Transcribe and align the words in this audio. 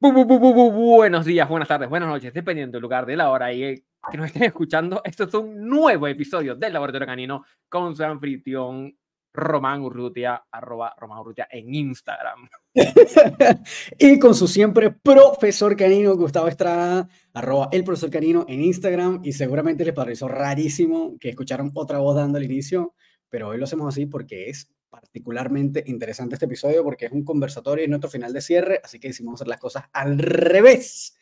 Buenos 0.00 1.24
días, 1.24 1.48
buenas 1.48 1.66
tardes, 1.66 1.88
buenas 1.88 2.08
noches, 2.08 2.32
dependiendo 2.32 2.76
del 2.76 2.82
lugar, 2.82 3.04
de 3.04 3.16
la 3.16 3.30
hora 3.30 3.52
y 3.52 3.82
que 4.08 4.16
nos 4.16 4.26
estén 4.26 4.44
escuchando. 4.44 5.00
Esto 5.02 5.24
es 5.24 5.34
un 5.34 5.68
nuevo 5.68 6.06
episodio 6.06 6.54
del 6.54 6.72
Laboratorio 6.72 7.04
Canino 7.04 7.44
con 7.68 7.96
su 7.96 8.04
anfitrión 8.04 8.96
Román 9.32 9.82
Urrutia, 9.82 10.44
arroba 10.52 10.94
Román 10.96 11.18
Urrutia 11.18 11.48
en 11.50 11.74
Instagram. 11.74 12.48
y 13.98 14.20
con 14.20 14.36
su 14.36 14.46
siempre 14.46 14.92
profesor 14.92 15.76
canino 15.76 16.14
Gustavo 16.14 16.46
Estrada, 16.46 17.08
arroba 17.34 17.68
el 17.72 17.82
profesor 17.82 18.10
canino 18.10 18.46
en 18.48 18.62
Instagram. 18.62 19.20
Y 19.24 19.32
seguramente 19.32 19.84
les 19.84 19.94
pareció 19.94 20.28
rarísimo 20.28 21.16
que 21.18 21.30
escucharon 21.30 21.72
otra 21.74 21.98
voz 21.98 22.14
dando 22.14 22.38
el 22.38 22.44
inicio, 22.44 22.94
pero 23.28 23.48
hoy 23.48 23.58
lo 23.58 23.64
hacemos 23.64 23.88
así 23.88 24.06
porque 24.06 24.48
es 24.48 24.70
particularmente 24.88 25.84
interesante 25.86 26.34
este 26.34 26.46
episodio 26.46 26.82
porque 26.82 27.06
es 27.06 27.12
un 27.12 27.24
conversatorio 27.24 27.84
y 27.84 27.88
nuestro 27.88 28.10
final 28.10 28.32
de 28.32 28.40
cierre, 28.40 28.80
así 28.82 28.98
que 28.98 29.08
decidimos 29.08 29.34
hacer 29.34 29.48
las 29.48 29.60
cosas 29.60 29.84
al 29.92 30.18
revés. 30.18 31.16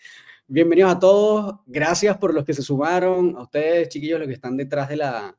Bienvenidos 0.47 0.93
a 0.93 0.99
todos, 0.99 1.57
gracias 1.67 2.17
por 2.19 2.33
los 2.33 2.45
que 2.45 2.55
se 2.55 2.63
sumaron, 2.63 3.37
a 3.37 3.43
ustedes 3.43 3.89
chiquillos 3.89 4.21
los 4.21 4.29
que 4.29 4.35
están 4.35 4.57
detrás 4.57 4.89
de 4.89 4.97
la, 4.97 5.37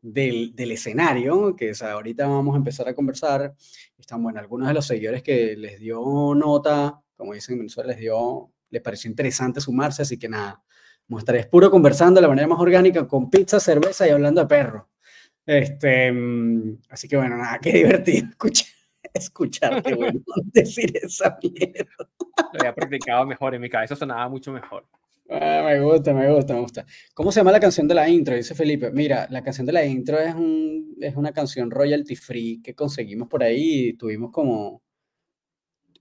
del, 0.00 0.54
del 0.54 0.72
escenario, 0.72 1.54
que 1.54 1.72
ahorita 1.80 2.26
vamos 2.26 2.54
a 2.54 2.58
empezar 2.58 2.88
a 2.88 2.94
conversar. 2.94 3.54
Están, 3.98 4.22
bueno, 4.22 4.40
algunos 4.40 4.68
de 4.68 4.74
los 4.74 4.86
seguidores 4.86 5.22
que 5.22 5.56
les 5.56 5.78
dio 5.78 6.34
nota, 6.34 7.00
como 7.16 7.34
dicen 7.34 7.54
en 7.54 7.60
Venezuela, 7.60 7.90
les 7.90 7.98
dio, 7.98 8.50
les 8.70 8.80
pareció 8.82 9.10
interesante 9.10 9.60
sumarse, 9.60 10.02
así 10.02 10.18
que 10.18 10.28
nada, 10.28 10.62
a 11.16 11.18
estar 11.18 11.50
puro 11.50 11.70
conversando 11.70 12.18
de 12.18 12.22
la 12.22 12.28
manera 12.28 12.48
más 12.48 12.60
orgánica 12.60 13.06
con 13.06 13.30
pizza, 13.30 13.60
cerveza 13.60 14.06
y 14.06 14.10
hablando 14.10 14.40
de 14.40 14.46
perro. 14.46 14.88
Este, 15.46 16.12
mm, 16.12 16.78
así 16.90 17.08
que 17.08 17.16
bueno, 17.16 17.36
nada, 17.36 17.58
qué 17.58 17.72
divertido 17.72 18.28
escuchar, 18.30 18.68
escuchar 19.14 19.82
qué 19.82 19.94
bueno 19.96 20.20
decir 20.52 20.92
esa 20.96 21.38
mierda. 21.42 22.08
Lo 22.52 22.60
había 22.60 22.74
practicado 22.74 23.26
mejor, 23.26 23.54
en 23.54 23.62
mi 23.62 23.68
cabeza 23.68 23.96
sonaba 23.96 24.28
mucho 24.28 24.52
mejor. 24.52 24.86
Ah, 25.28 25.62
me 25.64 25.80
gusta, 25.80 26.12
me 26.12 26.32
gusta, 26.32 26.54
me 26.54 26.60
gusta. 26.60 26.84
¿Cómo 27.14 27.30
se 27.30 27.40
llama 27.40 27.52
la 27.52 27.60
canción 27.60 27.86
de 27.86 27.94
la 27.94 28.08
intro? 28.08 28.34
Dice 28.34 28.54
Felipe. 28.54 28.90
Mira, 28.90 29.28
la 29.30 29.42
canción 29.44 29.64
de 29.64 29.72
la 29.72 29.84
intro 29.84 30.18
es, 30.18 30.34
un, 30.34 30.96
es 31.00 31.14
una 31.14 31.32
canción 31.32 31.70
royalty 31.70 32.16
free 32.16 32.60
que 32.60 32.74
conseguimos 32.74 33.28
por 33.28 33.44
ahí 33.44 33.88
y 33.90 33.92
tuvimos 33.92 34.32
como 34.32 34.82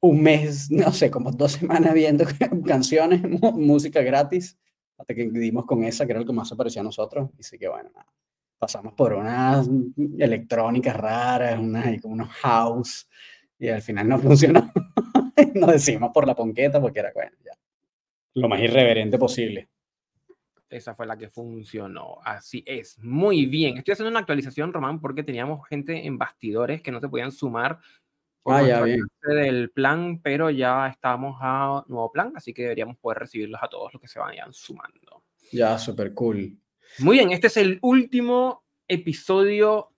un 0.01 0.23
mes, 0.23 0.71
no 0.71 0.91
sé, 0.93 1.11
como 1.11 1.31
dos 1.31 1.53
semanas 1.53 1.93
viendo 1.93 2.25
canciones, 2.65 3.21
música 3.53 4.01
gratis, 4.01 4.57
hasta 4.97 5.13
que 5.13 5.29
dimos 5.29 5.65
con 5.65 5.83
esa, 5.83 6.05
que 6.05 6.11
era 6.13 6.21
lo 6.21 6.25
que 6.25 6.33
más 6.33 6.49
se 6.49 6.55
parecía 6.55 6.81
a 6.81 6.85
nosotros. 6.85 7.29
Y 7.37 7.43
sí 7.43 7.59
que 7.59 7.67
bueno, 7.67 7.91
nada 7.93 8.07
pasamos 8.59 8.93
por 8.93 9.13
unas 9.13 9.67
electrónicas 10.17 10.95
raras, 10.95 11.57
unas, 11.57 11.99
como 12.01 12.13
unos 12.13 12.29
house, 12.29 13.09
y 13.57 13.69
al 13.69 13.81
final 13.81 14.07
no 14.07 14.19
funcionó. 14.19 14.71
Nos 15.55 15.71
decimos 15.71 16.11
por 16.13 16.27
la 16.27 16.35
ponqueta 16.35 16.79
porque 16.81 16.99
era, 16.99 17.11
bueno, 17.13 17.31
ya, 17.43 17.53
lo 18.35 18.49
más 18.49 18.59
irreverente 18.59 19.17
posible. 19.17 19.69
Esa 20.69 20.93
fue 20.93 21.07
la 21.07 21.17
que 21.17 21.29
funcionó. 21.29 22.19
Así 22.23 22.63
es. 22.67 22.99
Muy 22.99 23.47
bien. 23.47 23.77
Estoy 23.77 23.93
haciendo 23.93 24.11
una 24.11 24.19
actualización, 24.19 24.71
Román, 24.71 25.01
porque 25.01 25.23
teníamos 25.23 25.67
gente 25.67 26.05
en 26.05 26.19
bastidores 26.19 26.83
que 26.83 26.91
no 26.91 26.99
se 26.99 27.09
podían 27.09 27.31
sumar 27.31 27.79
por 28.43 28.53
ah, 28.53 28.63
ya, 28.63 28.81
bien. 28.83 29.01
del 29.23 29.71
plan, 29.71 30.19
pero 30.21 30.49
ya 30.49 30.87
estamos 30.87 31.37
a 31.41 31.83
nuevo 31.87 32.11
plan, 32.11 32.33
así 32.35 32.53
que 32.53 32.63
deberíamos 32.63 32.97
poder 32.97 33.19
recibirlos 33.19 33.61
a 33.61 33.67
todos 33.67 33.93
los 33.93 34.01
que 34.01 34.07
se 34.07 34.19
vayan 34.19 34.53
sumando. 34.53 35.23
Ya, 35.51 35.77
súper 35.77 36.13
cool. 36.13 36.57
Muy 36.97 37.17
bien, 37.17 37.31
este 37.31 37.47
es 37.47 37.57
el 37.57 37.79
último 37.81 38.63
episodio 38.87 39.91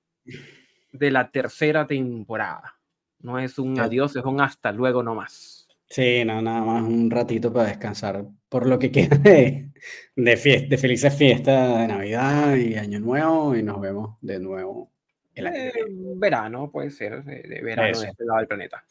de 0.91 1.11
la 1.11 1.31
tercera 1.31 1.87
temporada. 1.87 2.75
No 3.19 3.39
es 3.39 3.57
un 3.57 3.79
adiós, 3.79 4.15
es 4.15 4.25
un 4.25 4.41
hasta 4.41 4.71
luego 4.71 5.01
nomás. 5.01 5.67
Sí, 5.87 6.23
no, 6.25 6.41
nada 6.41 6.61
más 6.61 6.83
un 6.83 7.11
ratito 7.11 7.51
para 7.51 7.67
descansar 7.67 8.25
por 8.47 8.65
lo 8.65 8.79
que 8.79 8.91
queda 8.91 9.17
de, 9.17 9.71
de, 10.15 10.37
fiesta, 10.37 10.67
de 10.69 10.77
felices 10.77 11.13
fiestas 11.13 11.79
de 11.79 11.87
Navidad 11.87 12.55
y 12.55 12.75
Año 12.75 12.99
Nuevo 12.99 13.55
y 13.55 13.63
nos 13.63 13.81
vemos 13.81 14.17
de 14.21 14.39
nuevo 14.39 14.89
el 15.35 15.47
año. 15.47 15.57
Eh, 15.57 15.73
verano, 16.15 16.71
puede 16.71 16.91
ser, 16.91 17.23
de, 17.23 17.61
verano 17.61 17.99
de 17.99 18.07
este 18.07 18.23
lado 18.23 18.39
del 18.39 18.47
planeta. 18.47 18.85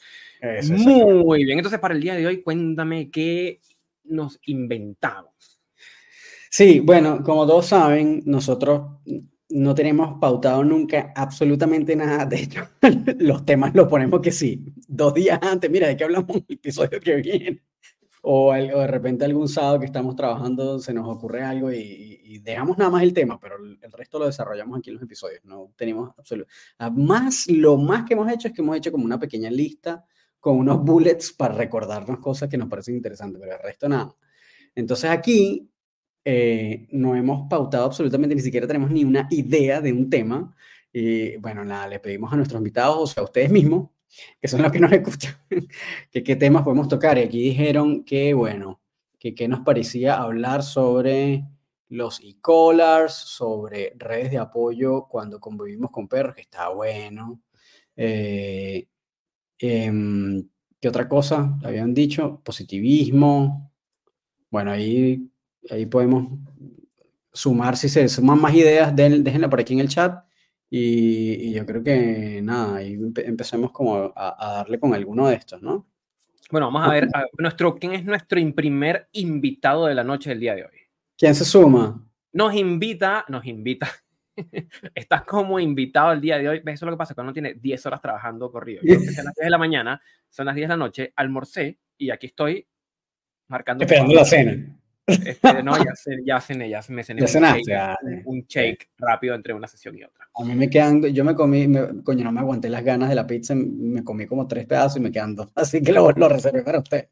Muy 0.69 1.45
bien, 1.45 1.59
entonces 1.59 1.81
para 1.81 1.95
el 1.95 2.03
día 2.03 2.15
de 2.15 2.27
hoy 2.27 2.43
cuéntame 2.43 3.11
qué 3.11 3.61
nos 4.05 4.39
inventamos. 4.45 5.50
Sí, 6.53 6.81
bueno, 6.81 7.23
como 7.23 7.47
todos 7.47 7.67
saben, 7.67 8.23
nosotros 8.27 8.83
no 9.51 9.75
tenemos 9.75 10.19
pautado 10.21 10.65
nunca 10.65 11.13
absolutamente 11.15 11.95
nada. 11.95 12.27
De 12.27 12.43
hecho, 12.43 12.67
los 13.19 13.45
temas 13.47 13.73
los 13.75 13.87
ponemos 13.89 14.21
que 14.21 14.33
sí, 14.33 14.65
dos 14.89 15.15
días 15.15 15.39
antes, 15.41 15.71
mira, 15.71 15.87
¿de 15.87 15.97
qué 15.97 16.05
hablamos 16.05 16.37
el 16.37 16.57
episodio 16.57 17.01
que 17.01 17.17
viene? 17.17 17.63
O, 18.23 18.53
de 18.53 18.87
repente 18.89 19.25
algún 19.25 19.49
sábado 19.49 19.79
que 19.79 19.87
estamos 19.87 20.17
trabajando 20.17 20.79
se 20.81 20.93
nos 20.93 21.09
ocurre 21.09 21.43
algo 21.43 21.73
y, 21.73 22.39
dejamos 22.43 22.79
nada 22.79 22.91
más 22.91 23.03
el 23.03 23.13
tema, 23.13 23.39
pero 23.39 23.57
el, 23.57 23.93
resto 23.93 24.19
lo 24.19 24.27
desarrollamos 24.27 24.79
aquí 24.79 24.91
en 24.91 24.95
los 24.95 25.03
episodios. 25.03 25.45
No 25.45 25.73
tenemos 25.77 26.11
absoluto. 26.17 26.51
Más, 26.93 27.47
lo 27.49 27.77
más 27.77 28.05
que 28.05 28.15
hemos 28.15 28.31
hecho 28.33 28.49
es 28.49 28.55
que 28.55 28.63
hemos 28.63 28.77
hecho 28.77 28.91
como 28.91 29.05
una 29.05 29.19
pequeña 29.19 29.51
lista 29.51 30.05
con 30.39 30.57
unos 30.57 30.83
bullets 30.83 31.33
para 31.33 31.55
recordarnos 31.55 32.19
cosas 32.19 32.49
que 32.49 32.57
nos 32.57 32.69
parecen 32.69 32.97
interesantes, 32.97 33.41
pero 33.41 33.57
el 33.57 33.63
resto 33.63 33.89
nada. 33.89 34.15
Entonces 34.75 35.11
aquí 35.11 35.71
eh, 36.25 36.87
no 36.93 37.17
hemos 37.17 37.49
pautado 37.49 37.85
absolutamente, 37.85 38.35
ni 38.35 38.43
siquiera 38.43 38.67
tenemos 38.67 38.91
ni 38.91 39.05
una 39.05 39.27
idea 39.31 39.81
de 39.81 39.93
un 39.93 40.11
tema. 40.11 40.55
Y 40.93 41.37
bueno, 41.37 41.65
nada, 41.65 41.89
le 41.89 42.01
pedimos 42.01 42.33
a 42.33 42.37
nuestros 42.37 42.59
invitados, 42.59 42.99
o 42.99 43.07
sea, 43.07 43.23
a 43.23 43.25
ustedes 43.25 43.51
mismos, 43.51 43.91
que 44.41 44.49
son 44.49 44.63
los 44.63 44.73
que 44.73 44.81
nos 44.81 44.93
escuchan, 44.93 45.37
que 46.11 46.23
qué 46.23 46.37
temas 46.37 46.63
podemos 46.63 46.89
tocar. 46.89 47.19
Y 47.19 47.23
aquí 47.23 47.41
dijeron 47.41 48.05
que, 48.05 48.35
bueno, 48.35 48.81
que 49.19 49.35
qué 49.35 49.49
nos 49.49 49.61
parecía 49.61 50.17
hablar 50.17 50.63
sobre 50.63 51.45
los 51.89 52.21
e-collars, 52.21 53.13
sobre 53.15 53.93
redes 53.97 54.31
de 54.31 54.39
apoyo 54.39 55.07
cuando 55.09 55.41
convivimos 55.41 55.91
con 55.91 56.09
perros, 56.09 56.35
que 56.35 56.43
está 56.43 56.69
bueno. 56.69 57.43
Eh, 57.97 58.87
em, 59.59 60.49
¿Qué 60.81 60.89
otra 60.89 61.09
cosa? 61.09 61.59
Habían 61.63 61.93
dicho, 61.93 62.41
positivismo. 62.43 63.71
Bueno, 64.51 64.71
ahí 64.71 65.30
ahí 65.69 65.87
podemos 65.87 66.39
sumar, 67.33 67.77
si 67.77 67.89
se 67.89 68.09
suman 68.09 68.41
más 68.41 68.55
ideas, 68.55 68.95
déjenla 68.95 69.49
por 69.51 69.61
aquí 69.61 69.75
en 69.75 69.81
el 69.81 69.89
chat. 69.89 70.25
Y, 70.73 71.53
yo 71.53 71.67
creo 71.67 71.83
que 71.83 72.41
nada, 72.43 72.77
ahí 72.77 72.97
empecemos 73.25 73.73
como 73.73 74.13
a, 74.15 74.55
darle 74.57 74.79
con 74.79 74.95
alguno 74.95 75.29
de 75.29 75.35
estos, 75.35 75.61
¿no? 75.61 75.89
Bueno, 76.51 76.67
vamos 76.67 76.89
a 76.89 76.93
ver 76.93 77.09
nuestro, 77.39 77.77
quién 77.77 77.93
es 77.93 78.05
nuestro 78.05 78.41
primer 78.55 79.09
invitado 79.13 79.87
de 79.87 79.95
la 79.95 80.05
noche 80.05 80.31
del 80.31 80.41
día 80.41 80.55
de 80.55 80.65
hoy. 80.65 80.79
¿Quién 81.17 81.35
se 81.35 81.45
suma? 81.45 82.05
Nos 82.33 82.55
invita, 82.55 83.25
nos 83.29 83.45
invita. 83.47 83.89
Estás 84.95 85.23
como 85.23 85.61
invitado 85.61 86.13
el 86.13 86.21
día 86.21 86.39
de 86.39 86.49
hoy. 86.49 86.59
Eso 86.59 86.71
es 86.73 86.83
lo 86.83 86.91
que 86.93 86.97
pasa 86.97 87.15
cuando 87.15 87.29
uno 87.29 87.35
tiene 87.35 87.55
10 87.55 87.87
horas 87.87 88.01
trabajando 88.01 88.51
corrido. 88.51 88.81
Yo 88.83 88.99
que 88.99 89.07
las 89.07 89.15
10 89.15 89.35
de 89.37 89.51
la 89.51 89.59
mañana, 89.59 90.01
son 90.29 90.47
las 90.47 90.55
10 90.55 90.69
de 90.69 90.73
la 90.73 90.77
noche, 90.77 91.13
almorcé 91.15 91.79
y 91.99 92.11
aquí 92.11 92.27
estoy 92.27 92.67
marcando. 93.49 93.85
Esperando 93.85 94.15
la 94.15 94.25
cena. 94.25 94.80
Este, 95.11 95.63
no, 95.63 95.77
ya, 95.77 95.93
ya 96.25 96.41
cené, 96.41 96.69
ya 96.69 96.81
me 96.89 97.03
cené 97.03 97.25
un, 98.25 98.45
shake, 98.47 98.91
rápido 98.99 99.35
entre 99.35 99.55
una 99.55 99.67
sesión 99.67 99.97
y 99.99 100.05
otra. 100.05 100.29
A 100.35 100.45
mí 100.45 100.55
me 100.55 100.71
quedan, 100.71 101.03
yo 101.03 101.25
me 101.25 101.35
comí, 101.35 101.67
coño, 102.05 102.25
no 102.25 102.33
me 102.33 102.41
aguanté 102.41 102.69
las 102.69 102.85
ganas 102.85 103.09
de 103.09 103.15
la 103.15 103.27
pizza, 103.27 103.55
me 103.55 104.05
comí 104.05 104.27
como 104.27 104.47
tres 104.47 104.67
pedazos 104.67 104.99
y 104.99 105.01
me 105.01 105.11
quedan 105.11 105.35
dos, 105.35 105.51
así 105.55 105.83
que 105.83 105.93
lo, 105.93 106.11
lo 106.13 106.29
reservé 106.29 106.63
para 106.63 106.79
usted. 106.79 107.09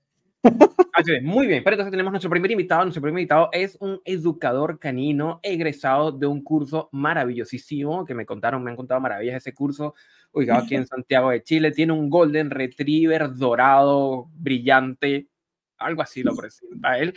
muy 1.22 1.46
bien, 1.46 1.62
pero 1.64 1.74
entonces 1.74 1.90
tenemos 1.90 2.12
nuestro 2.12 2.30
primer 2.30 2.50
invitado. 2.50 2.82
Nuestro 2.82 3.02
primer 3.02 3.20
invitado 3.20 3.48
es 3.52 3.76
un 3.80 4.00
educador 4.04 4.78
canino 4.78 5.40
egresado 5.42 6.12
de 6.12 6.26
un 6.26 6.42
curso 6.42 6.88
maravillosísimo 6.92 8.04
que 8.04 8.14
me 8.14 8.26
contaron, 8.26 8.62
me 8.62 8.70
han 8.70 8.76
contado 8.76 9.00
maravillas 9.00 9.36
ese 9.36 9.54
curso, 9.54 9.94
ubicado 10.32 10.62
aquí 10.62 10.74
en 10.74 10.86
Santiago 10.86 11.30
de 11.30 11.42
Chile. 11.42 11.72
Tiene 11.72 11.92
un 11.92 12.08
Golden 12.08 12.50
Retriever 12.50 13.34
dorado, 13.34 14.28
brillante, 14.34 15.28
algo 15.78 16.02
así 16.02 16.22
lo 16.22 16.34
presenta 16.36 16.98
él. 16.98 17.14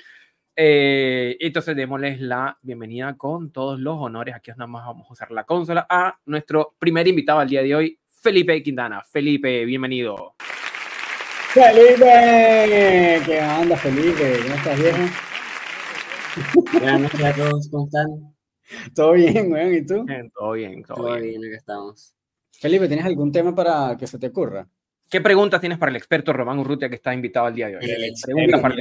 Eh, 0.63 1.37
entonces 1.39 1.75
démosles 1.75 2.21
la 2.21 2.55
bienvenida 2.61 3.17
con 3.17 3.51
todos 3.51 3.79
los 3.79 3.97
honores. 3.97 4.35
Aquí 4.35 4.51
nada 4.51 4.67
más 4.67 4.85
vamos 4.85 5.09
a 5.09 5.13
usar 5.13 5.31
la 5.31 5.43
consola 5.43 5.87
a 5.89 6.19
nuestro 6.27 6.75
primer 6.77 7.07
invitado 7.07 7.39
al 7.39 7.49
día 7.49 7.63
de 7.63 7.73
hoy, 7.73 7.99
Felipe 8.07 8.61
Quintana. 8.61 9.01
Felipe, 9.01 9.65
bienvenido. 9.65 10.35
Felipe, 11.49 13.23
¿qué 13.25 13.41
onda, 13.59 13.75
Felipe? 13.75 14.39
¿Cómo 14.43 14.53
estás, 14.53 14.79
viejo? 14.79 14.99
Buenas 16.73 17.01
noches 17.01 17.23
a 17.23 17.33
todos, 17.33 17.67
¿cómo 17.71 17.85
están? 17.85 18.35
Todo 18.93 19.13
bien, 19.13 19.51
weón, 19.51 19.73
¿y 19.73 19.83
tú? 19.83 20.05
todo 20.31 20.51
bien, 20.51 20.83
todo, 20.83 20.97
todo 20.97 21.15
bien. 21.15 21.41
bien, 21.41 21.55
estamos. 21.55 22.13
Felipe, 22.51 22.87
¿tienes 22.87 23.05
algún 23.05 23.31
tema 23.31 23.55
para 23.55 23.97
que 23.97 24.05
se 24.05 24.19
te 24.19 24.27
ocurra? 24.27 24.67
¿Qué 25.11 25.19
preguntas 25.19 25.59
tienes 25.59 25.77
para 25.77 25.89
el 25.89 25.97
experto 25.97 26.31
Román 26.31 26.57
Urrutia 26.59 26.87
que 26.87 26.95
está 26.95 27.13
invitado 27.13 27.45
al 27.45 27.53
día 27.53 27.67
de 27.67 27.75
hoy? 27.75 28.13
Preguntas 28.23 28.61
para 28.61 28.75
el 28.75 28.79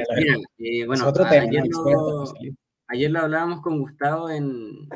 eh, 0.58 0.86
bueno, 0.86 1.12
ayer, 2.86 3.10
lo, 3.10 3.18
hablábamos 3.18 3.60
con 3.60 3.80
Gustavo 3.80 4.30
en, 4.30 4.88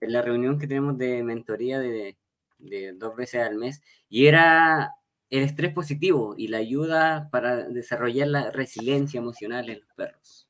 en, 0.00 0.12
la 0.12 0.22
reunión 0.22 0.58
que 0.58 0.66
tenemos 0.66 0.98
de 0.98 1.22
mentoría 1.22 1.78
de, 1.78 2.18
de, 2.58 2.94
dos 2.94 3.14
veces 3.14 3.46
al 3.46 3.58
mes 3.58 3.80
y 4.08 4.26
era 4.26 4.92
el 5.30 5.44
estrés 5.44 5.72
positivo 5.72 6.34
y 6.36 6.48
la 6.48 6.58
ayuda 6.58 7.28
para 7.30 7.68
desarrollar 7.68 8.26
la 8.26 8.50
resiliencia 8.50 9.18
emocional 9.18 9.70
en 9.70 9.78
los 9.78 9.94
perros. 9.94 10.48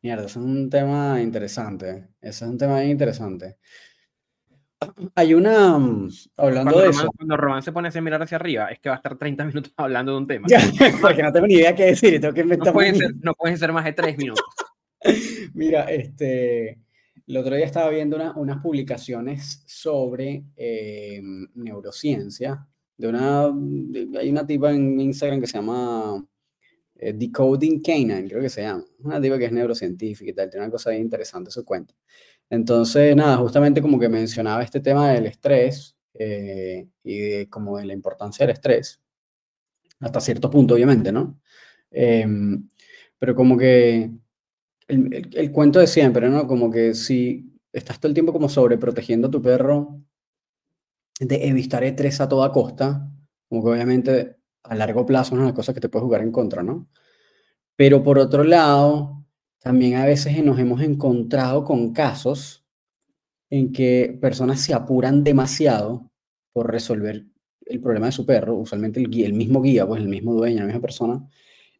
Mierda, 0.00 0.26
es 0.26 0.36
un 0.36 0.70
tema 0.70 1.20
interesante. 1.20 2.08
Es 2.20 2.40
un 2.40 2.56
tema 2.56 2.78
bien 2.78 2.92
interesante. 2.92 3.58
Hay 5.14 5.34
una, 5.34 5.78
mm, 5.78 6.10
hablando 6.36 6.80
de 6.80 6.88
eso. 6.88 7.10
Cuando 7.16 7.36
Román 7.36 7.62
se 7.62 7.72
pone 7.72 7.90
a 7.94 8.00
mirar 8.00 8.22
hacia 8.22 8.36
arriba, 8.36 8.68
es 8.68 8.78
que 8.78 8.88
va 8.88 8.94
a 8.94 8.98
estar 8.98 9.16
30 9.16 9.44
minutos 9.44 9.72
hablando 9.76 10.12
de 10.12 10.18
un 10.18 10.26
tema. 10.26 10.48
porque 11.00 11.22
no 11.22 11.32
tengo 11.32 11.46
ni 11.46 11.54
idea 11.54 11.74
qué 11.74 11.86
decir 11.86 12.20
tengo 12.20 12.32
que 12.32 12.40
inventar. 12.40 12.68
No 12.68 12.72
pueden, 12.72 12.96
ser, 12.96 13.14
no 13.20 13.34
pueden 13.34 13.58
ser 13.58 13.72
más 13.72 13.84
de 13.84 13.92
3 13.92 14.16
minutos. 14.16 14.44
Mira, 15.54 15.84
este, 15.84 16.78
el 17.26 17.36
otro 17.36 17.54
día 17.54 17.66
estaba 17.66 17.90
viendo 17.90 18.18
unas 18.36 18.58
publicaciones 18.62 19.62
sobre 19.66 20.44
eh, 20.56 21.20
neurociencia. 21.54 22.66
De 22.96 23.08
una, 23.08 23.44
hay 24.18 24.30
una 24.30 24.46
tipa 24.46 24.72
en 24.72 25.00
Instagram 25.00 25.40
que 25.40 25.46
se 25.46 25.58
llama 25.58 26.22
eh, 26.96 27.12
Decoding 27.14 27.80
Canine, 27.80 28.28
creo 28.28 28.42
que 28.42 28.48
se 28.48 28.62
llama. 28.62 28.84
Una 29.02 29.20
tipa 29.20 29.38
que 29.38 29.46
es 29.46 29.52
neurocientífica 29.52 30.30
y 30.30 30.34
tal, 30.34 30.50
tiene 30.50 30.66
una 30.66 30.72
cosa 30.72 30.90
bien 30.90 31.02
interesante 31.02 31.50
su 31.50 31.64
cuenta. 31.64 31.94
Entonces, 32.50 33.14
nada, 33.14 33.36
justamente 33.36 33.80
como 33.80 33.98
que 33.98 34.08
mencionaba 34.08 34.62
este 34.62 34.80
tema 34.80 35.10
del 35.10 35.26
estrés 35.26 35.96
eh, 36.14 36.88
y 37.04 37.46
como 37.46 37.78
de 37.78 37.86
la 37.86 37.92
importancia 37.94 38.44
del 38.44 38.54
estrés, 38.54 39.00
hasta 40.00 40.20
cierto 40.20 40.50
punto, 40.50 40.74
obviamente, 40.74 41.12
¿no? 41.12 41.38
Em, 41.90 42.68
pero 43.18 43.34
como 43.34 43.56
que 43.56 44.10
el, 44.88 45.52
cuento 45.52 45.78
de 45.78 45.86
siempre, 45.86 46.28
¿no? 46.28 46.46
Como 46.46 46.70
que 46.70 46.94
si 46.94 47.52
estás 47.72 48.00
todo 48.00 48.08
el 48.08 48.14
tiempo 48.14 48.32
como 48.32 48.48
sobreprotegiendo 48.48 49.28
a 49.28 49.30
tu 49.30 49.40
perro 49.42 50.00
de 51.20 51.48
evitar 51.48 51.84
estrés 51.84 52.20
a 52.20 52.28
toda 52.28 52.50
costa, 52.50 53.08
como 53.48 53.62
que 53.62 53.70
obviamente 53.70 54.36
a 54.64 54.74
largo 54.74 55.06
plazo 55.06 55.34
es 55.34 55.40
una 55.40 55.54
cosa 55.54 55.74
que 55.74 55.80
te 55.80 55.88
puede 55.88 56.04
jugar 56.04 56.22
en 56.22 56.32
contra, 56.32 56.62
¿no? 56.62 56.88
Pero 57.76 58.02
por 58.02 58.18
otro 58.18 58.44
lado, 58.44 59.19
también 59.60 59.96
a 59.96 60.06
veces 60.06 60.42
nos 60.42 60.58
hemos 60.58 60.82
encontrado 60.82 61.64
con 61.64 61.92
casos 61.92 62.64
en 63.50 63.72
que 63.72 64.16
personas 64.20 64.60
se 64.60 64.74
apuran 64.74 65.22
demasiado 65.22 66.10
por 66.52 66.70
resolver 66.70 67.26
el 67.66 67.80
problema 67.80 68.06
de 68.06 68.12
su 68.12 68.26
perro, 68.26 68.56
usualmente 68.56 69.00
el, 69.00 69.32
mismo 69.32 69.60
guía, 69.60 69.86
pues 69.86 70.00
el 70.00 70.08
mismo 70.08 70.34
dueño, 70.34 70.60
la 70.60 70.66
misma 70.66 70.80
persona, 70.80 71.28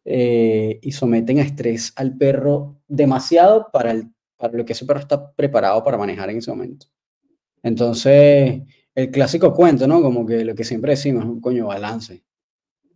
eh, 0.05 0.79
y 0.81 0.91
someten 0.91 1.39
a 1.39 1.43
estrés 1.43 1.91
al 1.95 2.17
perro 2.17 2.81
demasiado 2.87 3.67
para, 3.73 3.91
el, 3.91 4.11
para 4.37 4.53
lo 4.53 4.63
que 4.63 4.73
ese 4.73 4.85
perro 4.85 4.99
está 4.99 5.33
preparado 5.33 5.83
para 5.83 5.97
manejar 5.97 6.29
en 6.29 6.37
ese 6.37 6.51
momento. 6.51 6.87
Entonces, 7.63 8.61
el 8.95 9.11
clásico 9.11 9.53
cuento, 9.53 9.87
¿no? 9.87 10.01
Como 10.01 10.25
que 10.25 10.45
lo 10.45 10.55
que 10.55 10.63
siempre 10.63 10.91
decimos, 10.91 11.25
un 11.25 11.41
coño, 11.41 11.67
balance. 11.67 12.23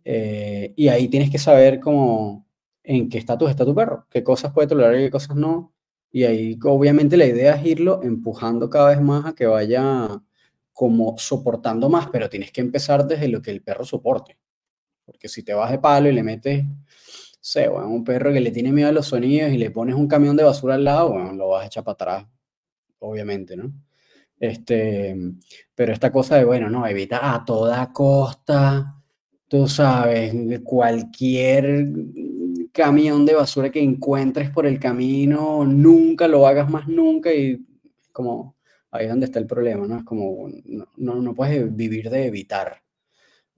Eh, 0.04 0.72
y 0.76 0.88
ahí 0.88 1.08
tienes 1.08 1.30
que 1.30 1.38
saber 1.38 1.80
cómo, 1.80 2.45
en 2.86 3.08
qué 3.08 3.18
estatus 3.18 3.50
está 3.50 3.64
tu 3.64 3.74
perro, 3.74 4.06
qué 4.10 4.22
cosas 4.22 4.52
puede 4.52 4.68
tolerar 4.68 4.94
y 4.96 5.04
qué 5.04 5.10
cosas 5.10 5.36
no. 5.36 5.74
Y 6.12 6.24
ahí 6.24 6.58
obviamente 6.64 7.16
la 7.16 7.26
idea 7.26 7.56
es 7.56 7.66
irlo 7.66 8.02
empujando 8.02 8.70
cada 8.70 8.90
vez 8.90 9.00
más 9.00 9.26
a 9.26 9.34
que 9.34 9.46
vaya 9.46 10.22
como 10.72 11.18
soportando 11.18 11.88
más, 11.88 12.08
pero 12.10 12.30
tienes 12.30 12.52
que 12.52 12.60
empezar 12.60 13.06
desde 13.06 13.28
lo 13.28 13.42
que 13.42 13.50
el 13.50 13.62
perro 13.62 13.84
soporte. 13.84 14.38
Porque 15.04 15.28
si 15.28 15.42
te 15.42 15.54
vas 15.54 15.70
de 15.70 15.78
palo 15.78 16.08
y 16.08 16.12
le 16.12 16.22
metes, 16.22 16.64
sé, 17.40 17.68
bueno, 17.68 17.88
un 17.88 18.04
perro 18.04 18.32
que 18.32 18.40
le 18.40 18.50
tiene 18.52 18.72
miedo 18.72 18.88
a 18.88 18.92
los 18.92 19.06
sonidos 19.06 19.52
y 19.52 19.58
le 19.58 19.70
pones 19.70 19.96
un 19.96 20.08
camión 20.08 20.36
de 20.36 20.44
basura 20.44 20.74
al 20.76 20.84
lado, 20.84 21.12
bueno, 21.12 21.32
lo 21.32 21.48
vas 21.48 21.64
a 21.64 21.66
echar 21.66 21.84
para 21.84 21.94
atrás, 21.94 22.26
obviamente, 23.00 23.56
¿no? 23.56 23.72
Este, 24.38 25.16
pero 25.74 25.92
esta 25.92 26.12
cosa 26.12 26.36
de, 26.36 26.44
bueno, 26.44 26.68
no, 26.70 26.86
evita 26.86 27.34
a 27.34 27.44
toda 27.44 27.92
costa, 27.92 28.96
tú 29.48 29.68
sabes, 29.68 30.34
cualquier 30.64 31.86
camión 32.76 33.24
de 33.24 33.34
basura 33.34 33.70
que 33.70 33.82
encuentres 33.82 34.50
por 34.50 34.66
el 34.66 34.78
camino, 34.78 35.64
nunca 35.64 36.28
lo 36.28 36.46
hagas 36.46 36.68
más 36.70 36.86
nunca 36.86 37.32
y 37.32 37.64
como 38.12 38.56
ahí 38.90 39.06
es 39.06 39.10
donde 39.10 39.26
está 39.26 39.38
el 39.38 39.46
problema, 39.46 39.86
¿no? 39.86 39.98
Es 39.98 40.04
como, 40.04 40.48
no, 40.96 41.14
no 41.16 41.34
puedes 41.34 41.74
vivir 41.74 42.10
de 42.10 42.26
evitar. 42.26 42.82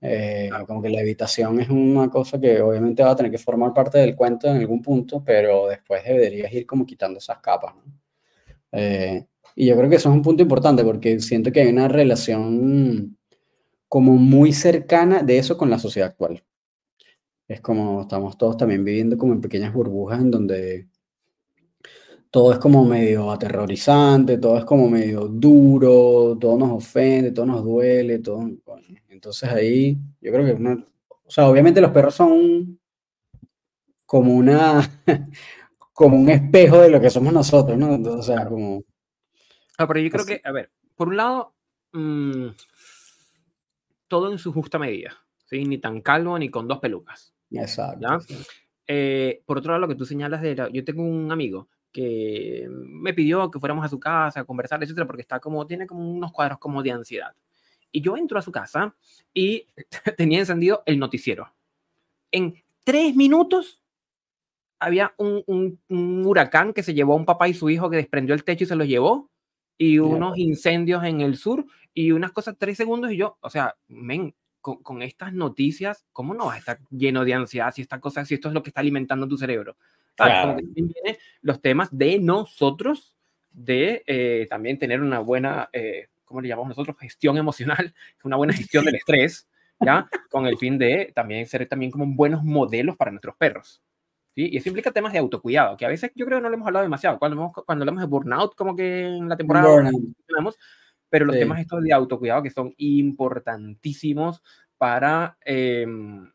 Eh, 0.01 0.49
como 0.69 0.81
que 0.81 0.91
la 0.91 1.01
evitación 1.01 1.61
es 1.61 1.69
una 1.69 2.09
cosa 2.09 2.41
que 2.41 2.61
obviamente 2.61 3.03
va 3.03 3.11
a 3.11 3.17
tener 3.17 3.33
que 3.33 3.39
formar 3.39 3.73
parte 3.75 3.99
del 3.99 4.15
cuento 4.15 4.47
en 4.49 4.59
algún 4.59 4.81
punto, 4.81 5.23
pero 5.25 5.67
después 5.67 6.05
deberías 6.05 6.53
ir 6.53 6.65
como 6.67 6.87
quitando 6.87 7.19
esas 7.19 7.39
capas. 7.41 7.75
Eh, 8.71 9.27
y 9.57 9.67
yo 9.67 9.77
creo 9.77 9.91
que 9.91 9.97
eso 9.97 10.09
es 10.09 10.15
un 10.15 10.23
punto 10.23 10.43
importante 10.43 10.85
porque 10.85 11.19
siento 11.19 11.51
que 11.51 11.63
hay 11.63 11.69
una 11.69 11.89
relación 11.89 13.17
como 13.89 14.13
muy 14.17 14.53
cercana 14.53 15.23
de 15.23 15.39
eso 15.39 15.59
con 15.59 15.71
la 15.71 15.79
sociedad 15.79 16.11
actual. 16.11 16.45
Es 17.49 17.61
como 17.61 18.03
estamos 18.03 18.37
todos 18.37 18.57
también 18.57 18.85
viviendo 18.85 19.17
como 19.17 19.33
en 19.33 19.41
pequeñas 19.41 19.73
burbujas 19.73 20.21
en 20.21 20.31
donde 20.31 20.89
todo 22.31 22.53
es 22.53 22.59
como 22.59 22.85
medio 22.85 23.31
aterrorizante, 23.31 24.39
todo 24.39 24.59
es 24.59 24.65
como 24.65 24.89
medio 24.89 25.29
duro, 25.29 26.37
todo 26.39 26.59
nos 26.59 26.73
ofende, 26.73 27.33
todo 27.33 27.47
nos 27.47 27.65
duele, 27.65 28.19
todo... 28.19 28.49
Entonces 29.09 29.49
ahí 29.49 29.99
yo 30.21 30.31
creo 30.31 30.45
que 30.45 30.53
una, 30.53 30.75
o 30.75 31.31
sea, 31.31 31.49
obviamente 31.49 31.81
los 31.81 31.91
perros 31.91 32.15
son 32.15 32.79
como 34.05 34.35
una, 34.35 35.03
como 35.93 36.19
un 36.19 36.29
espejo 36.29 36.79
de 36.79 36.91
lo 36.91 37.01
que 37.01 37.11
somos 37.11 37.33
nosotros, 37.33 37.77
¿no? 37.79 37.95
o 37.95 38.23
sea, 38.23 38.47
como... 38.47 38.85
Ah, 39.79 39.87
pero 39.87 40.01
yo 40.01 40.11
creo 40.11 40.27
que, 40.27 40.41
a 40.45 40.53
ver, 40.53 40.71
por 40.97 41.09
un 41.09 41.17
lado, 41.17 41.55
mm, 41.93 42.49
todo 44.07 44.31
en 44.31 44.39
su 44.39 44.53
justa 44.53 44.79
medida, 44.79 45.17
¿sí? 45.47 45.65
Ni 45.65 45.79
tan 45.79 46.01
calvo 46.01 46.39
ni 46.39 46.51
con 46.51 46.69
dos 46.69 46.79
pelucas. 46.79 47.35
Exacto. 47.51 48.19
Eh, 48.87 49.43
por 49.45 49.59
otro 49.59 49.73
lado, 49.73 49.83
lo 49.83 49.89
que 49.89 49.95
tú 49.95 50.05
señalas 50.05 50.41
de 50.41 50.71
yo 50.73 50.85
tengo 50.85 51.03
un 51.03 51.31
amigo 51.31 51.69
que 51.93 52.67
me 52.71 53.15
pidió 53.15 53.51
que 53.51 53.59
fuéramos 53.59 53.85
a 53.85 53.89
su 53.89 53.99
casa 53.99 54.41
a 54.41 54.45
conversar, 54.45 54.83
etcétera, 54.83 55.07
porque 55.07 55.23
está 55.23 55.41
como, 55.41 55.67
tiene 55.67 55.87
como 55.87 56.11
unos 56.11 56.33
cuadros 56.33 56.59
como 56.59 56.83
de 56.83 56.93
ansiedad. 56.93 57.35
Y 57.91 58.01
yo 58.01 58.17
entro 58.17 58.39
a 58.39 58.43
su 58.43 58.53
casa 58.53 58.95
y 59.33 59.67
tenía 60.17 60.41
encendido 60.41 60.83
el 60.87 60.99
noticiero. 60.99 61.53
En 62.31 62.55
tres 62.85 63.15
minutos 63.17 63.83
había 64.79 65.15
un, 65.17 65.43
un, 65.89 66.27
huracán 66.27 66.73
que 66.73 66.83
se 66.83 66.95
llevó 66.95 67.15
a 67.15 67.17
un 67.17 67.25
papá 67.25 67.49
y 67.49 67.55
su 67.55 67.69
hijo 67.71 67.91
que 67.91 67.97
desprendió 67.97 68.35
el 68.35 68.45
techo 68.45 68.65
y 68.65 68.67
se 68.67 68.77
los 68.77 68.87
llevó, 68.87 69.31
y 69.77 69.99
unos 69.99 70.37
incendios 70.37 71.05
en 71.05 71.21
el 71.21 71.37
sur, 71.37 71.65
y 71.95 72.13
unas 72.13 72.33
cosas, 72.33 72.57
tres 72.59 72.77
segundos, 72.77 73.11
y 73.13 73.17
yo, 73.17 73.39
o 73.41 73.51
sea, 73.51 73.77
men, 73.89 74.35
con, 74.77 74.83
con, 74.83 75.03
estas 75.03 75.33
noticias, 75.33 76.05
¿cómo 76.13 76.35
no 76.35 76.47
vas 76.47 76.57
a 76.57 76.59
estar 76.59 76.79
lleno 76.91 77.25
de 77.25 77.35
ansiedad 77.35 77.73
si 77.75 77.83
esta 77.83 78.01
cosa, 78.01 78.25
si 78.25 78.35
esto 78.35 78.49
es 78.49 78.55
lo 78.55 78.63
que 78.63 78.71
está 78.71 78.81
alimentando 78.81 79.29
tu 79.29 79.37
cerebro? 79.37 79.77
Claro. 80.15 80.57
Como 80.57 80.73
que 80.75 81.19
los 81.43 81.61
temas 81.61 81.89
de 81.97 82.19
nosotros, 82.19 83.17
de 83.51 84.03
eh, 84.07 84.47
también 84.51 84.79
tener 84.79 85.01
una 85.01 85.21
buena 85.21 85.69
eh, 85.73 86.09
¿cómo 86.29 86.43
le 86.43 86.49
llamamos 86.49 86.69
nosotros? 86.69 86.97
Gestión 86.99 87.37
emocional, 87.39 87.93
una 88.25 88.37
buena 88.37 88.53
gestión 88.53 88.85
del 88.85 88.95
estrés, 88.95 89.49
¿ya? 89.81 90.09
Con 90.31 90.47
el 90.47 90.59
fin 90.59 90.79
de 90.79 91.11
también 91.15 91.47
ser 91.47 91.67
también 91.67 91.91
como 91.91 92.07
buenos 92.07 92.45
modelos 92.45 92.97
para 92.97 93.11
nuestros 93.11 93.35
perros. 93.37 93.83
¿sí? 94.35 94.49
Y 94.53 94.59
eso 94.59 94.69
implica 94.69 94.93
temas 94.93 95.13
de 95.13 95.19
autocuidado, 95.19 95.77
que 95.77 95.87
a 95.87 95.89
veces 95.89 96.13
yo 96.15 96.27
creo 96.27 96.39
que 96.39 96.43
no 96.43 96.51
lo 96.51 96.55
hemos 96.55 96.67
hablado 96.67 96.85
demasiado. 96.85 97.19
Cuando, 97.19 97.53
cuando 97.67 97.83
hablamos 97.83 98.03
de 98.03 98.07
burnout, 98.07 98.55
como 98.55 98.77
que 98.77 99.07
en 99.07 99.29
la 99.29 99.37
temporada 99.37 99.91
pero 101.09 101.25
los 101.25 101.37
temas 101.37 101.61
estos 101.61 101.83
de 101.83 101.93
autocuidado 101.93 102.43
que 102.43 102.51
son 102.51 102.75
importantísimos 102.77 104.43
para, 104.77 105.37
em, 105.45 106.31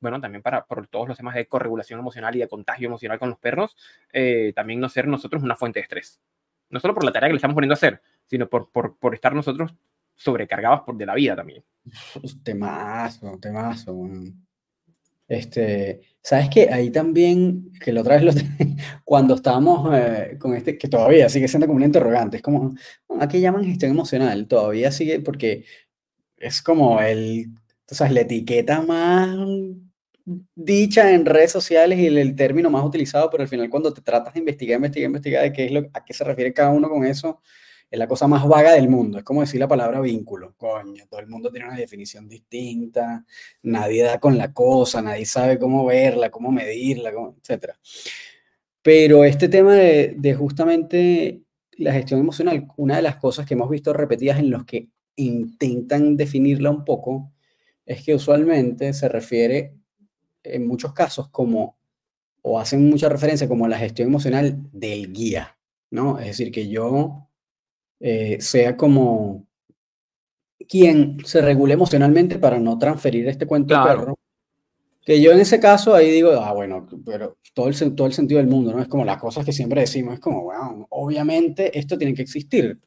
bueno, 0.00 0.20
también 0.20 0.42
para 0.42 0.64
por 0.64 0.86
todos 0.86 1.08
los 1.08 1.16
temas 1.16 1.34
de 1.34 1.46
corregulación 1.46 2.00
emocional 2.00 2.34
y 2.36 2.40
de 2.40 2.48
contagio 2.48 2.88
emocional 2.88 3.18
con 3.18 3.30
los 3.30 3.38
perros, 3.38 3.76
eh, 4.12 4.52
también 4.54 4.80
no 4.80 4.88
ser 4.88 5.06
nosotros 5.06 5.42
una 5.42 5.56
fuente 5.56 5.78
de 5.78 5.82
estrés. 5.82 6.20
No 6.70 6.80
solo 6.80 6.94
por 6.94 7.04
la 7.04 7.12
tarea 7.12 7.28
que 7.28 7.34
le 7.34 7.36
estamos 7.36 7.54
poniendo 7.54 7.74
a 7.74 7.76
hacer, 7.76 8.00
sino 8.26 8.48
por, 8.48 8.70
por, 8.70 8.96
por 8.98 9.14
estar 9.14 9.34
nosotros 9.34 9.74
sobrecargados 10.14 10.82
por 10.82 10.96
de 10.96 11.06
la 11.06 11.14
vida 11.14 11.36
también. 11.36 11.64
Temazo, 12.44 13.38
temazo. 13.40 13.94
Este, 15.28 16.02
¿sabes 16.22 16.48
qué? 16.50 16.68
Ahí 16.70 16.90
también, 16.90 17.72
que 17.80 17.92
la 17.92 18.00
otra 18.02 18.16
vez 18.16 18.24
lo, 18.24 18.32
cuando 19.04 19.34
estábamos 19.34 19.90
eh, 19.94 20.36
con 20.38 20.54
este, 20.54 20.76
que 20.78 20.88
todavía 20.88 21.28
sigue 21.28 21.48
siendo 21.48 21.66
como 21.66 21.78
un 21.78 21.84
interrogante, 21.84 22.38
es 22.38 22.42
como, 22.42 22.74
¿a 23.20 23.28
qué 23.28 23.40
llaman 23.40 23.64
gestión 23.64 23.90
emocional? 23.92 24.46
Todavía 24.48 24.92
sigue, 24.92 25.20
porque 25.20 25.64
es 26.36 26.62
como 26.62 27.00
el, 27.00 27.48
o 27.90 27.94
sea, 27.94 28.10
la 28.10 28.20
etiqueta 28.20 28.82
más 28.82 29.36
dicha 30.54 31.10
en 31.12 31.26
redes 31.26 31.52
sociales 31.52 31.98
y 31.98 32.06
el, 32.06 32.34
término 32.36 32.70
más 32.70 32.84
utilizado, 32.84 33.30
pero 33.30 33.42
al 33.42 33.48
final 33.48 33.68
cuando 33.70 33.92
te 33.92 34.00
tratas 34.02 34.34
de 34.34 34.40
investigar, 34.40 34.76
investigar, 34.76 35.06
investigar 35.06 35.42
de 35.42 35.52
qué 35.52 35.66
es 35.66 35.72
lo, 35.72 35.80
a 35.92 36.04
qué 36.04 36.14
se 36.14 36.24
refiere 36.24 36.52
cada 36.52 36.70
uno 36.70 36.88
con 36.88 37.04
eso, 37.04 37.40
es 37.94 37.98
la 37.98 38.08
cosa 38.08 38.26
más 38.26 38.46
vaga 38.46 38.72
del 38.72 38.88
mundo. 38.88 39.18
Es 39.18 39.24
como 39.24 39.40
decir 39.40 39.60
la 39.60 39.68
palabra 39.68 40.00
vínculo. 40.00 40.54
Coño, 40.56 41.04
todo 41.08 41.20
el 41.20 41.28
mundo 41.28 41.50
tiene 41.50 41.68
una 41.68 41.76
definición 41.76 42.28
distinta, 42.28 43.24
nadie 43.62 44.02
da 44.02 44.18
con 44.18 44.36
la 44.36 44.52
cosa, 44.52 45.00
nadie 45.00 45.24
sabe 45.24 45.60
cómo 45.60 45.86
verla, 45.86 46.28
cómo 46.28 46.50
medirla, 46.50 47.10
etc. 47.10 47.72
Pero 48.82 49.24
este 49.24 49.48
tema 49.48 49.74
de, 49.74 50.16
de 50.18 50.34
justamente 50.34 51.42
la 51.78 51.92
gestión 51.92 52.18
emocional, 52.18 52.66
una 52.76 52.96
de 52.96 53.02
las 53.02 53.16
cosas 53.16 53.46
que 53.46 53.54
hemos 53.54 53.70
visto 53.70 53.92
repetidas 53.92 54.40
en 54.40 54.50
los 54.50 54.64
que 54.64 54.88
intentan 55.14 56.16
definirla 56.16 56.70
un 56.70 56.84
poco, 56.84 57.32
es 57.86 58.02
que 58.02 58.14
usualmente 58.14 58.92
se 58.92 59.08
refiere 59.08 59.76
en 60.42 60.66
muchos 60.66 60.92
casos 60.92 61.28
como, 61.28 61.78
o 62.42 62.58
hacen 62.58 62.90
mucha 62.90 63.08
referencia 63.08 63.46
como 63.46 63.68
la 63.68 63.78
gestión 63.78 64.08
emocional 64.08 64.58
del 64.72 65.12
guía, 65.12 65.56
¿no? 65.90 66.18
Es 66.18 66.26
decir, 66.26 66.50
que 66.50 66.68
yo 66.68 67.28
eh, 68.00 68.38
sea 68.40 68.76
como 68.76 69.46
quien 70.68 71.18
se 71.24 71.40
regule 71.40 71.74
emocionalmente 71.74 72.38
para 72.38 72.58
no 72.58 72.78
transferir 72.78 73.28
este 73.28 73.46
cuento 73.46 73.76
al 73.76 73.86
perro. 73.86 74.18
Que 75.04 75.20
yo 75.20 75.32
en 75.32 75.40
ese 75.40 75.60
caso 75.60 75.94
ahí 75.94 76.10
digo, 76.10 76.30
ah, 76.32 76.52
bueno, 76.52 76.86
pero 77.04 77.36
todo 77.52 77.68
el, 77.68 77.94
todo 77.94 78.06
el 78.06 78.14
sentido 78.14 78.38
del 78.38 78.48
mundo, 78.48 78.72
¿no? 78.72 78.80
Es 78.80 78.88
como 78.88 79.04
las 79.04 79.18
cosas 79.18 79.44
que 79.44 79.52
siempre 79.52 79.82
decimos, 79.82 80.14
es 80.14 80.20
como, 80.20 80.44
bueno, 80.44 80.86
obviamente 80.90 81.78
esto 81.78 81.98
tiene 81.98 82.14
que 82.14 82.22
existir. 82.22 82.80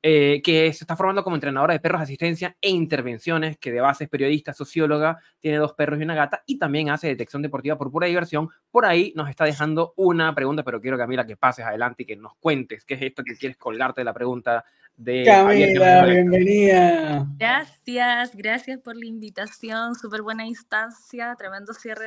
Eh, 0.00 0.40
que 0.44 0.72
se 0.72 0.84
está 0.84 0.94
formando 0.94 1.24
como 1.24 1.34
entrenadora 1.34 1.74
de 1.74 1.80
perros, 1.80 2.00
asistencia 2.00 2.56
e 2.60 2.70
intervenciones, 2.70 3.58
que 3.58 3.72
de 3.72 3.80
base 3.80 4.04
es 4.04 4.10
periodista, 4.10 4.52
socióloga, 4.52 5.18
tiene 5.40 5.56
dos 5.56 5.72
perros 5.72 5.98
y 5.98 6.04
una 6.04 6.14
gata 6.14 6.44
y 6.46 6.56
también 6.56 6.88
hace 6.90 7.08
detección 7.08 7.42
deportiva 7.42 7.76
por 7.76 7.90
pura 7.90 8.06
diversión. 8.06 8.48
Por 8.70 8.86
ahí 8.86 9.12
nos 9.16 9.28
está 9.28 9.44
dejando 9.44 9.94
una 9.96 10.32
pregunta, 10.36 10.62
pero 10.62 10.80
quiero 10.80 10.96
Camila 10.96 11.26
que 11.26 11.36
pases 11.36 11.64
adelante 11.64 12.04
y 12.04 12.06
que 12.06 12.14
nos 12.14 12.36
cuentes 12.36 12.84
qué 12.84 12.94
es 12.94 13.02
esto 13.02 13.24
que 13.24 13.34
quieres 13.34 13.56
colgarte 13.56 14.02
de 14.02 14.04
la 14.04 14.14
pregunta 14.14 14.64
de 14.96 15.24
Camila, 15.24 16.04
bienvenida. 16.06 17.26
Gracias, 17.36 18.36
gracias 18.36 18.78
por 18.78 18.96
la 18.96 19.06
invitación, 19.06 19.96
súper 19.96 20.22
buena 20.22 20.46
instancia, 20.46 21.34
tremendo 21.36 21.74
cierre 21.74 22.06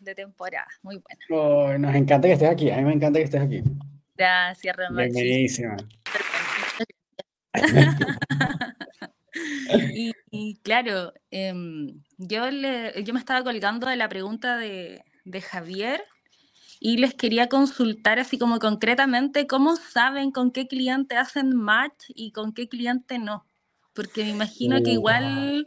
de, 0.00 0.14
temporada, 0.16 0.66
muy 0.82 1.00
buena. 1.28 1.78
nos 1.78 1.94
encanta 1.94 2.26
que 2.26 2.34
estés 2.34 2.50
aquí, 2.50 2.68
a 2.70 2.78
mí 2.78 2.84
me 2.84 2.94
encanta 2.94 3.20
que 3.20 3.24
estés 3.26 3.42
aquí. 3.42 3.62
Gracias, 4.16 4.76
Román. 4.76 5.04
Bienvenidísima. 5.04 5.76
Y, 10.30 10.56
claro, 10.62 11.12
em, 11.30 12.02
yo, 12.18 12.48
yo 12.48 13.14
me 13.14 13.20
estaba 13.20 13.42
colgando 13.42 13.88
de 13.88 13.96
la 13.96 14.08
pregunta 14.08 14.56
de, 14.56 15.04
de 15.24 15.40
Javier 15.40 16.04
y 16.84 16.96
les 16.96 17.14
quería 17.14 17.48
consultar 17.48 18.18
así 18.18 18.38
como 18.38 18.58
concretamente 18.58 19.46
cómo 19.46 19.76
saben 19.76 20.32
con 20.32 20.50
qué 20.50 20.66
cliente 20.66 21.16
hacen 21.16 21.54
match 21.54 22.06
y 22.08 22.32
con 22.32 22.52
qué 22.52 22.68
cliente 22.68 23.20
no. 23.20 23.46
Porque 23.94 24.24
me 24.24 24.30
imagino 24.30 24.82
que 24.82 24.90
igual 24.90 25.66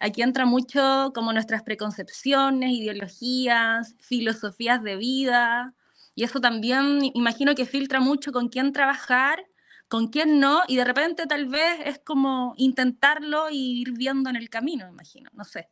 aquí 0.00 0.22
entra 0.22 0.46
mucho 0.46 1.12
como 1.14 1.34
nuestras 1.34 1.62
preconcepciones, 1.64 2.70
ideologías, 2.70 3.94
filosofías 3.98 4.82
de 4.82 4.96
vida. 4.96 5.74
Y 6.14 6.24
eso 6.24 6.40
también 6.40 7.00
imagino 7.14 7.54
que 7.54 7.66
filtra 7.66 8.00
mucho 8.00 8.32
con 8.32 8.48
quién 8.48 8.72
trabajar, 8.72 9.44
con 9.94 10.08
quién 10.08 10.40
no. 10.40 10.62
Y 10.66 10.76
de 10.76 10.84
repente 10.84 11.24
tal 11.28 11.46
vez 11.46 11.78
es 11.84 12.00
como 12.00 12.52
intentarlo 12.56 13.48
y 13.48 13.80
ir 13.80 13.92
viendo 13.92 14.28
en 14.28 14.34
el 14.34 14.50
camino, 14.50 14.86
me 14.86 14.90
imagino. 14.90 15.30
No 15.34 15.44
sé. 15.44 15.68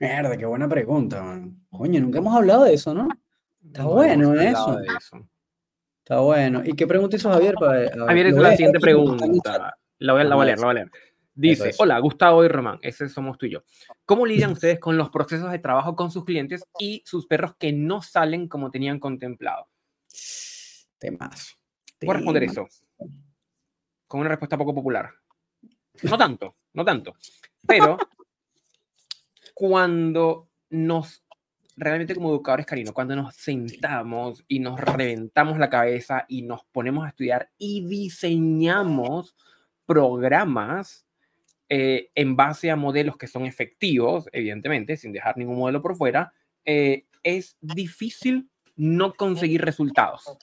Mierda, 0.00 0.36
qué 0.36 0.44
buena 0.44 0.68
pregunta. 0.68 1.40
Coño, 1.70 2.00
nunca 2.00 2.18
hemos 2.18 2.36
hablado 2.36 2.64
de 2.64 2.74
eso, 2.74 2.92
¿no? 2.92 3.08
Está 3.64 3.84
bueno 3.84 4.34
eso. 4.34 4.76
Está 6.00 6.18
bueno. 6.18 6.62
¿Y 6.64 6.72
qué 6.72 6.84
pregunta 6.84 7.14
hizo 7.14 7.30
Javier? 7.30 7.54
Javier 7.54 8.26
es 8.26 8.34
la 8.34 8.50
siguiente 8.56 8.80
pregunta. 8.80 9.24
La 9.98 10.14
voy, 10.14 10.22
a, 10.22 10.24
leer, 10.24 10.58
la 10.58 10.64
voy 10.64 10.70
a 10.70 10.74
leer. 10.74 10.90
Dice, 11.32 11.70
hola, 11.78 12.00
Gustavo 12.00 12.44
y 12.44 12.48
Román, 12.48 12.80
ese 12.82 13.08
somos 13.08 13.38
tú 13.38 13.46
y 13.46 13.52
yo. 13.52 13.62
¿Cómo 14.04 14.26
lidian 14.26 14.50
ustedes 14.50 14.80
con 14.80 14.96
los 14.96 15.10
procesos 15.10 15.52
de 15.52 15.60
trabajo 15.60 15.94
con 15.94 16.10
sus 16.10 16.24
clientes 16.24 16.64
y 16.80 17.04
sus 17.06 17.28
perros 17.28 17.54
que 17.56 17.72
no 17.72 18.02
salen 18.02 18.48
como 18.48 18.72
tenían 18.72 18.98
contemplado? 18.98 19.68
Temas. 20.98 21.56
¿Puedo 22.00 22.14
responder 22.14 22.42
eso? 22.42 22.66
Con 24.10 24.18
una 24.18 24.30
respuesta 24.30 24.58
poco 24.58 24.74
popular. 24.74 25.08
No 26.02 26.18
tanto, 26.18 26.56
no 26.72 26.84
tanto. 26.84 27.14
Pero 27.64 27.96
cuando 29.54 30.48
nos 30.70 31.22
realmente 31.76 32.16
como 32.16 32.30
educadores 32.30 32.66
cariño, 32.66 32.92
cuando 32.92 33.14
nos 33.14 33.36
sentamos 33.36 34.44
y 34.48 34.58
nos 34.58 34.80
reventamos 34.80 35.58
la 35.58 35.70
cabeza 35.70 36.24
y 36.26 36.42
nos 36.42 36.64
ponemos 36.72 37.04
a 37.04 37.10
estudiar 37.10 37.52
y 37.56 37.86
diseñamos 37.86 39.36
programas 39.86 41.06
eh, 41.68 42.10
en 42.16 42.34
base 42.34 42.72
a 42.72 42.74
modelos 42.74 43.16
que 43.16 43.28
son 43.28 43.46
efectivos, 43.46 44.28
evidentemente, 44.32 44.96
sin 44.96 45.12
dejar 45.12 45.38
ningún 45.38 45.56
modelo 45.56 45.80
por 45.80 45.94
fuera, 45.94 46.32
eh, 46.64 47.06
es 47.22 47.56
difícil 47.60 48.50
no 48.74 49.14
conseguir 49.14 49.62
resultados. 49.64 50.36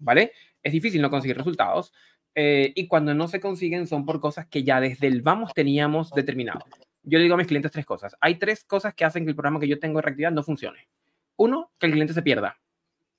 ¿Vale? 0.00 0.32
Es 0.60 0.72
difícil 0.72 1.00
no 1.00 1.08
conseguir 1.08 1.36
resultados. 1.36 1.92
Eh, 2.34 2.72
y 2.74 2.86
cuando 2.86 3.14
no 3.14 3.28
se 3.28 3.40
consiguen 3.40 3.86
son 3.86 4.04
por 4.06 4.20
cosas 4.20 4.46
que 4.46 4.62
ya 4.62 4.80
desde 4.80 5.06
el 5.06 5.22
vamos 5.22 5.52
teníamos 5.54 6.10
determinado 6.10 6.60
yo 7.08 7.18
le 7.18 7.22
digo 7.22 7.34
a 7.34 7.38
mis 7.38 7.46
clientes 7.46 7.72
tres 7.72 7.86
cosas. 7.86 8.16
Hay 8.20 8.36
tres 8.36 8.64
cosas 8.64 8.94
que 8.94 9.04
hacen 9.04 9.24
que 9.24 9.30
el 9.30 9.36
programa 9.36 9.60
que 9.60 9.68
yo 9.68 9.78
tengo 9.78 9.98
de 9.98 10.02
reactividad 10.02 10.32
no 10.32 10.42
funcione. 10.42 10.88
Uno, 11.36 11.72
que 11.78 11.86
el 11.86 11.92
cliente 11.92 12.12
se 12.12 12.22
pierda, 12.22 12.60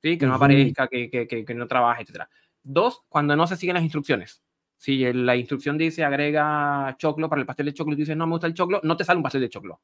¿sí? 0.01 0.17
que 0.17 0.25
no 0.25 0.35
aparezca, 0.35 0.87
que, 0.87 1.09
que, 1.09 1.27
que, 1.27 1.53
no 1.53 1.67
trabaje, 1.67 2.03
etc. 2.03 2.23
Dos, 2.61 3.01
cuando 3.07 3.35
no 3.35 3.47
se 3.47 3.55
siguen 3.55 3.75
las 3.75 3.83
instrucciones. 3.83 4.43
Si 4.77 5.11
la 5.11 5.35
instrucción 5.35 5.77
dice 5.77 6.03
agrega 6.03 6.95
choclo 6.97 7.29
para 7.29 7.41
el 7.41 7.45
pastel 7.45 7.65
de 7.65 7.73
choclo 7.73 7.93
y 7.93 7.95
tú 7.97 8.01
dices 8.01 8.15
no 8.15 8.27
me 8.27 8.33
gusta 8.33 8.47
el 8.47 8.53
choclo, 8.53 8.79
no 8.83 8.95
te 8.95 9.03
sale 9.03 9.17
un 9.17 9.23
pastel 9.23 9.41
de 9.41 9.49
choclo. 9.49 9.81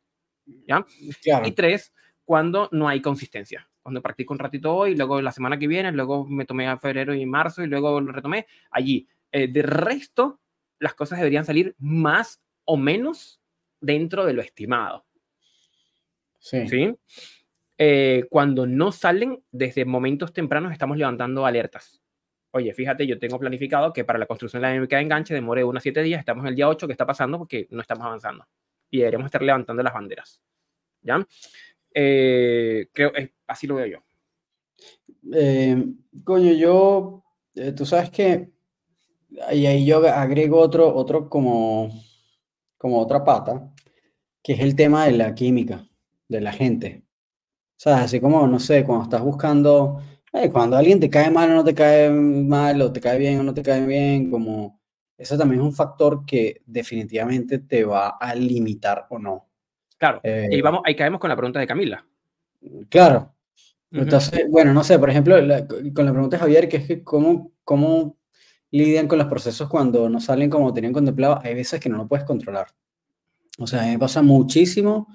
¿Ya? 0.68 0.86
Y 1.44 1.52
tres, 1.52 1.94
cuando 2.24 2.70
no 2.72 2.88
hay 2.88 3.02
consistencia. 3.02 3.68
Cuando 3.82 4.02
practico 4.02 4.34
un 4.34 4.40
ratito 4.40 4.74
hoy, 4.74 4.96
luego 4.96 5.22
la 5.22 5.32
semana 5.32 5.58
que 5.60 5.68
viene, 5.68 5.92
luego 5.92 6.26
me 6.26 6.46
tomé 6.46 6.68
a 6.68 6.78
febrero 6.78 7.14
y 7.14 7.26
marzo 7.26 7.64
y 7.64 7.68
luego 7.68 8.00
lo 8.02 8.12
retomé 8.12 8.48
allí. 8.72 9.08
Eh, 9.38 9.50
de 9.50 9.64
resto, 9.64 10.40
las 10.80 10.94
cosas 10.94 11.20
deberían 11.20 11.44
salir 11.44 11.76
más 11.78 12.42
o 12.64 12.78
menos 12.78 13.42
dentro 13.82 14.26
de 14.26 14.32
lo 14.32 14.42
estimado. 14.42 15.06
Sí. 16.40 16.96
Eh, 17.78 18.28
cuando 18.30 18.66
no 18.66 18.94
salen, 18.94 19.44
desde 19.52 19.84
momentos 19.84 20.32
tempranos 20.32 20.72
estamos 20.72 20.96
levantando 20.96 21.46
alertas. 21.46 22.02
Oye, 22.52 22.74
fíjate, 22.74 23.06
yo 23.06 23.20
tengo 23.20 23.38
planificado 23.38 23.92
que 23.92 24.06
para 24.06 24.18
la 24.18 24.26
construcción 24.26 24.62
de 24.62 24.68
la 24.68 24.72
dinámica 24.72 24.96
de 24.96 25.02
enganche 25.02 25.34
demore 25.34 25.66
unos 25.66 25.84
siete 25.84 26.02
días, 26.02 26.20
estamos 26.20 26.46
en 26.46 26.52
el 26.52 26.56
día 26.56 26.70
8, 26.70 26.88
¿qué 26.88 26.94
está 26.94 27.06
pasando? 27.06 27.38
Porque 27.38 27.68
no 27.72 27.82
estamos 27.82 28.06
avanzando. 28.06 28.48
Y 28.90 29.00
deberíamos 29.00 29.26
estar 29.26 29.42
levantando 29.42 29.84
las 29.84 29.94
banderas. 29.94 30.42
¿Ya? 31.02 31.28
Eh, 31.94 32.88
creo, 32.94 33.12
que 33.12 33.34
así 33.48 33.68
lo 33.68 33.76
veo 33.76 33.86
yo. 33.88 34.06
Eh, 35.34 35.76
coño, 36.24 36.54
yo, 36.54 37.26
tú 37.76 37.86
sabes 37.86 38.10
que, 38.12 38.55
y 39.52 39.66
ahí 39.66 39.86
yo 39.86 40.06
agrego 40.08 40.60
otro, 40.60 40.94
otro 40.94 41.30
como, 41.30 41.90
como 42.78 43.00
otra 43.00 43.24
pata, 43.24 43.72
que 44.44 44.54
es 44.54 44.60
el 44.60 44.76
tema 44.76 45.06
de 45.06 45.14
la 45.14 45.34
química 45.34 45.88
de 46.28 46.42
la 46.42 46.52
gente. 46.52 47.04
O 47.72 47.80
sea, 47.80 48.04
así 48.04 48.20
como, 48.20 48.48
no 48.48 48.60
sé, 48.60 48.84
cuando 48.84 49.04
estás 49.04 49.22
buscando, 49.22 50.02
eh, 50.32 50.50
cuando 50.50 50.78
alguien 50.78 51.00
te 51.00 51.10
cae 51.10 51.30
mal 51.30 51.52
o 51.52 51.56
no 51.56 51.64
te 51.64 51.76
cae 51.76 52.10
mal, 52.10 52.82
o 52.82 52.92
te 52.92 53.02
cae 53.02 53.18
bien 53.18 53.40
o 53.40 53.44
no 53.44 53.54
te 53.54 53.64
cae 53.64 53.86
bien, 53.86 54.30
como 54.32 54.80
Eso 55.18 55.38
también 55.38 55.62
es 55.62 55.68
un 55.68 55.74
factor 55.74 56.26
que 56.26 56.62
definitivamente 56.66 57.60
te 57.60 57.86
va 57.86 58.18
a 58.20 58.36
limitar 58.36 59.08
o 59.10 59.20
no. 59.20 59.48
Claro, 59.98 60.20
y 60.24 60.28
eh, 60.30 60.62
vamos, 60.62 60.82
ahí 60.86 60.96
caemos 60.96 61.20
con 61.20 61.30
la 61.30 61.36
pregunta 61.36 61.60
de 61.60 61.68
Camila. 61.68 62.06
Claro. 62.90 63.34
Entonces, 63.92 64.46
bueno, 64.50 64.74
no 64.74 64.84
sé, 64.84 65.00
por 65.00 65.10
ejemplo, 65.10 65.36
con 65.94 66.06
la 66.06 66.12
pregunta 66.12 66.36
de 66.36 66.42
Javier, 66.42 66.68
que 66.68 66.78
es 66.78 66.88
que 66.88 67.04
cómo, 67.04 67.52
cómo 67.64 68.18
lidian 68.76 69.08
con 69.08 69.18
los 69.18 69.28
procesos 69.28 69.70
cuando 69.70 70.10
no 70.10 70.20
salen 70.20 70.50
como 70.50 70.74
tenían 70.74 70.94
contemplado, 70.94 71.40
hay 71.44 71.56
veces 71.56 71.80
que 71.80 71.90
no 71.90 71.98
lo 71.98 72.08
puedes 72.08 72.26
controlar. 72.26 72.68
O 73.58 73.68
sea, 73.68 73.82
a 73.82 73.86
mí 73.86 73.92
me 73.92 74.00
pasa 74.00 74.22
muchísimo 74.22 75.08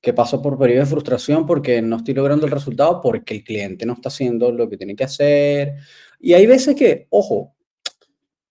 que 0.00 0.12
paso 0.12 0.42
por 0.42 0.58
periodos 0.58 0.88
de 0.88 0.94
frustración 0.94 1.46
porque 1.46 1.80
no 1.80 1.96
estoy 1.96 2.14
logrando 2.14 2.44
el 2.46 2.52
resultado 2.52 3.00
porque 3.00 3.34
el 3.34 3.44
cliente 3.44 3.86
no 3.86 3.92
está 3.92 4.08
haciendo 4.08 4.50
lo 4.50 4.68
que 4.68 4.76
tiene 4.76 4.96
que 4.96 5.04
hacer. 5.04 5.76
Y 6.18 6.34
hay 6.34 6.46
veces 6.46 6.74
que, 6.74 7.06
ojo, 7.10 7.54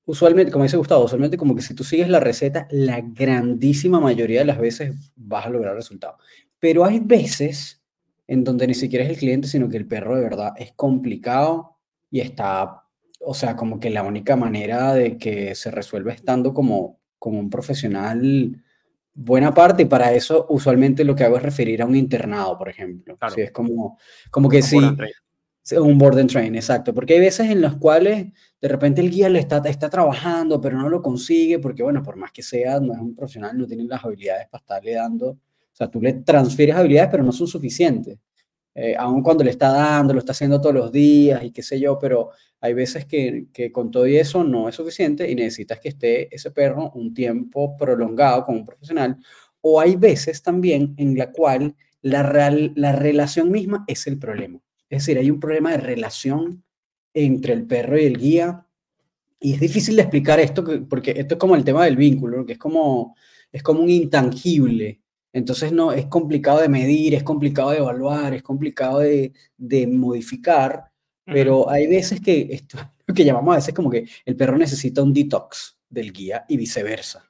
usualmente, 0.05 0.51
como 0.51 0.63
dice 0.63 0.77
Gustavo, 0.77 1.05
usualmente 1.05 1.37
como 1.37 1.55
que 1.55 1.61
si 1.61 1.73
tú 1.73 1.83
sigues 1.83 2.07
la 2.07 2.21
receta, 2.21 2.67
la 2.71 3.01
grandísima 3.01 3.99
mayoría 3.99 4.39
de 4.39 4.45
las 4.45 4.59
veces 4.59 5.11
vas 5.15 5.45
a 5.45 5.49
lograr 5.49 5.75
resultados. 5.75 6.21
Pero 6.57 6.85
hay 6.85 6.99
veces 6.99 7.81
en 8.27 8.45
donde 8.45 8.65
ni 8.65 8.73
siquiera 8.73 9.03
es 9.03 9.11
el 9.11 9.17
cliente, 9.17 9.47
sino 9.49 9.67
que 9.67 9.77
el 9.77 9.87
perro 9.87 10.15
de 10.15 10.21
verdad 10.21 10.53
es 10.55 10.71
complicado 10.71 11.77
y 12.09 12.21
está, 12.21 12.82
o 13.25 13.33
sea, 13.33 13.55
como 13.55 13.79
que 13.79 13.89
la 13.89 14.03
única 14.03 14.35
manera 14.35 14.93
de 14.93 15.17
que 15.17 15.55
se 15.55 15.71
resuelva 15.71 16.13
estando 16.13 16.53
como, 16.53 16.99
como 17.17 17.39
un 17.39 17.49
profesional 17.49 18.63
buena 19.13 19.53
parte 19.53 19.83
y 19.83 19.85
para 19.85 20.13
eso 20.13 20.45
usualmente 20.49 21.03
lo 21.03 21.15
que 21.15 21.23
hago 21.23 21.37
es 21.37 21.43
referir 21.43 21.81
a 21.81 21.85
un 21.85 21.95
internado, 21.95 22.57
por 22.57 22.69
ejemplo. 22.69 23.15
Claro. 23.17 23.35
es 23.37 23.51
como, 23.51 23.97
como 24.31 24.49
que 24.49 24.61
sí. 24.61 24.79
Un 25.79 25.97
board 25.97 26.19
and 26.19 26.29
train, 26.29 26.55
exacto. 26.55 26.93
Porque 26.93 27.13
hay 27.13 27.21
veces 27.21 27.49
en 27.49 27.61
las 27.61 27.77
cuales 27.77 28.33
de 28.59 28.67
repente 28.67 28.99
el 28.99 29.09
guía 29.09 29.29
le 29.29 29.39
está, 29.39 29.59
está 29.59 29.89
trabajando, 29.89 30.59
pero 30.59 30.77
no 30.77 30.89
lo 30.89 31.01
consigue, 31.01 31.57
porque 31.57 31.83
bueno, 31.83 32.03
por 32.03 32.17
más 32.17 32.33
que 32.33 32.43
sea, 32.43 32.81
no 32.81 32.91
es 32.91 32.99
un 32.99 33.15
profesional, 33.15 33.57
no 33.57 33.65
tiene 33.65 33.85
las 33.85 34.03
habilidades 34.03 34.47
para 34.49 34.61
estarle 34.61 34.93
dando. 34.93 35.29
O 35.29 35.75
sea, 35.75 35.89
tú 35.89 36.01
le 36.01 36.13
transfieres 36.13 36.75
habilidades, 36.75 37.09
pero 37.11 37.23
no 37.23 37.31
son 37.31 37.47
suficientes. 37.47 38.19
Eh, 38.75 38.95
aun 38.97 39.21
cuando 39.21 39.43
le 39.43 39.51
está 39.51 39.71
dando, 39.71 40.13
lo 40.13 40.19
está 40.19 40.31
haciendo 40.31 40.59
todos 40.59 40.75
los 40.75 40.91
días 40.91 41.43
y 41.43 41.51
qué 41.51 41.61
sé 41.61 41.79
yo, 41.79 41.99
pero 41.99 42.31
hay 42.59 42.73
veces 42.73 43.05
que, 43.05 43.47
que, 43.53 43.71
con 43.71 43.91
todo 43.91 44.07
y 44.07 44.17
eso 44.17 44.43
no 44.43 44.67
es 44.67 44.75
suficiente 44.75 45.29
y 45.29 45.35
necesitas 45.35 45.79
que 45.79 45.89
esté 45.89 46.33
ese 46.33 46.49
perro 46.51 46.91
un 46.95 47.13
tiempo 47.13 47.77
prolongado 47.77 48.43
con 48.45 48.55
un 48.55 48.65
profesional. 48.65 49.17
O 49.61 49.79
hay 49.79 49.95
veces 49.95 50.41
también 50.41 50.93
en 50.97 51.17
la 51.17 51.31
cual 51.31 51.75
la, 52.03 52.23
real, 52.23 52.73
la 52.75 52.91
relación 52.91 53.51
misma 53.51 53.85
es 53.87 54.07
el 54.07 54.19
problema. 54.19 54.59
Es 54.89 54.99
decir, 54.99 55.17
hay 55.17 55.31
un 55.31 55.39
problema 55.39 55.71
de 55.71 55.77
relación 55.77 56.63
entre 57.13 57.53
el 57.53 57.65
perro 57.65 57.97
y 57.97 58.05
el 58.05 58.17
guía. 58.17 58.67
Y 59.39 59.53
es 59.53 59.59
difícil 59.59 59.95
de 59.95 60.03
explicar 60.03 60.39
esto 60.39 60.63
porque 60.87 61.11
esto 61.11 61.35
es 61.35 61.39
como 61.39 61.55
el 61.55 61.63
tema 61.63 61.85
del 61.85 61.95
vínculo, 61.95 62.45
que 62.45 62.53
es 62.53 62.59
como, 62.59 63.15
es 63.51 63.63
como 63.63 63.81
un 63.81 63.89
intangible. 63.89 65.01
Entonces 65.33 65.71
no, 65.71 65.91
es 65.91 66.05
complicado 66.05 66.61
de 66.61 66.69
medir, 66.69 67.15
es 67.15 67.23
complicado 67.23 67.71
de 67.71 67.79
evaluar, 67.79 68.33
es 68.33 68.43
complicado 68.43 68.99
de, 68.99 69.33
de 69.57 69.87
modificar, 69.87 70.91
pero 71.25 71.69
hay 71.69 71.87
veces 71.87 72.21
que 72.21 72.47
esto, 72.51 72.77
lo 73.07 73.13
que 73.13 73.25
llamamos 73.25 73.53
a 73.53 73.57
veces 73.57 73.73
como 73.73 73.89
que 73.89 74.07
el 74.25 74.35
perro 74.35 74.57
necesita 74.57 75.01
un 75.01 75.13
detox 75.13 75.77
del 75.89 76.13
guía 76.13 76.45
y 76.47 76.57
viceversa. 76.57 77.29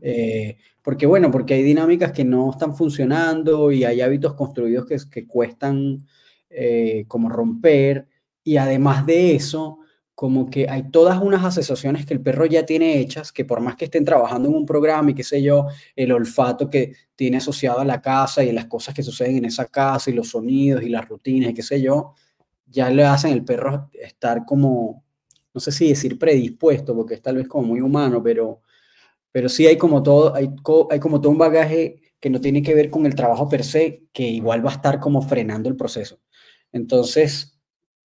Eh, 0.00 0.56
porque 0.82 1.06
bueno, 1.06 1.30
porque 1.30 1.54
hay 1.54 1.62
dinámicas 1.62 2.10
que 2.10 2.24
no 2.24 2.50
están 2.50 2.74
funcionando 2.74 3.70
y 3.70 3.84
hay 3.84 4.00
hábitos 4.00 4.34
construidos 4.34 4.86
que, 4.86 4.96
que 5.10 5.26
cuestan 5.28 6.04
eh, 6.48 7.04
como 7.06 7.28
romper. 7.28 8.08
Y 8.42 8.56
además 8.56 9.06
de 9.06 9.36
eso, 9.36 9.79
como 10.20 10.50
que 10.50 10.68
hay 10.68 10.90
todas 10.90 11.18
unas 11.22 11.42
asociaciones 11.42 12.04
que 12.04 12.12
el 12.12 12.20
perro 12.20 12.44
ya 12.44 12.66
tiene 12.66 13.00
hechas, 13.00 13.32
que 13.32 13.46
por 13.46 13.62
más 13.62 13.76
que 13.76 13.86
estén 13.86 14.04
trabajando 14.04 14.50
en 14.50 14.54
un 14.54 14.66
programa 14.66 15.12
y 15.12 15.14
qué 15.14 15.24
sé 15.24 15.40
yo, 15.40 15.68
el 15.96 16.12
olfato 16.12 16.68
que 16.68 16.92
tiene 17.16 17.38
asociado 17.38 17.80
a 17.80 17.86
la 17.86 18.02
casa 18.02 18.44
y 18.44 18.52
las 18.52 18.66
cosas 18.66 18.94
que 18.94 19.02
suceden 19.02 19.38
en 19.38 19.46
esa 19.46 19.64
casa 19.64 20.10
y 20.10 20.12
los 20.12 20.28
sonidos 20.28 20.82
y 20.82 20.90
las 20.90 21.08
rutinas 21.08 21.52
y 21.52 21.54
qué 21.54 21.62
sé 21.62 21.80
yo, 21.80 22.12
ya 22.66 22.90
le 22.90 23.02
hacen 23.04 23.32
el 23.32 23.46
perro 23.46 23.88
estar 23.94 24.44
como, 24.44 25.02
no 25.54 25.58
sé 25.58 25.72
si 25.72 25.88
decir 25.88 26.18
predispuesto, 26.18 26.94
porque 26.94 27.14
es 27.14 27.22
tal 27.22 27.36
vez 27.36 27.48
como 27.48 27.68
muy 27.68 27.80
humano, 27.80 28.22
pero, 28.22 28.60
pero 29.32 29.48
sí 29.48 29.66
hay 29.66 29.78
como 29.78 30.02
todo, 30.02 30.34
hay, 30.34 30.50
hay 30.90 31.00
como 31.00 31.18
todo 31.22 31.32
un 31.32 31.38
bagaje 31.38 32.02
que 32.20 32.28
no 32.28 32.42
tiene 32.42 32.60
que 32.62 32.74
ver 32.74 32.90
con 32.90 33.06
el 33.06 33.14
trabajo 33.14 33.48
per 33.48 33.64
se, 33.64 34.04
que 34.12 34.24
igual 34.24 34.66
va 34.66 34.72
a 34.72 34.74
estar 34.74 35.00
como 35.00 35.22
frenando 35.22 35.70
el 35.70 35.76
proceso. 35.76 36.20
Entonces, 36.72 37.58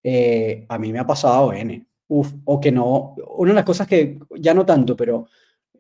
eh, 0.02 0.66
a 0.70 0.80
mí 0.80 0.92
me 0.92 0.98
ha 0.98 1.06
pasado 1.06 1.54
N. 1.54 1.86
Uf, 2.10 2.34
o 2.46 2.60
que 2.60 2.72
no, 2.72 3.16
una 3.38 3.52
de 3.52 3.56
las 3.56 3.66
cosas 3.66 3.88
que 3.88 4.20
ya 4.40 4.54
no 4.54 4.66
tanto, 4.66 4.96
pero 4.96 5.28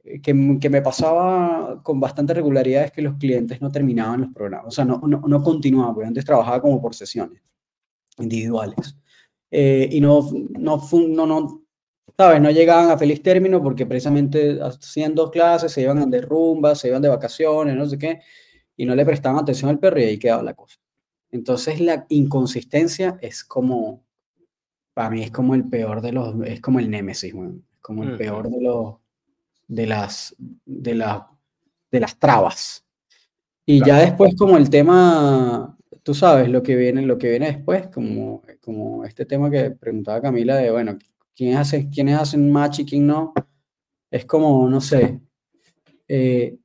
eh, 0.03 0.21
que, 0.21 0.57
que, 0.61 0.69
me 0.69 0.81
pasaba 0.81 1.81
con 1.83 1.99
bastante 1.99 2.33
regularidad 2.33 2.85
es 2.85 2.91
que 2.91 3.01
los 3.01 3.15
clientes 3.17 3.61
no 3.61 3.71
terminaban 3.71 4.21
los 4.21 4.33
programas, 4.33 4.67
o 4.67 4.71
sea, 4.71 4.85
no, 4.85 4.99
no, 5.07 5.21
no 5.27 5.43
continuaban, 5.43 5.93
porque 5.93 6.07
antes 6.07 6.25
trabajaba 6.25 6.61
como 6.61 6.81
por 6.81 6.95
sesiones 6.95 7.41
individuales. 8.19 8.95
Eh, 9.51 9.89
y 9.91 10.01
no, 10.01 10.29
no, 10.51 10.81
no, 11.09 11.25
no, 11.25 11.63
¿sabes? 12.17 12.41
No 12.41 12.51
llegaban 12.51 12.91
a 12.91 12.97
feliz 12.97 13.21
término 13.23 13.61
porque 13.63 13.85
precisamente 13.85 14.59
hacían 14.61 15.15
dos 15.15 15.31
clases, 15.31 15.71
se 15.71 15.81
iban 15.81 16.09
de 16.09 16.21
rumba, 16.21 16.75
se 16.75 16.89
iban 16.89 17.01
de 17.01 17.09
vacaciones, 17.09 17.75
no 17.75 17.85
sé 17.87 17.97
qué, 17.97 18.21
y 18.77 18.85
no 18.85 18.95
le 18.95 19.05
prestaban 19.05 19.41
atención 19.41 19.69
al 19.69 19.79
perro 19.79 19.99
y 19.99 20.03
ahí 20.03 20.19
quedaba 20.19 20.43
la 20.43 20.53
cosa. 20.53 20.77
Entonces 21.31 21.79
la 21.79 22.05
inconsistencia 22.09 23.17
es 23.21 23.43
como, 23.43 24.03
para 24.99 25.11
mí 25.11 25.23
es 25.23 25.31
como 25.31 25.55
el 25.55 25.63
peor 25.63 26.01
de 26.01 26.11
los, 26.11 26.35
es 26.45 26.59
como 26.59 26.77
el 26.77 26.89
némesis, 26.89 27.33
es 27.33 27.79
como 27.79 28.03
el 28.03 28.17
peor 28.17 28.49
de 28.49 28.61
los, 28.61 28.95
de 29.65 29.87
las, 29.87 30.35
de 30.37 30.93
las, 30.93 31.21
de 31.89 31.99
las 32.01 32.19
trabas. 32.19 32.85
Y 33.65 33.81
ya 33.81 33.99
después 33.99 34.35
como 34.35 34.57
el 34.57 34.69
tema, 34.69 35.77
tú 36.03 36.13
sabes, 36.13 36.49
lo 36.49 36.61
que 36.61 36.75
viene, 36.75 37.01
lo 37.03 37.17
que 37.17 37.29
viene 37.29 37.45
después, 37.45 37.87
como, 37.87 38.41
como 38.59 39.05
este 39.05 39.25
tema 39.25 39.49
que 39.49 39.71
preguntaba 39.71 40.19
Camila 40.19 40.57
de, 40.57 40.69
bueno, 40.69 40.97
¿quiénes 41.33 41.55
hacen, 41.55 41.89
quiénes 41.89 42.19
hacen 42.19 42.51
match 42.51 42.79
y 42.79 42.85
quién 42.85 43.07
no? 43.07 43.33
Es 44.11 44.25
como, 44.25 44.67
no 44.67 44.81
sé, 44.81 45.21
eh, 46.09 46.57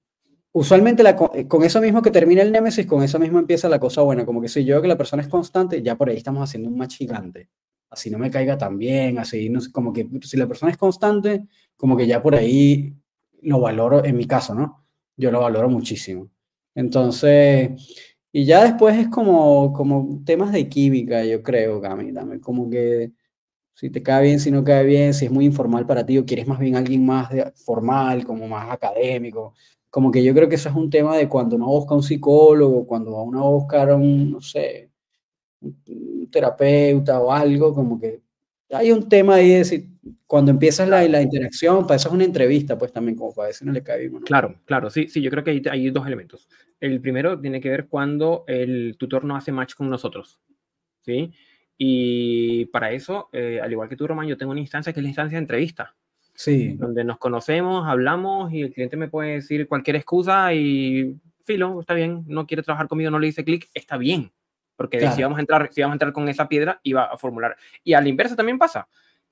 usualmente 0.51 1.05
la, 1.05 1.17
eh, 1.35 1.47
con 1.47 1.63
eso 1.63 1.81
mismo 1.81 2.03
que 2.03 2.11
termina 2.11 2.43
el 2.43 2.51
Némesis, 2.51 2.85
con 2.85 3.05
eso 3.05 3.21
mismo 3.21 3.39
empieza 3.39 3.69
la 3.69 3.79
cosa 3.79 4.03
buena. 4.03 4.27
Como 4.27 4.43
que 4.43 4.49
si 4.49 4.65
yo 4.65 4.83
que 4.83 4.89
la 4.89 4.99
persona 4.99 5.23
es 5.23 5.29
constante, 5.29 5.81
ya 5.83 5.95
por 5.95 6.09
ahí 6.09 6.17
estamos 6.17 6.43
haciendo 6.43 6.69
un 6.69 6.77
match 6.77 6.97
gigante. 6.97 7.49
Así 7.95 8.11
no 8.11 8.19
me 8.19 8.31
caiga 8.31 8.59
tan 8.59 8.79
bien, 8.79 9.19
así, 9.19 9.49
no 9.49 9.61
sé, 9.61 9.73
como 9.73 9.93
que 9.93 10.09
si 10.23 10.37
la 10.37 10.47
persona 10.47 10.73
es 10.73 10.79
constante, 10.79 11.47
como 11.77 11.97
que 11.97 12.07
ya 12.07 12.23
por 12.23 12.35
ahí 12.35 12.95
lo 13.43 13.61
valoro, 13.61 14.05
en 14.05 14.17
mi 14.17 14.27
caso, 14.27 14.55
¿no? 14.55 14.85
Yo 15.17 15.31
lo 15.31 15.41
valoro 15.41 15.69
muchísimo. 15.69 16.31
Entonces, 16.75 17.71
y 18.33 18.45
ya 18.45 18.65
después 18.65 18.99
es 18.99 19.09
como, 19.09 19.73
como 19.73 20.23
temas 20.25 20.53
de 20.53 20.69
química, 20.69 21.25
yo 21.25 21.43
creo, 21.43 21.81
Gami, 21.81 22.13
como 22.41 22.69
que 22.71 23.13
si 23.75 23.91
te 23.91 24.03
cae 24.03 24.25
bien, 24.25 24.41
si 24.41 24.51
no 24.51 24.65
cae 24.65 24.85
bien, 24.85 25.15
si 25.15 25.27
es 25.27 25.31
muy 25.33 25.47
informal 25.47 25.87
para 25.87 26.07
ti 26.07 26.19
o 26.19 26.27
quieres 26.27 26.47
más 26.47 26.59
bien 26.59 26.77
alguien 26.77 27.05
más 27.07 27.31
formal, 27.57 28.25
como 28.25 28.49
más 28.49 28.71
académico 28.71 29.55
como 29.95 30.11
que 30.11 30.25
yo 30.25 30.35
creo 30.35 30.49
que 30.49 30.57
eso 30.57 30.69
es 30.69 30.75
un 30.75 30.91
tema 30.91 31.17
de 31.17 31.29
cuando 31.29 31.55
uno 31.55 31.67
busca 31.67 31.95
un 31.95 32.03
psicólogo, 32.03 32.85
cuando 32.85 33.17
uno 33.23 33.65
va 33.65 33.83
a 33.85 33.95
un, 33.95 34.33
no 34.33 34.41
sé, 34.41 34.91
un 36.25 36.31
terapeuta 36.31 37.21
o 37.21 37.33
algo, 37.33 37.75
como 37.75 38.01
que 38.01 38.21
hay 38.71 38.91
un 38.91 39.09
tema 39.09 39.37
ahí 39.37 39.51
de 39.51 39.59
decir, 39.59 39.87
cuando 40.27 40.51
empiezas 40.51 40.89
la, 40.89 41.07
la 41.09 41.23
interacción, 41.23 41.87
para 41.87 41.97
eso 41.97 42.09
es 42.09 42.15
una 42.15 42.25
entrevista, 42.25 42.77
pues 42.77 42.93
también, 42.93 43.17
como 43.17 43.35
para 43.35 43.49
decir 43.49 43.67
no 43.67 43.73
le 43.73 43.83
cae 43.83 44.09
bien. 44.09 44.23
Claro, 44.23 44.57
claro, 44.65 44.91
sí, 44.91 45.09
sí, 45.09 45.21
yo 45.21 45.31
creo 45.31 45.45
que 45.45 45.51
hay, 45.51 45.63
hay, 45.71 45.91
dos 45.91 46.07
elementos. 46.07 46.49
El 46.81 47.01
primero 47.01 47.41
tiene 47.41 47.61
que 47.61 47.71
ver 47.71 47.87
cuando 47.89 48.45
el 48.47 48.97
tutor 48.99 49.25
no 49.25 49.37
hace 49.37 49.53
match 49.53 49.75
con 49.75 49.89
nosotros, 49.89 50.41
¿sí? 51.03 51.33
Y 51.77 52.67
para 52.67 52.93
eso, 52.93 53.29
eh, 53.33 53.61
al 53.63 53.71
igual 53.71 53.89
que 53.89 53.97
tú, 53.97 54.07
Román, 54.07 54.27
yo 54.27 54.37
tengo 54.37 54.53
una 54.53 54.61
instancia 54.61 54.93
que 54.93 55.01
es 55.01 55.05
la 55.05 55.09
instancia 55.09 55.37
de 55.37 55.43
entrevista. 55.43 55.95
Sí. 56.35 56.75
Donde 56.75 57.05
nos 57.05 57.19
conocemos, 57.19 57.87
hablamos 57.87 58.53
y 58.53 58.63
el 58.63 58.73
cliente 58.73 58.97
me 58.97 59.09
puede 59.09 59.35
decir 59.35 59.69
cualquier 59.69 59.97
excusa 59.97 60.53
y 60.53 61.17
filo, 61.43 61.81
está 61.81 61.95
bien, 61.95 62.25
no 62.27 62.47
quiere 62.47 62.63
trabajar 62.63 62.89
conmigo, 62.89 63.11
no 63.11 63.19
le 63.19 63.27
dice 63.27 63.45
clic, 63.45 63.69
está 63.75 63.97
bien. 63.97 64.33
Porque 64.77 65.01
si, 65.13 65.23
vamos 65.23 65.39
a 65.39 65.41
entrar, 65.41 65.69
si 65.73 65.81
vamos 65.81 65.93
a 65.93 65.97
entrar 65.97 66.13
con 66.13 66.29
esa 66.29 66.49
piedra, 66.49 66.81
iba 66.83 67.05
a 67.05 67.17
formular. 67.17 67.57
Y 67.83 67.95
a 67.95 68.01
la 68.01 68.09
inversa 68.09 68.35
también 68.37 68.59
pasa. 68.59 68.89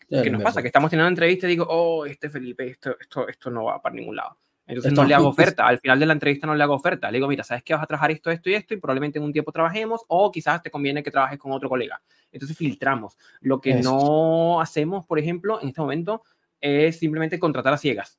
¿Qué 0.09 0.31
nos 0.31 0.43
pasa? 0.43 0.61
Que 0.61 0.69
estamos 0.69 0.91
teniendo 0.91 1.07
una 1.07 1.13
entrevista 1.13 1.47
y 1.47 1.51
digo, 1.51 1.67
oh, 1.69 2.05
este 2.05 2.29
Felipe, 2.29 2.67
esto, 2.69 2.97
esto, 3.01 3.29
esto 3.29 3.51
no 3.51 3.65
va 3.65 3.81
para 3.81 3.95
ningún 3.95 4.17
lado. 4.17 4.37
Entonces 4.67 4.93
no 4.93 5.05
le 5.05 5.15
hago 5.15 5.29
oferta. 5.29 5.67
Al 5.67 5.79
final 5.79 5.99
de 5.99 6.07
la 6.07 6.13
entrevista 6.13 6.47
no 6.47 6.55
le 6.55 6.63
hago 6.63 6.75
oferta. 6.75 7.11
Le 7.11 7.19
digo, 7.19 7.29
mira, 7.29 7.45
sabes 7.45 7.63
que 7.63 7.75
vas 7.75 7.83
a 7.83 7.87
trabajar 7.87 8.11
esto, 8.11 8.31
esto 8.31 8.51
y 8.51 8.55
esto, 8.55 8.75
y 8.75 8.77
probablemente 8.77 9.19
en 9.19 9.25
un 9.25 9.33
tiempo 9.33 9.53
trabajemos, 9.53 10.03
o 10.09 10.31
quizás 10.31 10.63
te 10.63 10.71
conviene 10.71 11.03
que 11.03 11.11
trabajes 11.11 11.39
con 11.39 11.53
otro 11.53 11.69
colega. 11.69 12.01
Entonces 12.31 12.57
filtramos. 12.57 13.19
Lo 13.41 13.61
que 13.61 13.75
no 13.75 14.61
hacemos, 14.61 15.07
por 15.07 15.19
ejemplo, 15.19 15.61
en 15.61 15.69
este 15.69 15.81
momento, 15.81 16.23
es 16.61 16.99
simplemente 16.99 17.39
contratar 17.39 17.73
a 17.73 17.79
ciegas. 17.79 18.19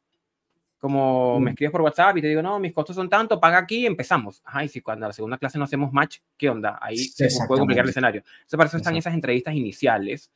Como 0.84 1.40
me 1.40 1.46
mm. 1.46 1.48
escribes 1.54 1.72
por 1.72 1.82
WhatsApp 1.82 2.18
y 2.18 2.22
te 2.22 2.28
digo, 2.28 2.42
no, 2.42 2.60
mis 2.60 2.74
costos 2.74 2.98
son 2.98 3.10
tanto, 3.10 3.40
paga 3.40 3.58
aquí 3.58 3.78
y 3.78 3.86
empezamos. 3.86 4.42
Ajá, 4.44 4.66
y 4.66 4.68
si 4.68 4.82
cuando 4.82 5.06
a 5.06 5.08
la 5.08 5.14
segunda 5.14 5.38
clase 5.38 5.58
no 5.58 5.64
hacemos 5.64 5.94
match, 5.94 6.18
¿qué 6.38 6.50
onda? 6.50 6.78
Ahí 6.82 6.98
se 6.98 7.30
puede 7.48 7.60
complicar 7.60 7.86
el 7.86 7.92
escenario. 7.92 8.20
Entonces, 8.20 8.58
para 8.58 8.68
eso 8.68 8.76
están 8.76 8.98
esas 8.98 9.14
entrevistas 9.14 9.56
iniciales 9.56 10.30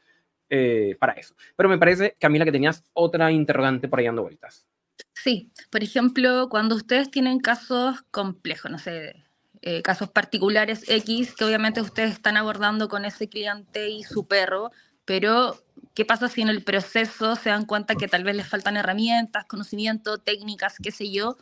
eh, 0.49 0.95
para 1.01 1.11
eso. 1.11 1.35
Pero 1.57 1.67
me 1.67 1.77
parece, 1.77 2.15
Camila, 2.17 2.45
que 2.45 2.53
tenías 2.53 2.81
otra 2.93 3.29
interrogante 3.29 3.89
por 3.89 3.99
ahí 3.99 4.05
dando 4.05 4.21
vueltas. 4.21 4.65
Sí, 5.13 5.51
por 5.69 5.83
ejemplo, 5.83 6.47
cuando 6.47 6.75
ustedes 6.75 7.11
tienen 7.11 7.39
casos 7.39 8.03
complejos, 8.09 8.71
no 8.71 8.79
sé, 8.79 9.25
eh, 9.61 9.81
casos 9.81 10.09
particulares 10.11 10.85
X, 10.87 11.35
que 11.35 11.43
obviamente 11.43 11.81
ustedes 11.81 12.11
están 12.11 12.37
abordando 12.37 12.87
con 12.87 13.03
ese 13.03 13.27
cliente 13.27 13.89
y 13.89 14.03
su 14.03 14.29
perro, 14.29 14.71
pero 15.03 15.61
¿qué 15.97 16.05
pasa 16.05 16.29
si 16.29 16.43
en 16.43 16.49
el 16.49 16.63
proceso 16.63 17.35
se 17.35 17.49
dan 17.49 17.65
cuenta 17.65 17.95
que 17.95 18.07
tal 18.07 18.23
vez 18.23 18.35
les 18.35 18.47
faltan 18.47 18.77
herramientas, 18.77 19.45
conocimiento, 19.45 20.19
técnicas, 20.19 20.75
qué 20.77 20.91
sé 20.91 21.09
yo? 21.09 21.37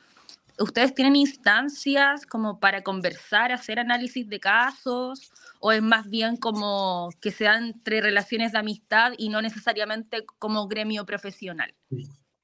¿Ustedes 0.58 0.96
tienen 0.96 1.18
instancias 1.18 2.26
como 2.26 2.58
para 2.62 2.82
conversar, 2.82 3.52
hacer 3.52 3.80
análisis 3.80 4.30
de 4.30 4.40
casos? 4.40 5.30
¿O 5.60 5.74
es 5.74 5.82
más 5.82 6.10
bien 6.10 6.38
como 6.38 7.10
que 7.20 7.32
se 7.32 7.44
dan 7.44 7.66
entre 7.66 8.00
relaciones 8.00 8.54
de 8.54 8.60
amistad 8.60 9.12
y 9.18 9.28
no 9.28 9.42
necesariamente 9.42 10.26
como 10.40 10.70
gremio 10.70 11.06
profesional? 11.06 11.74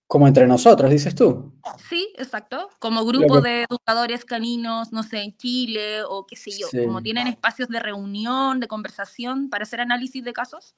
Como 0.06 0.28
entre 0.28 0.46
nosotros, 0.48 0.92
dices 0.92 1.16
tú. 1.16 1.54
Sí, 1.90 2.14
exacto. 2.18 2.68
Como 2.80 3.06
grupo 3.06 3.40
de 3.40 3.66
educadores 3.70 4.26
caninos, 4.26 4.92
no 4.92 5.04
sé, 5.04 5.22
en 5.22 5.38
Chile 5.38 6.04
o 6.04 6.28
qué 6.28 6.36
sé 6.36 6.52
yo. 6.60 6.68
Como 6.70 7.02
tienen 7.02 7.28
espacios 7.28 7.70
de 7.70 7.80
reunión, 7.80 8.60
de 8.60 8.68
conversación 8.68 9.50
para 9.50 9.64
hacer 9.64 9.80
análisis 9.80 10.22
de 10.26 10.34
casos. 10.34 10.76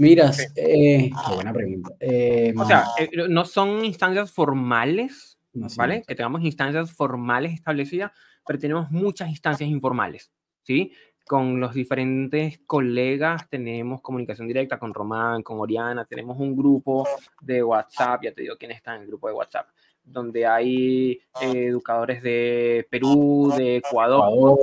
Miras, 0.00 0.52
eh, 0.56 1.10
qué 1.10 1.34
buena 1.34 1.52
pregunta. 1.52 1.90
o 1.90 2.64
sea, 2.64 2.84
eh, 2.98 3.10
no 3.28 3.44
son 3.44 3.84
instancias 3.84 4.32
formales, 4.32 5.38
¿vale? 5.76 6.02
Que 6.06 6.14
tengamos 6.14 6.42
instancias 6.42 6.92
formales 6.92 7.52
establecidas, 7.52 8.12
pero 8.46 8.58
tenemos 8.58 8.90
muchas 8.90 9.28
instancias 9.28 9.68
informales, 9.68 10.32
¿sí? 10.62 10.92
con 11.30 11.60
los 11.60 11.74
diferentes 11.74 12.60
colegas 12.66 13.48
tenemos 13.48 14.00
comunicación 14.00 14.48
directa 14.48 14.80
con 14.80 14.92
Román, 14.92 15.44
con 15.44 15.60
Oriana, 15.60 16.04
tenemos 16.04 16.36
un 16.40 16.56
grupo 16.56 17.06
de 17.40 17.62
WhatsApp, 17.62 18.24
ya 18.24 18.34
te 18.34 18.42
digo 18.42 18.56
quién 18.58 18.72
está 18.72 18.96
en 18.96 19.02
el 19.02 19.06
grupo 19.06 19.28
de 19.28 19.34
WhatsApp, 19.34 19.68
donde 20.02 20.44
hay 20.44 21.12
eh, 21.40 21.66
educadores 21.68 22.20
de 22.20 22.84
Perú, 22.90 23.54
de 23.56 23.76
Ecuador, 23.76 24.58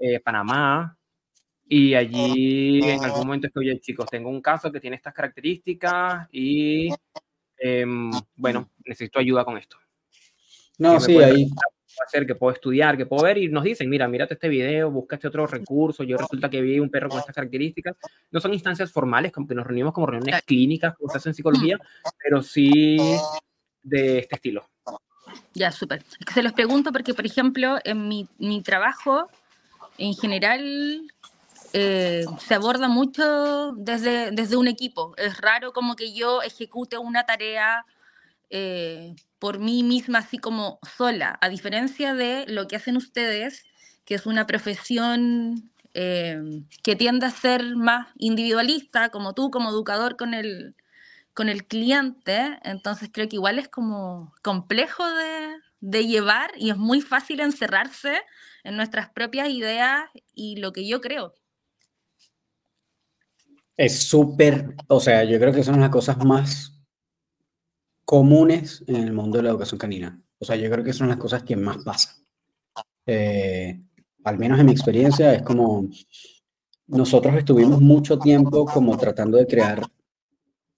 eh, 0.00 0.18
Panamá, 0.18 0.97
y 1.68 1.94
allí 1.94 2.80
en 2.82 3.04
algún 3.04 3.26
momento 3.26 3.46
es 3.46 3.52
que, 3.52 3.58
oye 3.58 3.80
chicos, 3.80 4.06
tengo 4.10 4.30
un 4.30 4.40
caso 4.40 4.72
que 4.72 4.80
tiene 4.80 4.96
estas 4.96 5.14
características 5.14 6.28
y, 6.32 6.88
em, 7.58 8.10
bueno, 8.36 8.70
necesito 8.84 9.18
ayuda 9.18 9.44
con 9.44 9.58
esto. 9.58 9.76
No, 10.78 10.98
sí, 11.00 11.18
ahí 11.18 11.48
hacer, 12.04 12.26
que 12.26 12.34
puedo 12.34 12.52
estudiar, 12.52 12.96
que 12.96 13.06
puedo 13.06 13.24
ver 13.24 13.38
y 13.38 13.48
nos 13.48 13.64
dicen, 13.64 13.88
mira, 13.88 14.08
mírate 14.08 14.34
este 14.34 14.48
video, 14.48 14.90
busca 14.90 15.16
este 15.16 15.28
otro 15.28 15.46
recurso, 15.46 16.04
yo 16.04 16.16
resulta 16.16 16.48
que 16.48 16.60
vi 16.60 16.78
un 16.78 16.90
perro 16.90 17.08
con 17.08 17.18
estas 17.18 17.34
características. 17.34 17.96
No 18.30 18.40
son 18.40 18.54
instancias 18.54 18.92
formales, 18.92 19.32
como 19.32 19.46
que 19.46 19.54
nos 19.54 19.66
reunimos 19.66 19.92
como 19.92 20.06
reuniones 20.06 20.42
clínicas, 20.42 20.94
como 20.96 21.10
se 21.10 21.18
hace 21.18 21.30
en 21.30 21.34
psicología, 21.34 21.78
pero 22.22 22.42
sí 22.42 22.98
de 23.82 24.18
este 24.18 24.36
estilo. 24.36 24.68
Ya, 25.54 25.72
súper. 25.72 26.02
Se 26.32 26.42
los 26.42 26.52
pregunto 26.52 26.92
porque, 26.92 27.14
por 27.14 27.26
ejemplo, 27.26 27.78
en 27.84 28.08
mi, 28.08 28.28
mi 28.38 28.62
trabajo, 28.62 29.28
en 29.98 30.14
general, 30.14 31.02
eh, 31.72 32.24
se 32.38 32.54
aborda 32.54 32.88
mucho 32.88 33.72
desde, 33.76 34.30
desde 34.30 34.56
un 34.56 34.68
equipo. 34.68 35.14
Es 35.16 35.40
raro 35.40 35.72
como 35.72 35.96
que 35.96 36.12
yo 36.12 36.42
ejecute 36.42 36.98
una 36.98 37.24
tarea 37.24 37.84
eh, 38.50 39.14
por 39.38 39.58
mí 39.58 39.82
misma, 39.82 40.20
así 40.20 40.38
como 40.38 40.78
sola, 40.96 41.38
a 41.40 41.48
diferencia 41.48 42.14
de 42.14 42.46
lo 42.48 42.66
que 42.66 42.76
hacen 42.76 42.96
ustedes, 42.96 43.64
que 44.04 44.14
es 44.14 44.26
una 44.26 44.46
profesión 44.46 45.70
eh, 45.94 46.40
que 46.82 46.96
tiende 46.96 47.26
a 47.26 47.30
ser 47.30 47.76
más 47.76 48.08
individualista, 48.16 49.10
como 49.10 49.34
tú, 49.34 49.50
como 49.50 49.70
educador 49.70 50.16
con 50.16 50.34
el, 50.34 50.74
con 51.34 51.48
el 51.48 51.66
cliente, 51.66 52.58
entonces 52.64 53.10
creo 53.12 53.28
que 53.28 53.36
igual 53.36 53.58
es 53.58 53.68
como 53.68 54.34
complejo 54.42 55.08
de, 55.08 55.56
de 55.80 56.06
llevar 56.06 56.50
y 56.56 56.70
es 56.70 56.76
muy 56.76 57.00
fácil 57.00 57.40
encerrarse 57.40 58.22
en 58.64 58.76
nuestras 58.76 59.10
propias 59.10 59.48
ideas 59.50 60.04
y 60.34 60.56
lo 60.56 60.72
que 60.72 60.86
yo 60.86 61.00
creo. 61.00 61.34
Es 63.78 64.00
súper, 64.00 64.74
o 64.88 64.98
sea, 64.98 65.22
yo 65.22 65.38
creo 65.38 65.52
que 65.52 65.62
son 65.62 65.80
las 65.80 65.90
cosas 65.90 66.18
más 66.24 66.74
comunes 68.04 68.82
en 68.88 68.96
el 68.96 69.12
mundo 69.12 69.38
de 69.38 69.44
la 69.44 69.50
educación 69.50 69.78
canina. 69.78 70.20
O 70.40 70.44
sea, 70.44 70.56
yo 70.56 70.68
creo 70.68 70.82
que 70.82 70.92
son 70.92 71.08
las 71.08 71.16
cosas 71.16 71.44
que 71.44 71.54
más 71.56 71.78
pasan. 71.84 72.16
Eh, 73.06 73.80
al 74.24 74.36
menos 74.36 74.58
en 74.58 74.66
mi 74.66 74.72
experiencia, 74.72 75.32
es 75.32 75.42
como 75.42 75.88
nosotros 76.88 77.36
estuvimos 77.36 77.80
mucho 77.80 78.18
tiempo 78.18 78.64
como 78.66 78.98
tratando 78.98 79.38
de 79.38 79.46
crear 79.46 79.86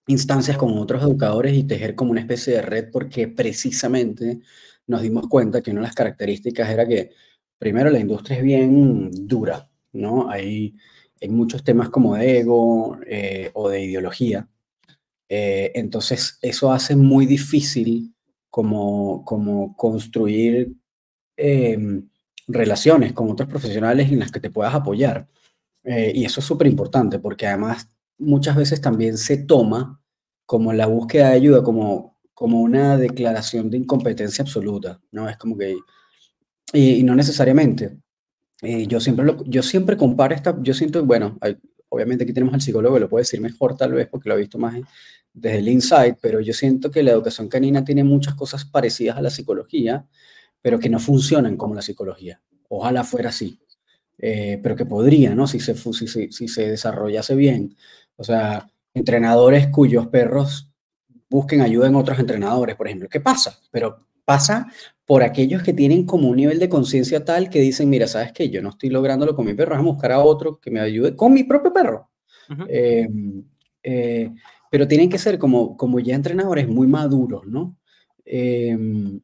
instancias 0.07 0.59
con 0.59 0.77
otros 0.77 1.03
educadores 1.03 1.57
y 1.57 1.65
tejer 1.65 1.95
como 1.95 2.11
una 2.11 2.21
especie 2.21 2.55
de 2.55 2.63
red 2.63 2.91
porque 2.93 3.29
precisamente 3.29 4.41
nos 4.87 5.01
dimos 5.01 5.27
cuenta 5.29 5.63
que 5.63 5.71
una 5.71 5.81
de 5.81 5.87
las 5.87 5.95
características 5.95 6.69
era 6.69 6.87
que 6.87 7.13
primero 7.59 7.89
la 7.89 7.99
industria 7.99 8.39
es 8.39 8.43
bien 8.43 9.11
dura, 9.27 9.71
¿no? 9.93 10.29
Hay, 10.29 10.75
hay 11.21 11.29
muchos 11.29 11.63
temas 11.65 11.91
como 11.91 12.17
de 12.17 12.41
ego 12.41 12.99
eh, 13.07 13.51
o 13.55 13.69
de 13.69 13.83
ideología 13.83 14.49
eh, 15.31 15.71
entonces, 15.77 16.39
eso 16.43 16.73
hace 16.73 16.97
muy 16.97 17.25
difícil 17.25 18.13
como, 18.51 19.25
como 19.25 19.77
construir 19.77 20.75
em, 21.37 22.09
relaciones 22.49 23.13
con 23.13 23.31
otros 23.31 23.49
profesionales 23.49 24.11
en 24.11 24.19
las 24.19 24.33
que 24.33 24.41
te 24.41 24.51
puedas 24.51 24.75
apoyar. 24.75 25.29
Eh, 25.85 26.13
y 26.15 26.25
eso 26.25 26.41
es 26.41 26.47
súper 26.47 26.67
importante 26.67 27.21
porque 27.21 27.47
además 27.47 27.89
muchas 28.19 28.57
veces 28.57 28.81
también 28.81 29.17
se 29.17 29.39
toma 29.39 30.03
como 30.45 30.73
la 30.73 30.87
búsqueda 30.87 31.29
de 31.31 31.37
ayuda 31.37 31.63
como, 31.63 32.19
como 32.35 32.61
una 32.61 32.99
declaración 32.99 33.71
de 33.71 33.79
incompetencia 33.79 34.43
absoluta, 34.43 35.01
¿no? 35.13 35.29
Es 35.29 35.37
como 35.37 35.57
que... 35.57 35.77
Y, 36.73 37.03
no 37.05 37.15
necesariamente. 37.15 37.99
Eh, 38.63 38.87
yo, 38.87 39.01
siempre 39.01 39.25
lo, 39.25 39.45
yo 39.45 39.63
siempre 39.63 39.97
comparo 39.97 40.35
esta... 40.35 40.57
Yo 40.63 40.75
siento, 40.75 41.05
bueno, 41.05 41.39
obviamente 41.89 42.25
aquí 42.25 42.33
tenemos 42.33 42.55
al 42.55 42.61
psicólogo 42.61 42.95
que 42.95 43.01
lo 43.01 43.09
puede 43.09 43.23
decir 43.23 43.41
mejor 43.41 43.77
tal 43.77 43.93
vez 43.93 44.09
porque 44.09 44.29
lo 44.29 44.35
ha 44.35 44.39
visto 44.39 44.59
más 44.59 44.77
desde 45.33 45.59
el 45.59 45.69
insight, 45.69 46.17
pero 46.21 46.41
yo 46.41 46.53
siento 46.53 46.91
que 46.91 47.03
la 47.03 47.13
educación 47.13 47.49
canina 47.49 47.85
tiene 47.85 48.05
muchas 48.05 48.35
cosas 48.35 48.65
parecidas 48.65 49.17
a 49.17 49.23
la 49.23 49.31
psicología, 49.31 50.07
pero 50.61 50.79
que 50.79 50.89
no 50.89 50.99
funcionan 50.99 51.57
como 51.57 51.75
la 51.75 51.83
psicología. 51.83 52.41
Ojalá 52.69 53.05
fuera 53.05 53.31
así, 53.31 53.61
eh, 54.19 54.59
pero 54.63 54.77
que 54.77 54.87
podría, 54.87 55.35
¿no? 55.35 55.47
Si 55.47 55.61
se, 55.61 55.75
si, 55.75 56.33
si 56.33 56.49
se 56.49 56.69
desarrollase 56.69 57.35
bien. 57.35 57.75
O 58.17 58.25
sea, 58.25 58.69
entrenadores 58.93 59.69
cuyos 59.69 60.09
perros 60.09 60.71
busquen 61.29 61.61
ayuda 61.61 61.87
en 61.87 61.95
otros 61.95 62.19
entrenadores, 62.19 62.77
por 62.77 62.89
ejemplo. 62.89 63.09
¿Qué 63.09 63.21
pasa? 63.21 63.59
Pero 63.71 64.07
pasa 64.31 64.69
por 65.07 65.25
aquellos 65.25 65.65
que 65.65 65.73
tienen 65.73 66.07
como 66.07 66.29
un 66.29 66.37
nivel 66.37 66.61
de 66.61 66.69
conciencia 66.69 67.25
tal 67.25 67.51
que 67.51 67.59
dicen, 67.59 67.91
mira, 67.91 68.07
¿sabes 68.07 68.31
qué? 68.31 68.49
Yo 68.49 68.63
no 68.63 68.69
estoy 68.69 68.89
lográndolo 68.89 69.35
con 69.35 69.45
mi 69.45 69.55
perro, 69.55 69.75
vamos 69.75 69.91
a 69.91 69.95
buscar 69.95 70.13
a 70.13 70.21
otro 70.21 70.61
que 70.61 70.71
me 70.71 70.79
ayude 70.79 71.17
con 71.17 71.33
mi 71.33 71.43
propio 71.43 71.73
perro. 71.73 72.11
Eh, 72.69 74.31
pero 74.71 74.87
tienen 74.87 75.11
que 75.11 75.19
ser 75.19 75.37
como, 75.37 75.77
como 75.77 75.99
ya 75.99 76.15
entrenadores 76.15 76.69
muy 76.69 76.87
maduros, 76.87 77.45
¿no? 77.45 77.77
Em, 78.25 79.21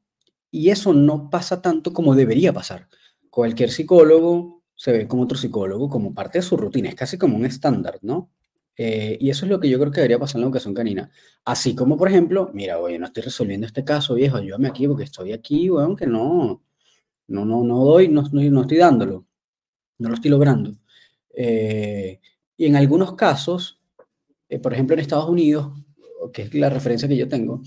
y 0.50 0.70
eso 0.70 0.92
no 0.92 1.30
pasa 1.30 1.62
tanto 1.62 1.92
como 1.92 2.16
debería 2.16 2.52
pasar. 2.52 2.88
Cualquier 3.30 3.70
psicólogo 3.70 4.64
se 4.74 4.90
ve 4.90 5.06
como 5.06 5.22
otro 5.22 5.38
psicólogo, 5.38 5.88
como 5.88 6.12
parte 6.14 6.38
de 6.38 6.42
su 6.42 6.56
rutina, 6.56 6.88
es 6.88 6.96
casi 6.96 7.16
como 7.16 7.36
un 7.36 7.44
estándar, 7.44 8.00
¿no? 8.02 8.32
Eh, 8.76 9.16
y 9.20 9.30
eso 9.30 9.46
es 9.46 9.50
lo 9.50 9.58
que 9.58 9.68
yo 9.68 9.78
creo 9.78 9.90
que 9.90 10.00
debería 10.00 10.18
pasar 10.18 10.36
en 10.36 10.42
la 10.42 10.46
educación 10.48 10.74
canina. 10.74 11.10
Así 11.44 11.74
como, 11.74 11.96
por 11.96 12.08
ejemplo, 12.08 12.50
mira, 12.52 12.78
oye, 12.78 12.98
no 12.98 13.06
estoy 13.06 13.22
resolviendo 13.22 13.66
este 13.66 13.84
caso, 13.84 14.14
viejo, 14.14 14.36
ayúdame 14.36 14.68
aquí 14.68 14.86
porque 14.86 15.04
estoy 15.04 15.32
aquí, 15.32 15.70
weón, 15.70 15.96
que 15.96 16.06
no, 16.06 16.62
no, 17.28 17.44
no, 17.44 17.64
no 17.64 17.84
doy, 17.84 18.08
no, 18.08 18.22
no, 18.30 18.60
estoy 18.60 18.76
dándolo, 18.78 19.26
no 19.98 20.08
lo 20.08 20.14
estoy 20.14 20.30
logrando. 20.30 20.76
Eh, 21.34 22.20
y 22.56 22.66
en 22.66 22.76
algunos 22.76 23.14
casos, 23.14 23.80
eh, 24.48 24.58
por 24.58 24.72
ejemplo, 24.72 24.94
en 24.94 25.00
Estados 25.00 25.28
Unidos, 25.28 25.72
que 26.32 26.42
es 26.42 26.54
la 26.54 26.70
referencia 26.70 27.08
que 27.08 27.16
yo 27.16 27.28
tengo, 27.28 27.62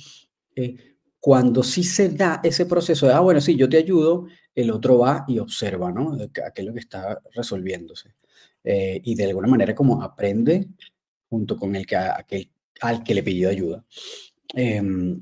eh, 0.55 0.97
cuando 1.19 1.63
sí 1.63 1.83
se 1.83 2.09
da 2.09 2.39
ese 2.43 2.65
proceso 2.65 3.07
de, 3.07 3.13
ah, 3.13 3.19
bueno, 3.19 3.41
sí, 3.41 3.55
yo 3.55 3.67
te 3.67 3.77
ayudo, 3.77 4.27
el 4.55 4.71
otro 4.71 4.99
va 4.99 5.25
y 5.27 5.39
observa, 5.39 5.91
¿no? 5.91 6.17
Aquello 6.45 6.73
que 6.73 6.79
está 6.79 7.19
resolviéndose. 7.33 8.15
Eh, 8.63 9.01
y 9.03 9.15
de 9.15 9.25
alguna 9.25 9.47
manera 9.47 9.73
como 9.73 10.01
aprende 10.03 10.67
junto 11.29 11.57
con 11.57 11.75
el 11.75 11.85
que, 11.85 11.97
al 12.81 13.03
que 13.03 13.13
le 13.13 13.23
pidió 13.23 13.49
ayuda. 13.49 13.83
Em, 14.53 15.21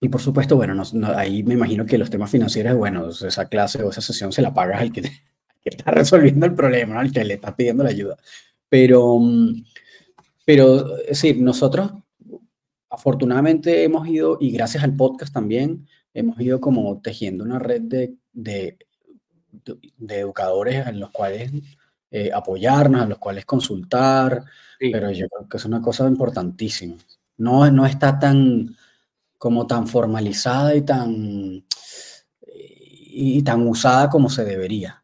y 0.00 0.08
por 0.08 0.20
supuesto, 0.20 0.56
bueno, 0.56 0.82
ahí 1.16 1.42
me 1.42 1.54
imagino 1.54 1.86
que 1.86 1.98
los 1.98 2.10
temas 2.10 2.30
financieros, 2.30 2.76
bueno, 2.76 3.08
esa 3.08 3.48
clase 3.48 3.82
o 3.82 3.90
esa 3.90 4.00
sesión 4.00 4.32
se 4.32 4.42
la 4.42 4.52
pagas 4.52 4.80
al 4.80 4.92
que, 4.92 5.02
está 5.64 5.90
resolviendo 5.90 6.46
el 6.46 6.54
problema, 6.54 6.94
¿no? 6.94 7.00
al 7.00 7.12
que 7.12 7.24
le 7.24 7.34
está 7.34 7.56
pidiendo 7.56 7.84
la 7.84 7.90
ayuda. 7.90 8.16
Pero, 8.68 9.18
mm, 9.18 9.64
pero 10.44 10.96
sí, 11.12 11.34
nosotros 11.34 11.92
afortunadamente 12.90 13.84
hemos 13.84 14.06
ido, 14.08 14.38
y 14.40 14.50
gracias 14.50 14.84
al 14.84 14.96
podcast 14.96 15.32
también, 15.32 15.86
hemos 16.12 16.40
ido 16.40 16.60
como 16.60 17.00
tejiendo 17.00 17.44
una 17.44 17.58
red 17.58 17.82
de, 17.82 18.14
de, 18.32 18.78
educadores 20.08 20.86
en 20.86 21.00
los 21.00 21.10
cuales 21.10 21.50
eh, 22.10 22.30
apoyarnos, 22.32 23.02
en 23.02 23.08
los 23.08 23.18
cuales 23.18 23.44
consultar, 23.44 24.44
pero 24.92 25.10
yo 25.10 25.28
creo 25.28 25.48
que 25.48 25.56
es 25.56 25.64
una 25.64 25.80
cosa 25.80 26.06
importantísima. 26.06 26.96
No, 27.36 27.70
no 27.70 27.86
está 27.86 28.18
tan 28.18 28.76
como 29.38 29.66
tan 29.66 29.86
formalizada 29.86 30.74
y 30.74 30.82
tan, 30.82 31.64
y 32.46 33.42
tan 33.42 33.66
usada 33.66 34.08
como 34.08 34.30
se 34.30 34.44
debería. 34.44 35.02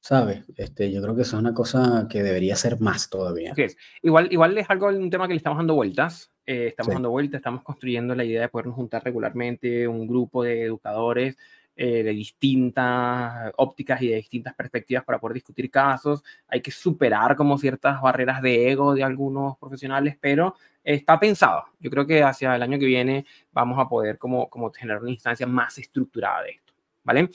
¿Sabes? 0.00 0.42
Este, 0.56 0.90
yo 0.90 1.00
creo 1.00 1.14
que 1.14 1.22
eso 1.22 1.36
es 1.36 1.40
una 1.40 1.54
cosa 1.54 2.08
que 2.10 2.22
debería 2.22 2.56
ser 2.56 2.80
más 2.80 3.08
todavía. 3.08 3.52
es. 3.56 3.76
Igual, 4.02 4.32
igual 4.32 4.58
es 4.58 4.68
algo, 4.68 4.88
un 4.88 5.10
tema 5.10 5.28
que 5.28 5.34
le 5.34 5.38
estamos 5.38 5.58
dando 5.58 5.74
vueltas. 5.74 6.32
Eh, 6.44 6.68
estamos 6.68 6.94
dando 6.94 7.10
vueltas, 7.10 7.38
estamos 7.38 7.62
construyendo 7.62 8.14
la 8.16 8.24
idea 8.24 8.40
de 8.40 8.48
podernos 8.48 8.74
juntar 8.74 9.04
regularmente, 9.04 9.86
un 9.86 10.08
grupo 10.08 10.42
de 10.42 10.62
educadores 10.64 11.36
eh, 11.74 12.02
de 12.02 12.10
distintas 12.10 13.52
ópticas 13.56 14.02
y 14.02 14.08
de 14.08 14.16
distintas 14.16 14.54
perspectivas 14.54 15.04
para 15.04 15.18
poder 15.18 15.34
discutir 15.34 15.70
casos. 15.70 16.22
Hay 16.48 16.60
que 16.60 16.70
superar 16.70 17.34
como 17.34 17.56
ciertas 17.56 18.00
barreras 18.00 18.42
de 18.42 18.70
ego 18.70 18.94
de 18.94 19.02
algunos 19.02 19.56
profesionales, 19.58 20.16
pero 20.20 20.54
está 20.84 21.18
pensado. 21.18 21.64
Yo 21.80 21.90
creo 21.90 22.06
que 22.06 22.22
hacia 22.22 22.54
el 22.56 22.62
año 22.62 22.78
que 22.78 22.86
viene 22.86 23.24
vamos 23.52 23.78
a 23.78 23.88
poder 23.88 24.18
como, 24.18 24.50
como 24.50 24.70
generar 24.70 25.00
una 25.00 25.10
instancia 25.10 25.46
más 25.46 25.78
estructurada 25.78 26.42
de 26.42 26.50
esto, 26.50 26.74
¿vale? 27.04 27.30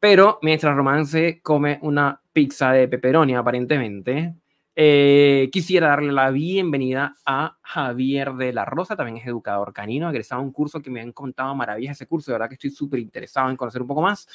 Pero 0.00 0.38
mientras 0.42 0.76
Romance 0.76 1.40
come 1.42 1.78
una 1.82 2.20
pizza 2.32 2.72
de 2.72 2.88
pepperoni, 2.88 3.34
aparentemente, 3.34 4.34
eh, 4.76 5.48
quisiera 5.52 5.88
darle 5.88 6.12
la 6.12 6.30
bienvenida 6.30 7.16
a 7.24 7.56
Javier 7.62 8.34
de 8.34 8.52
la 8.52 8.64
Rosa, 8.64 8.96
también 8.96 9.18
es 9.18 9.26
educador 9.26 9.72
canino, 9.72 10.10
egresado 10.10 10.40
a 10.40 10.44
un 10.44 10.52
curso 10.52 10.82
que 10.82 10.90
me 10.90 11.00
han 11.00 11.12
contado 11.12 11.54
maravillas 11.54 11.96
ese 11.96 12.06
curso, 12.06 12.30
de 12.30 12.34
verdad 12.34 12.48
que 12.48 12.54
estoy 12.54 12.70
súper 12.70 12.98
interesado 12.98 13.50
en 13.50 13.56
conocer 13.56 13.82
un 13.82 13.88
poco 13.88 14.02
más. 14.02 14.26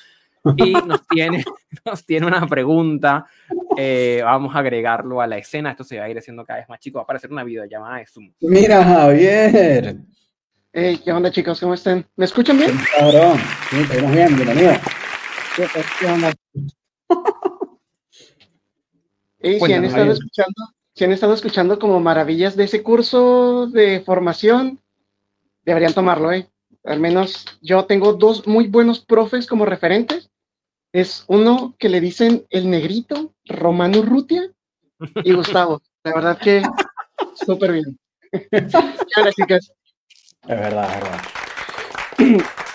Y 0.56 0.74
nos 0.88 1.06
tiene, 1.08 1.44
nos 1.86 2.06
tiene 2.06 2.26
una 2.26 2.48
pregunta, 2.48 3.26
eh, 3.78 4.22
vamos 4.24 4.56
a 4.56 4.60
agregarlo 4.60 5.20
a 5.20 5.28
la 5.28 5.38
escena, 5.38 5.72
esto 5.72 5.84
se 5.84 6.00
va 6.00 6.06
a 6.06 6.10
ir 6.10 6.18
haciendo 6.18 6.46
cada 6.46 6.60
vez 6.60 6.70
más 6.70 6.80
chico, 6.80 6.98
va 6.98 7.02
a 7.02 7.04
aparecer 7.04 7.32
una 7.32 7.44
videollamada 7.44 7.98
de 7.98 8.06
Zoom. 8.06 8.32
Mira 8.40 8.84
Javier. 8.84 9.98
Hey, 10.72 11.02
¿qué 11.04 11.12
onda 11.12 11.32
chicos? 11.32 11.60
¿Cómo 11.60 11.74
están? 11.74 12.06
¿Me 12.16 12.26
escuchan 12.26 12.58
bien? 12.58 12.72
Cabrón, 12.98 13.38
sí, 13.72 13.78
estamos 13.82 14.12
bien, 14.12 14.36
bienvenido. 14.36 14.74
¿Qué 16.00 16.06
onda? 16.06 16.32
si 19.42 19.74
han 19.74 19.86
estado 19.86 20.12
escuchando, 20.12 20.74
si 20.96 21.04
han 21.04 21.12
estado 21.12 21.34
escuchando 21.34 21.80
como 21.80 22.00
maravillas 22.00 22.56
de 22.56 22.66
ese 22.66 22.84
curso 22.84 23.68
de 23.68 24.02
formación, 24.02 24.80
deberían 25.64 25.94
tomarlo, 25.94 26.32
¿eh? 26.32 26.50
Al 26.84 27.00
menos 27.00 27.46
yo 27.62 27.86
tengo 27.86 28.14
dos 28.14 28.48
muy 28.48 28.68
buenos 28.68 29.00
profes 29.00 29.48
como 29.48 29.66
referentes. 29.66 30.30
Es 30.92 31.24
uno 31.28 31.76
que 31.78 31.90
le 31.90 32.02
dicen 32.02 32.46
el 32.50 32.70
negrito, 32.70 33.34
Romano 33.46 34.02
Rutia, 34.02 34.52
y 35.24 35.34
Gustavo. 35.34 35.82
La 36.04 36.14
verdad 36.14 36.38
que 36.40 36.64
súper 37.36 37.74
bien. 37.74 38.00
Hola, 39.18 39.32
chicas. 39.34 39.72
Es 40.44 40.60
verdad, 40.60 40.90
es 40.94 41.04
verdad. 41.04 41.22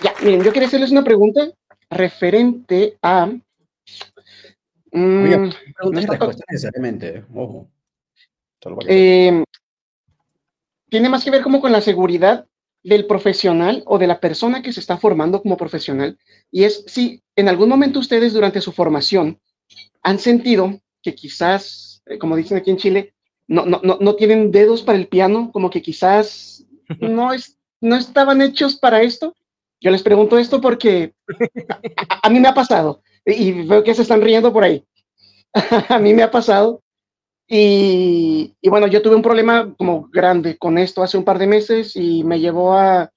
Ya, 0.03 0.15
miren, 0.23 0.43
yo 0.43 0.53
quería 0.53 0.69
hacerles 0.69 0.91
una 0.91 1.05
pregunta 1.05 1.49
referente 1.91 2.99
a 3.03 3.31
Mm, 4.95 5.51
necesariamente, 5.91 7.25
ojo. 7.35 7.69
Eh, 8.87 9.43
tiene 10.89 11.09
más 11.09 11.25
que 11.25 11.33
ver 11.33 11.43
como 11.43 11.61
con 11.61 11.73
la 11.73 11.81
seguridad 11.81 12.47
del 12.85 13.07
profesional 13.07 13.83
o 13.87 13.99
de 13.99 14.07
la 14.07 14.21
persona 14.21 14.63
que 14.63 14.73
se 14.73 14.79
está 14.79 14.97
formando 14.97 15.43
como 15.43 15.57
profesional. 15.57 16.17
Y 16.53 16.63
es 16.63 16.85
si 16.87 17.25
en 17.35 17.49
algún 17.49 17.69
momento 17.69 17.99
ustedes 17.99 18.33
durante 18.33 18.61
su 18.61 18.71
formación 18.71 19.41
han 20.03 20.21
sentido 20.21 20.81
que 21.03 21.17
quizás, 21.17 22.01
eh, 22.07 22.17
como 22.17 22.37
dicen 22.37 22.57
aquí 22.57 22.71
en 22.71 22.77
Chile, 22.77 23.15
no, 23.49 23.67
no, 23.67 23.81
no, 23.83 24.15
tienen 24.15 24.53
dedos 24.53 24.83
para 24.83 24.97
el 24.97 25.09
piano, 25.09 25.51
como 25.53 25.71
que 25.71 25.83
quizás 25.83 26.65
no, 27.01 27.33
es, 27.33 27.59
no 27.81 27.97
estaban 27.97 28.41
hechos 28.43 28.77
para 28.77 29.03
esto. 29.03 29.35
Yo 29.81 29.91
les 29.91 30.05
pregunto 30.05 30.39
esto 30.39 30.61
porque 30.61 31.15
a 32.23 32.31
mí 32.31 32.39
me 32.39 32.49
ha 32.49 32.55
pasado 32.55 33.03
y 33.27 33.67
veo 33.67 33.83
que 33.83 33.95
se 33.95 34.03
están 34.03 34.23
riendo 34.23 34.53
por 34.53 34.65
ahí. 34.65 34.85
a 35.89 35.99
mí 35.99 36.15
me 36.15 36.23
ha 36.23 36.31
pasado. 36.31 36.83
Y, 37.47 38.55
bueno, 38.65 38.87
yo 38.87 39.03
tuve 39.03 39.17
un 39.17 39.23
problema 39.23 39.75
como 39.77 40.09
grande 40.11 40.57
con 40.57 40.79
esto 40.79 41.03
hace 41.03 41.19
un 41.19 41.25
par 41.25 41.39
de 41.39 41.47
meses 41.47 41.95
y 41.95 42.25
me 42.25 42.41
llevó 42.41 42.73
a, 42.75 43.11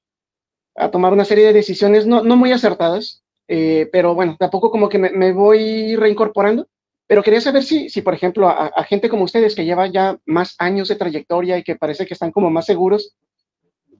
a 0.75 0.91
tomar 0.91 1.13
una 1.13 1.25
serie 1.25 1.45
de 1.45 1.53
decisiones 1.53 2.05
no, 2.05 2.23
no 2.23 2.35
muy 2.35 2.51
acertadas, 2.51 3.23
eh, 3.47 3.89
pero 3.91 4.15
bueno, 4.15 4.35
tampoco 4.37 4.69
como 4.69 4.89
que 4.89 4.99
me, 4.99 5.31
voy 5.31 5.95
reincorporando. 5.95 6.67
Pero 7.07 7.23
quería 7.23 7.39
saber 7.39 7.63
si, 7.63 7.89
si 7.89 8.01
por 8.01 8.13
ejemplo, 8.13 8.49
a, 8.49 8.83
gente 8.83 9.07
como 9.07 9.23
ustedes 9.23 9.55
que 9.55 9.63
lleva 9.63 9.87
ya 9.87 10.17
más 10.25 10.55
años 10.59 10.89
de 10.89 10.97
trayectoria 10.97 11.57
y 11.57 11.63
que 11.63 11.77
parece 11.77 12.05
que 12.05 12.13
están 12.13 12.31
como 12.31 12.49
más 12.49 12.65
seguros, 12.65 13.15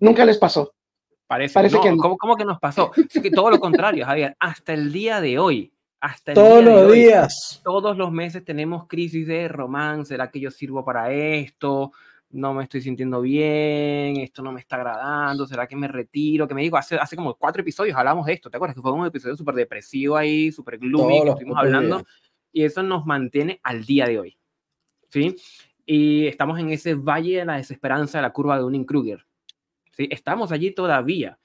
nunca 0.01 0.25
les 0.25 0.37
pasó. 0.37 0.73
Parece, 1.25 1.53
Parece 1.53 1.79
que 1.79 1.89
no. 1.89 1.97
¿Cómo, 1.97 2.17
¿Cómo, 2.17 2.35
que 2.35 2.43
nos 2.43 2.59
pasó? 2.59 2.91
Es 2.95 3.21
que 3.21 3.31
todo 3.31 3.49
lo 3.49 3.59
contrario, 3.59 4.05
Javier. 4.05 4.35
Hasta 4.39 4.73
el 4.73 4.91
día 4.91 5.21
de 5.21 5.39
hoy, 5.39 5.73
hasta 5.99 6.33
todos 6.33 6.63
los 6.63 6.91
días. 6.91 7.61
Todos 7.63 7.97
los 7.97 8.11
meses 8.11 8.43
tenemos 8.43 8.87
crisis 8.87 9.27
de 9.27 9.47
romance. 9.47 10.13
¿Será 10.13 10.29
que 10.29 10.39
yo 10.39 10.51
sirvo 10.51 10.83
para 10.85 11.11
esto? 11.11 11.91
No 12.29 12.53
me 12.53 12.63
estoy 12.63 12.81
sintiendo 12.81 13.21
bien, 13.21 14.17
esto 14.17 14.43
no 14.43 14.51
me 14.51 14.59
está 14.59 14.75
agradando, 14.75 15.47
¿será 15.47 15.65
que 15.65 15.77
me 15.77 15.87
retiro? 15.87 16.45
Que 16.45 16.53
me 16.53 16.61
digo, 16.61 16.75
hace, 16.75 16.97
hace 16.97 17.15
como 17.15 17.35
cuatro 17.35 17.61
episodios 17.61 17.95
hablamos 17.95 18.25
de 18.25 18.33
esto, 18.33 18.49
¿te 18.49 18.57
acuerdas? 18.57 18.75
Que 18.75 18.81
fue 18.81 18.91
un 18.91 19.05
episodio 19.05 19.37
súper 19.37 19.55
depresivo 19.55 20.17
ahí, 20.17 20.51
súper 20.51 20.77
gloomy, 20.77 21.23
que 21.23 21.29
estuvimos 21.29 21.57
hablando, 21.57 22.05
y 22.51 22.65
eso 22.65 22.83
nos 22.83 23.05
mantiene 23.05 23.61
al 23.63 23.85
día 23.85 24.07
de 24.07 24.19
hoy, 24.19 24.37
¿sí? 25.07 25.37
Y 25.85 26.27
estamos 26.27 26.59
en 26.59 26.69
ese 26.69 26.95
valle 26.95 27.37
de 27.37 27.45
la 27.45 27.55
desesperanza 27.55 28.17
de 28.17 28.23
la 28.23 28.33
curva 28.33 28.57
de 28.57 28.65
un 28.65 28.83
Kruger, 28.83 29.25
¿sí? 29.93 30.09
Estamos 30.11 30.51
allí 30.51 30.71
todavía 30.71 31.39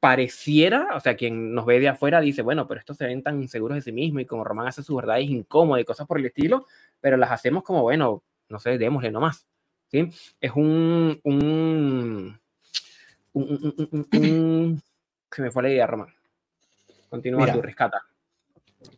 pareciera, 0.00 0.88
o 0.94 1.00
sea, 1.00 1.16
quien 1.16 1.54
nos 1.54 1.64
ve 1.64 1.80
de 1.80 1.88
afuera 1.88 2.20
dice, 2.20 2.42
bueno, 2.42 2.68
pero 2.68 2.80
estos 2.80 2.96
se 2.96 3.06
ven 3.06 3.22
tan 3.22 3.48
seguros 3.48 3.76
de 3.76 3.82
sí 3.82 3.92
mismos 3.92 4.22
y 4.22 4.26
como 4.26 4.44
Román 4.44 4.66
hace 4.66 4.82
sus 4.82 4.96
verdades 4.96 5.28
incómodas 5.28 5.82
y 5.82 5.84
cosas 5.84 6.06
por 6.06 6.18
el 6.18 6.26
estilo, 6.26 6.66
pero 7.00 7.16
las 7.16 7.30
hacemos 7.30 7.62
como, 7.62 7.82
bueno, 7.82 8.22
no 8.48 8.58
sé, 8.58 8.76
démosle 8.78 9.10
nomás. 9.10 9.46
¿sí? 9.88 10.10
Es 10.40 10.52
un, 10.54 11.18
un, 11.24 12.38
se 15.30 15.42
me 15.42 15.50
fue 15.50 15.62
la 15.62 15.70
idea, 15.70 15.86
Román. 15.86 16.08
Continúa 17.08 17.52
tu 17.52 17.62
rescata. 17.62 18.06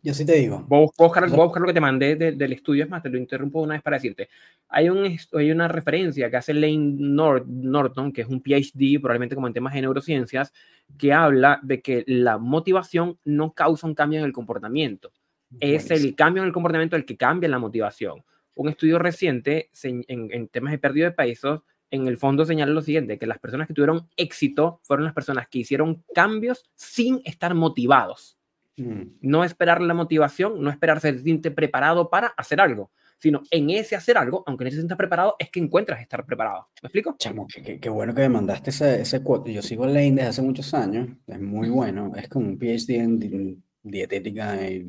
Yo 0.01 0.13
sí 0.13 0.25
te 0.25 0.33
digo. 0.33 0.63
Voy 0.67 0.83
a 0.83 1.03
buscar, 1.03 1.29
lo 1.29 1.67
que 1.67 1.73
te 1.73 1.81
mandé 1.81 2.15
del 2.15 2.53
estudio, 2.53 2.83
es 2.83 2.89
más, 2.89 3.01
te 3.01 3.09
lo 3.09 3.17
interrumpo 3.17 3.61
una 3.61 3.73
vez 3.73 3.81
para 3.81 3.97
decirte. 3.97 4.29
Hay, 4.69 4.89
un, 4.89 5.17
hay 5.33 5.51
una 5.51 5.67
referencia 5.67 6.29
que 6.29 6.37
hace 6.37 6.53
Lane 6.53 6.95
Norton, 6.97 8.11
que 8.11 8.21
es 8.21 8.27
un 8.27 8.41
PhD, 8.41 8.99
probablemente 8.99 9.35
como 9.35 9.47
en 9.47 9.53
temas 9.53 9.73
de 9.73 9.81
neurociencias, 9.81 10.53
que 10.97 11.13
habla 11.13 11.59
de 11.63 11.81
que 11.81 12.03
la 12.07 12.37
motivación 12.37 13.17
no 13.23 13.53
causa 13.53 13.87
un 13.87 13.95
cambio 13.95 14.19
en 14.19 14.25
el 14.25 14.33
comportamiento. 14.33 15.11
Es 15.59 15.89
el 15.91 16.15
cambio 16.15 16.43
en 16.43 16.47
el 16.47 16.53
comportamiento 16.53 16.95
el 16.95 17.05
que 17.05 17.17
cambia 17.17 17.49
la 17.49 17.59
motivación. 17.59 18.23
Un 18.55 18.69
estudio 18.69 18.99
reciente 18.99 19.69
en, 19.83 20.03
en 20.07 20.47
temas 20.49 20.71
de 20.71 20.79
pérdida 20.79 21.05
de 21.05 21.11
pesos, 21.11 21.61
en 21.91 22.07
el 22.07 22.17
fondo 22.17 22.45
señala 22.45 22.73
lo 22.73 22.81
siguiente, 22.81 23.17
que 23.17 23.27
las 23.27 23.39
personas 23.39 23.67
que 23.67 23.73
tuvieron 23.73 24.07
éxito 24.17 24.79
fueron 24.83 25.05
las 25.05 25.13
personas 25.13 25.47
que 25.47 25.59
hicieron 25.59 26.03
cambios 26.13 26.63
sin 26.75 27.21
estar 27.25 27.53
motivados. 27.53 28.37
Mm. 28.77 29.03
No 29.21 29.43
esperar 29.43 29.81
la 29.81 29.93
motivación, 29.93 30.61
no 30.61 30.69
esperar 30.69 30.99
sentirte 30.99 31.51
preparado 31.51 32.09
para 32.09 32.27
hacer 32.27 32.59
algo, 32.59 32.91
sino 33.17 33.41
en 33.51 33.69
ese 33.69 33.95
hacer 33.95 34.17
algo, 34.17 34.43
aunque 34.45 34.65
no 34.65 34.69
te 34.69 34.75
sientas 34.75 34.97
preparado, 34.97 35.35
es 35.39 35.49
que 35.49 35.59
encuentras 35.59 36.01
estar 36.01 36.25
preparado. 36.25 36.67
¿Me 36.81 36.87
explico? 36.87 37.15
Chamo, 37.17 37.47
qué, 37.47 37.89
bueno 37.89 38.13
que 38.13 38.21
me 38.21 38.29
mandaste 38.29 38.71
ese, 38.71 39.01
ese 39.01 39.21
Yo 39.45 39.61
sigo 39.61 39.85
Lane 39.85 40.11
desde 40.11 40.27
hace 40.27 40.41
muchos 40.41 40.73
años, 40.73 41.09
es 41.27 41.39
muy 41.39 41.69
bueno, 41.69 42.11
es 42.15 42.27
como 42.27 42.47
un 42.47 42.57
PhD 42.57 42.95
en 42.95 43.63
dietética 43.81 44.67
y 44.67 44.87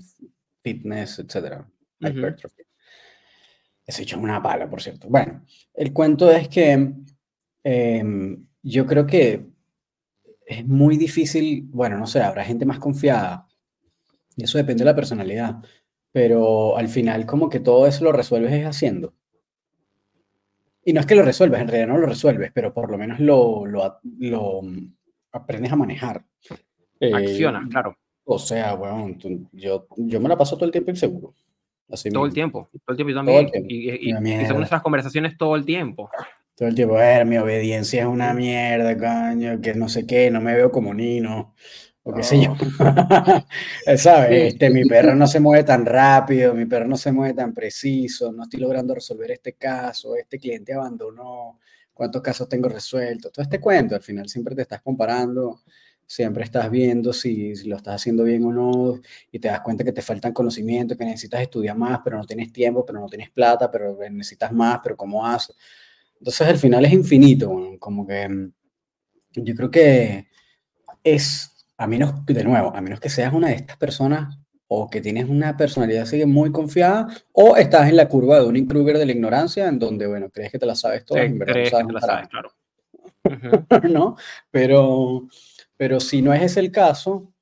fitness, 0.63 1.21
etc. 1.21 1.63
Hypertrophy. 2.01 2.63
Eso 3.87 4.03
hecho 4.03 4.19
una 4.19 4.43
pala, 4.43 4.69
por 4.69 4.83
cierto. 4.83 5.09
Bueno, 5.09 5.45
el 5.73 5.93
cuento 5.93 6.31
es 6.31 6.49
que 6.49 6.93
em, 7.63 8.47
yo 8.63 8.85
creo 8.85 9.07
que 9.07 9.47
es 10.45 10.67
muy 10.67 10.97
difícil, 10.97 11.63
bueno, 11.71 11.97
no 11.97 12.07
sé, 12.07 12.21
habrá 12.21 12.45
gente 12.45 12.65
más 12.65 12.81
confiada 12.81 13.47
y 14.37 14.45
eso 14.45 14.59
depende 14.59 14.85
de 14.85 14.91
la 14.91 14.95
personalidad. 14.95 15.57
Pero 16.13 16.77
al 16.77 16.89
final 16.89 17.27
como 17.27 17.49
que 17.49 17.61
todo 17.61 17.87
eso 17.87 18.05
lo 18.05 18.13
resuelves 18.13 18.53
es 18.53 18.67
haciendo. 18.67 19.15
Y 20.85 20.93
no 20.93 21.01
es 21.01 21.07
que 21.07 21.17
lo 21.17 21.23
resuelves, 21.23 21.61
en 21.61 21.69
realidad 21.69 21.89
no 21.89 21.99
lo 21.99 22.07
resuelves, 22.07 22.53
pero 22.55 22.73
por 22.73 22.91
lo 22.91 22.97
menos 22.97 23.19
lo, 23.19 23.67
lo, 23.67 24.01
lo 24.21 24.61
aprendes 25.33 25.73
a 25.73 25.77
manejar. 25.77 26.25
Eh, 27.01 27.13
Accionas, 27.13 27.69
claro. 27.69 27.97
O 28.25 28.39
sea, 28.39 28.75
bueno, 28.75 29.17
yo, 29.53 29.87
yo 29.97 30.21
me 30.21 30.29
la 30.29 30.37
paso 30.37 30.57
todo 30.57 30.67
el 30.67 30.73
tiempo 30.73 30.91
inseguro. 30.91 31.35
Así 31.89 32.11
todo 32.11 32.27
el 32.27 32.33
tiempo, 32.33 32.69
todo 32.85 32.93
el 32.93 32.97
tiempo 32.97 33.11
yo 33.11 33.17
también. 33.17 33.51
Y, 33.69 34.11
y, 34.11 34.47
son 34.47 34.57
nuestras 34.57 34.83
conversaciones 34.83 35.37
todo 35.37 35.55
el 35.55 35.65
tiempo. 35.65 36.11
Todo 36.57 36.69
el 36.69 36.75
tiempo, 36.75 36.97
a 36.97 37.01
ver, 37.01 37.27
mi 37.27 37.37
obediencia 37.39 38.03
es 38.03 38.09
una 38.09 38.33
mierda, 38.33 38.97
coño, 38.97 39.61
que 39.61 39.75
no 39.75 39.89
sé 39.89 40.07
qué, 40.07 40.31
no 40.31 40.41
me 40.41 40.55
veo 40.55 40.73
como 40.73 40.95
Nino 40.95 41.55
o 42.07 42.15
qué 42.15 42.23
sé 42.23 42.41
yo. 42.41 42.55
¿Sabes? 43.97 44.53
Este, 44.53 44.71
mi 44.71 44.85
perro 44.85 45.17
no 45.17 45.27
se 45.27 45.41
mueve 45.41 45.65
tan 45.65 45.85
rápido, 45.85 46.55
mi 46.55 46.65
perro 46.65 46.87
no 46.87 46.97
se 46.97 47.11
mueve 47.11 47.35
tan 47.35 47.53
preciso, 47.53 48.31
no 48.33 48.45
estoy 48.45 48.61
logrando 48.61 48.95
resolver 48.95 49.33
este 49.33 49.55
caso, 49.55 50.15
este 50.15 50.39
cliente 50.39 50.73
abandonó, 50.73 51.59
cuántos 51.93 52.23
casos 52.23 52.49
tengo 52.49 52.69
resueltos, 52.69 53.33
todo 53.33 53.43
este 53.43 53.59
cuento, 53.61 53.97
al 53.97 54.03
final 54.03 54.29
siempre 54.29 54.55
te 54.55 54.63
estás 54.63 54.83
comparando, 54.83 55.63
siempre 56.07 56.45
estás 56.45 56.71
viendo 56.71 57.13
si, 57.13 57.55
lo 57.65 57.75
estás 57.75 57.97
haciendo 57.97 58.23
bien 58.23 58.45
o 58.45 58.53
no, 58.53 59.01
y 59.33 59.41
te 59.41 59.49
das 59.49 59.61
cuenta 59.63 59.83
que 59.83 59.91
te 59.91 60.01
faltan 60.01 60.33
conocimientos, 60.33 60.97
que 60.97 61.05
necesitas 61.05 61.41
estudiar 61.41 61.77
más, 61.77 62.03
pero 62.05 62.19
no 62.19 62.25
tienes 62.25 62.53
tiempo, 62.53 62.87
pero 62.87 63.01
no 63.01 63.09
tienes 63.09 63.31
plata, 63.31 63.69
pero 63.69 63.99
necesitas 64.11 64.53
más, 64.53 64.79
pero 64.81 64.97
¿cómo 64.97 65.27
haces? 65.27 65.57
Entonces 66.21 66.47
al 66.47 66.59
final 66.59 66.85
es 66.85 66.93
infinito, 66.93 67.53
como 67.81 68.07
que 68.07 68.29
mm, 68.29 68.53
yo 69.43 69.55
creo 69.57 69.71
que 69.73 70.29
es, 71.03 71.56
a 71.79 71.87
menos, 71.87 72.25
de 72.25 72.45
nuevo, 72.45 72.75
a 72.75 72.81
menos 72.81 73.01
que 73.01 73.11
seas 73.11 73.33
una 73.33 73.49
de 73.49 73.55
estas 73.55 73.77
personas 73.77 74.39
o 74.69 74.91
que 74.91 75.01
tienes 75.01 75.29
una 75.29 75.57
personalidad 75.57 76.03
así 76.03 76.25
muy 76.25 76.51
confiada, 76.51 77.07
o 77.33 77.57
estás 77.57 77.89
en 77.89 77.97
la 77.97 78.09
curva 78.09 78.41
de 78.41 78.47
un 78.47 78.67
Kruger 78.67 78.99
de 78.99 79.07
la 79.07 79.13
ignorancia, 79.13 79.69
en 79.69 79.79
donde, 79.79 80.07
bueno, 80.07 80.29
crees 80.31 80.51
que 80.51 80.59
te 80.59 80.67
la 80.67 80.75
sabes 80.75 81.05
todo, 81.05 81.19
en 81.19 81.39
verdad 81.39 81.55
no 81.55 81.71
sabes, 81.71 81.87
que 81.87 81.93
la 81.93 82.01
sabes 82.01 82.29
claro. 82.29 82.51
¿No? 83.91 84.17
Pero, 84.51 85.29
pero 85.77 86.01
si 86.01 86.21
no 86.21 86.35
es 86.35 86.43
ese 86.43 86.61
el 86.61 86.73
caso, 86.73 87.33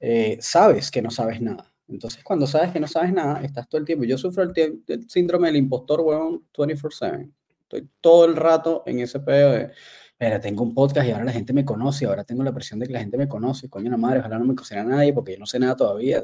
eh, 0.00 0.38
sabes 0.40 0.90
que 0.90 1.02
no 1.02 1.10
sabes 1.10 1.40
nada. 1.40 1.72
Entonces, 1.88 2.24
cuando 2.24 2.46
sabes 2.46 2.72
que 2.72 2.80
no 2.80 2.88
sabes 2.88 3.12
nada, 3.12 3.42
estás 3.42 3.68
todo 3.68 3.80
el 3.80 3.86
tiempo. 3.86 4.04
Yo 4.04 4.16
sufro 4.18 4.42
el, 4.42 4.82
síndrome 5.08 5.48
del 5.48 5.56
impostor, 5.56 6.00
weón, 6.00 6.44
24-7. 6.52 7.30
Estoy 7.62 7.88
todo 8.00 8.24
el 8.24 8.34
rato 8.34 8.82
en 8.86 9.00
ese 9.00 9.20
pedo 9.20 9.52
de, 9.52 9.70
pero 10.16 10.40
tengo 10.40 10.62
un 10.62 10.74
podcast 10.74 11.06
y 11.06 11.10
ahora 11.10 11.24
la 11.24 11.32
gente 11.32 11.52
me 11.52 11.64
conoce, 11.64 12.06
ahora 12.06 12.24
tengo 12.24 12.42
la 12.42 12.52
presión 12.52 12.78
de 12.78 12.86
que 12.86 12.92
la 12.92 13.00
gente 13.00 13.16
me 13.18 13.28
conoce, 13.28 13.68
coño 13.68 13.90
la 13.90 13.96
madre, 13.96 14.20
ojalá 14.20 14.38
no 14.38 14.44
me 14.44 14.54
conociera 14.54 14.84
nadie 14.84 15.12
porque 15.12 15.32
yo 15.32 15.38
no 15.38 15.46
sé 15.46 15.58
nada 15.58 15.76
todavía. 15.76 16.22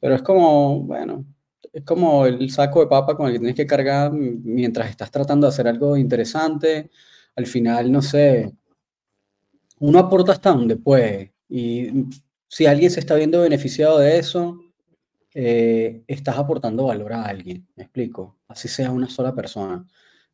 Pero 0.00 0.14
es 0.14 0.22
como, 0.22 0.82
bueno, 0.82 1.24
es 1.72 1.84
como 1.84 2.26
el 2.26 2.50
saco 2.50 2.80
de 2.80 2.86
papa 2.86 3.16
con 3.16 3.26
el 3.26 3.32
que 3.32 3.38
tienes 3.38 3.56
que 3.56 3.66
cargar 3.66 4.12
mientras 4.12 4.90
estás 4.90 5.10
tratando 5.10 5.46
de 5.46 5.52
hacer 5.52 5.68
algo 5.68 5.96
interesante. 5.96 6.90
Al 7.36 7.46
final, 7.46 7.90
no 7.90 8.02
sé, 8.02 8.52
uno 9.80 9.98
aporta 9.98 10.32
hasta 10.32 10.50
donde 10.50 10.76
puede. 10.76 11.34
Y 11.48 12.06
si 12.48 12.66
alguien 12.66 12.90
se 12.90 13.00
está 13.00 13.14
viendo 13.14 13.40
beneficiado 13.40 13.98
de 13.98 14.18
eso, 14.18 14.60
eh, 15.34 16.02
estás 16.06 16.36
aportando 16.38 16.86
valor 16.86 17.12
a 17.12 17.24
alguien. 17.24 17.66
Me 17.76 17.84
explico. 17.84 18.38
Así 18.48 18.68
sea 18.68 18.90
una 18.90 19.08
sola 19.08 19.34
persona. 19.34 19.86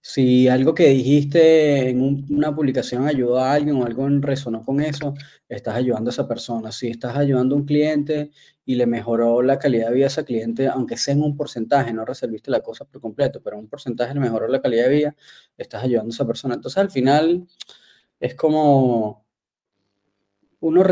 Si 0.07 0.49
algo 0.49 0.75
que 0.75 0.89
dijiste 0.89 1.89
en 1.89 2.27
una 2.29 2.55
publicación 2.55 3.07
ayudó 3.07 3.39
a 3.39 3.55
alguien 3.55 3.77
o 3.77 3.87
algo 3.87 4.07
resonó 4.21 4.63
con 4.63 4.83
eso, 4.83 5.15
estás 5.49 5.77
ayudando 5.77 6.11
a 6.11 6.13
esa 6.13 6.29
persona. 6.29 6.71
Si 6.73 6.89
estás 6.89 7.17
ayudando 7.17 7.55
a 7.55 7.59
un 7.59 7.65
cliente 7.65 8.31
y 8.67 8.75
le 8.75 8.87
mejoró 8.87 9.41
la 9.41 9.59
calidad 9.59 9.89
de 9.89 9.95
vida 9.95 10.05
a 10.05 10.09
ese 10.09 10.25
cliente, 10.27 10.69
aunque 10.69 10.99
sea 10.99 11.15
en 11.15 11.23
un 11.23 11.35
porcentaje, 11.39 11.95
no 11.95 12.05
resolviste 12.05 12.51
la 12.51 12.61
cosa 12.61 12.85
por 12.85 13.01
completo, 13.01 13.41
pero 13.43 13.59
un 13.59 13.67
porcentaje 13.67 14.13
le 14.13 14.21
mejoró 14.21 14.47
la 14.47 14.61
calidad 14.61 14.85
de 14.89 14.91
vida, 14.95 15.17
estás 15.57 15.83
ayudando 15.85 16.11
a 16.13 16.15
esa 16.15 16.27
persona. 16.27 16.55
Entonces 16.57 16.79
al 16.79 16.91
final 16.91 17.47
es 18.21 18.35
como 18.35 19.25
uno, 20.61 20.83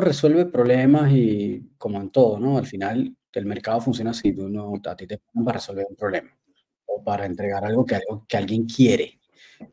resuelve 0.00 0.46
problemas 0.46 1.12
y 1.12 1.72
como 1.76 2.00
en 2.00 2.10
todo, 2.10 2.40
¿no? 2.40 2.56
Al 2.56 2.66
final 2.66 3.14
el 3.32 3.46
mercado 3.46 3.82
funciona 3.82 4.12
así, 4.12 4.32
tú 4.32 4.48
no, 4.48 4.72
a 4.82 4.96
ti 4.96 5.06
te 5.06 5.20
para 5.44 5.58
resolver 5.58 5.86
un 5.90 5.96
problema 5.96 6.30
o 6.96 7.02
para 7.02 7.26
entregar 7.26 7.64
algo 7.64 7.84
que, 7.84 8.00
que 8.26 8.36
alguien 8.36 8.66
quiere. 8.66 9.20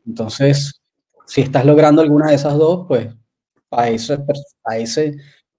Entonces, 0.06 0.80
si 1.26 1.40
estás 1.40 1.64
logrando 1.64 2.02
alguna 2.02 2.28
de 2.28 2.34
esas 2.34 2.54
dos, 2.54 2.86
pues 2.86 3.08
a 3.70 3.88
ese, 3.88 4.18
a 4.64 4.76
ese, 4.76 5.16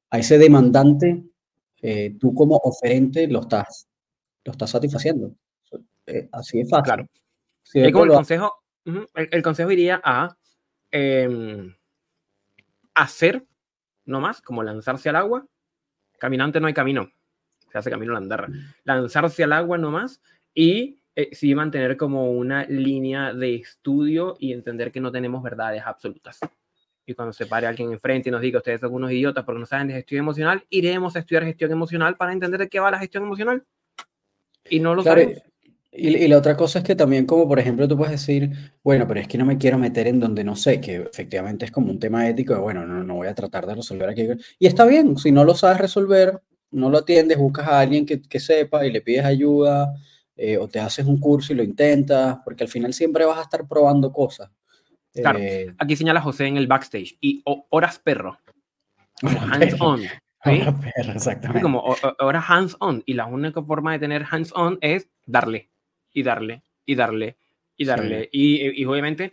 a 0.10 0.20
ese 0.20 0.38
demandante, 0.38 1.24
eh, 1.82 2.16
tú 2.20 2.34
como 2.34 2.58
oferente 2.58 3.28
lo 3.28 3.42
estás, 3.42 3.88
lo 4.44 4.52
estás 4.52 4.70
satisfaciendo. 4.70 5.36
Eh, 6.06 6.30
así 6.32 6.60
es 6.60 6.70
fácil. 6.70 6.84
Claro. 6.84 7.08
el, 7.74 7.92
consejo, 7.92 8.54
el, 9.16 9.42
consejo 9.42 9.72
iría 9.72 10.00
a 10.04 10.38
em, 10.92 11.76
hacer, 12.94 13.46
no 14.06 14.22
más, 14.22 14.42
como 14.42 14.64
lanzarse 14.64 15.10
al 15.10 15.16
agua. 15.16 15.46
Caminante 16.20 16.60
no 16.60 16.68
hay 16.68 16.74
camino, 16.74 17.10
se 17.72 17.78
hace 17.78 17.90
camino 17.90 18.14
la 18.14 18.20
andarra. 18.20 18.50
Lanzarse 18.84 19.44
al 19.44 19.54
agua 19.54 19.78
no 19.78 19.92
más 19.92 20.22
y 20.54 21.02
eh, 21.18 21.30
sí 21.32 21.56
mantener 21.56 21.96
como 21.96 22.32
una 22.32 22.66
línea 22.66 23.34
de 23.34 23.56
estudio 23.56 24.36
y 24.38 24.52
entender 24.52 24.92
que 24.92 25.00
no 25.00 25.14
tenemos 25.14 25.42
verdades 25.42 25.82
absolutas. 25.86 26.40
Y 27.06 27.14
cuando 27.14 27.32
se 27.32 27.46
pare 27.46 27.68
alguien 27.68 27.92
enfrente 27.92 28.28
y 28.28 28.32
nos 28.34 28.42
diga, 28.42 28.58
ustedes 28.58 28.82
son 28.82 28.94
unos 28.94 29.12
idiotas 29.12 29.46
porque 29.46 29.60
no 29.60 29.66
saben 29.66 29.88
de 29.88 29.94
gestión 29.94 30.20
emocional, 30.20 30.66
iremos 30.70 31.16
a 31.16 31.20
estudiar 31.20 31.46
gestión 31.46 31.72
emocional 31.72 32.18
para 32.18 32.34
entender 32.34 32.60
de 32.60 32.68
qué 32.68 32.82
va 32.82 32.92
la 32.92 33.00
gestión 33.00 33.24
emocional. 33.24 33.64
Y 34.70 34.80
no 34.82 34.94
lo 34.94 35.04
sabemos. 35.04 35.42
Y, 35.92 36.10
y, 36.18 36.28
la 36.28 36.38
otra 36.38 36.58
cosa 36.58 36.80
es 36.80 36.86
que 36.86 36.96
también, 36.96 37.26
como 37.26 37.48
por 37.48 37.60
ejemplo, 37.60 37.88
tú 37.88 37.96
puedes 37.96 38.12
decir, 38.12 38.50
bueno, 38.84 39.08
pero 39.08 39.22
es 39.22 39.30
que 39.30 39.38
no 39.38 39.46
me 39.46 39.58
quiero 39.58 39.78
meter 39.78 40.08
en 40.08 40.20
donde 40.20 40.44
no 40.44 40.58
sé, 40.58 40.82
que 40.82 40.98
efectivamente 40.98 41.64
es 41.64 41.72
como 41.72 41.90
un 41.90 42.00
tema 42.00 42.28
ético, 42.28 42.54
de, 42.54 42.60
bueno, 42.60 42.86
no, 42.86 43.02
no 43.06 43.16
voy 43.16 43.28
a 43.28 43.36
tratar 43.36 43.66
de 43.66 43.76
resolver 43.76 44.10
aquí. 44.10 44.28
Y 44.60 44.68
está 44.68 44.84
bien, 44.86 45.18
si 45.18 45.32
no 45.32 45.46
lo 45.46 45.56
sabes 45.56 45.78
resolver, 45.78 46.42
no 46.72 46.90
lo 46.90 46.98
atiendes, 46.98 47.38
buscas 47.38 47.70
a 47.70 47.80
alguien 47.80 48.06
que, 48.06 48.22
que 48.22 48.42
sepa 48.42 48.86
y 48.86 48.92
le 48.92 49.00
pides 49.00 49.24
ayuda 49.24 49.94
eh, 50.38 50.58
o 50.58 50.68
te 50.68 50.80
haces 50.80 51.06
un 51.06 51.20
curso 51.20 51.54
y 51.54 51.56
lo 51.56 51.64
intentas, 51.64 52.40
porque 52.44 52.64
al 52.66 52.70
final 52.70 52.94
siempre 52.94 53.26
vas 53.26 53.38
a 53.38 53.44
estar 53.44 53.68
probando 53.68 54.12
cosas. 54.12 54.52
Claro, 55.14 55.40
eh, 55.40 55.74
aquí 55.78 55.96
señala 55.96 56.20
José 56.20 56.46
en 56.46 56.58
el 56.58 56.68
backstage 56.68 57.18
y 57.22 57.42
horas 57.70 58.00
perro, 58.00 58.38
hands-on. 59.22 60.02
Horas 60.46 60.76
perro, 60.76 61.14
exactamente. 61.14 61.64
Como 61.64 61.84
horas 62.20 62.46
hands-on 62.48 63.02
y 63.08 63.14
la 63.14 63.26
única 63.26 63.64
forma 63.64 63.94
de 63.94 64.00
tener 64.00 64.26
hands-on 64.30 64.78
es 64.80 65.10
darle 65.26 65.72
y 66.12 66.22
darle 66.22 66.62
y 66.86 66.94
darle 66.94 67.38
y 67.76 67.86
darle. 67.86 68.30
Y, 68.32 68.80
y, 68.80 68.86
obviamente 68.86 69.32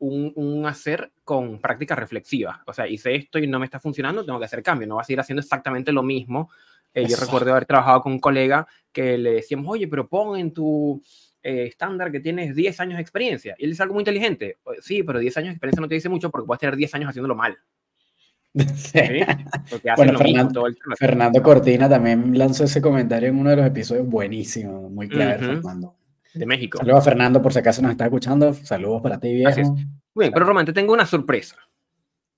un, 0.00 0.32
un, 0.36 0.66
hacer 0.66 1.12
con 1.24 1.60
práctica 1.60 1.94
reflexiva. 1.94 2.62
O 2.66 2.74
sea, 2.74 2.86
hice 2.86 3.14
esto 3.14 3.38
y 3.38 3.46
no 3.46 3.58
me 3.58 3.64
está 3.64 3.80
funcionando, 3.80 4.22
tengo 4.22 4.38
que 4.38 4.44
hacer 4.44 4.62
cambio. 4.62 4.86
No 4.86 4.96
vas 4.96 5.08
a 5.08 5.12
ir 5.12 5.20
haciendo 5.20 5.40
exactamente 5.40 5.92
lo 5.92 6.02
mismo 6.02 6.50
eh, 6.94 7.06
yo 7.06 7.16
recuerdo 7.16 7.50
haber 7.52 7.66
trabajado 7.66 8.02
con 8.02 8.12
un 8.12 8.18
colega 8.18 8.66
que 8.92 9.16
le 9.16 9.32
decíamos, 9.32 9.66
oye, 9.68 9.86
pero 9.88 10.08
pon 10.08 10.38
en 10.38 10.52
tu 10.52 11.02
eh, 11.42 11.66
estándar 11.66 12.10
que 12.10 12.20
tienes 12.20 12.54
10 12.54 12.80
años 12.80 12.96
de 12.96 13.02
experiencia. 13.02 13.54
Y 13.58 13.64
él 13.64 13.72
es 13.72 13.80
algo 13.80 13.94
muy 13.94 14.02
inteligente. 14.02 14.58
Sí, 14.80 15.02
pero 15.02 15.18
10 15.18 15.36
años 15.38 15.48
de 15.48 15.52
experiencia 15.52 15.80
no 15.80 15.88
te 15.88 15.94
dice 15.94 16.08
mucho 16.08 16.30
porque 16.30 16.46
puedes 16.46 16.60
tener 16.60 16.76
10 16.76 16.94
años 16.94 17.08
haciéndolo 17.10 17.34
mal. 17.34 17.56
¿Sí? 18.54 18.98
bueno, 19.96 20.18
Fernando, 20.18 20.66
Fernando, 20.98 21.42
Cortina 21.42 21.88
también 21.88 22.36
lanzó 22.36 22.64
ese 22.64 22.82
comentario 22.82 23.28
en 23.28 23.38
uno 23.38 23.50
de 23.50 23.56
los 23.56 23.66
episodios 23.66 24.08
buenísimo, 24.08 24.90
muy 24.90 25.08
clave, 25.08 25.38
Fernando. 25.38 25.96
De 26.34 26.46
México. 26.46 26.78
Saludos 26.78 26.98
a 26.98 27.02
Fernando 27.02 27.40
por 27.40 27.52
si 27.52 27.60
acaso 27.60 27.80
nos 27.80 27.92
está 27.92 28.04
escuchando. 28.04 28.52
Saludos 28.52 29.02
para 29.02 29.18
ti, 29.18 29.34
viejo. 29.34 29.74
Muy 30.14 30.24
bien, 30.24 30.32
pero 30.32 30.46
Román, 30.46 30.66
te 30.66 30.72
tengo 30.72 30.92
una 30.92 31.06
sorpresa. 31.06 31.56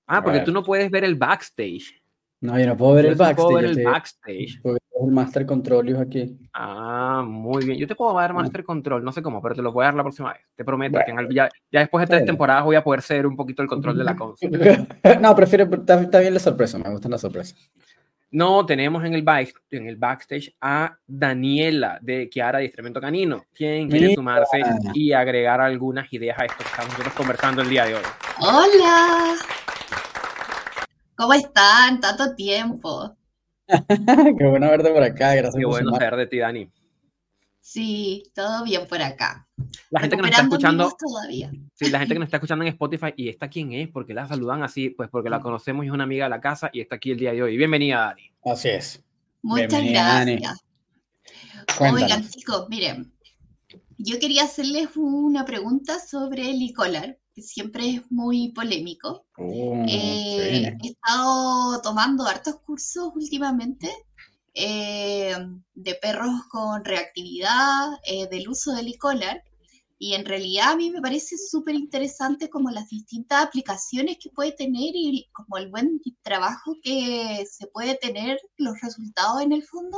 Ah, 0.05 0.23
porque 0.23 0.41
tú 0.41 0.51
no 0.51 0.63
puedes 0.63 0.91
ver 0.91 1.03
el 1.03 1.15
backstage. 1.15 2.02
No, 2.43 2.59
yo 2.59 2.67
no 2.67 2.75
puedo 2.75 2.95
ver 2.95 3.05
el 3.05 3.15
backstage. 3.15 3.35
Puedo 3.37 3.55
ver 3.55 3.65
el 3.65 3.83
backstage. 3.85 4.61
el 4.65 5.11
Master 5.11 5.45
Control 5.45 5.95
aquí. 5.95 6.37
Ah, 6.53 7.23
muy 7.25 7.63
bien. 7.63 7.77
Yo 7.77 7.87
te 7.87 7.95
puedo 7.95 8.13
dar 8.13 8.33
Master 8.33 8.65
Control, 8.65 9.01
no 9.01 9.13
sé 9.13 9.21
cómo, 9.21 9.41
pero 9.41 9.55
te 9.55 9.61
lo 9.61 9.71
voy 9.71 9.83
a 9.83 9.85
dar 9.85 9.93
la 9.93 10.03
próxima 10.03 10.33
vez. 10.33 10.41
Te 10.53 10.65
prometo 10.65 10.99
que 11.05 11.33
ya, 11.33 11.47
ya, 11.71 11.79
después 11.79 12.01
de 12.01 12.07
tres 12.07 12.25
temporadas 12.25 12.65
voy 12.65 12.75
a 12.75 12.83
poder 12.83 13.01
ceder 13.01 13.27
un 13.27 13.37
poquito 13.37 13.61
el 13.61 13.69
control 13.69 13.97
de 13.97 14.03
la 14.03 14.15
consola. 14.17 14.85
no, 15.21 15.33
prefiero, 15.33 15.63
está, 15.73 16.19
bien 16.19 16.33
la 16.33 16.39
sorpresa, 16.41 16.77
me 16.77 16.89
gustan 16.89 17.11
las 17.11 17.21
sorpresas. 17.21 17.71
No, 18.29 18.65
tenemos 18.65 19.05
en 19.05 19.13
el, 19.13 19.21
back, 19.21 19.53
en 19.71 19.87
el 19.87 19.95
backstage 19.95 20.53
a 20.59 20.97
Daniela 21.07 21.97
de 22.01 22.27
Kiara 22.27 22.59
Distremento 22.59 22.99
Canino, 22.99 23.45
quien 23.53 23.87
quiere 23.87 24.15
sumarse 24.15 24.61
y 24.93 25.13
agregar 25.13 25.61
algunas 25.61 26.11
ideas 26.11 26.37
a 26.39 26.45
esto 26.45 26.57
que 26.57 26.63
estamos 26.63 26.89
nosotros 26.89 27.13
conversando 27.13 27.61
el 27.61 27.69
día 27.69 27.85
de 27.85 27.95
hoy. 27.95 28.01
Hola. 28.41 29.35
¿Cómo 31.15 31.33
están? 31.33 31.99
Tanto 31.99 32.35
tiempo. 32.35 33.15
Qué 34.37 34.45
bueno 34.45 34.69
verte 34.69 34.91
por 34.91 35.03
acá, 35.03 35.35
gracias. 35.35 35.55
Qué 35.55 35.65
bueno 35.65 35.91
saber 35.91 36.15
de 36.15 36.27
ti, 36.27 36.39
Dani. 36.39 36.69
Sí, 37.61 38.23
todo 38.35 38.63
bien 38.65 38.85
por 38.87 39.01
acá. 39.01 39.47
La 39.89 40.01
gente 40.01 40.17
que 40.17 40.21
nos 40.21 40.31
está 40.31 40.43
escuchando. 40.43 40.91
Todavía. 40.99 41.51
Sí, 41.73 41.89
la 41.89 41.99
gente 41.99 42.15
que 42.15 42.19
nos 42.19 42.27
está 42.27 42.37
escuchando 42.37 42.65
en 42.65 42.69
Spotify, 42.69 43.13
¿y 43.15 43.29
esta 43.29 43.47
quién 43.47 43.71
es? 43.71 43.87
Porque 43.89 44.13
la 44.13 44.27
saludan 44.27 44.63
así, 44.63 44.89
pues 44.89 45.09
porque 45.09 45.29
la 45.29 45.39
conocemos 45.39 45.85
y 45.85 45.87
es 45.87 45.93
una 45.93 46.03
amiga 46.03 46.25
de 46.25 46.29
la 46.29 46.41
casa 46.41 46.69
y 46.73 46.81
está 46.81 46.95
aquí 46.95 47.11
el 47.11 47.19
día 47.19 47.31
de 47.31 47.41
hoy. 47.41 47.55
Bienvenida, 47.55 48.07
Dani. 48.07 48.31
Así 48.43 48.69
es. 48.69 49.01
Muchas 49.41 49.83
gracias. 49.83 50.65
Oigan, 51.79 52.27
chicos, 52.27 52.67
miren, 52.69 53.13
yo 53.97 54.19
quería 54.19 54.43
hacerles 54.43 54.89
una 54.95 55.45
pregunta 55.45 55.99
sobre 55.99 56.49
el 56.49 56.61
e 56.61 57.17
que 57.33 57.41
siempre 57.41 57.89
es 57.89 58.11
muy 58.11 58.51
polémico. 58.51 59.25
Oh, 59.37 59.85
eh, 59.87 60.75
he 60.81 60.87
estado 60.87 61.81
tomando 61.81 62.25
hartos 62.25 62.59
cursos 62.61 63.11
últimamente 63.15 63.89
eh, 64.53 65.35
de 65.73 65.95
perros 65.95 66.43
con 66.49 66.85
reactividad, 66.85 67.93
eh, 68.05 68.27
del 68.29 68.47
uso 68.49 68.73
del 68.73 68.87
e 68.89 68.97
y 69.99 70.15
en 70.15 70.25
realidad 70.25 70.71
a 70.71 70.75
mí 70.75 70.91
me 70.91 71.01
parece 71.01 71.37
súper 71.37 71.75
interesante 71.75 72.49
como 72.49 72.69
las 72.69 72.89
distintas 72.89 73.41
aplicaciones 73.41 74.17
que 74.21 74.29
puede 74.31 74.51
tener 74.51 74.91
y 74.93 75.29
como 75.31 75.57
el 75.57 75.69
buen 75.69 76.01
trabajo 76.21 76.75
que 76.83 77.45
se 77.49 77.67
puede 77.67 77.95
tener, 77.95 78.37
los 78.57 78.79
resultados 78.81 79.41
en 79.41 79.53
el 79.53 79.63
fondo, 79.63 79.97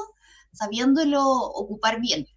sabiéndolo 0.53 1.23
ocupar 1.23 1.99
bien. 1.99 2.27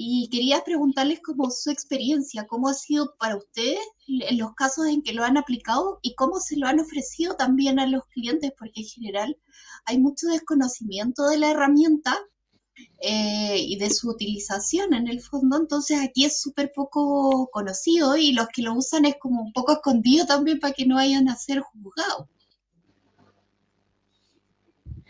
Y 0.00 0.28
quería 0.30 0.62
preguntarles 0.62 1.20
como 1.20 1.50
su 1.50 1.70
experiencia, 1.70 2.46
cómo 2.46 2.68
ha 2.68 2.74
sido 2.74 3.16
para 3.18 3.36
ustedes 3.36 3.80
en 4.06 4.38
los 4.38 4.54
casos 4.54 4.86
en 4.86 5.02
que 5.02 5.12
lo 5.12 5.24
han 5.24 5.36
aplicado 5.36 5.98
y 6.02 6.14
cómo 6.14 6.38
se 6.38 6.56
lo 6.56 6.68
han 6.68 6.78
ofrecido 6.78 7.34
también 7.34 7.80
a 7.80 7.86
los 7.88 8.04
clientes, 8.06 8.52
porque 8.56 8.82
en 8.82 8.86
general 8.86 9.36
hay 9.86 9.98
mucho 9.98 10.28
desconocimiento 10.28 11.26
de 11.26 11.38
la 11.38 11.50
herramienta 11.50 12.16
eh, 13.00 13.58
y 13.58 13.76
de 13.76 13.90
su 13.90 14.10
utilización 14.10 14.94
en 14.94 15.08
el 15.08 15.20
fondo, 15.20 15.56
entonces 15.56 15.98
aquí 16.00 16.24
es 16.24 16.40
súper 16.40 16.70
poco 16.72 17.48
conocido 17.50 18.16
y 18.16 18.30
los 18.32 18.46
que 18.54 18.62
lo 18.62 18.74
usan 18.74 19.04
es 19.04 19.16
como 19.18 19.42
un 19.42 19.52
poco 19.52 19.72
escondido 19.72 20.26
también 20.26 20.60
para 20.60 20.74
que 20.74 20.86
no 20.86 20.94
vayan 20.94 21.28
a 21.28 21.34
ser 21.34 21.58
juzgados. 21.58 22.28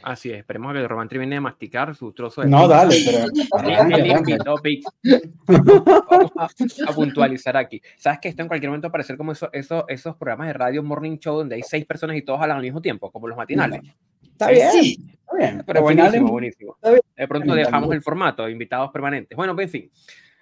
Así 0.02 0.30
es, 0.30 0.38
esperemos 0.38 0.72
que 0.72 0.86
Román 0.86 1.08
termine 1.08 1.36
de 1.36 1.40
masticar 1.40 1.94
su 1.94 2.12
trozo 2.12 2.42
de. 2.42 2.48
No, 2.48 2.68
dale, 2.68 2.96
pero. 3.04 3.26
Vamos 6.10 6.32
a, 6.36 6.92
puntualizar 6.92 7.56
aquí. 7.56 7.82
Sabes 7.96 8.20
que 8.20 8.28
esto 8.28 8.42
en 8.42 8.48
cualquier 8.48 8.70
momento 8.70 8.86
va 8.86 8.90
a 8.90 8.92
parecer 8.92 9.16
como 9.16 9.32
eso, 9.32 9.48
eso, 9.52 9.86
esos 9.88 10.16
programas 10.16 10.48
de 10.48 10.52
radio 10.52 10.82
morning 10.82 11.18
show 11.18 11.36
donde 11.36 11.56
hay 11.56 11.62
seis 11.62 11.84
personas 11.84 12.16
y 12.16 12.22
todos 12.22 12.40
hablan 12.40 12.58
al 12.58 12.62
mismo 12.62 12.80
tiempo, 12.80 13.10
como 13.10 13.26
los 13.26 13.36
matinales. 13.36 13.80
Está 14.22 14.50
bien, 14.50 14.68
está 14.68 15.36
bien. 15.36 15.64
Pero 15.66 15.82
buenísimo, 15.82 16.28
buenísimo. 16.28 16.76
De 16.82 17.28
pronto 17.28 17.54
dejamos 17.54 17.92
el 17.92 18.02
formato, 18.02 18.48
invitados 18.48 18.90
permanentes. 18.92 19.36
Bueno, 19.36 19.60
en 19.60 19.68
fin. 19.68 19.90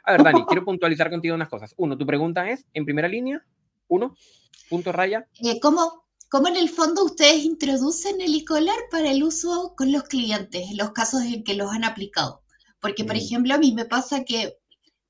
A 0.05 0.13
ver, 0.13 0.23
Dani, 0.23 0.45
quiero 0.49 0.65
puntualizar 0.65 1.11
contigo 1.11 1.35
unas 1.35 1.49
cosas. 1.49 1.75
Uno, 1.77 1.97
tu 1.97 2.07
pregunta 2.07 2.49
es, 2.49 2.67
en 2.75 2.85
primera 2.85 3.09
línea, 3.09 3.45
uno, 3.89 4.15
punto 4.71 4.93
raya. 4.93 5.27
Eh, 5.43 5.59
¿Cómo, 5.61 6.06
¿Cómo 6.29 6.49
en 6.49 6.57
el 6.57 6.69
fondo 6.69 7.05
ustedes 7.05 7.45
introducen 7.45 8.21
el 8.21 8.35
icolar 8.35 8.79
para 8.91 9.11
el 9.11 9.23
uso 9.23 9.75
con 9.77 9.93
los 9.93 10.05
clientes, 10.05 10.71
en 10.71 10.77
los 10.77 10.91
casos 10.93 11.23
en 11.23 11.45
que 11.45 11.55
los 11.55 11.71
han 11.71 11.85
aplicado? 11.85 12.43
Porque, 12.81 13.05
por 13.05 13.15
mm. 13.15 13.19
ejemplo, 13.19 13.55
a 13.55 13.59
mí 13.59 13.73
me 13.73 13.85
pasa 13.85 14.25
que 14.25 14.59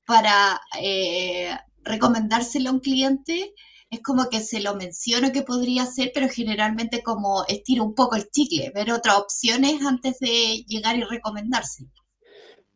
para 0.05 0.61
eh, 0.79 1.51
recomendárselo 1.83 2.69
a 2.69 2.73
un 2.73 2.79
cliente 2.79 3.53
es 3.89 4.01
como 4.01 4.29
que 4.29 4.41
se 4.41 4.59
lo 4.59 4.75
menciono 4.75 5.31
que 5.31 5.43
podría 5.43 5.83
hacer, 5.83 6.11
pero 6.13 6.27
generalmente 6.29 7.01
como 7.01 7.45
estiro 7.47 7.83
un 7.83 7.95
poco 7.95 8.15
el 8.15 8.29
chicle, 8.29 8.71
ver 8.75 8.91
otras 8.91 9.17
opciones 9.17 9.81
antes 9.81 10.19
de 10.19 10.65
llegar 10.67 10.97
y 10.97 11.03
recomendarse. 11.03 11.85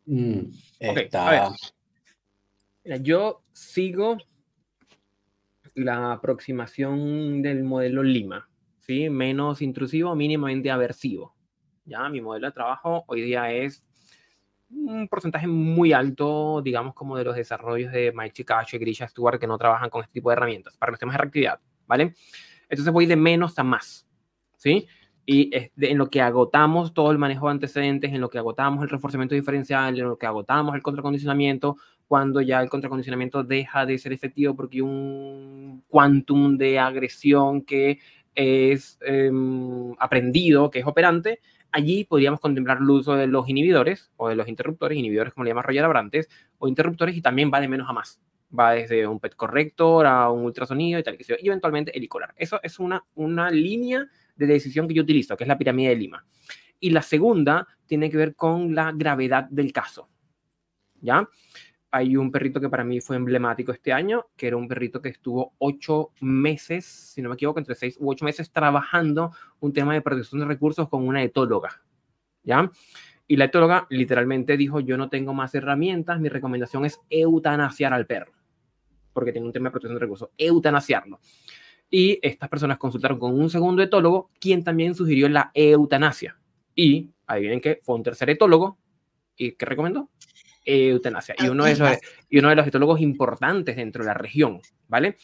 Mm, 0.06 0.50
yo 3.02 3.42
sigo 3.52 4.16
la 5.74 6.12
aproximación 6.12 7.42
del 7.42 7.64
modelo 7.64 8.02
Lima, 8.02 8.48
¿sí? 8.80 9.08
Menos 9.10 9.62
intrusivo, 9.62 10.14
mínimamente 10.14 10.70
aversivo. 10.70 11.34
Ya, 11.84 12.08
mi 12.08 12.20
modelo 12.20 12.46
de 12.46 12.52
trabajo 12.52 13.04
hoy 13.06 13.22
día 13.22 13.52
es 13.52 13.84
un 14.70 15.08
porcentaje 15.08 15.46
muy 15.46 15.92
alto, 15.92 16.62
digamos, 16.62 16.94
como 16.94 17.16
de 17.16 17.24
los 17.24 17.36
desarrollos 17.36 17.92
de 17.92 18.12
Mike 18.14 18.32
Chicacho 18.32 18.76
y 18.76 18.78
Grisha 18.78 19.08
Stewart 19.08 19.38
que 19.38 19.46
no 19.46 19.58
trabajan 19.58 19.90
con 19.90 20.02
este 20.02 20.14
tipo 20.14 20.30
de 20.30 20.34
herramientas 20.34 20.76
para 20.76 20.92
los 20.92 20.98
temas 20.98 21.14
de 21.14 21.18
reactividad, 21.18 21.60
¿vale? 21.86 22.14
Entonces 22.68 22.92
voy 22.92 23.06
de 23.06 23.16
menos 23.16 23.58
a 23.58 23.64
más, 23.64 24.06
¿sí? 24.56 24.86
Y 25.24 25.50
en 25.54 25.98
lo 25.98 26.10
que 26.10 26.20
agotamos 26.20 26.94
todo 26.94 27.12
el 27.12 27.18
manejo 27.18 27.46
de 27.46 27.52
antecedentes, 27.52 28.12
en 28.12 28.20
lo 28.20 28.28
que 28.28 28.38
agotamos 28.38 28.82
el 28.82 28.88
reforzamiento 28.88 29.34
diferencial, 29.34 29.96
en 29.98 30.04
lo 30.04 30.18
que 30.18 30.26
agotamos 30.26 30.74
el 30.74 30.82
contracondicionamiento, 30.82 31.76
cuando 32.12 32.42
ya 32.42 32.60
el 32.60 32.68
contracondicionamiento 32.68 33.42
deja 33.42 33.86
de 33.86 33.96
ser 33.96 34.12
efectivo 34.12 34.54
porque 34.54 34.76
hay 34.76 34.80
un 34.82 35.82
quantum 35.88 36.58
de 36.58 36.78
agresión 36.78 37.62
que 37.62 38.00
es 38.34 38.98
em, 39.00 39.94
aprendido, 39.98 40.70
que 40.70 40.80
es 40.80 40.86
operante, 40.86 41.40
allí 41.70 42.04
podríamos 42.04 42.38
contemplar 42.38 42.80
el 42.82 42.90
uso 42.90 43.14
de 43.14 43.28
los 43.28 43.48
inhibidores 43.48 44.12
o 44.18 44.28
de 44.28 44.36
los 44.36 44.46
interruptores, 44.46 44.98
inhibidores 44.98 45.32
como 45.32 45.44
le 45.44 45.52
llama 45.52 45.62
Roger 45.62 45.84
Abrantes, 45.84 46.28
o 46.58 46.68
interruptores 46.68 47.16
y 47.16 47.22
también 47.22 47.50
va 47.50 47.62
de 47.62 47.68
menos 47.68 47.88
a 47.88 47.94
más. 47.94 48.20
Va 48.54 48.72
desde 48.72 49.06
un 49.06 49.18
PET 49.18 49.34
corrector 49.34 50.04
a 50.04 50.28
un 50.28 50.44
ultrasonido 50.44 51.00
y 51.00 51.02
tal, 51.02 51.16
y 51.18 51.46
eventualmente 51.46 51.96
helicolar. 51.96 52.34
Eso 52.36 52.60
es 52.62 52.78
una, 52.78 53.02
una 53.14 53.50
línea 53.50 54.06
de 54.36 54.46
decisión 54.46 54.86
que 54.86 54.92
yo 54.92 55.02
utilizo, 55.02 55.34
que 55.34 55.44
es 55.44 55.48
la 55.48 55.56
pirámide 55.56 55.88
de 55.88 55.96
Lima. 55.96 56.26
Y 56.78 56.90
la 56.90 57.00
segunda 57.00 57.66
tiene 57.86 58.10
que 58.10 58.18
ver 58.18 58.34
con 58.34 58.74
la 58.74 58.92
gravedad 58.92 59.44
del 59.48 59.72
caso. 59.72 60.10
¿Ya? 61.00 61.26
Hay 61.94 62.16
un 62.16 62.32
perrito 62.32 62.58
que 62.58 62.70
para 62.70 62.84
mí 62.84 63.00
fue 63.00 63.16
emblemático 63.16 63.70
este 63.70 63.92
año, 63.92 64.26
que 64.34 64.46
era 64.46 64.56
un 64.56 64.66
perrito 64.66 65.02
que 65.02 65.10
estuvo 65.10 65.52
ocho 65.58 66.10
meses, 66.20 66.86
si 66.86 67.20
no 67.20 67.28
me 67.28 67.34
equivoco, 67.34 67.58
entre 67.58 67.74
seis 67.74 67.98
u 68.00 68.10
ocho 68.10 68.24
meses 68.24 68.50
trabajando 68.50 69.30
un 69.60 69.74
tema 69.74 69.92
de 69.92 70.00
protección 70.00 70.40
de 70.40 70.46
recursos 70.46 70.88
con 70.88 71.06
una 71.06 71.22
etóloga. 71.22 71.82
¿Ya? 72.42 72.70
Y 73.28 73.36
la 73.36 73.44
etóloga 73.44 73.86
literalmente 73.90 74.56
dijo, 74.56 74.80
yo 74.80 74.96
no 74.96 75.10
tengo 75.10 75.34
más 75.34 75.54
herramientas, 75.54 76.18
mi 76.18 76.30
recomendación 76.30 76.86
es 76.86 76.98
eutanasiar 77.10 77.92
al 77.92 78.06
perro, 78.06 78.32
porque 79.12 79.32
tiene 79.32 79.46
un 79.46 79.52
tema 79.52 79.68
de 79.68 79.72
protección 79.72 79.94
de 79.94 80.00
recursos, 80.00 80.30
eutanasiarlo. 80.38 81.20
Y 81.90 82.18
estas 82.22 82.48
personas 82.48 82.78
consultaron 82.78 83.18
con 83.18 83.38
un 83.38 83.50
segundo 83.50 83.82
etólogo, 83.82 84.30
quien 84.40 84.64
también 84.64 84.94
sugirió 84.94 85.28
la 85.28 85.50
eutanasia. 85.52 86.38
Y 86.74 87.10
adivinen 87.26 87.60
que 87.60 87.80
fue 87.82 87.96
un 87.96 88.02
tercer 88.02 88.30
etólogo, 88.30 88.78
¿y 89.36 89.52
qué 89.52 89.66
recomendó? 89.66 90.08
Eutanasia. 90.64 91.34
Y 91.38 91.48
uno, 91.48 91.64
de 91.64 91.76
los, 91.76 91.98
y 92.28 92.38
uno 92.38 92.48
de 92.48 92.56
los 92.56 92.66
etólogos 92.66 93.00
importantes 93.00 93.76
dentro 93.76 94.02
de 94.02 94.08
la 94.08 94.14
región, 94.14 94.60
¿vale? 94.88 95.16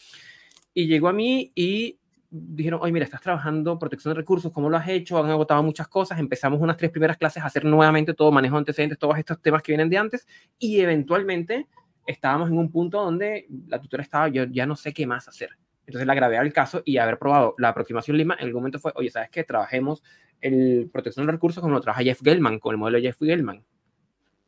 Y 0.73 0.87
llegó 0.87 1.07
a 1.07 1.13
mí 1.13 1.51
y 1.55 1.99
dijeron, 2.31 2.79
oye, 2.81 2.91
mira, 2.91 3.05
estás 3.05 3.21
trabajando 3.21 3.79
protección 3.79 4.13
de 4.13 4.19
recursos, 4.19 4.51
¿cómo 4.51 4.69
lo 4.69 4.77
has 4.77 4.87
hecho? 4.87 5.17
Han 5.23 5.31
agotado 5.31 5.63
muchas 5.63 5.87
cosas. 5.87 6.19
Empezamos 6.19 6.61
unas 6.61 6.77
tres 6.77 6.91
primeras 6.91 7.17
clases 7.17 7.43
a 7.43 7.47
hacer 7.47 7.65
nuevamente 7.65 8.13
todo 8.13 8.31
manejo 8.31 8.55
de 8.55 8.59
antecedentes, 8.59 8.99
todos 8.99 9.17
estos 9.17 9.41
temas 9.41 9.63
que 9.63 9.71
vienen 9.71 9.89
de 9.89 9.97
antes. 9.97 10.27
Y 10.57 10.79
eventualmente 10.79 11.67
estábamos 12.05 12.49
en 12.49 12.57
un 12.57 12.71
punto 12.71 13.03
donde 13.03 13.47
la 13.67 13.79
tutora 13.79 14.03
estaba, 14.03 14.27
yo 14.27 14.43
ya 14.45 14.65
no 14.65 14.75
sé 14.75 14.93
qué 14.93 15.07
más 15.07 15.27
hacer. 15.27 15.49
Entonces 15.85 16.05
la 16.05 16.13
gravedad 16.13 16.43
del 16.43 16.53
caso 16.53 16.83
y 16.85 16.97
haber 16.97 17.17
probado 17.17 17.55
la 17.57 17.69
aproximación 17.69 18.15
Lima, 18.15 18.35
en 18.39 18.45
algún 18.45 18.61
momento 18.61 18.79
fue, 18.79 18.91
oye, 18.95 19.09
¿sabes 19.09 19.29
qué? 19.31 19.43
Trabajemos 19.43 20.03
el 20.39 20.89
protección 20.93 21.25
de 21.25 21.31
recursos 21.31 21.61
como 21.61 21.73
lo 21.73 21.81
trabaja 21.81 22.03
Jeff 22.03 22.21
Gelman, 22.23 22.59
con 22.59 22.73
el 22.73 22.77
modelo 22.77 22.97
de 22.97 23.03
Jeff 23.03 23.17
Gelman. 23.19 23.63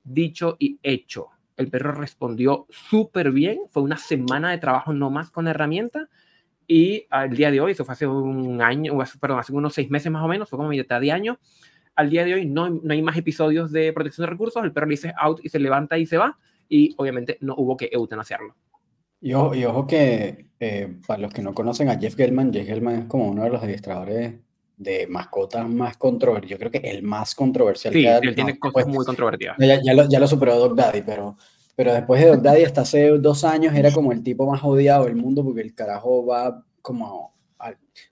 Dicho 0.04 0.58
y 0.60 0.80
hecho. 0.84 1.30
El 1.58 1.70
perro 1.70 1.94
respondió 1.94 2.66
súper 2.70 3.32
bien. 3.32 3.60
Fue 3.70 3.84
una 3.84 3.98
semana 3.98 4.52
de 4.52 4.58
trabajo 4.58 4.94
no 4.94 5.10
más 5.10 5.30
con 5.30 5.46
la 5.46 5.52
herramienta. 5.52 6.10
Y 6.68 7.06
al 7.10 7.36
día 7.36 7.52
de 7.52 7.60
hoy, 7.60 7.74
eso 7.74 7.86
fue 7.86 7.94
hace 7.94 8.08
un 8.08 8.62
año, 8.62 8.98
perdón, 9.20 9.40
hace 9.40 9.54
unos 9.54 9.74
seis 9.74 9.90
meses 9.90 10.12
más 10.12 10.24
o 10.24 10.28
menos, 10.28 10.50
fue 10.50 10.58
como 10.58 10.70
mitad 10.70 11.02
de 11.02 11.12
año. 11.12 11.38
Al 11.96 12.10
día 12.10 12.24
de 12.24 12.34
hoy 12.34 12.46
no, 12.46 12.70
no 12.70 12.94
hay 12.94 13.02
más 13.02 13.18
episodios 13.18 13.72
de 13.72 13.92
protección 13.92 14.26
de 14.26 14.32
recursos. 14.32 14.64
El 14.64 14.72
perro 14.72 14.88
le 14.88 14.92
dice 14.92 15.14
out 15.18 15.40
y 15.44 15.50
se 15.50 15.60
levanta 15.60 15.98
y 15.98 16.06
se 16.06 16.18
va. 16.18 16.38
Y 16.70 16.96
obviamente 16.98 17.38
no 17.42 17.56
hubo 17.58 17.76
que 17.76 17.90
eutanasiarlo. 17.92 18.56
Y 19.20 19.34
ojo, 19.34 19.54
y 19.54 19.66
ojo 19.66 19.86
que 19.86 20.48
eh, 20.60 20.98
para 21.06 21.22
los 21.22 21.34
que 21.34 21.42
no 21.42 21.54
conocen 21.54 21.90
a 21.90 22.00
Jeff 22.00 22.16
Gelman, 22.16 22.52
Jeff 22.54 22.66
Gelman 22.66 22.96
es 22.96 23.06
como 23.06 23.30
uno 23.30 23.44
de 23.44 23.50
los 23.50 23.62
adiestradores 23.62 24.36
de 24.82 25.06
mascotas 25.08 25.70
más 25.70 25.96
controversiales. 25.98 26.50
Yo 26.50 26.58
creo 26.58 26.72
que 26.72 26.90
el 26.90 27.04
más 27.04 27.36
controversial. 27.36 27.94
Sí, 27.94 28.06
él 28.06 28.34
tiene 28.34 28.58
cosas 28.58 28.74
pues, 28.74 28.88
muy 28.88 29.06
controvertidas. 29.06 29.56
Ya, 29.60 29.80
ya, 29.82 29.94
lo, 29.94 30.10
ya, 30.10 30.20
lo, 30.20 30.28
superó 30.28 30.58
Dog 30.58 30.76
Daddy, 30.76 31.04
pero, 31.04 31.36
pero 31.76 31.94
después 31.94 32.22
de 32.22 32.30
Dog 32.30 32.42
Daddy, 32.42 32.64
hasta 32.64 32.82
hace 32.82 33.10
dos 33.20 33.44
años, 33.44 33.76
era 33.76 33.92
como 33.92 34.12
el 34.12 34.24
tipo 34.24 34.50
más 34.50 34.64
odiado 34.64 35.06
del 35.06 35.16
mundo 35.16 35.44
porque 35.44 35.62
el 35.62 35.76
carajo 35.76 36.26
va 36.26 36.64
como, 36.82 37.36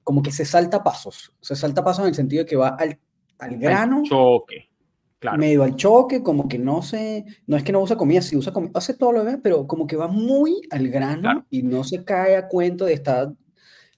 como 0.03 0.21
que 0.21 0.31
se 0.31 0.45
salta 0.45 0.83
pasos. 0.83 1.33
Se 1.41 1.55
salta 1.55 1.83
pasos 1.83 2.03
en 2.03 2.09
el 2.09 2.15
sentido 2.15 2.43
de 2.43 2.49
que 2.49 2.55
va 2.55 2.69
al, 2.69 2.99
al 3.39 3.57
grano. 3.57 4.03
choque 4.07 4.69
medio 5.37 5.63
al 5.63 5.75
choque, 5.75 6.23
como 6.23 6.47
que 6.47 6.57
no 6.57 6.81
se, 6.81 7.25
no 7.45 7.57
es 7.57 7.63
que 7.63 7.71
no 7.71 7.81
usa 7.81 7.97
comida, 7.97 8.21
sí 8.21 8.37
usa 8.37 8.53
comida, 8.53 8.71
hace 8.75 8.93
todo 8.93 9.11
lo 9.11 9.25
que 9.25 9.37
pero 9.37 9.67
como 9.67 9.85
que 9.85 9.97
va 9.97 10.07
muy 10.07 10.61
al 10.69 10.87
grano 10.87 11.45
y 11.49 11.63
no 11.63 11.83
se 11.83 12.05
cae 12.05 12.37
a 12.37 12.47
cuento 12.47 12.85
de 12.85 12.93
estar 12.93 13.33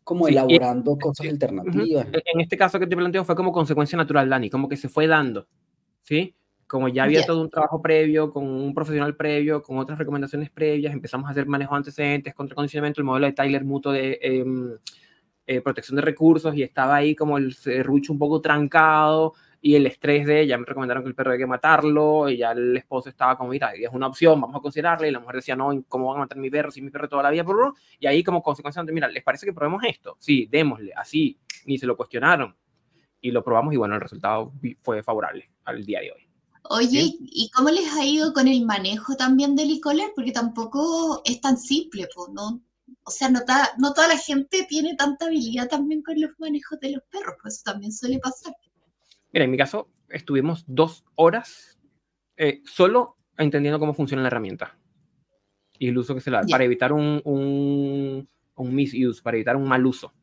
como 0.03 0.27
elaborando 0.27 0.97
cosas 0.97 1.27
alternativas. 1.27 2.07
En 2.11 2.41
este 2.41 2.57
caso 2.57 2.79
que 2.79 2.87
te 2.87 2.95
planteo 2.95 3.23
fue 3.23 3.35
como 3.35 3.51
consecuencia 3.51 3.97
natural, 3.97 4.29
Dani, 4.29 4.49
como 4.49 4.67
que 4.67 4.77
se 4.77 4.89
fue 4.89 5.07
dando, 5.07 5.47
¿sí? 6.01 6.35
Como 6.67 6.87
ya 6.87 7.03
había 7.03 7.25
todo 7.25 7.41
un 7.41 7.49
trabajo 7.49 7.81
previo, 7.81 8.31
con 8.31 8.47
un 8.47 8.73
profesional 8.73 9.15
previo, 9.15 9.61
con 9.61 9.77
otras 9.77 9.99
recomendaciones 9.99 10.49
previas, 10.49 10.93
empezamos 10.93 11.27
a 11.27 11.31
hacer 11.31 11.45
manejo 11.45 11.75
de 11.75 11.77
antecedentes, 11.77 12.33
contracondicionamiento, 12.33 13.01
el 13.01 13.05
modelo 13.05 13.27
de 13.27 13.33
Tyler 13.33 13.65
Muto 13.65 13.91
de 13.91 14.17
em, 14.21 14.77
eh, 15.47 15.59
protección 15.61 15.97
de 15.97 16.01
recursos 16.01 16.55
y 16.55 16.63
estaba 16.63 16.95
ahí 16.95 17.13
como 17.13 17.37
el 17.37 17.53
serrucho 17.53 18.13
un 18.13 18.19
poco 18.19 18.39
trancado, 18.39 19.33
y 19.61 19.75
el 19.75 19.85
estrés 19.85 20.25
de, 20.25 20.47
ya 20.47 20.57
me 20.57 20.65
recomendaron 20.65 21.03
que 21.03 21.09
el 21.09 21.15
perro 21.15 21.33
hay 21.33 21.37
que 21.37 21.45
matarlo, 21.45 22.27
y 22.27 22.37
ya 22.37 22.51
el 22.51 22.75
esposo 22.75 23.09
estaba 23.09 23.37
como, 23.37 23.51
mira, 23.51 23.73
es 23.73 23.89
una 23.91 24.07
opción, 24.07 24.41
vamos 24.41 24.55
a 24.55 24.59
considerarla, 24.59 25.07
y 25.07 25.11
la 25.11 25.19
mujer 25.19 25.35
decía, 25.35 25.55
no, 25.55 25.69
¿cómo 25.87 26.07
van 26.07 26.17
a 26.17 26.19
matar 26.21 26.39
mi 26.39 26.49
perro 26.49 26.71
si 26.71 26.81
mi 26.81 26.89
perro 26.89 27.07
toda 27.07 27.23
la 27.23 27.29
vida? 27.29 27.45
Y 27.99 28.07
ahí 28.07 28.23
como 28.23 28.41
consecuencia, 28.41 28.81
mira, 28.83 29.07
¿les 29.07 29.23
parece 29.23 29.45
que 29.45 29.53
probemos 29.53 29.83
esto? 29.83 30.17
Sí, 30.19 30.47
démosle, 30.49 30.91
así, 30.95 31.37
ni 31.65 31.77
se 31.77 31.85
lo 31.85 31.95
cuestionaron, 31.95 32.55
y 33.21 33.29
lo 33.29 33.43
probamos, 33.43 33.73
y 33.73 33.77
bueno, 33.77 33.93
el 33.95 34.01
resultado 34.01 34.51
fue 34.81 35.03
favorable 35.03 35.51
al 35.65 35.85
día 35.85 36.01
de 36.01 36.11
hoy. 36.11 36.27
Oye, 36.63 37.15
¿y 37.19 37.49
cómo 37.53 37.69
les 37.69 37.91
ha 37.93 38.05
ido 38.05 38.33
con 38.33 38.47
el 38.47 38.65
manejo 38.65 39.15
también 39.15 39.55
del 39.55 39.71
icoler? 39.71 40.11
Porque 40.15 40.31
tampoco 40.31 41.21
es 41.25 41.41
tan 41.41 41.57
simple, 41.57 42.07
¿no? 42.33 42.61
O 43.03 43.11
sea, 43.11 43.29
no, 43.29 43.39
no 43.77 43.93
toda 43.93 44.07
la 44.07 44.17
gente 44.17 44.65
tiene 44.69 44.95
tanta 44.95 45.25
habilidad 45.25 45.67
también 45.69 46.01
con 46.01 46.19
los 46.19 46.31
manejos 46.39 46.79
de 46.79 46.91
los 46.91 47.03
perros, 47.11 47.35
pues 47.41 47.55
eso 47.55 47.63
también 47.65 47.91
suele 47.91 48.19
pasar. 48.19 48.53
Mira, 49.31 49.45
en 49.45 49.51
mi 49.51 49.57
caso 49.57 49.89
estuvimos 50.09 50.65
dos 50.67 51.05
horas 51.15 51.79
eh, 52.37 52.61
solo 52.65 53.17
entendiendo 53.37 53.79
cómo 53.79 53.93
funciona 53.93 54.21
la 54.21 54.27
herramienta 54.27 54.77
y 55.81 55.87
el 55.87 55.97
uso 55.97 56.13
que 56.13 56.21
se 56.21 56.29
le 56.29 56.37
da 56.37 56.43
para 56.49 56.63
evitar 56.63 56.93
un, 56.93 57.21
un, 57.23 58.29
un 58.55 58.75
misuse, 58.75 59.21
para 59.23 59.37
evitar 59.37 59.55
un 59.55 59.67
mal 59.67 59.83
uso. 59.85 60.13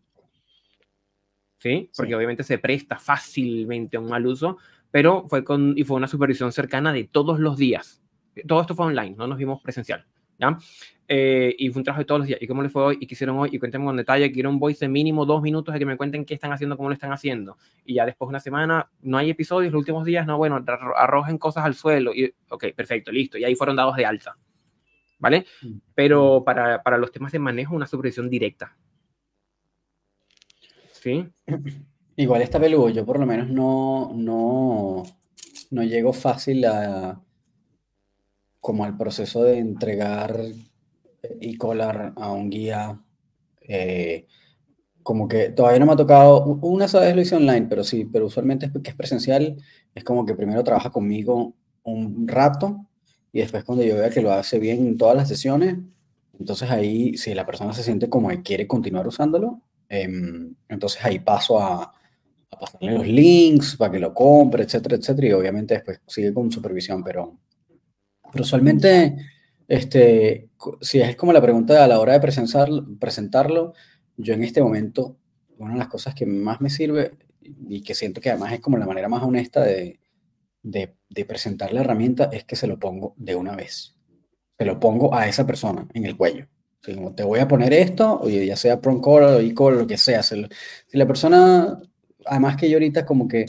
¿Sí? 1.59 1.91
Porque 1.97 2.15
obviamente 2.15 2.45
se 2.45 2.59
presta 2.59 2.97
fácilmente 2.97 3.97
a 3.97 4.01
un 4.01 4.09
mal 4.09 4.25
uso, 4.25 4.59
pero 4.93 5.27
fue 5.29 5.43
con, 5.43 5.75
y 5.77 5.83
fue 5.83 5.97
una 5.97 6.07
supervisión 6.07 6.53
cercana 6.53 6.93
de 6.93 7.05
todos 7.05 7.41
los 7.41 7.57
días. 7.57 8.01
Todo 8.47 8.61
esto 8.61 8.77
fue 8.77 8.87
online, 8.87 9.17
no 9.17 9.27
nos 9.27 9.37
vimos 9.37 9.61
presencial. 9.61 10.07
¿Ya? 10.39 10.59
Eh, 11.11 11.55
y 11.59 11.71
fue 11.71 11.81
un 11.81 11.85
trabajo 11.85 12.03
de 12.03 12.05
todos 12.05 12.19
los 12.21 12.29
días. 12.29 12.41
¿Y 12.43 12.47
cómo 12.47 12.63
les 12.63 12.71
fue 12.71 12.83
hoy? 12.83 12.99
¿Y 13.01 13.07
qué 13.07 13.15
hicieron 13.15 13.39
hoy? 13.39 13.49
Y 13.51 13.59
cuéntenme 13.59 13.87
con 13.87 13.97
detalle. 13.97 14.31
Quiero 14.31 14.51
un 14.51 14.59
voice 14.59 14.85
de 14.85 14.91
mínimo 14.91 15.25
dos 15.25 15.41
minutos 15.41 15.73
de 15.73 15.79
que 15.79 15.87
me 15.87 15.97
cuenten 15.97 16.27
qué 16.27 16.35
están 16.35 16.53
haciendo, 16.53 16.77
cómo 16.77 16.91
lo 16.91 16.93
están 16.93 17.13
haciendo. 17.13 17.57
Y 17.85 17.95
ya 17.95 18.05
después 18.05 18.27
de 18.29 18.31
una 18.31 18.41
semana, 18.41 18.91
no 19.01 19.17
hay 19.17 19.31
episodios, 19.31 19.73
los 19.73 19.81
últimos 19.81 20.05
días, 20.05 20.27
no, 20.27 20.37
bueno, 20.37 20.63
arrojen 20.97 21.39
cosas 21.39 21.65
al 21.65 21.75
suelo. 21.75 22.15
Y, 22.15 22.33
ok, 22.51 22.67
perfecto, 22.77 23.11
listo. 23.11 23.39
Y 23.39 23.45
ahí 23.45 23.55
fueron 23.55 23.77
dados 23.77 23.97
de 23.97 24.05
alta. 24.05 24.37
¿Vale? 25.19 25.47
Mm. 25.63 25.79
Pero 25.95 26.45
para, 26.45 26.83
para 26.83 26.99
los 26.99 27.11
temas 27.11 27.33
de 27.33 27.39
manejo, 27.39 27.75
una 27.75 27.87
supervisión 27.87 28.29
directa. 28.29 28.77
¿Sí? 30.93 31.27
Igual 32.17 32.43
está 32.43 32.61
peludo. 32.61 32.91
Yo 32.91 33.07
por 33.07 33.19
lo 33.19 33.25
menos 33.25 33.49
no, 33.49 34.13
no, 34.15 35.05
no 35.71 35.83
llego 35.85 36.13
fácil 36.13 36.67
a 36.67 37.19
como 38.61 38.85
al 38.85 38.97
proceso 38.97 39.43
de 39.43 39.59
entregar 39.59 40.41
y 41.41 41.57
colar 41.57 42.13
a 42.17 42.33
un 42.33 42.51
guía. 42.51 43.01
Eh, 43.61 44.27
como 45.03 45.27
que 45.27 45.51
todavía 45.51 45.79
no 45.79 45.87
me 45.87 45.93
ha 45.93 45.97
tocado, 45.97 46.45
una 46.45 46.87
vez 46.87 47.15
lo 47.15 47.23
hice 47.23 47.37
online, 47.37 47.67
pero 47.69 47.83
sí, 47.83 48.05
pero 48.05 48.27
usualmente 48.27 48.67
es 48.67 48.73
que 48.83 48.91
es 48.91 48.97
presencial, 48.97 49.57
es 49.95 50.05
como 50.05 50.27
que 50.27 50.35
primero 50.35 50.63
trabaja 50.63 50.91
conmigo 50.91 51.55
un 51.83 52.29
rato 52.29 52.87
y 53.33 53.41
después 53.41 53.65
cuando 53.65 53.85
yo 53.85 53.97
vea 53.97 54.11
que 54.11 54.21
lo 54.21 54.33
hace 54.33 54.59
bien 54.59 54.87
en 54.87 54.97
todas 54.99 55.17
las 55.17 55.29
sesiones, 55.29 55.77
entonces 56.39 56.71
ahí, 56.71 57.17
si 57.17 57.35
la 57.35 57.47
persona 57.47 57.73
se 57.73 57.83
siente 57.83 58.09
como 58.09 58.29
que 58.29 58.43
quiere 58.43 58.67
continuar 58.67 59.07
usándolo, 59.07 59.63
em, 59.89 60.55
entonces 60.69 61.03
ahí 61.05 61.19
paso 61.21 61.59
a, 61.59 61.85
a, 62.51 62.59
pasarle 62.59 62.93
los 62.93 63.07
links 63.07 63.77
para 63.77 63.93
que 63.93 63.99
lo 63.99 64.13
compre, 64.13 64.65
etcétera, 64.65 64.97
etcétera, 64.97 65.29
y 65.29 65.33
obviamente 65.33 65.75
después 65.75 66.01
sigue 66.07 66.35
con 66.35 66.53
supervisión, 66.53 67.03
pero, 67.03 67.39
pero 68.33 68.43
usualmente 68.43 69.17
este, 69.69 70.49
si 70.81 71.01
es 71.01 71.15
como 71.15 71.33
la 71.33 71.43
pregunta 71.43 71.85
a 71.85 71.87
la 71.87 72.01
hora 72.01 72.19
de 72.19 72.21
presentarlo, 72.99 73.75
yo 74.17 74.35
en 74.35 74.43
este 74.43 74.63
momento, 74.63 75.19
una 75.59 75.75
de 75.75 75.79
las 75.79 75.89
cosas 75.89 76.15
que 76.15 76.25
más 76.25 76.61
me 76.61 76.71
sirve 76.71 77.13
y 77.69 77.83
que 77.83 77.95
siento 77.95 78.21
que 78.21 78.31
además 78.31 78.55
es 78.55 78.61
como 78.61 78.79
la 78.79 78.87
manera 78.87 79.09
más 79.09 79.23
honesta 79.23 79.63
de, 79.63 80.01
de, 80.63 81.25
presentar 81.25 81.73
la 81.73 81.81
herramienta 81.81 82.31
es 82.33 82.45
que 82.45 82.57
se 82.57 82.67
lo 82.67 82.79
pongo 82.79 83.15
de 83.17 83.35
una 83.35 83.55
vez. 83.55 83.95
Se 84.59 84.65
lo 84.65 84.81
pongo 84.81 85.15
a 85.15 85.29
esa 85.29 85.47
persona 85.47 85.87
en 85.93 86.05
el 86.07 86.17
cuello. 86.17 86.47
Te 86.81 87.23
voy 87.25 87.41
a 87.41 87.49
poner 87.49 87.73
esto, 87.75 88.21
oye, 88.21 88.47
ya 88.47 88.57
sea 88.57 88.81
Proncall 88.81 89.23
o 89.25 89.39
e 89.41 89.53
lo 89.53 89.87
que 89.87 89.99
sea. 89.99 90.23
Si 90.23 90.47
la 90.93 91.07
persona, 91.07 91.79
además 92.25 92.57
que 92.57 92.71
yo 92.71 92.77
ahorita 92.77 93.05
como 93.05 93.29
que 93.29 93.41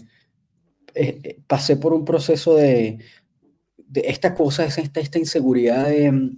eh, 0.96 1.20
eh, 1.24 1.40
pasé 1.48 1.78
por 1.78 1.94
un 1.94 2.04
proceso 2.04 2.56
de, 2.56 3.00
de 3.90 4.04
esta 4.06 4.34
cosa, 4.34 4.66
es 4.66 4.78
esta, 4.78 5.00
esta 5.00 5.20
inseguridad 5.20 5.88
de, 5.88 6.12
mm, 6.12 6.38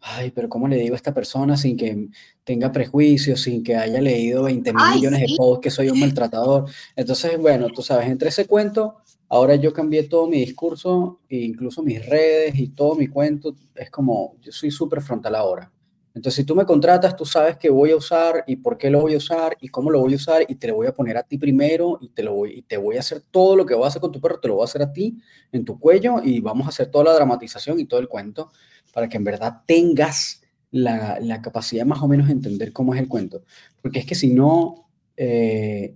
ay, 0.00 0.30
pero 0.32 0.48
¿cómo 0.48 0.68
le 0.68 0.76
digo 0.76 0.94
a 0.94 0.96
esta 0.96 1.14
persona 1.14 1.56
sin 1.56 1.76
que 1.76 2.08
tenga 2.44 2.72
prejuicios, 2.72 3.40
sin 3.42 3.62
que 3.62 3.76
haya 3.76 4.00
leído 4.00 4.44
20 4.44 4.72
mil 4.72 4.94
millones 4.94 5.20
de 5.20 5.34
posts 5.36 5.62
que 5.62 5.70
soy 5.70 5.90
un 5.90 6.00
maltratador? 6.00 6.66
Entonces, 6.96 7.38
bueno, 7.38 7.68
tú 7.68 7.82
sabes, 7.82 8.08
entre 8.08 8.30
ese 8.30 8.46
cuento, 8.46 8.96
ahora 9.28 9.54
yo 9.54 9.72
cambié 9.72 10.04
todo 10.04 10.26
mi 10.26 10.40
discurso, 10.40 11.20
e 11.28 11.38
incluso 11.38 11.82
mis 11.82 12.04
redes 12.04 12.54
y 12.56 12.68
todo 12.68 12.96
mi 12.96 13.06
cuento, 13.06 13.54
es 13.74 13.90
como, 13.90 14.36
yo 14.42 14.52
soy 14.52 14.70
súper 14.70 15.00
frontal 15.00 15.34
ahora. 15.36 15.70
Entonces, 16.14 16.36
si 16.36 16.44
tú 16.44 16.54
me 16.56 16.64
contratas, 16.64 17.14
tú 17.14 17.24
sabes 17.24 17.56
qué 17.56 17.70
voy 17.70 17.90
a 17.90 17.96
usar 17.96 18.44
y 18.46 18.56
por 18.56 18.76
qué 18.76 18.90
lo 18.90 19.00
voy 19.02 19.14
a 19.14 19.18
usar 19.18 19.56
y 19.60 19.68
cómo 19.68 19.90
lo 19.90 20.00
voy 20.00 20.14
a 20.14 20.16
usar 20.16 20.44
y 20.48 20.56
te 20.56 20.68
lo 20.68 20.74
voy 20.74 20.86
a 20.86 20.92
poner 20.92 21.16
a 21.16 21.22
ti 21.22 21.38
primero 21.38 21.98
y 22.00 22.08
te, 22.08 22.22
lo 22.22 22.34
voy, 22.34 22.58
y 22.58 22.62
te 22.62 22.76
voy 22.76 22.96
a 22.96 23.00
hacer 23.00 23.22
todo 23.30 23.54
lo 23.54 23.64
que 23.64 23.74
voy 23.74 23.84
a 23.84 23.88
hacer 23.88 24.00
con 24.00 24.10
tu 24.10 24.20
perro, 24.20 24.40
te 24.40 24.48
lo 24.48 24.54
voy 24.54 24.62
a 24.62 24.64
hacer 24.64 24.82
a 24.82 24.92
ti 24.92 25.18
en 25.52 25.64
tu 25.64 25.78
cuello 25.78 26.16
y 26.22 26.40
vamos 26.40 26.66
a 26.66 26.70
hacer 26.70 26.90
toda 26.90 27.04
la 27.04 27.14
dramatización 27.14 27.78
y 27.78 27.84
todo 27.84 28.00
el 28.00 28.08
cuento 28.08 28.50
para 28.92 29.08
que 29.08 29.16
en 29.16 29.24
verdad 29.24 29.62
tengas 29.66 30.42
la, 30.70 31.18
la 31.20 31.40
capacidad 31.40 31.86
más 31.86 32.02
o 32.02 32.08
menos 32.08 32.26
de 32.26 32.32
entender 32.32 32.72
cómo 32.72 32.94
es 32.94 33.00
el 33.00 33.08
cuento. 33.08 33.42
Porque 33.80 34.00
es 34.00 34.06
que 34.06 34.14
si 34.14 34.28
no, 34.28 34.88
eh, 35.16 35.94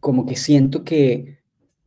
como 0.00 0.26
que 0.26 0.36
siento 0.36 0.84
que 0.84 1.40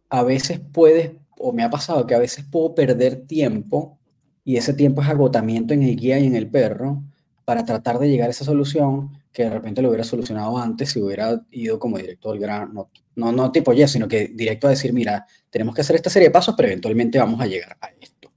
a 0.10 0.24
veces 0.24 0.60
puedes, 0.60 1.12
o 1.38 1.52
me 1.52 1.64
ha 1.64 1.70
pasado 1.70 2.06
que 2.06 2.16
a 2.16 2.20
veces 2.20 2.46
puedo 2.46 2.76
perder 2.76 3.26
tiempo 3.28 4.00
y 4.46 4.58
ese 4.58 4.74
tiempo 4.74 5.02
es 5.02 5.10
agotamiento 5.10 5.74
en 5.74 5.84
el 5.84 5.96
guía 5.96 6.20
y 6.20 6.28
en 6.28 6.36
el 6.36 6.50
perro 6.50 7.04
para 7.46 7.66
tratar 7.66 8.00
de 8.00 8.10
llegar 8.10 8.28
a 8.28 8.32
esa 8.32 8.46
solución 8.46 9.12
que 9.32 9.44
de 9.44 9.50
repente 9.50 9.82
lo 9.82 9.90
hubiera 9.90 10.04
solucionado 10.04 10.58
antes 10.58 10.92
si 10.92 11.02
hubiera 11.02 11.42
ido 11.52 11.80
como 11.80 11.98
directo 11.98 12.32
al 12.32 12.40
gran, 12.40 12.74
no, 12.74 12.90
no, 13.16 13.32
no 13.32 13.52
tipo 13.52 13.74
ya, 13.74 13.88
sino 13.88 14.08
que 14.08 14.28
directo 14.28 14.68
a 14.68 14.70
decir, 14.70 14.94
mira, 14.94 15.26
tenemos 15.50 15.74
que 15.74 15.82
hacer 15.82 15.96
esta 15.96 16.10
serie 16.10 16.30
de 16.30 16.34
pasos, 16.34 16.54
pero 16.56 16.68
eventualmente 16.68 17.18
vamos 17.18 17.42
a 17.42 17.48
llegar 17.48 17.78
a 17.82 17.90
esto, 18.00 18.32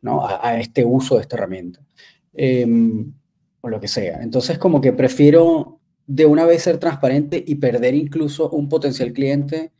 ¿no? 0.00 0.26
A, 0.26 0.58
este 0.58 0.84
uso 0.84 1.16
de 1.16 1.22
esta 1.22 1.36
herramienta. 1.36 1.80
Em, 2.32 3.12
o 3.60 3.68
lo 3.68 3.80
que 3.80 3.88
sea. 3.88 4.20
Entonces, 4.22 4.58
como 4.58 4.80
que 4.80 4.92
prefiero 4.92 5.80
de 6.06 6.26
una 6.26 6.44
vez 6.44 6.62
ser 6.62 6.78
transparente 6.78 7.42
y 7.44 7.56
perder 7.56 7.94
incluso 7.94 8.48
un 8.50 8.68
potencial 8.68 9.12
cliente 9.12 9.72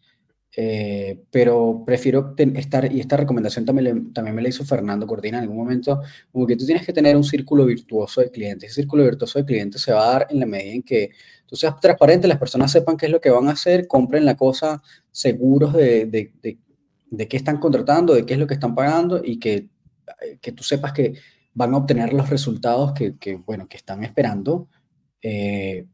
eh, 0.59 1.23
pero 1.31 1.83
prefiero 1.85 2.35
estar, 2.55 2.91
y 2.91 2.99
esta 2.99 3.19
recomendación 3.19 3.67
también, 3.67 4.15
también 4.15 4.35
me 4.35 4.41
la 4.41 4.49
hizo 4.49 4.65
Fernando 4.65 5.07
Cortina 5.07 5.37
en 5.37 5.43
algún 5.43 5.59
momento, 5.59 6.01
como 6.33 6.47
que 6.47 6.57
tú 6.57 6.65
tienes 6.65 6.87
que 6.87 6.95
tener 6.95 7.15
un 7.15 7.25
círculo 7.25 7.67
virtuoso 7.67 8.23
de 8.23 8.31
clientes. 8.31 8.71
Ese 8.71 8.81
círculo 8.81 9.05
virtuoso 9.05 9.39
de 9.39 9.45
clientes 9.45 9.83
se 9.83 9.93
va 9.93 10.09
a 10.09 10.13
dar 10.13 10.27
en 10.31 10.41
la 10.41 10.47
medida 10.47 10.73
en 10.73 10.83
que 10.83 11.11
tú 11.45 11.57
seas 11.57 11.79
transparente, 11.79 12.27
las 12.27 12.39
personas 12.39 12.73
sepan 12.73 12.97
qué 12.97 13.05
es 13.05 13.13
lo 13.13 13.21
que 13.21 13.29
van 13.29 13.49
a 13.49 13.53
hacer, 13.53 13.87
compren 13.87 14.25
la 14.25 14.35
cosa 14.35 14.83
seguros 15.11 15.75
de, 15.75 16.07
de, 16.07 16.33
de, 17.11 17.29
qué 17.29 17.37
están 17.37 17.59
contratando, 17.59 18.15
de 18.15 18.25
qué 18.25 18.33
es 18.33 18.41
lo 18.41 18.47
que 18.47 18.55
están 18.55 18.75
pagando 18.75 19.21
y 19.23 19.39
que, 19.39 19.69
eh, 20.23 20.39
que 20.41 20.53
tú 20.53 20.63
sepas 20.63 20.95
que 20.95 21.15
van 21.53 21.75
a 21.75 21.77
obtener 21.77 22.15
los 22.15 22.31
resultados 22.31 22.95
que, 22.95 23.19
que 23.19 23.37
bueno, 23.37 23.69
que 23.69 23.77
están 23.77 24.03
esperando, 24.05 24.69
eh, 25.21 25.85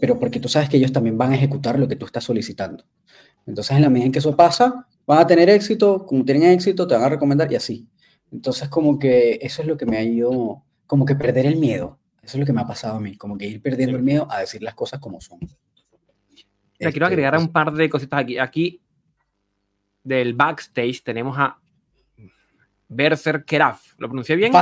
pero 0.00 0.18
porque 0.18 0.40
tú 0.40 0.48
sabes 0.48 0.68
que 0.68 0.78
ellos 0.78 0.92
también 0.92 1.16
van 1.16 1.30
a 1.30 1.36
ejecutar 1.36 1.78
lo 1.78 1.86
que 1.86 1.94
tú 1.94 2.06
estás 2.06 2.24
solicitando. 2.24 2.84
Entonces, 3.46 3.76
en 3.76 3.82
la 3.82 3.90
medida 3.90 4.06
en 4.06 4.12
que 4.12 4.18
eso 4.18 4.36
pasa, 4.36 4.86
van 5.06 5.18
a 5.18 5.26
tener 5.26 5.48
éxito, 5.48 6.06
como 6.06 6.24
tienen 6.24 6.50
éxito, 6.50 6.86
te 6.86 6.94
van 6.94 7.04
a 7.04 7.08
recomendar 7.08 7.50
y 7.52 7.56
así. 7.56 7.88
Entonces, 8.30 8.68
como 8.68 8.98
que 8.98 9.38
eso 9.42 9.62
es 9.62 9.68
lo 9.68 9.76
que 9.76 9.86
me 9.86 9.96
ha 9.96 10.02
ido, 10.02 10.62
como 10.86 11.04
que 11.04 11.16
perder 11.16 11.46
el 11.46 11.56
miedo. 11.56 11.98
Eso 12.22 12.36
es 12.36 12.40
lo 12.40 12.46
que 12.46 12.52
me 12.52 12.60
ha 12.60 12.66
pasado 12.66 12.96
a 12.96 13.00
mí, 13.00 13.16
como 13.16 13.36
que 13.36 13.46
ir 13.46 13.62
perdiendo 13.62 13.96
el 13.96 14.02
miedo 14.02 14.26
a 14.30 14.40
decir 14.40 14.62
las 14.62 14.74
cosas 14.74 15.00
como 15.00 15.20
son. 15.20 15.40
quiero 16.78 16.88
este, 16.88 17.04
agregar 17.04 17.36
un 17.38 17.48
par 17.48 17.72
de 17.72 17.90
cositas 17.90 18.20
aquí. 18.20 18.38
Aquí, 18.38 18.80
del 20.04 20.34
backstage, 20.34 21.02
tenemos 21.02 21.36
a 21.38 21.58
Berser 22.88 23.44
Keraf. 23.44 23.94
¿Lo 23.98 24.08
pronuncié 24.08 24.36
bien? 24.36 24.52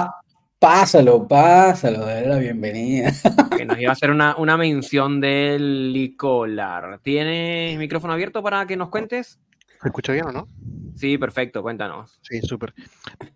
Pásalo, 0.59 1.29
pásalo, 1.29 2.01
dale 2.01 2.27
la 2.27 2.39
bienvenida. 2.39 3.13
Que 3.57 3.65
nos 3.65 3.79
iba 3.79 3.91
a 3.91 3.93
hacer 3.93 4.11
una, 4.11 4.37
una 4.37 4.57
mención 4.57 5.21
del 5.21 5.93
Licolar. 5.93 6.99
¿Tienes 7.01 7.79
micrófono 7.79 8.13
abierto 8.13 8.43
para 8.43 8.67
que 8.67 8.77
nos 8.77 8.89
cuentes? 8.89 9.39
¿Se 9.81 9.89
escucha 9.89 10.13
bien 10.13 10.27
o 10.27 10.33
no? 10.33 10.49
Sí, 10.97 11.17
perfecto, 11.17 11.63
cuéntanos. 11.63 12.19
Sí, 12.23 12.41
súper. 12.41 12.75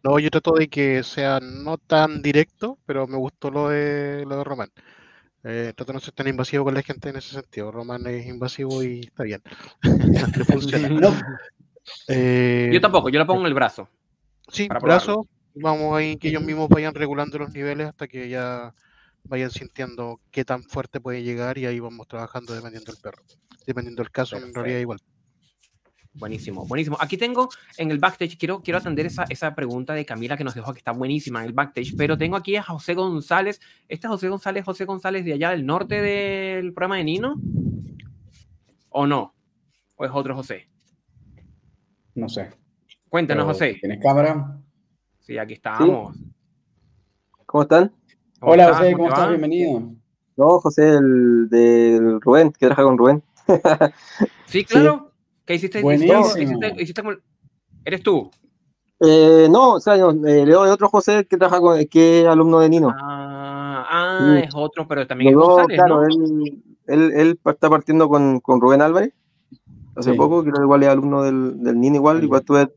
No, 0.02 0.18
yo 0.18 0.30
trato 0.30 0.54
de 0.54 0.68
que 0.68 1.04
sea 1.04 1.38
no 1.40 1.78
tan 1.78 2.22
directo, 2.22 2.78
pero 2.86 3.06
me 3.06 3.16
gustó 3.16 3.50
lo 3.50 3.68
de, 3.68 4.24
lo 4.26 4.38
de 4.38 4.44
Román. 4.44 4.70
Eh, 5.44 5.72
trato 5.76 5.92
de 5.92 5.94
no 5.94 6.00
ser 6.00 6.14
tan 6.14 6.26
invasivo 6.26 6.64
con 6.64 6.74
la 6.74 6.82
gente 6.82 7.10
en 7.10 7.16
ese 7.16 7.34
sentido. 7.34 7.70
Román 7.70 8.04
es 8.08 8.26
invasivo 8.26 8.82
y 8.82 9.00
está 9.00 9.22
bien. 9.22 9.42
Eh, 12.06 12.70
yo 12.72 12.80
tampoco, 12.80 13.08
yo 13.08 13.18
lo 13.18 13.26
pongo 13.26 13.40
en 13.40 13.48
el 13.48 13.54
brazo. 13.54 13.88
Sí, 14.46 14.68
brazo, 14.68 15.26
vamos 15.54 15.96
ahí 15.96 16.16
que 16.16 16.28
ellos 16.28 16.42
mismos 16.42 16.68
vayan 16.68 16.94
regulando 16.94 17.38
los 17.38 17.52
niveles 17.52 17.88
hasta 17.88 18.08
que 18.08 18.28
ya 18.28 18.74
vayan 19.24 19.50
sintiendo 19.50 20.20
qué 20.30 20.44
tan 20.44 20.62
fuerte 20.62 21.00
puede 21.00 21.22
llegar 21.22 21.58
y 21.58 21.66
ahí 21.66 21.80
vamos 21.80 22.08
trabajando 22.08 22.54
dependiendo 22.54 22.92
del 22.92 23.00
perro. 23.00 23.22
Dependiendo 23.66 24.02
del 24.02 24.10
caso, 24.10 24.36
en 24.36 24.52
realidad 24.52 24.80
igual. 24.80 24.98
Buenísimo, 26.14 26.66
buenísimo. 26.66 26.98
Aquí 27.00 27.16
tengo 27.16 27.48
en 27.78 27.90
el 27.90 27.98
backstage, 27.98 28.36
quiero, 28.36 28.60
quiero 28.60 28.78
atender 28.78 29.06
esa, 29.06 29.24
esa 29.30 29.54
pregunta 29.54 29.94
de 29.94 30.04
Camila 30.04 30.36
que 30.36 30.44
nos 30.44 30.54
dejó 30.54 30.74
que 30.74 30.78
está 30.78 30.92
buenísima 30.92 31.40
en 31.40 31.46
el 31.46 31.52
backstage, 31.54 31.94
pero 31.96 32.18
tengo 32.18 32.36
aquí 32.36 32.54
a 32.56 32.62
José 32.62 32.94
González. 32.94 33.60
¿Este 33.88 34.08
José 34.08 34.28
González, 34.28 34.64
José 34.64 34.84
González 34.84 35.24
de 35.24 35.32
allá 35.34 35.50
del 35.50 35.64
norte 35.64 36.02
del 36.02 36.74
programa 36.74 36.96
de 36.98 37.04
Nino? 37.04 37.40
¿O 38.90 39.06
no? 39.06 39.34
¿O 39.96 40.04
es 40.04 40.10
otro 40.12 40.34
José? 40.36 40.68
No 42.14 42.28
sé. 42.28 42.50
Cuéntanos, 43.08 43.46
José. 43.46 43.78
¿Tienes 43.80 44.02
cámara? 44.02 44.61
Sí, 45.22 45.38
aquí 45.38 45.54
estamos. 45.54 46.16
¿Cómo 47.46 47.62
están? 47.62 47.92
Hola, 48.40 48.74
José, 48.74 48.92
¿cómo 48.92 49.08
estás? 49.08 49.28
Bienvenido. 49.28 49.82
No, 50.36 50.58
José, 50.58 50.96
el 50.96 51.48
del 51.48 52.20
Rubén, 52.20 52.50
que 52.50 52.66
trabaja 52.66 52.82
con 52.82 52.98
Rubén. 52.98 53.22
sí, 54.46 54.64
claro. 54.64 55.12
¿Qué 55.44 55.54
hiciste? 55.54 55.80
Buenísimo. 55.80 56.26
¿Eres 57.84 58.02
tú? 58.02 58.32
Eh, 58.98 59.46
no, 59.48 59.74
o 59.74 59.80
sea, 59.80 59.96
no, 59.96 60.10
eh, 60.26 60.44
Leo 60.44 60.64
es 60.64 60.72
otro 60.72 60.88
José 60.88 61.24
que 61.24 61.36
trabaja 61.36 61.60
con, 61.60 61.86
que 61.86 62.22
es 62.22 62.26
alumno 62.26 62.58
de 62.58 62.68
Nino. 62.68 62.92
Ah, 62.92 63.86
ah 63.88 64.40
es 64.42 64.52
otro, 64.54 64.88
pero 64.88 65.06
también 65.06 65.30
es 65.30 65.36
González, 65.36 65.78
claro, 65.78 66.02
¿no? 66.02 66.06
él, 66.06 66.62
él, 66.88 67.12
él, 67.14 67.40
está 67.44 67.70
partiendo 67.70 68.08
con, 68.08 68.40
con 68.40 68.60
Rubén 68.60 68.82
Álvarez 68.82 69.12
hace 69.94 70.12
sí. 70.12 70.16
poco, 70.16 70.42
creo 70.42 70.54
que 70.54 70.62
igual 70.62 70.82
es 70.82 70.88
alumno 70.88 71.22
del, 71.22 71.62
del 71.62 71.78
Nino 71.80 71.96
igual, 71.96 72.18
sí. 72.18 72.24
igual 72.24 72.42
tuve, 72.42 72.72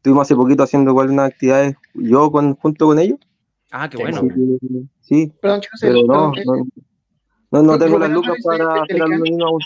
estuvimos 0.00 0.22
hace 0.22 0.34
poquito 0.34 0.62
haciendo 0.62 0.92
igual 0.92 1.10
unas 1.10 1.30
actividades 1.30 1.76
yo 1.92 2.32
con, 2.32 2.56
junto 2.56 2.86
con 2.86 2.98
ellos. 2.98 3.18
Ah, 3.70 3.88
qué 3.88 3.98
bueno. 3.98 4.22
Sí, 4.22 4.88
sí. 5.02 5.32
Perdón, 5.42 5.60
chicos, 5.60 5.78
pero 5.82 6.02
no, 6.06 6.32
no, 6.32 6.66
no, 7.50 7.62
no 7.62 7.78
tengo 7.78 7.98
las 7.98 8.10
lucas 8.10 8.36
para 8.42 8.82
hacer 8.82 9.02
alumno 9.02 9.24
Nino 9.24 9.46
aún. 9.46 9.60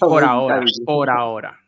por 0.00 0.24
ahora, 0.24 0.64
por 0.84 1.10
ahora. 1.10 1.60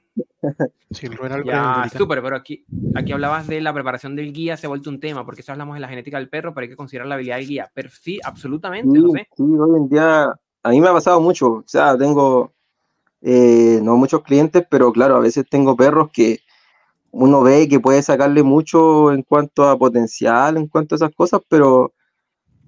Sí, 0.91 1.09
ya, 1.45 1.89
súper, 1.97 2.23
pero 2.23 2.37
aquí, 2.37 2.65
aquí 2.95 3.13
hablabas 3.13 3.47
de 3.47 3.61
la 3.61 3.73
preparación 3.73 4.17
del 4.17 4.33
guía, 4.33 4.57
se 4.57 4.67
ha 4.67 4.69
vuelto 4.69 4.91
un 4.91 4.99
tema, 4.99 5.25
porque 5.25 5.43
eso 5.43 5.53
hablamos 5.53 5.75
de 5.75 5.81
la 5.81 5.89
genética 5.89 6.19
del 6.19 6.29
perro, 6.29 6.53
pero 6.53 6.65
hay 6.65 6.71
que 6.71 6.77
considerar 6.77 7.07
la 7.07 7.15
habilidad 7.15 7.37
del 7.37 7.47
guía. 7.47 7.71
Pero 7.75 7.91
sí, 7.91 8.19
absolutamente, 8.25 8.99
sí, 8.99 9.05
no 9.05 9.11
sé. 9.11 9.29
Sí, 9.37 9.43
hoy 9.43 9.77
en 9.77 9.89
día, 9.89 10.25
a 10.63 10.71
mí 10.71 10.81
me 10.81 10.89
ha 10.89 10.93
pasado 10.93 11.21
mucho, 11.21 11.47
o 11.49 11.65
sea, 11.67 11.97
tengo, 11.97 12.53
eh, 13.23 13.81
no 13.83 13.97
muchos 13.97 14.23
clientes, 14.23 14.65
pero 14.71 14.93
claro, 14.93 15.17
a 15.17 15.21
veces 15.21 15.45
tengo 15.49 15.77
perros 15.77 16.11
que 16.13 16.41
uno 17.11 17.43
ve 17.43 17.69
que 17.69 17.81
puede 17.81 18.03
sacarle 18.03 18.43
mucho 18.43 19.13
en 19.13 19.23
cuanto 19.23 19.69
a 19.69 19.79
potencial, 19.79 20.57
en 20.57 20.69
cuanto 20.69 20.95
a 20.95 20.97
esas 20.97 21.15
cosas, 21.15 21.41
pero 21.49 21.95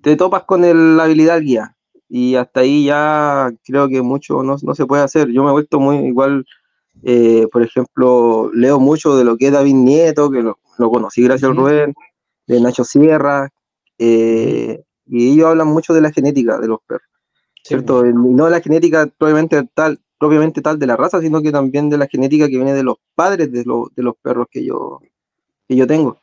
te 0.02 0.16
topas 0.16 0.44
con 0.44 0.64
el, 0.64 0.96
la 0.96 1.04
habilidad 1.04 1.40
guía. 1.40 1.76
Y 2.08 2.36
hasta 2.36 2.60
ahí 2.60 2.86
ya 2.86 3.52
creo 3.64 3.88
que 3.88 4.00
mucho 4.00 4.42
no, 4.42 4.56
no 4.62 4.74
se 4.74 4.86
puede 4.86 5.02
hacer. 5.02 5.28
Yo 5.28 5.42
me 5.42 5.50
he 5.50 5.52
vuelto 5.52 5.78
muy 5.78 5.98
igual 5.98 6.46
eh, 7.02 7.46
por 7.52 7.62
ejemplo, 7.62 8.50
leo 8.52 8.80
mucho 8.80 9.16
de 9.16 9.24
lo 9.24 9.36
que 9.36 9.46
es 9.46 9.52
David 9.52 9.74
Nieto, 9.74 10.30
que 10.30 10.42
lo, 10.42 10.58
lo 10.78 10.90
conocí 10.90 11.22
gracias 11.22 11.50
sí. 11.50 11.56
a 11.56 11.60
Rubén, 11.60 11.94
de 12.46 12.60
Nacho 12.60 12.84
Sierra, 12.84 13.48
eh, 13.98 14.82
y 15.06 15.32
ellos 15.32 15.46
hablan 15.46 15.68
mucho 15.68 15.94
de 15.94 16.00
la 16.00 16.12
genética 16.12 16.58
de 16.58 16.68
los 16.68 16.80
perros, 16.86 17.08
sí. 17.56 17.68
¿cierto? 17.68 18.04
Y 18.04 18.12
no 18.12 18.46
de 18.46 18.50
la 18.50 18.60
genética 18.60 19.06
propiamente 19.06 19.62
tal, 19.74 20.00
propiamente 20.18 20.60
tal 20.60 20.78
de 20.78 20.86
la 20.86 20.96
raza, 20.96 21.20
sino 21.20 21.40
que 21.42 21.52
también 21.52 21.88
de 21.90 21.98
la 21.98 22.06
genética 22.06 22.48
que 22.48 22.56
viene 22.56 22.74
de 22.74 22.82
los 22.82 22.96
padres 23.14 23.50
de, 23.52 23.64
lo, 23.64 23.90
de 23.94 24.02
los 24.02 24.14
perros 24.20 24.46
que 24.50 24.64
yo, 24.64 25.00
que 25.68 25.76
yo 25.76 25.86
tengo. 25.86 26.18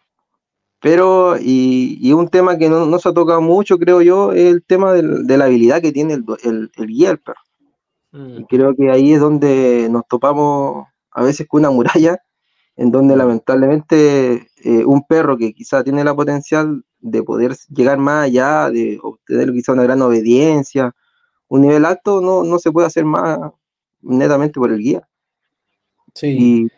Pero, 0.82 1.38
y, 1.40 1.98
y 2.02 2.14
un 2.14 2.28
tema 2.28 2.58
que 2.58 2.70
no, 2.70 2.86
no, 2.86 3.00
se 3.00 3.10
ha 3.10 3.14
tocado 3.14 3.42
mucho, 3.42 3.80
creo 3.80 4.02
yo, 4.02 4.34
es 4.34 4.54
el 4.54 4.64
tema 4.64 4.94
del, 4.94 5.26
de 5.26 5.38
la 5.38 5.46
habilidad 5.46 5.82
que 5.82 5.92
tiene 5.92 6.14
el, 6.14 6.26
el, 6.44 6.72
el 6.76 6.88
guía 6.88 7.08
del 7.10 7.20
perro. 7.20 7.40
Y 8.14 8.46
creo 8.46 8.74
que 8.76 8.90
ahí 8.90 9.12
es 9.12 9.20
donde 9.20 9.90
nos 9.92 10.08
topamos 10.08 10.88
a 11.12 11.24
veces 11.24 11.48
con 11.50 11.60
una 11.60 11.72
muralla, 11.72 12.18
en 12.78 12.92
donde 12.92 13.16
lamentablemente 13.16 14.48
eh, 14.64 14.86
un 14.86 15.06
perro 15.06 15.38
que 15.38 15.54
quizá 15.54 15.84
tiene 15.84 16.04
la 16.04 16.16
potencial 16.16 16.86
de 17.00 17.24
poder 17.24 17.58
llegar 17.70 17.98
más 17.98 18.26
allá, 18.26 18.70
de 18.70 19.00
obtener 19.02 19.52
quizá 19.52 19.74
una 19.74 19.84
gran 19.84 20.02
obediencia, 20.02 20.94
un 21.48 21.62
nivel 21.62 21.84
alto, 21.84 22.22
no, 22.22 22.44
no 22.44 22.58
se 22.60 22.72
puede 22.72 22.88
hacer 22.88 23.06
más 23.06 23.52
netamente 24.02 24.60
por 24.60 24.72
el 24.72 24.80
guía. 24.80 25.08
Sí. 26.14 26.28
Y, 26.28 26.72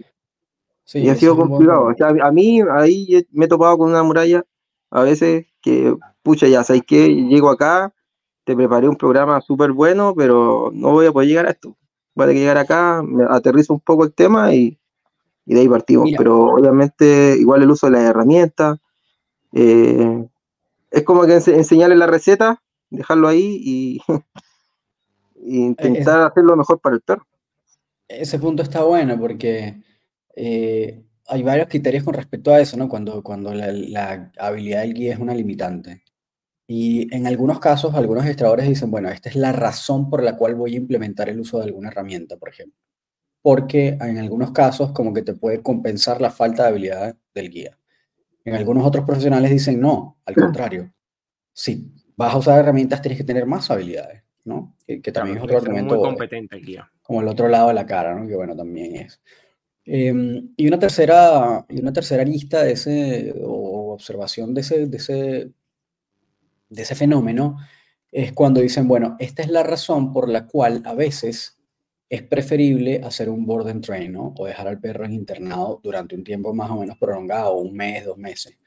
sí, 0.83 0.99
y 0.99 1.09
ha 1.09 1.15
sido 1.15 1.35
complicado. 1.35 1.85
O 1.85 1.93
sea, 1.93 2.09
a 2.09 2.31
mí 2.31 2.61
ahí 2.71 3.25
me 3.31 3.45
he 3.45 3.47
topado 3.47 3.77
con 3.77 3.89
una 3.89 4.03
muralla 4.03 4.43
a 4.89 5.03
veces 5.03 5.45
que, 5.61 5.95
pucha, 6.23 6.47
ya 6.47 6.63
sabéis 6.63 6.85
que 6.85 7.07
llego 7.07 7.49
acá, 7.49 7.93
te 8.43 8.55
preparé 8.55 8.87
un 8.87 8.95
programa 8.95 9.41
súper 9.41 9.71
bueno, 9.73 10.13
pero 10.15 10.71
no 10.73 10.91
voy 10.91 11.05
a 11.05 11.11
poder 11.11 11.27
llegar 11.27 11.47
a 11.47 11.51
esto. 11.51 11.75
Voy 12.15 12.29
a 12.29 12.33
llegar 12.33 12.57
acá, 12.57 13.03
me 13.03 13.25
aterrizo 13.29 13.73
un 13.73 13.81
poco 13.81 14.05
el 14.05 14.13
tema 14.13 14.53
y, 14.55 14.79
y 15.45 15.53
de 15.53 15.61
ahí 15.61 15.67
partimos. 15.67 16.05
Mira. 16.05 16.17
Pero 16.17 16.45
obviamente, 16.45 17.35
igual 17.37 17.63
el 17.63 17.71
uso 17.71 17.87
de 17.87 17.91
las 17.93 18.03
herramientas. 18.03 18.79
Eh, 19.53 20.27
es 20.91 21.03
como 21.03 21.25
que 21.25 21.33
ense 21.35 21.55
enseñarle 21.55 21.95
la 21.95 22.07
receta, 22.07 22.63
dejarlo 22.89 23.27
ahí 23.27 23.59
y, 23.61 24.01
intentar 25.47 26.19
es, 26.19 26.31
hacerlo 26.31 26.55
mejor 26.55 26.79
para 26.79 26.95
el 26.95 27.01
perro. 27.01 27.27
Ese 28.07 28.39
punto 28.39 28.63
está 28.63 28.83
bueno 28.83 29.19
porque 29.19 29.81
eh, 30.35 31.03
hay 31.27 31.43
varios 31.43 31.67
criterios 31.67 32.03
con 32.03 32.13
respecto 32.13 32.53
a 32.53 32.59
eso, 32.59 32.77
¿no? 32.77 32.87
Cuando, 32.87 33.21
cuando 33.21 33.53
la, 33.53 33.71
la 33.71 34.31
habilidad 34.39 34.81
del 34.81 34.93
guía 34.93 35.13
es 35.13 35.19
una 35.19 35.33
limitante. 35.33 36.03
Y 36.67 37.13
en 37.15 37.25
algunos 37.27 37.59
casos, 37.59 37.95
algunos 37.95 38.21
administradores 38.21 38.67
dicen, 38.67 38.91
bueno, 38.91 39.09
esta 39.09 39.29
es 39.29 39.35
la 39.35 39.53
razón 39.53 40.09
por 40.09 40.21
la 40.21 40.35
cual 40.35 40.55
voy 40.55 40.73
a 40.73 40.77
implementar 40.77 41.29
el 41.29 41.39
uso 41.39 41.59
de 41.59 41.63
alguna 41.63 41.87
herramienta, 41.87 42.35
por 42.35 42.49
ejemplo. 42.49 42.77
Porque 43.41 43.97
en 44.01 44.17
algunos 44.17 44.51
casos 44.51 44.91
como 44.91 45.13
que 45.13 45.21
te 45.21 45.33
puede 45.33 45.61
compensar 45.61 46.19
la 46.19 46.29
falta 46.29 46.63
de 46.63 46.69
habilidad 46.69 47.17
del 47.33 47.49
guía. 47.49 47.79
En 48.43 48.55
algunos 48.55 48.85
otros 48.85 49.05
profesionales 49.05 49.51
dicen, 49.51 49.79
no, 49.79 50.19
al 50.25 50.35
contrario. 50.35 50.93
Si 51.53 51.89
vas 52.17 52.33
a 52.33 52.37
usar 52.37 52.59
herramientas, 52.59 53.01
tienes 53.01 53.17
que 53.17 53.23
tener 53.23 53.45
más 53.45 53.71
habilidades, 53.71 54.23
¿no? 54.47 54.75
Que, 54.85 55.01
que 55.01 55.11
también 55.11 55.37
claro, 55.37 55.51
es 55.51 55.55
otro 55.57 55.67
argumento. 55.69 55.95
Muy 55.95 56.03
competente 56.03 56.57
guía. 56.57 56.91
Como 57.01 57.21
el 57.21 57.27
otro 57.27 57.47
lado 57.47 57.67
de 57.67 57.73
la 57.75 57.85
cara, 57.85 58.15
¿no? 58.15 58.27
Que 58.27 58.35
bueno, 58.35 58.55
también 58.55 58.95
es. 58.95 59.21
Eh, 59.85 60.13
y, 60.57 60.67
una 60.67 60.79
tercera, 60.79 61.65
y 61.69 61.79
una 61.79 61.93
tercera 61.93 62.23
lista 62.23 62.63
de 62.63 62.71
ese, 62.73 63.33
o 63.43 63.93
observación 63.93 64.53
de 64.53 64.61
ese, 64.61 64.87
de 64.87 64.97
ese 64.97 65.51
de 66.69 66.81
ese 66.81 66.95
fenómeno 66.95 67.57
es 68.11 68.33
cuando 68.33 68.61
dicen, 68.61 68.87
bueno, 68.87 69.15
esta 69.19 69.41
es 69.41 69.49
la 69.49 69.63
razón 69.63 70.13
por 70.13 70.29
la 70.29 70.47
cual 70.47 70.81
a 70.85 70.93
veces 70.93 71.57
es 72.09 72.23
preferible 72.23 73.01
hacer 73.03 73.29
un 73.29 73.45
board 73.45 73.67
and 73.67 73.83
train, 73.83 74.13
¿no? 74.13 74.33
O 74.37 74.45
dejar 74.45 74.67
al 74.67 74.79
perro 74.79 75.05
en 75.05 75.13
internado 75.13 75.81
durante 75.83 76.15
un 76.15 76.23
tiempo 76.23 76.53
más 76.53 76.71
o 76.71 76.77
menos 76.77 76.97
prolongado, 76.97 77.57
un 77.57 77.75
mes, 77.75 78.05
dos 78.05 78.17
meses, 78.17 78.57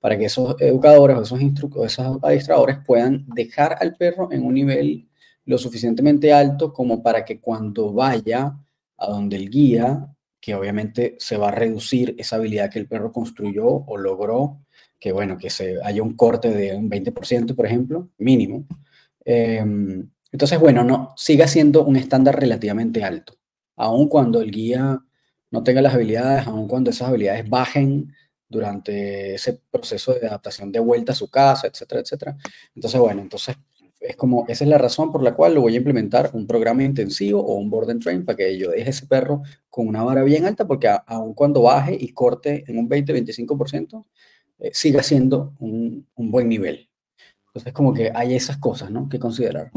para 0.00 0.18
que 0.18 0.26
esos 0.26 0.54
educadores 0.60 1.16
o 1.16 1.22
esos, 1.22 1.40
esos 1.40 2.18
administradores 2.22 2.78
puedan 2.86 3.26
dejar 3.28 3.78
al 3.80 3.96
perro 3.96 4.30
en 4.32 4.44
un 4.44 4.54
nivel 4.54 5.08
lo 5.44 5.58
suficientemente 5.58 6.32
alto 6.32 6.72
como 6.72 7.02
para 7.02 7.24
que 7.24 7.40
cuando 7.40 7.92
vaya 7.92 8.56
a 8.96 9.06
donde 9.08 9.36
el 9.36 9.50
guía, 9.50 10.06
que 10.40 10.54
obviamente 10.54 11.16
se 11.18 11.36
va 11.36 11.48
a 11.48 11.52
reducir 11.52 12.14
esa 12.18 12.36
habilidad 12.36 12.70
que 12.70 12.78
el 12.78 12.88
perro 12.88 13.12
construyó 13.12 13.66
o 13.66 13.96
logró 13.96 14.60
que 15.00 15.12
bueno, 15.12 15.38
que 15.38 15.50
se 15.50 15.78
haya 15.82 16.02
un 16.02 16.14
corte 16.14 16.50
de 16.50 16.76
un 16.76 16.90
20%, 16.90 17.56
por 17.56 17.66
ejemplo, 17.66 18.10
mínimo. 18.18 18.66
Eh, 19.24 19.64
entonces, 20.30 20.60
bueno, 20.60 20.84
no, 20.84 21.14
siga 21.16 21.48
siendo 21.48 21.84
un 21.84 21.96
estándar 21.96 22.38
relativamente 22.38 23.02
alto, 23.02 23.34
aun 23.76 24.08
cuando 24.08 24.40
el 24.42 24.50
guía 24.50 25.00
no 25.50 25.62
tenga 25.64 25.82
las 25.82 25.94
habilidades, 25.94 26.46
aun 26.46 26.68
cuando 26.68 26.90
esas 26.90 27.08
habilidades 27.08 27.48
bajen 27.48 28.14
durante 28.48 29.34
ese 29.34 29.60
proceso 29.70 30.12
de 30.14 30.26
adaptación 30.26 30.70
de 30.70 30.80
vuelta 30.80 31.12
a 31.12 31.16
su 31.16 31.30
casa, 31.30 31.66
etcétera, 31.66 32.02
etcétera. 32.02 32.36
Entonces, 32.74 33.00
bueno, 33.00 33.22
entonces 33.22 33.56
es 34.00 34.16
como, 34.16 34.46
esa 34.48 34.64
es 34.64 34.70
la 34.70 34.78
razón 34.78 35.12
por 35.12 35.22
la 35.22 35.34
cual 35.34 35.54
lo 35.54 35.60
voy 35.60 35.74
a 35.74 35.76
implementar 35.76 36.30
un 36.32 36.46
programa 36.46 36.82
intensivo 36.82 37.40
o 37.40 37.54
un 37.54 37.68
board 37.68 37.90
and 37.90 38.02
train 38.02 38.24
para 38.24 38.36
que 38.36 38.56
yo 38.56 38.70
deje 38.70 38.90
ese 38.90 39.06
perro 39.06 39.42
con 39.68 39.86
una 39.86 40.02
vara 40.02 40.22
bien 40.22 40.46
alta, 40.46 40.66
porque 40.66 40.88
aun 41.06 41.34
cuando 41.34 41.62
baje 41.62 41.96
y 42.00 42.12
corte 42.12 42.64
en 42.66 42.78
un 42.78 42.88
20-25%, 42.88 44.06
eh, 44.58 44.70
siga 44.72 45.02
siendo 45.02 45.54
un, 45.58 46.06
un, 46.14 46.30
buen 46.30 46.48
nivel. 46.48 46.88
Entonces, 47.48 47.72
como 47.72 47.92
que 47.92 48.10
hay 48.14 48.34
esas 48.34 48.58
cosas, 48.58 48.90
¿no? 48.90 49.08
Que 49.08 49.18
considerar. 49.18 49.70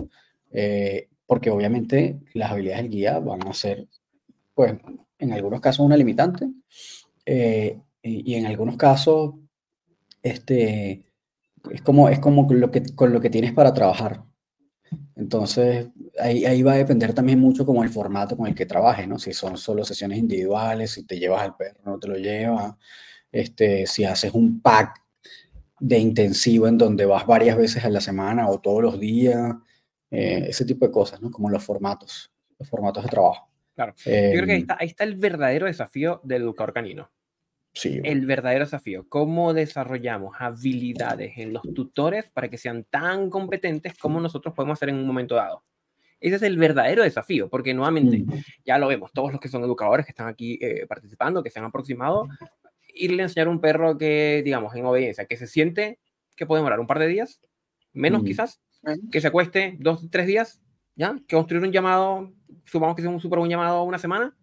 Eh, 0.51 1.09
porque 1.25 1.49
obviamente 1.49 2.19
las 2.33 2.51
habilidades 2.51 2.83
del 2.83 2.91
guía 2.91 3.19
van 3.19 3.47
a 3.47 3.53
ser, 3.53 3.87
pues, 4.53 4.75
en 5.17 5.33
algunos 5.33 5.61
casos 5.61 5.85
una 5.85 5.97
limitante 5.97 6.47
eh, 7.25 7.79
y, 8.01 8.35
en 8.35 8.45
algunos 8.45 8.77
casos, 8.77 9.35
este, 10.21 11.05
es 11.71 11.81
como, 11.81 12.09
es 12.09 12.19
como 12.19 12.47
lo 12.51 12.71
que, 12.71 12.83
con 12.95 13.13
lo 13.13 13.21
que 13.21 13.29
tienes 13.29 13.53
para 13.53 13.73
trabajar. 13.73 14.23
Entonces, 15.15 15.87
ahí, 16.19 16.45
ahí 16.45 16.63
va 16.63 16.73
a 16.73 16.77
depender 16.77 17.13
también 17.13 17.39
mucho 17.39 17.65
como 17.65 17.83
el 17.83 17.89
formato 17.89 18.35
con 18.37 18.47
el 18.47 18.55
que 18.55 18.65
trabajes, 18.65 19.07
¿no? 19.07 19.19
Si 19.19 19.33
son 19.33 19.57
solo 19.57 19.83
sesiones 19.83 20.19
individuales, 20.19 20.91
si 20.91 21.05
te 21.05 21.19
llevas 21.19 21.41
al 21.41 21.55
perro, 21.55 21.79
no 21.85 21.99
te 21.99 22.07
lo 22.07 22.17
llevas, 22.17 22.75
este, 23.31 23.87
si 23.87 24.05
haces 24.05 24.33
un 24.33 24.61
pack 24.61 25.01
de 25.79 25.97
intensivo 25.97 26.67
en 26.67 26.77
donde 26.77 27.05
vas 27.05 27.25
varias 27.25 27.57
veces 27.57 27.83
a 27.83 27.89
la 27.89 28.01
semana 28.01 28.47
o 28.49 28.59
todos 28.59 28.81
los 28.81 28.99
días, 28.99 29.53
eh, 30.11 30.45
ese 30.49 30.65
tipo 30.65 30.85
de 30.85 30.91
cosas, 30.91 31.21
¿no? 31.21 31.31
Como 31.31 31.49
los 31.49 31.63
formatos, 31.63 32.31
los 32.59 32.69
formatos 32.69 33.03
de 33.03 33.09
trabajo. 33.09 33.49
Claro. 33.75 33.93
Eh, 34.05 34.31
Yo 34.33 34.37
creo 34.37 34.45
que 34.45 34.53
ahí 34.53 34.61
está, 34.61 34.77
ahí 34.79 34.87
está, 34.87 35.03
el 35.03 35.15
verdadero 35.15 35.65
desafío 35.65 36.21
del 36.23 36.43
educador 36.43 36.73
canino. 36.73 37.09
Sí. 37.73 37.99
El 38.03 38.25
verdadero 38.25 38.65
desafío. 38.65 39.05
¿Cómo 39.09 39.53
desarrollamos 39.53 40.35
habilidades 40.39 41.37
en 41.37 41.53
los 41.53 41.63
tutores 41.73 42.29
para 42.29 42.49
que 42.49 42.57
sean 42.57 42.83
tan 42.83 43.29
competentes 43.29 43.97
como 43.97 44.19
nosotros 44.19 44.53
podemos 44.53 44.77
hacer 44.77 44.89
en 44.89 44.95
un 44.95 45.07
momento 45.07 45.35
dado? 45.35 45.63
Ese 46.19 46.37
es 46.37 46.41
el 46.43 46.57
verdadero 46.57 47.03
desafío, 47.03 47.49
porque 47.49 47.73
nuevamente, 47.73 48.19
mm. 48.19 48.43
ya 48.63 48.77
lo 48.77 48.87
vemos, 48.87 49.11
todos 49.11 49.31
los 49.31 49.41
que 49.41 49.49
son 49.49 49.63
educadores 49.63 50.05
que 50.05 50.11
están 50.11 50.27
aquí 50.27 50.57
eh, 50.61 50.85
participando, 50.87 51.43
que 51.43 51.49
se 51.49 51.59
han 51.59 51.65
aproximado, 51.65 52.29
irle 52.93 53.23
a 53.23 53.25
enseñar 53.25 53.47
a 53.47 53.49
un 53.49 53.59
perro 53.59 53.97
que, 53.97 54.41
digamos, 54.45 54.73
en 54.75 54.85
obediencia, 54.85 55.25
que 55.25 55.35
se 55.35 55.47
siente 55.47 55.99
que 56.35 56.45
puede 56.45 56.61
demorar 56.61 56.79
un 56.79 56.87
par 56.87 56.99
de 56.99 57.07
días, 57.07 57.41
menos 57.91 58.21
mm. 58.21 58.25
quizás, 58.25 58.61
que 59.11 59.21
se 59.21 59.27
acueste 59.27 59.75
dos, 59.79 60.09
tres 60.09 60.27
días, 60.27 60.61
¿ya? 60.95 61.15
Que 61.27 61.35
construir 61.35 61.63
un 61.63 61.71
llamado, 61.71 62.33
supongamos 62.65 62.95
que 62.95 63.01
sea 63.01 63.11
un 63.11 63.19
súper 63.19 63.39
buen 63.39 63.51
llamado 63.51 63.83
una 63.83 63.97
semana, 63.97 64.35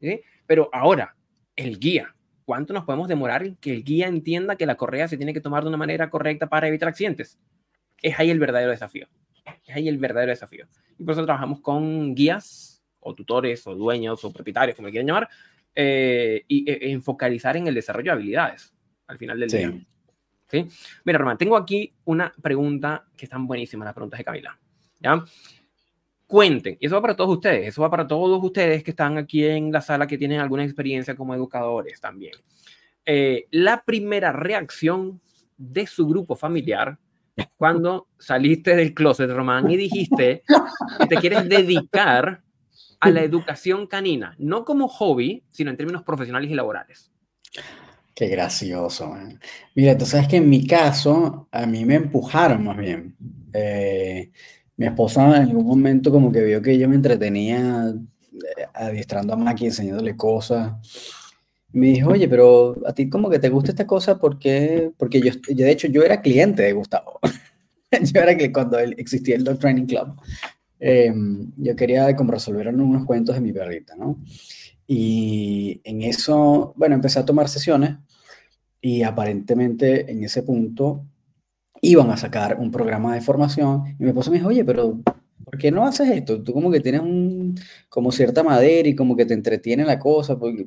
¿sí? 0.00 0.20
Pero 0.46 0.68
ahora, 0.72 1.16
el 1.56 1.78
guía. 1.78 2.13
¿Cuánto 2.44 2.74
nos 2.74 2.84
podemos 2.84 3.08
demorar 3.08 3.42
en 3.42 3.56
que 3.56 3.72
el 3.72 3.84
guía 3.84 4.06
entienda 4.06 4.56
que 4.56 4.66
la 4.66 4.76
correa 4.76 5.08
se 5.08 5.16
tiene 5.16 5.32
que 5.32 5.40
tomar 5.40 5.62
de 5.62 5.68
una 5.68 5.78
manera 5.78 6.10
correcta 6.10 6.48
para 6.48 6.68
evitar 6.68 6.88
accidentes? 6.88 7.38
Es 8.02 8.18
ahí 8.18 8.30
el 8.30 8.38
verdadero 8.38 8.70
desafío. 8.70 9.08
Es 9.66 9.74
ahí 9.74 9.88
el 9.88 9.98
verdadero 9.98 10.30
desafío. 10.30 10.66
Y 10.98 11.04
por 11.04 11.12
eso 11.12 11.24
trabajamos 11.24 11.60
con 11.60 12.14
guías 12.14 12.82
o 13.00 13.14
tutores 13.14 13.66
o 13.66 13.74
dueños 13.74 14.24
o 14.24 14.32
propietarios, 14.32 14.76
como 14.76 14.88
le 14.88 14.92
quieran 14.92 15.06
llamar, 15.06 15.28
eh, 15.74 16.44
y 16.46 16.70
e, 16.70 16.90
enfocalizar 16.92 17.56
en 17.56 17.66
el 17.66 17.74
desarrollo 17.74 18.10
de 18.10 18.12
habilidades 18.12 18.74
al 19.06 19.18
final 19.18 19.40
del 19.40 19.48
día. 19.48 19.86
¿Sí? 20.50 20.66
Mira, 21.04 21.18
Román, 21.18 21.38
tengo 21.38 21.56
aquí 21.56 21.92
una 22.04 22.32
pregunta 22.42 23.06
que 23.16 23.24
están 23.24 23.46
buenísimas, 23.46 23.86
las 23.86 23.94
preguntas 23.94 24.18
de 24.18 24.24
Camila. 24.24 24.58
¿Ya? 25.00 25.24
Cuenten, 26.26 26.76
y 26.80 26.86
eso 26.86 26.94
va 26.94 27.02
para 27.02 27.16
todos 27.16 27.36
ustedes, 27.36 27.68
eso 27.68 27.82
va 27.82 27.90
para 27.90 28.06
todos 28.06 28.42
ustedes 28.42 28.82
que 28.82 28.90
están 28.90 29.18
aquí 29.18 29.44
en 29.44 29.70
la 29.70 29.80
sala 29.80 30.06
que 30.06 30.18
tienen 30.18 30.40
alguna 30.40 30.64
experiencia 30.64 31.14
como 31.14 31.34
educadores 31.34 32.00
también. 32.00 32.32
Eh, 33.04 33.46
la 33.50 33.82
primera 33.84 34.32
reacción 34.32 35.20
de 35.56 35.86
su 35.86 36.06
grupo 36.06 36.34
familiar 36.34 36.98
cuando 37.56 38.08
saliste 38.18 38.76
del 38.76 38.94
closet, 38.94 39.30
Román, 39.30 39.70
y 39.70 39.76
dijiste 39.76 40.42
que 40.98 41.06
te 41.06 41.16
quieres 41.16 41.48
dedicar 41.48 42.42
a 43.00 43.10
la 43.10 43.22
educación 43.22 43.86
canina, 43.86 44.34
no 44.38 44.64
como 44.64 44.88
hobby, 44.88 45.44
sino 45.50 45.70
en 45.70 45.76
términos 45.76 46.02
profesionales 46.02 46.50
y 46.50 46.54
laborales. 46.54 47.10
Qué 48.14 48.28
gracioso. 48.28 49.14
Mira, 49.74 49.98
tú 49.98 50.06
sabes 50.06 50.28
que 50.28 50.36
en 50.36 50.48
mi 50.48 50.66
caso, 50.66 51.48
a 51.50 51.66
mí 51.66 51.84
me 51.84 51.96
empujaron 51.96 52.64
más 52.64 52.76
bien. 52.76 53.16
Eh, 53.52 54.30
mi 54.76 54.86
esposa 54.86 55.26
en 55.36 55.48
algún 55.48 55.66
momento 55.66 56.10
como 56.10 56.32
que 56.32 56.42
vio 56.42 56.60
que 56.62 56.78
yo 56.78 56.88
me 56.88 56.96
entretenía 56.96 57.94
eh, 58.32 58.66
adiestrando 58.74 59.34
a 59.34 59.36
Maki, 59.36 59.66
enseñándole 59.66 60.16
cosas. 60.16 60.74
Me 61.72 61.88
dijo, 61.88 62.10
oye, 62.10 62.28
pero 62.28 62.76
a 62.86 62.92
ti 62.92 63.08
como 63.08 63.28
que 63.28 63.38
te 63.38 63.48
gusta 63.48 63.70
esta 63.70 63.86
cosa 63.86 64.18
porque, 64.18 64.92
porque 64.96 65.20
yo, 65.20 65.32
de 65.48 65.70
hecho, 65.70 65.88
yo 65.88 66.02
era 66.02 66.20
cliente 66.22 66.62
de 66.62 66.72
Gustavo. 66.72 67.18
yo 68.12 68.20
era 68.20 68.36
que 68.36 68.52
cuando 68.52 68.78
existía 68.78 69.36
el 69.36 69.44
Dog 69.44 69.58
Training 69.58 69.86
Club, 69.86 70.20
em, 70.78 71.50
yo 71.56 71.74
quería 71.76 72.14
como 72.16 72.32
resolver 72.32 72.68
unos 72.68 73.04
cuentos 73.04 73.34
de 73.34 73.40
mi 73.40 73.52
perrita, 73.52 73.96
¿no? 73.96 74.18
Y 74.86 75.80
en 75.84 76.02
eso, 76.02 76.74
bueno, 76.76 76.94
empecé 76.94 77.18
a 77.18 77.24
tomar 77.24 77.48
sesiones 77.48 77.96
y 78.80 79.02
aparentemente 79.02 80.10
en 80.10 80.22
ese 80.24 80.42
punto 80.42 81.06
iban 81.90 82.10
a 82.10 82.16
sacar 82.16 82.56
un 82.58 82.70
programa 82.70 83.14
de 83.14 83.20
formación 83.20 83.96
y 83.98 84.02
mi 84.02 84.08
esposa 84.08 84.30
me 84.30 84.38
dijo, 84.38 84.48
oye, 84.48 84.64
pero 84.64 85.00
¿por 85.44 85.58
qué 85.58 85.70
no 85.70 85.86
haces 85.86 86.08
esto? 86.10 86.42
Tú 86.42 86.52
como 86.52 86.70
que 86.70 86.80
tienes 86.80 87.02
un, 87.02 87.54
como 87.88 88.10
cierta 88.12 88.42
madera 88.42 88.88
y 88.88 88.94
como 88.94 89.16
que 89.16 89.26
te 89.26 89.34
entretiene 89.34 89.84
la 89.84 89.98
cosa, 89.98 90.38
porque, 90.38 90.66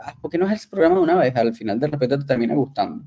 ah, 0.00 0.14
¿por 0.20 0.30
qué 0.30 0.38
no 0.38 0.46
haces 0.46 0.64
el 0.64 0.70
programa 0.70 0.96
de 0.96 1.02
una 1.02 1.16
vez? 1.16 1.36
Al 1.36 1.54
final 1.54 1.78
de 1.78 1.86
repente 1.88 2.18
te 2.18 2.24
termina 2.24 2.54
gustando. 2.54 3.04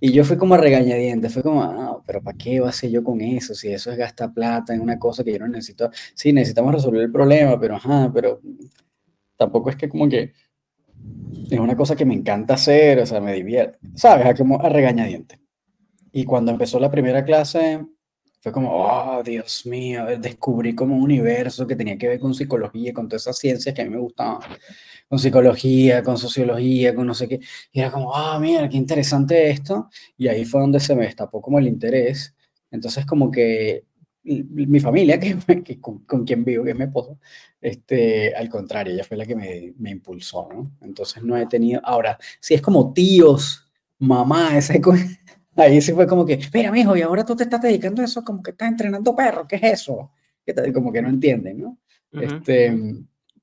Y 0.00 0.12
yo 0.12 0.24
fui 0.24 0.36
como 0.36 0.54
a 0.54 0.58
regañadientes, 0.58 1.32
fue 1.32 1.42
como, 1.42 1.62
ah, 1.62 2.00
pero 2.06 2.22
¿para 2.22 2.36
qué 2.36 2.60
va 2.60 2.68
a 2.68 2.72
ser 2.72 2.90
yo 2.90 3.02
con 3.02 3.20
eso? 3.20 3.54
Si 3.54 3.68
eso 3.68 3.90
es 3.90 3.98
gastar 3.98 4.32
plata 4.32 4.74
en 4.74 4.80
una 4.80 4.98
cosa 4.98 5.24
que 5.24 5.32
yo 5.32 5.38
no 5.40 5.48
necesito. 5.48 5.90
Sí, 6.14 6.32
necesitamos 6.32 6.72
resolver 6.74 7.02
el 7.02 7.12
problema, 7.12 7.58
pero 7.58 7.76
ajá, 7.76 8.10
pero 8.12 8.40
tampoco 9.36 9.70
es 9.70 9.76
que 9.76 9.88
como 9.88 10.08
que 10.08 10.32
es 11.50 11.58
una 11.58 11.76
cosa 11.76 11.96
que 11.96 12.04
me 12.04 12.14
encanta 12.14 12.54
hacer, 12.54 12.98
o 13.00 13.06
sea, 13.06 13.20
me 13.20 13.32
divierte, 13.32 13.78
¿sabes? 13.94 14.26
A, 14.26 14.34
como 14.34 14.60
a 14.60 14.68
regañadientes. 14.68 15.38
Y 16.18 16.24
cuando 16.24 16.50
empezó 16.50 16.80
la 16.80 16.90
primera 16.90 17.24
clase, 17.24 17.86
fue 18.40 18.50
como, 18.50 18.72
oh, 18.72 19.22
Dios 19.22 19.64
mío, 19.66 20.04
descubrí 20.18 20.74
como 20.74 20.96
un 20.96 21.02
universo 21.02 21.64
que 21.64 21.76
tenía 21.76 21.96
que 21.96 22.08
ver 22.08 22.18
con 22.18 22.34
psicología, 22.34 22.92
con 22.92 23.08
todas 23.08 23.22
esas 23.22 23.38
ciencias 23.38 23.72
que 23.72 23.82
a 23.82 23.84
mí 23.84 23.92
me 23.92 24.00
gustaban, 24.00 24.40
con 25.08 25.20
psicología, 25.20 26.02
con 26.02 26.18
sociología, 26.18 26.92
con 26.92 27.06
no 27.06 27.14
sé 27.14 27.28
qué. 27.28 27.38
Y 27.70 27.78
era 27.78 27.92
como, 27.92 28.12
ah, 28.16 28.36
mira, 28.40 28.68
qué 28.68 28.76
interesante 28.76 29.48
esto. 29.48 29.90
Y 30.16 30.26
ahí 30.26 30.44
fue 30.44 30.60
donde 30.60 30.80
se 30.80 30.96
me 30.96 31.04
destapó 31.04 31.40
como 31.40 31.60
el 31.60 31.68
interés. 31.68 32.34
Entonces, 32.68 33.06
como 33.06 33.30
que 33.30 33.84
mi 34.24 34.80
familia, 34.80 35.20
que, 35.20 35.36
con, 35.80 36.00
con, 36.00 36.24
quien 36.24 36.44
vivo, 36.44 36.64
que 36.64 36.70
es 36.70 36.76
mi 36.76 36.82
esposo, 36.82 37.20
este, 37.60 38.34
al 38.34 38.48
contrario, 38.48 38.92
ella 38.92 39.04
fue 39.04 39.16
la 39.16 39.24
que 39.24 39.36
me, 39.36 39.72
me, 39.78 39.90
impulsó, 39.90 40.48
¿no? 40.52 40.72
Entonces 40.80 41.22
no 41.22 41.36
he 41.36 41.46
tenido, 41.46 41.80
ahora, 41.84 42.18
si 42.40 42.54
es 42.54 42.60
como 42.60 42.92
tíos, 42.92 43.68
mamá, 43.98 44.56
esa 44.58 44.74
ahí 45.58 45.80
sí 45.80 45.92
fue 45.92 46.06
como 46.06 46.24
que, 46.24 46.38
mira, 46.54 46.70
mijo, 46.70 46.96
y 46.96 47.02
ahora 47.02 47.24
tú 47.24 47.36
te 47.36 47.44
estás 47.44 47.60
dedicando 47.60 48.02
a 48.02 48.04
eso, 48.04 48.24
como 48.24 48.42
que 48.42 48.52
estás 48.52 48.68
entrenando 48.68 49.14
perros, 49.14 49.46
¿qué 49.48 49.56
es 49.56 49.64
eso? 49.64 50.12
Como 50.72 50.92
que 50.92 51.02
no 51.02 51.08
entienden, 51.08 51.60
¿no? 51.60 51.78
este, 52.12 52.74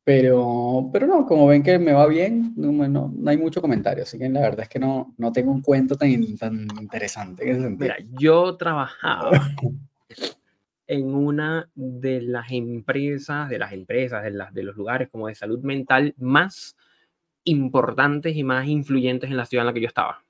pero, 0.04 0.90
pero 0.92 1.08
no, 1.08 1.26
como 1.26 1.48
ven 1.48 1.62
que 1.62 1.78
me 1.78 1.92
va 1.92 2.08
bien, 2.08 2.54
no, 2.56 2.72
no, 2.72 3.12
no, 3.16 3.30
hay 3.30 3.38
mucho 3.38 3.62
comentario, 3.62 4.04
así 4.04 4.18
que 4.18 4.30
la 4.30 4.42
verdad 4.42 4.62
es 4.62 4.70
que 4.70 4.80
no, 4.80 5.14
no 5.18 5.32
tengo 5.32 5.52
un 5.52 5.62
cuento 5.62 5.96
tan, 5.96 6.38
tan 6.38 6.68
interesante. 6.80 7.46
Mira, 7.46 7.98
yo 8.12 8.56
trabajaba 8.56 9.32
en 10.88 11.14
una 11.14 11.70
de 11.76 12.22
las 12.22 12.52
empresas, 12.52 13.50
de 13.50 13.60
las 13.60 13.74
empresas, 13.74 14.24
de, 14.24 14.32
las, 14.32 14.54
de 14.54 14.64
los 14.64 14.76
lugares 14.76 15.10
como 15.10 15.28
de 15.28 15.36
salud 15.36 15.60
mental 15.64 16.14
más 16.18 16.76
importantes 17.44 18.36
y 18.36 18.44
más 18.44 18.68
influyentes 18.68 19.30
en 19.30 19.38
la 19.38 19.46
ciudad 19.46 19.64
en 19.64 19.68
la 19.68 19.74
que 19.74 19.82
yo 19.82 19.88
estaba. 19.88 20.24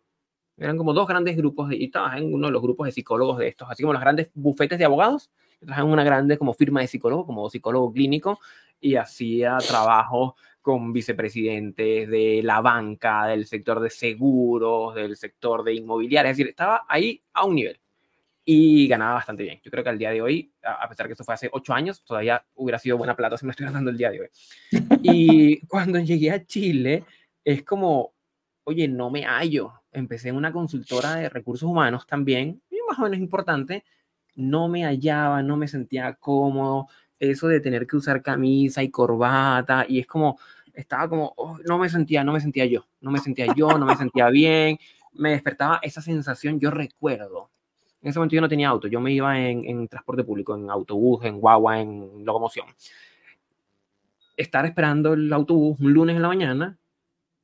Eran 0.58 0.78
como 0.78 0.94
dos 0.94 1.08
grandes 1.08 1.36
grupos, 1.36 1.70
de, 1.70 1.78
y 1.78 1.86
estaba 1.86 2.18
en 2.18 2.34
uno 2.34 2.48
de 2.48 2.54
los 2.54 2.62
grupos 2.62 2.86
de 2.86 2.92
psicólogos 2.92 3.38
de 3.40 3.48
estos, 3.48 3.70
así 3.70 3.84
como 3.84 3.94
los 3.94 4.02
grandes 4.02 4.32
bufetes 4.34 4.80
de 4.80 4.86
abogados. 4.86 5.30
Trabajaba 5.60 5.88
en 5.88 5.94
una 5.94 6.04
grande 6.04 6.38
como 6.38 6.54
firma 6.54 6.82
de 6.82 6.88
psicólogo, 6.88 7.26
como 7.26 7.50
psicólogo 7.50 7.92
clínico, 7.92 8.40
y 8.80 8.96
hacía 8.96 9.58
trabajo 9.58 10.36
con 10.62 10.94
vicepresidentes 10.94 12.10
de 12.10 12.42
la 12.44 12.62
banca, 12.62 13.28
del 13.28 13.46
sector 13.46 13.80
de 13.80 13.90
seguros, 13.90 14.96
del 14.96 15.16
sector 15.16 15.64
de 15.64 15.76
inmobiliaria, 15.76 16.32
es 16.32 16.38
decir, 16.38 16.50
estaba 16.50 16.86
ahí 16.88 17.22
a 17.34 17.46
un 17.46 17.56
nivel 17.56 17.80
y 18.46 18.88
ganaba 18.88 19.16
bastante 19.16 19.44
bien. 19.44 19.60
Yo 19.64 19.72
creo 19.72 19.84
que 19.84 19.90
al 19.90 19.98
día 19.98 20.12
de 20.12 20.22
hoy, 20.22 20.54
a 20.64 20.88
pesar 20.88 21.08
que 21.08 21.14
eso 21.14 21.24
fue 21.24 21.34
hace 21.34 21.50
ocho 21.52 21.74
años, 21.74 22.04
todavía 22.04 22.46
hubiera 22.54 22.78
sido 22.78 22.98
buena 22.98 23.16
plata 23.16 23.38
si 23.38 23.46
me 23.46 23.52
estoy 23.52 23.66
ganando 23.66 23.90
el 23.90 23.98
día 23.98 24.12
de 24.12 24.22
hoy. 24.22 24.28
Y 25.02 25.66
cuando 25.68 26.00
llegué 26.00 26.32
a 26.32 26.46
Chile, 26.46 27.04
es 27.44 27.64
como, 27.64 28.14
oye, 28.64 28.88
no 28.88 29.10
me 29.10 29.24
hallo. 29.24 29.74
Empecé 29.96 30.30
en 30.30 30.36
una 30.36 30.52
consultora 30.52 31.16
de 31.16 31.30
recursos 31.30 31.70
humanos 31.70 32.06
también, 32.06 32.62
y 32.70 32.78
más 32.88 33.00
o 33.00 33.04
menos 33.04 33.20
importante, 33.20 33.84
no 34.36 34.68
me 34.68 34.84
hallaba, 34.84 35.42
no 35.42 35.58
me 35.58 35.68
sentía 35.68 36.14
cómodo, 36.16 36.88
eso 37.18 37.48
de 37.48 37.62
tener 37.62 37.88
que 37.88 37.96
usar 37.96 38.22
camisa 38.22 38.84
y 38.84 38.90
corbata, 38.90 39.86
y 39.88 40.00
es 40.00 40.08
como, 40.08 40.38
estaba 40.74 41.08
como, 41.08 41.34
oh, 41.38 41.58
no 41.66 41.78
me 41.78 41.90
sentía, 41.90 42.24
no 42.24 42.34
me 42.34 42.42
sentía 42.42 42.66
yo, 42.66 42.86
no 43.02 43.12
me 43.12 43.20
sentía 43.20 43.48
yo, 43.56 43.78
no 43.78 43.86
me 43.86 43.96
sentía 43.96 44.30
bien, 44.30 44.78
me 45.14 45.32
despertaba 45.32 45.80
esa 45.82 46.02
sensación, 46.02 46.60
yo 46.60 46.72
recuerdo, 46.72 47.50
en 48.02 48.10
ese 48.10 48.20
momento 48.20 48.36
yo 48.36 48.42
no 48.42 48.50
tenía 48.50 48.70
auto, 48.70 48.88
yo 48.88 49.00
me 49.00 49.12
iba 49.14 49.40
en, 49.40 49.88
transporte 49.88 50.24
público, 50.24 50.56
en 50.56 50.70
autobús, 50.70 51.26
en 51.26 51.40
guagua, 51.40 51.82
en 51.82 52.24
locomoción. 52.24 52.68
Estar 54.38 54.66
esperando 54.66 55.14
el 55.14 55.32
autobús 55.34 55.80
un 55.80 55.94
lunes 55.94 56.16
en 56.16 56.22
la 56.22 56.28
mañana 56.28 56.78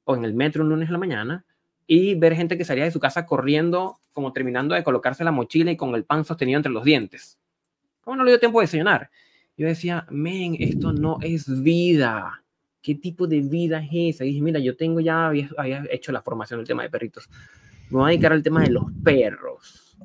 o 0.04 0.16
en 0.16 0.26
el 0.26 0.34
metro 0.34 0.64
un 0.64 0.70
lunes 0.70 0.90
en 0.90 0.94
la 0.94 1.00
mañana 1.00 1.46
y 1.94 2.16
ver 2.16 2.38
gente 2.38 2.58
que 2.58 2.64
salía 2.64 2.86
de 2.86 2.92
su 2.92 3.02
casa 3.02 3.26
corriendo, 3.26 4.00
como 4.14 4.32
terminando 4.32 4.76
de 4.76 4.82
colocarse 4.82 5.26
la 5.26 5.34
mochila 5.34 5.72
y 5.72 5.76
con 5.76 5.94
el 5.94 6.06
pan 6.06 6.24
sostenido 6.24 6.56
entre 6.56 6.72
los 6.72 6.86
dientes. 6.86 7.38
¿Cómo 8.00 8.16
no 8.16 8.24
le 8.24 8.32
dio 8.32 8.40
tiempo 8.40 8.62
de 8.62 8.64
desayunar? 8.64 9.10
Yo 9.58 9.68
decía, 9.68 10.08
men, 10.10 10.56
esto 10.58 10.94
no 10.94 11.18
es 11.22 11.62
vida. 11.62 12.46
¿Qué 12.82 12.96
tipo 12.96 13.28
de 13.28 13.42
vida 13.42 13.84
es 13.84 14.16
esa? 14.16 14.24
Y 14.24 14.30
dije, 14.30 14.42
mira, 14.42 14.60
yo 14.60 14.78
tengo 14.78 15.02
ya, 15.02 15.28
había, 15.28 15.50
había 15.58 15.84
hecho 15.92 16.14
la 16.14 16.22
formación 16.22 16.62
del 16.62 16.68
tema 16.68 16.84
de 16.84 16.90
perritos. 16.90 17.30
Me 17.90 17.98
voy 17.98 18.06
a 18.06 18.08
dedicar 18.12 18.32
al 18.32 18.42
tema 18.42 18.62
de 18.62 18.70
los 18.70 18.86
perros 19.04 19.98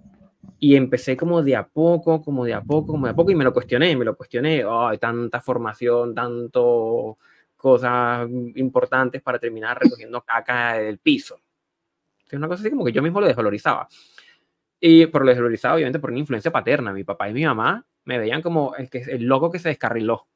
y 0.59 0.75
empecé 0.75 1.17
como 1.17 1.41
de 1.41 1.55
a 1.55 1.69
poco, 1.69 2.21
como 2.21 2.45
de 2.45 2.55
a 2.55 2.63
poco, 2.63 2.95
como 2.95 3.07
de 3.07 3.13
a 3.13 3.15
poco, 3.15 3.31
y 3.31 3.37
me 3.37 3.45
lo 3.45 3.53
cuestioné, 3.53 3.97
me 3.97 4.05
lo 4.05 4.17
cuestioné. 4.17 4.65
Oh, 4.65 4.91
tanta 4.99 5.41
formación, 5.41 6.17
tanto 6.17 7.17
cosas 7.57 8.29
importantes 8.57 9.23
para 9.23 9.39
terminar 9.39 9.81
recogiendo 9.81 10.21
caca 10.23 10.79
del 10.79 10.99
piso. 10.99 11.39
Es 12.29 12.35
una 12.35 12.49
cosa 12.49 12.61
así 12.61 12.71
como 12.71 12.85
que 12.85 12.93
yo 12.93 13.03
mismo 13.03 13.21
lo 13.21 13.27
desvalorizaba. 13.27 13.89
Y 14.81 15.07
por 15.07 15.23
lo 15.23 15.31
desvalorizaba, 15.31 15.75
obviamente, 15.75 15.99
por 15.99 16.11
una 16.11 16.19
influencia 16.19 16.51
paterna. 16.51 16.93
Mi 16.93 17.05
papá 17.05 17.29
y 17.29 17.33
mi 17.33 17.45
mamá 17.45 17.87
me 18.05 18.19
veían 18.19 18.43
como 18.43 18.75
el, 18.77 18.91
que, 18.91 18.99
el 18.99 19.25
loco 19.25 19.51
que 19.51 19.59
se 19.59 19.69
descarriló. 19.69 20.27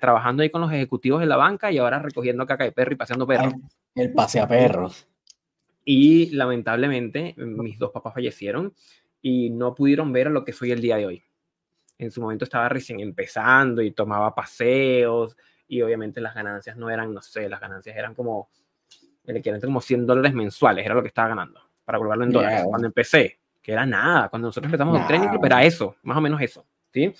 Trabajando 0.00 0.42
ahí 0.42 0.50
con 0.50 0.60
los 0.60 0.72
ejecutivos 0.72 1.20
de 1.20 1.26
la 1.26 1.36
banca 1.36 1.70
y 1.72 1.78
ahora 1.78 1.98
recogiendo 1.98 2.44
caca 2.44 2.64
de 2.64 2.72
perro 2.72 2.92
y 2.92 2.96
paseando 2.96 3.26
perros. 3.26 3.54
El 3.94 4.12
pase 4.12 4.40
a 4.40 4.46
perros. 4.46 5.06
Y 5.84 6.30
lamentablemente 6.30 7.34
mis 7.38 7.78
dos 7.78 7.90
papás 7.90 8.12
fallecieron 8.12 8.74
y 9.22 9.48
no 9.48 9.74
pudieron 9.74 10.12
ver 10.12 10.26
a 10.26 10.30
lo 10.30 10.44
que 10.44 10.52
soy 10.52 10.72
el 10.72 10.80
día 10.82 10.96
de 10.96 11.06
hoy. 11.06 11.24
En 11.96 12.10
su 12.10 12.20
momento 12.20 12.44
estaba 12.44 12.68
recién 12.68 13.00
empezando 13.00 13.80
y 13.80 13.92
tomaba 13.92 14.34
paseos 14.34 15.36
y 15.66 15.80
obviamente 15.82 16.20
las 16.20 16.34
ganancias 16.34 16.76
no 16.76 16.90
eran, 16.90 17.14
no 17.14 17.22
sé, 17.22 17.48
las 17.48 17.60
ganancias 17.60 17.96
eran 17.96 18.14
como 18.14 18.50
el 19.28 19.36
equivalente 19.36 19.66
como 19.66 19.80
100 19.80 20.06
dólares 20.06 20.32
mensuales, 20.32 20.84
era 20.84 20.94
lo 20.94 21.02
que 21.02 21.08
estaba 21.08 21.28
ganando, 21.28 21.60
para 21.84 21.98
volverlo 21.98 22.24
en 22.24 22.30
dólares. 22.30 22.64
Cuando 22.68 22.86
empecé, 22.86 23.38
que 23.62 23.72
era 23.72 23.84
nada, 23.84 24.28
cuando 24.28 24.48
nosotros 24.48 24.68
empezamos 24.68 24.98
el 24.98 25.06
training 25.06 25.28
era 25.44 25.62
eso, 25.62 25.96
más 26.02 26.16
o 26.16 26.20
menos 26.20 26.40
eso. 26.40 26.66
¿sí? 26.92 27.12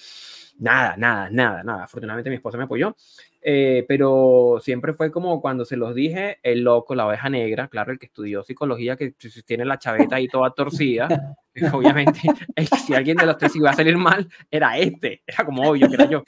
Nada, 0.59 0.97
nada, 0.97 1.29
nada, 1.31 1.63
nada. 1.63 1.85
Afortunadamente 1.85 2.31
mi 2.31 2.37
esposa 2.37 2.57
me 2.57 2.65
apoyó, 2.65 2.97
eh, 3.43 3.85
pero 3.87 4.59
siempre 4.61 4.95
fue 4.95 5.11
como 5.11 5.41
cuando 5.41 5.65
se 5.65 5.77
los 5.77 5.95
dije, 5.95 6.39
el 6.43 6.63
loco, 6.63 6.95
la 6.95 7.07
oveja 7.07 7.29
negra, 7.29 7.69
claro, 7.69 7.93
el 7.93 7.99
que 7.99 8.07
estudió 8.07 8.43
psicología, 8.43 8.97
que 8.97 9.15
tiene 9.47 9.65
la 9.65 9.79
chaveta 9.79 10.17
ahí 10.17 10.27
toda 10.27 10.51
torcida, 10.51 11.09
obviamente, 11.75 12.21
si 12.87 12.95
alguien 12.95 13.19
de 13.19 13.27
los 13.27 13.37
tres 13.37 13.55
iba 13.55 13.71
a 13.71 13.75
salir 13.75 13.97
mal, 13.97 14.27
era 14.51 14.79
este, 14.79 15.23
era 15.27 15.45
como 15.45 15.69
obvio 15.69 15.89
que 15.89 15.95
era 15.95 16.07
yo. 16.07 16.25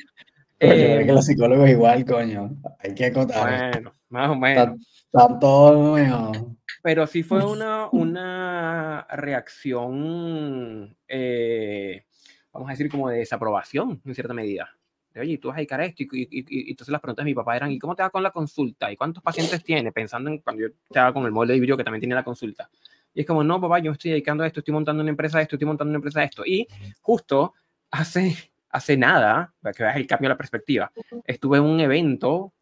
Eh, 0.61 1.05
que 1.07 1.13
los 1.13 1.25
psicólogos 1.25 1.69
igual, 1.69 2.05
coño, 2.05 2.51
hay 2.79 2.95
que 2.95 3.07
acotar. 3.07 3.73
Bueno, 3.73 3.93
más 4.11 4.31
o 4.31 4.37
menos. 4.37 4.79
todo 5.41 5.97
Pero 6.83 7.07
sí 7.07 7.23
fue 7.23 7.45
una, 7.45 7.89
una 7.91 9.07
reacción, 9.11 10.97
eh, 11.09 12.05
vamos 12.53 12.69
a 12.69 12.73
decir, 12.73 12.91
como 12.91 13.09
de 13.09 13.19
desaprobación, 13.19 14.03
en 14.05 14.15
cierta 14.15 14.35
medida 14.35 14.71
oye, 15.19 15.39
tú 15.39 15.49
vas 15.49 15.57
a 15.57 15.59
dedicar 15.59 15.81
esto, 15.81 16.03
y, 16.03 16.29
y, 16.31 16.71
entonces 16.71 16.93
las 16.93 17.01
preguntas 17.01 17.25
de 17.25 17.31
mi 17.31 17.35
papá 17.35 17.57
eran, 17.57 17.73
¿y 17.73 17.79
cómo 17.79 17.97
te 17.97 18.03
va 18.03 18.11
con 18.11 18.23
la 18.23 18.31
consulta? 18.31 18.93
¿Y 18.93 18.97
cuántos 18.97 19.23
pacientes 19.23 19.65
tiene? 19.65 19.91
Pensando 19.91 20.31
en 20.31 20.39
cuando 20.39 20.63
yo 20.63 20.69
estaba 20.69 21.13
con 21.13 21.25
el 21.25 21.33
molde 21.33 21.55
de 21.55 21.61
vidrio 21.61 21.77
que 21.77 21.85
también 21.85 22.01
tiene 22.01 22.15
la 22.15 22.23
consulta. 22.23 22.71
Y 23.13 23.21
es 23.21 23.27
como, 23.27 23.43
no, 23.43 23.61
papá, 23.61 23.81
yo 23.81 23.93
estoy 23.93 24.13
dedicando 24.13 24.45
a 24.45 24.47
esto, 24.47 24.61
estoy 24.61 24.75
montando 24.75 25.03
una 25.03 25.11
empresa 25.11 25.39
de 25.39 25.45
esto, 25.45 25.57
estoy 25.57 25.67
montando 25.67 25.91
una 25.91 25.97
empresa 25.97 26.21
de 26.21 26.27
esto. 26.27 26.47
Y 26.47 26.69
justo 27.01 27.55
hace, 27.91 28.50
hace 28.71 28.97
nada, 28.97 29.53
para 29.61 29.73
que 29.73 29.83
veas 29.83 29.97
el 29.97 30.07
cambio 30.07 30.29
de 30.29 30.35
la 30.35 30.39
perspectiva, 30.39 30.91
estuve 31.25 31.59
en 31.59 31.65
un 31.65 31.81
evento 31.81 32.53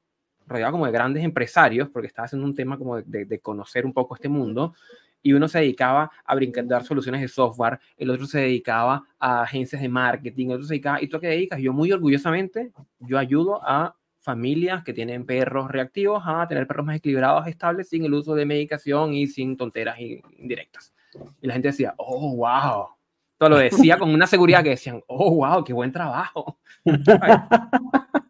rodeado 0.46 0.72
como 0.72 0.86
de 0.86 0.92
grandes 0.92 1.22
empresarios, 1.22 1.88
porque 1.90 2.06
estaba 2.06 2.26
haciendo 2.26 2.46
un 2.46 2.54
tema 2.54 2.78
como 2.78 3.00
de, 3.02 3.24
de 3.26 3.38
conocer 3.40 3.84
un 3.84 3.92
poco 3.92 4.14
este 4.14 4.28
mundo, 4.28 4.74
y 5.22 5.32
uno 5.32 5.48
se 5.48 5.58
dedicaba 5.58 6.10
a 6.24 6.36
dar 6.64 6.84
soluciones 6.84 7.20
de 7.20 7.28
software, 7.28 7.78
el 7.96 8.10
otro 8.10 8.26
se 8.26 8.40
dedicaba 8.40 9.02
a 9.18 9.42
agencias 9.42 9.82
de 9.82 9.88
marketing, 9.88 10.46
el 10.46 10.52
otro 10.54 10.66
se 10.66 10.74
dedicaba, 10.74 11.02
¿y 11.02 11.08
tú 11.08 11.16
a 11.16 11.20
qué 11.20 11.28
dedicas? 11.28 11.60
Yo 11.60 11.72
muy 11.72 11.92
orgullosamente, 11.92 12.72
yo 13.00 13.18
ayudo 13.18 13.60
a 13.62 13.94
familias 14.20 14.84
que 14.84 14.92
tienen 14.92 15.26
perros 15.26 15.70
reactivos 15.70 16.22
a 16.26 16.46
tener 16.46 16.66
perros 16.66 16.86
más 16.86 16.96
equilibrados, 16.96 17.46
estables, 17.46 17.88
sin 17.88 18.04
el 18.04 18.14
uso 18.14 18.34
de 18.34 18.46
medicación 18.46 19.14
y 19.14 19.26
sin 19.26 19.56
tonteras 19.56 19.98
indirectas. 19.98 20.92
Y 21.40 21.46
la 21.46 21.54
gente 21.54 21.68
decía, 21.68 21.94
oh, 21.96 22.36
wow. 22.36 22.97
Todo 23.38 23.50
lo 23.50 23.56
decía 23.58 23.98
con 23.98 24.10
una 24.12 24.26
seguridad 24.26 24.64
que 24.64 24.70
decían, 24.70 25.02
oh, 25.06 25.36
wow, 25.36 25.64
qué 25.64 25.72
buen 25.72 25.92
trabajo. 25.92 26.58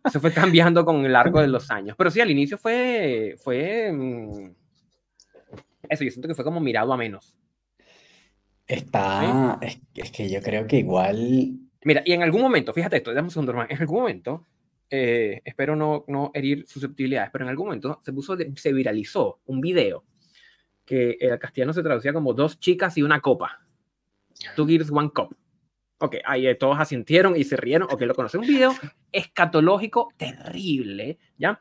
Eso 0.04 0.20
fue 0.20 0.32
cambiando 0.32 0.84
con 0.84 1.04
el 1.04 1.12
largo 1.12 1.40
de 1.40 1.48
los 1.48 1.70
años. 1.70 1.96
Pero 1.96 2.10
sí, 2.10 2.20
al 2.20 2.30
inicio 2.30 2.58
fue, 2.58 3.34
fue 3.38 3.90
mm, 3.90 4.50
eso, 5.88 6.04
yo 6.04 6.10
siento 6.10 6.28
que 6.28 6.34
fue 6.34 6.44
como 6.44 6.60
mirado 6.60 6.92
a 6.92 6.96
menos. 6.96 7.34
Está, 8.66 9.58
es, 9.62 10.10
que 10.10 10.28
yo 10.28 10.42
creo 10.42 10.66
que 10.66 10.76
igual... 10.76 11.58
Mira, 11.84 12.02
y 12.04 12.12
en 12.12 12.22
algún 12.22 12.42
momento, 12.42 12.72
fíjate 12.74 12.98
esto, 12.98 13.14
dame 13.14 13.26
un 13.26 13.30
segundo, 13.30 13.52
hermano, 13.52 13.70
en 13.70 13.80
algún 13.80 14.00
momento, 14.00 14.44
eh, 14.90 15.40
espero 15.44 15.74
no, 15.74 16.04
no 16.06 16.30
herir 16.34 16.66
susceptibilidades, 16.66 17.30
pero 17.32 17.44
en 17.44 17.50
algún 17.50 17.66
momento 17.66 18.00
se 18.04 18.12
puso, 18.12 18.36
se 18.56 18.72
viralizó 18.74 19.40
un 19.46 19.60
video 19.62 20.04
que 20.84 21.16
el 21.20 21.38
castellano 21.38 21.72
se 21.72 21.82
traducía 21.82 22.12
como 22.12 22.34
dos 22.34 22.60
chicas 22.60 22.98
y 22.98 23.02
una 23.02 23.20
copa. 23.20 23.60
Two 24.56 24.66
girls, 24.66 24.90
one 24.90 25.10
cup. 25.10 25.36
Ok, 26.00 26.16
ahí 26.24 26.46
eh, 26.46 26.54
todos 26.54 26.78
asintieron 26.78 27.36
y 27.36 27.44
se 27.44 27.56
rieron. 27.56 27.88
Ok, 27.90 28.02
lo 28.02 28.14
conocí. 28.14 28.36
Un 28.36 28.46
video 28.46 28.74
escatológico 29.10 30.12
terrible, 30.16 31.18
¿ya? 31.36 31.60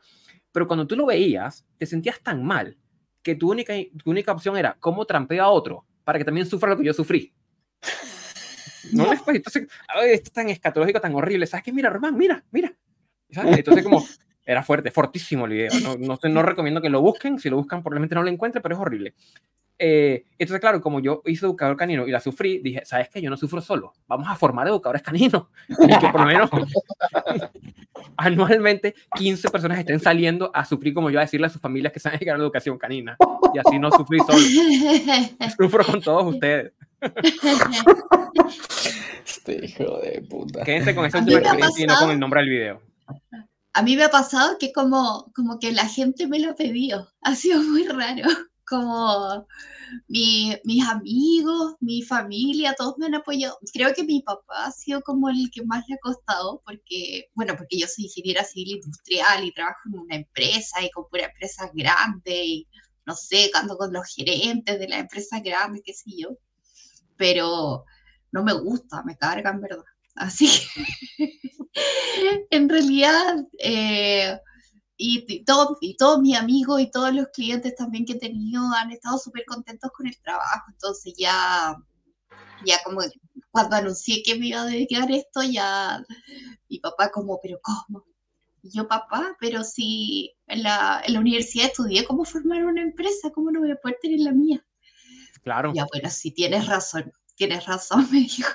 Pero 0.52 0.66
cuando 0.66 0.86
tú 0.86 0.96
lo 0.96 1.06
veías, 1.06 1.66
te 1.76 1.86
sentías 1.86 2.20
tan 2.20 2.44
mal 2.44 2.76
que 3.22 3.34
tu 3.34 3.50
única, 3.50 3.74
tu 4.02 4.10
única 4.10 4.32
opción 4.32 4.56
era 4.56 4.76
cómo 4.78 5.04
trampeo 5.04 5.42
a 5.42 5.48
otro 5.48 5.84
para 6.04 6.18
que 6.18 6.24
también 6.24 6.46
sufra 6.46 6.70
lo 6.70 6.76
que 6.76 6.84
yo 6.84 6.92
sufrí. 6.92 7.34
No 8.92 9.10
les 9.10 9.20
entonces, 9.26 9.64
esto 9.64 10.28
es 10.28 10.32
tan 10.32 10.48
escatológico, 10.48 11.00
tan 11.00 11.14
horrible. 11.14 11.46
¿Sabes 11.46 11.64
qué? 11.64 11.72
Mira, 11.72 11.90
Román, 11.90 12.16
mira, 12.16 12.42
mira. 12.50 12.72
Entonces, 13.28 13.84
como, 13.84 14.06
era 14.44 14.62
fuerte, 14.62 14.90
fortísimo 14.90 15.44
el 15.44 15.52
video. 15.52 15.70
No, 15.82 15.96
no, 15.96 16.18
no, 16.22 16.42
recomiendo 16.42 16.80
que 16.80 16.88
lo 16.88 17.02
busquen. 17.02 17.38
Si 17.38 17.50
lo 17.50 17.56
buscan, 17.56 17.82
probablemente 17.82 18.14
no 18.14 18.22
lo 18.22 18.30
encuentren, 18.30 18.62
pero 18.62 18.76
es 18.76 18.80
horrible. 18.80 19.14
Eh, 19.78 20.24
entonces, 20.38 20.60
claro, 20.60 20.80
como 20.80 21.00
yo 21.00 21.22
hice 21.24 21.46
educador 21.46 21.76
canino 21.76 22.06
y 22.06 22.10
la 22.10 22.20
sufrí, 22.20 22.58
dije, 22.58 22.82
¿sabes 22.84 23.08
qué? 23.08 23.22
Yo 23.22 23.30
no 23.30 23.36
sufro 23.36 23.60
solo. 23.60 23.92
Vamos 24.08 24.26
a 24.28 24.34
formar 24.34 24.66
educadores 24.66 25.02
caninos. 25.02 25.44
Y 25.68 25.98
que 25.98 26.08
por 26.08 26.20
lo 26.20 26.26
menos 26.26 26.50
anualmente 28.16 28.94
15 29.16 29.50
personas 29.50 29.78
estén 29.78 30.00
saliendo 30.00 30.50
a 30.52 30.64
sufrir, 30.64 30.94
como 30.94 31.10
yo, 31.10 31.18
a 31.18 31.22
decirle 31.22 31.46
a 31.46 31.50
sus 31.50 31.60
familias 31.60 31.92
que 31.92 32.00
se 32.00 32.10
llegar 32.10 32.34
a 32.34 32.38
la 32.38 32.44
educación 32.44 32.78
canina. 32.78 33.16
Y 33.54 33.58
así 33.58 33.78
no 33.78 33.90
sufrí 33.90 34.18
solo. 34.20 34.38
Sufro 35.56 35.84
con 35.84 36.00
todos 36.00 36.34
ustedes. 36.34 36.72
Este 39.24 39.64
hijo 39.64 39.98
de 40.00 40.22
puta. 40.28 40.64
Quédense 40.64 40.94
con 40.94 41.06
esa 41.06 41.18
experiencia 41.18 41.84
y 41.84 41.86
no 41.86 41.96
con 41.98 42.10
el 42.10 42.18
nombre 42.18 42.40
del 42.40 42.50
video. 42.50 42.82
A 43.72 43.82
mí 43.82 43.96
me 43.96 44.04
ha 44.04 44.10
pasado 44.10 44.58
que 44.58 44.72
como, 44.72 45.30
como 45.34 45.58
que 45.58 45.72
la 45.72 45.86
gente 45.86 46.26
me 46.26 46.40
lo 46.40 46.54
pidió. 46.56 47.08
Ha 47.22 47.34
sido 47.36 47.62
muy 47.62 47.86
raro 47.86 48.24
como 48.68 49.46
mis 50.08 50.86
amigos, 50.88 51.76
mi 51.80 52.02
familia, 52.02 52.74
todos 52.76 52.96
me 52.98 53.06
han 53.06 53.14
apoyado. 53.14 53.58
Creo 53.72 53.92
que 53.94 54.04
mi 54.04 54.22
papá 54.22 54.66
ha 54.66 54.72
sido 54.72 55.00
como 55.02 55.28
el 55.30 55.50
que 55.52 55.64
más 55.64 55.84
le 55.88 55.94
ha 55.94 55.98
costado, 55.98 56.62
porque, 56.64 57.30
bueno, 57.34 57.54
porque 57.56 57.78
yo 57.78 57.86
soy 57.86 58.04
ingeniera 58.04 58.44
civil 58.44 58.76
industrial 58.76 59.44
y 59.44 59.52
trabajo 59.52 59.80
en 59.86 60.00
una 60.00 60.16
empresa 60.16 60.82
y 60.82 60.90
con 60.90 61.08
pura 61.08 61.26
empresa 61.26 61.70
grande 61.74 62.44
y 62.44 62.68
no 63.06 63.14
sé, 63.14 63.50
ando 63.54 63.78
con 63.78 63.92
los 63.92 64.06
gerentes 64.14 64.78
de 64.78 64.88
la 64.88 64.98
empresa 64.98 65.40
grande, 65.40 65.82
qué 65.82 65.94
sé 65.94 66.10
yo. 66.16 66.28
Pero 67.16 67.84
no 68.32 68.44
me 68.44 68.52
gusta, 68.52 69.02
me 69.02 69.16
carga 69.16 69.50
en 69.50 69.60
verdad. 69.62 69.84
Así 70.14 70.48
que, 71.16 71.40
en 72.50 72.68
realidad, 72.68 73.36
eh, 73.58 74.38
y, 75.00 75.44
todo, 75.44 75.78
y 75.80 75.96
todos 75.96 76.20
mis 76.20 76.36
amigos 76.36 76.80
y 76.80 76.90
todos 76.90 77.14
los 77.14 77.28
clientes 77.28 77.76
también 77.76 78.04
que 78.04 78.14
he 78.14 78.18
tenido 78.18 78.62
han 78.76 78.90
estado 78.90 79.16
súper 79.16 79.44
contentos 79.46 79.90
con 79.92 80.08
el 80.08 80.20
trabajo. 80.20 80.66
Entonces 80.72 81.14
ya, 81.16 81.76
ya 82.66 82.82
como 82.84 83.00
cuando 83.52 83.76
anuncié 83.76 84.22
que 84.24 84.34
me 84.36 84.48
iba 84.48 84.62
a 84.62 84.66
dedicar 84.66 85.10
esto, 85.12 85.42
ya 85.44 86.04
mi 86.68 86.80
papá 86.80 87.10
como, 87.10 87.38
pero 87.40 87.60
¿cómo? 87.62 88.04
Y 88.60 88.70
yo, 88.76 88.88
papá, 88.88 89.36
pero 89.38 89.62
si 89.62 90.34
en 90.48 90.64
la, 90.64 91.00
en 91.06 91.14
la 91.14 91.20
universidad 91.20 91.66
estudié 91.66 92.04
cómo 92.04 92.24
formar 92.24 92.64
una 92.64 92.82
empresa, 92.82 93.30
¿cómo 93.30 93.52
no 93.52 93.60
voy 93.60 93.70
a 93.70 93.76
poder 93.76 93.98
tener 94.02 94.18
la 94.18 94.32
mía? 94.32 94.66
Claro. 95.44 95.72
Ya, 95.74 95.86
bueno, 95.92 96.10
si 96.10 96.32
tienes 96.32 96.66
razón, 96.66 97.12
tienes 97.36 97.64
razón, 97.66 98.08
me 98.10 98.18
dijo. 98.18 98.50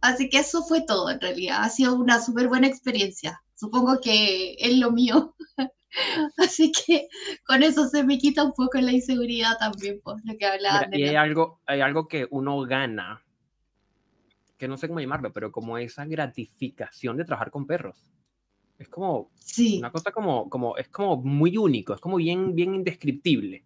Así 0.00 0.30
que 0.30 0.38
eso 0.38 0.64
fue 0.64 0.80
todo, 0.80 1.10
en 1.10 1.20
realidad. 1.20 1.58
Ha 1.60 1.68
sido 1.68 1.94
una 1.94 2.22
súper 2.22 2.48
buena 2.48 2.66
experiencia 2.66 3.42
supongo 3.56 4.00
que 4.00 4.54
es 4.58 4.78
lo 4.78 4.92
mío. 4.92 5.34
Así 6.36 6.70
que 6.72 7.08
con 7.46 7.62
eso 7.62 7.88
se 7.88 8.04
me 8.04 8.18
quita 8.18 8.44
un 8.44 8.52
poco 8.52 8.78
la 8.78 8.92
inseguridad 8.92 9.58
también, 9.58 10.00
por 10.02 10.24
lo 10.24 10.36
que 10.36 10.46
hablaba. 10.46 10.88
Y 10.92 11.04
hay 11.04 11.16
algo, 11.16 11.60
hay 11.66 11.80
algo 11.80 12.06
que 12.06 12.28
uno 12.30 12.60
gana, 12.62 13.24
que 14.58 14.68
no 14.68 14.76
sé 14.76 14.88
cómo 14.88 15.00
llamarlo, 15.00 15.32
pero 15.32 15.50
como 15.50 15.78
esa 15.78 16.04
gratificación 16.04 17.16
de 17.16 17.24
trabajar 17.24 17.50
con 17.50 17.66
perros. 17.66 18.06
Es 18.78 18.88
como 18.90 19.30
sí. 19.36 19.78
una 19.78 19.90
cosa 19.90 20.12
como, 20.12 20.50
como, 20.50 20.76
es 20.76 20.88
como 20.88 21.16
muy 21.16 21.56
único, 21.56 21.94
es 21.94 22.00
como 22.00 22.16
bien, 22.16 22.54
bien 22.54 22.74
indescriptible. 22.74 23.64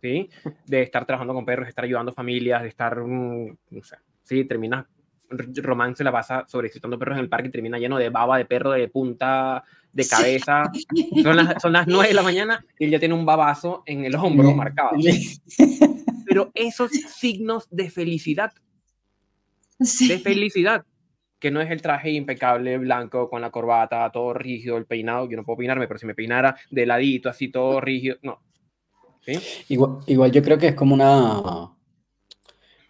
¿Sí? 0.00 0.30
De 0.64 0.80
estar 0.80 1.04
trabajando 1.04 1.34
con 1.34 1.44
perros, 1.44 1.66
de 1.66 1.70
estar 1.70 1.84
ayudando 1.84 2.12
familias, 2.12 2.62
de 2.62 2.68
estar, 2.68 2.98
mm, 2.98 3.58
no 3.68 3.82
sé, 3.82 3.96
sí, 4.22 4.46
terminas 4.46 4.86
Román 5.30 5.96
se 5.96 6.04
la 6.04 6.12
pasa 6.12 6.44
sobreexcitando 6.46 6.98
perros 6.98 7.16
en 7.16 7.24
el 7.24 7.28
parque 7.28 7.48
y 7.48 7.50
termina 7.50 7.78
lleno 7.78 7.98
de 7.98 8.10
baba 8.10 8.38
de 8.38 8.44
perro, 8.44 8.72
de 8.72 8.88
punta, 8.88 9.62
de 9.92 10.06
cabeza. 10.06 10.70
Son, 11.22 11.36
las, 11.36 11.62
son 11.62 11.72
las 11.72 11.86
9 11.86 12.08
de 12.08 12.14
la 12.14 12.22
mañana 12.22 12.64
y 12.78 12.84
él 12.84 12.90
ya 12.90 12.98
tiene 12.98 13.14
un 13.14 13.24
babazo 13.24 13.82
en 13.86 14.04
el 14.04 14.14
hombro 14.14 14.54
marcado. 14.54 14.92
Pero 16.26 16.50
esos 16.54 16.90
signos 16.90 17.68
de 17.70 17.90
felicidad, 17.90 18.52
de 19.78 20.18
felicidad, 20.18 20.84
que 21.40 21.50
no 21.50 21.60
es 21.60 21.70
el 21.70 21.82
traje 21.82 22.10
impecable, 22.10 22.78
blanco, 22.78 23.28
con 23.28 23.40
la 23.40 23.50
corbata, 23.50 24.10
todo 24.12 24.34
rígido, 24.34 24.76
el 24.76 24.86
peinado, 24.86 25.28
yo 25.28 25.36
no 25.36 25.44
puedo 25.44 25.56
peinarme, 25.56 25.88
pero 25.88 25.98
si 25.98 26.06
me 26.06 26.14
peinara 26.14 26.54
de 26.70 26.84
ladito, 26.84 27.30
así 27.30 27.48
todo 27.48 27.80
rígido, 27.80 28.18
no. 28.22 28.42
Igual, 29.68 29.98
igual 30.06 30.30
yo 30.30 30.42
creo 30.42 30.58
que 30.58 30.68
es 30.68 30.74
como 30.74 30.94
una... 30.94 31.72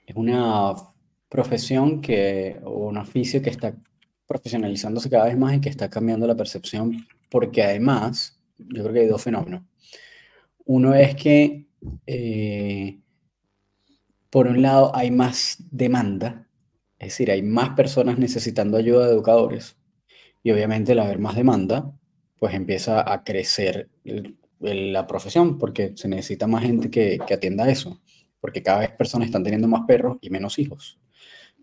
Es 0.05 0.17
una 0.17 0.75
profesión 1.31 2.03
que, 2.03 2.59
o 2.65 2.89
un 2.89 2.99
oficio 2.99 3.41
que 3.41 3.51
está 3.51 3.75
profesionalizándose 4.27 5.09
cada 5.09 5.27
vez 5.27 5.39
más 5.39 5.55
y 5.55 5.61
que 5.61 5.71
está 5.71 5.89
cambiando 5.89 6.27
la 6.27 6.37
percepción, 6.37 7.07
porque 7.31 7.63
además, 7.63 8.39
yo 8.59 8.83
creo 8.83 8.93
que 8.93 9.01
hay 9.01 9.07
dos 9.07 9.23
fenómenos. 9.23 9.63
Uno 10.67 10.95
es 10.95 11.15
que, 11.15 11.67
eh, 12.07 12.99
por 14.29 14.49
un 14.49 14.61
lado, 14.61 14.95
hay 14.95 15.11
más 15.11 15.59
demanda, 15.71 16.47
es 16.99 17.09
decir, 17.09 17.31
hay 17.31 17.43
más 17.43 17.71
personas 17.71 18.19
necesitando 18.19 18.77
ayuda 18.77 19.07
de 19.07 19.15
educadores, 19.15 19.77
y 20.43 20.51
obviamente 20.51 20.93
al 20.93 21.01
haber 21.01 21.19
más 21.19 21.37
demanda, 21.37 21.93
pues 22.39 22.55
empieza 22.55 23.13
a 23.13 23.23
crecer 23.23 23.89
la 24.59 25.07
profesión, 25.07 25.59
porque 25.59 25.93
se 25.95 26.09
necesita 26.09 26.47
más 26.47 26.65
gente 26.65 26.91
que, 26.91 27.19
que 27.27 27.35
atienda 27.35 27.71
eso, 27.71 28.01
porque 28.41 28.63
cada 28.63 28.81
vez 28.81 28.91
personas 28.91 29.27
están 29.27 29.45
teniendo 29.45 29.69
más 29.69 29.83
perros 29.87 30.19
y 30.21 30.31
menos 30.31 30.59
hijos. 30.59 30.99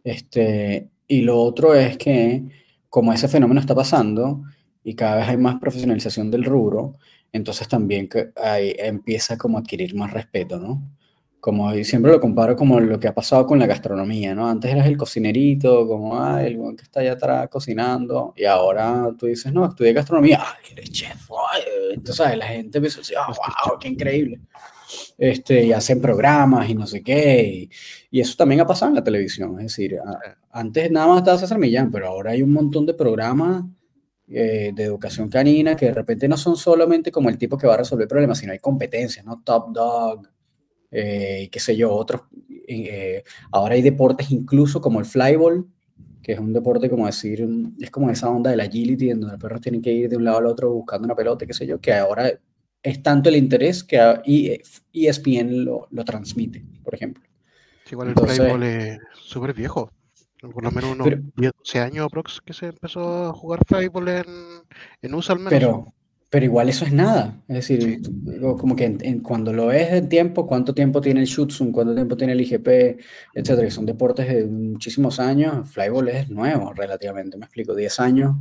Este, 0.04 0.90
y 1.08 1.22
lo 1.22 1.40
otro 1.40 1.74
es 1.74 1.98
que 1.98 2.44
como 2.90 3.14
ese 3.14 3.28
fenómeno 3.28 3.60
está 3.60 3.76
pasando 3.76 4.44
y 4.84 4.96
cada 4.96 5.18
vez 5.18 5.28
hay 5.28 5.38
más 5.38 5.60
profesionalización 5.60 6.32
del 6.32 6.46
rubro, 6.46 6.96
entonces 7.32 7.68
también 7.68 8.08
que 8.08 8.32
ahí 8.36 8.74
empieza 8.78 9.38
como 9.38 9.58
a 9.58 9.62
adquirir 9.62 9.96
más 9.96 10.12
respeto, 10.12 10.60
¿no? 10.60 10.82
Como 11.40 11.72
siempre 11.84 12.12
lo 12.12 12.20
comparo 12.20 12.56
como 12.56 12.80
lo 12.80 13.00
que 13.00 13.08
ha 13.08 13.14
pasado 13.14 13.46
con 13.46 13.60
la 13.60 13.68
gastronomía, 13.68 14.34
¿no? 14.34 14.50
Antes 14.50 14.72
eras 14.72 14.88
el 14.88 14.98
cocinerito, 14.98 15.88
como, 15.88 16.20
ah, 16.20 16.44
el 16.44 16.58
que 16.76 16.84
está 16.84 17.02
allá 17.02 17.14
atrás 17.14 17.48
cocinando, 17.50 18.34
y 18.36 18.46
ahora 18.46 19.14
tú 19.18 19.28
dices, 19.28 19.54
no, 19.54 19.66
estudié 19.66 19.94
gastronomía, 19.94 20.40
ah, 20.42 20.58
eres 20.72 20.92
chef, 20.92 21.30
entonces 21.92 22.38
la 22.38 22.48
gente 22.48 22.78
empieza 22.80 22.98
a 22.98 23.02
decir, 23.02 23.18
oh, 23.20 23.34
wow, 23.70 23.80
qué 23.80 23.88
increíble. 23.90 24.40
Este, 25.18 25.66
y 25.66 25.74
hacen 25.74 26.02
programas 26.02 26.70
y 26.70 26.76
no 26.76 26.88
sé 26.88 27.04
qué, 27.04 27.44
y, 27.44 27.70
eso 28.12 28.36
también 28.38 28.62
ha 28.62 28.68
pasado 28.68 28.90
en 28.90 28.96
la 28.96 29.04
televisión, 29.04 29.60
es 29.60 29.68
decir, 29.68 30.00
antes 30.52 30.92
nada 30.92 31.08
más 31.08 31.18
estaba 31.20 31.38
César 31.38 31.60
Millán, 31.60 31.92
pero 31.92 32.08
ahora 32.08 32.32
hay 32.32 32.42
un 32.42 32.54
montón 32.54 32.86
de 32.86 32.94
programas 32.94 33.64
eh, 34.30 34.74
de 34.76 34.84
educación 34.84 35.30
canina 35.30 35.74
que 35.78 35.86
de 35.86 35.94
repente 35.94 36.28
no 36.28 36.36
son 36.36 36.58
solamente 36.58 37.14
como 37.14 37.30
el 37.30 37.38
tipo 37.38 37.58
que 37.58 37.66
va 37.66 37.76
a 37.76 37.78
resolver 37.78 38.10
problemas, 38.10 38.38
sino 38.38 38.52
hay 38.52 38.60
competencias, 38.60 39.26
¿no? 39.26 39.42
Top 39.42 39.72
Dog, 39.72 40.28
eh, 40.92 41.48
qué 41.50 41.60
sé 41.62 41.78
yo, 41.78 41.94
otros. 41.94 42.24
Eh, 42.68 43.24
ahora 43.52 43.76
hay 43.76 43.82
deportes 43.82 44.30
incluso 44.32 44.82
como 44.82 45.00
el 45.00 45.06
flyball, 45.06 45.66
que 46.22 46.34
es 46.34 46.40
un 46.40 46.52
deporte 46.52 46.90
como 46.90 47.06
decir, 47.06 47.48
es 47.80 47.90
como 47.90 48.10
esa 48.10 48.30
onda 48.30 48.52
de 48.52 48.58
la 48.58 48.64
agility, 48.64 49.12
en 49.12 49.22
donde 49.22 49.34
los 49.36 49.42
perros 49.42 49.62
tienen 49.62 49.82
que 49.82 49.94
ir 49.94 50.10
de 50.10 50.18
un 50.18 50.26
lado 50.26 50.40
al 50.40 50.48
otro 50.48 50.74
buscando 50.74 51.06
una 51.06 51.16
pelota, 51.16 51.46
qué 51.46 51.54
sé 51.54 51.66
yo, 51.66 51.80
que 51.80 51.94
ahora 51.94 52.30
es 52.84 53.02
tanto 53.02 53.30
el 53.30 53.38
interés 53.38 53.82
que 53.84 54.62
ESPN 54.92 55.64
lo, 55.64 55.88
lo 55.90 56.04
transmite, 56.04 56.66
por 56.84 56.94
ejemplo. 56.96 57.24
Igual 57.92 58.10
el 58.10 58.16
flyball 58.16 58.64
es 58.64 59.00
súper 59.14 59.54
viejo 59.54 59.92
por 60.42 60.64
lo 60.64 60.72
menos 60.72 60.92
unos 60.92 61.08
12 61.36 61.80
años 61.80 62.06
aprox 62.06 62.42
que 62.42 62.54
se 62.54 62.68
empezó 62.68 63.30
a 63.30 63.34
jugar 63.34 63.60
fútbol 63.66 64.10
en, 64.10 64.26
en 65.02 65.14
USA 65.14 65.34
al 65.34 65.40
menos. 65.40 65.52
Pero, 65.52 65.94
pero 66.30 66.46
igual 66.46 66.70
eso 66.70 66.86
es 66.86 66.94
nada. 66.94 67.42
Es 67.48 67.68
decir, 67.68 68.02
como 68.58 68.76
que 68.76 68.86
en, 68.86 69.20
cuando 69.22 69.52
lo 69.52 69.68
ves 69.68 69.92
en 69.94 70.10
tiempo, 70.10 70.46
cuánto 70.46 70.74
tiempo 70.74 71.02
tiene 71.02 71.22
el 71.22 71.26
Shootsum, 71.26 71.72
cuánto 71.72 71.96
tiempo 71.96 72.16
tiene 72.16 72.34
el 72.34 72.42
IGP, 72.42 72.68
etcétera, 73.34 73.64
que 73.64 73.72
son 73.72 73.86
deportes 73.86 74.28
de 74.28 74.46
muchísimos 74.46 75.20
años, 75.20 75.70
flyball 75.72 76.10
es 76.10 76.30
nuevo 76.30 76.74
relativamente, 76.74 77.38
me 77.38 77.46
explico, 77.46 77.74
10 77.74 78.00
años, 78.00 78.36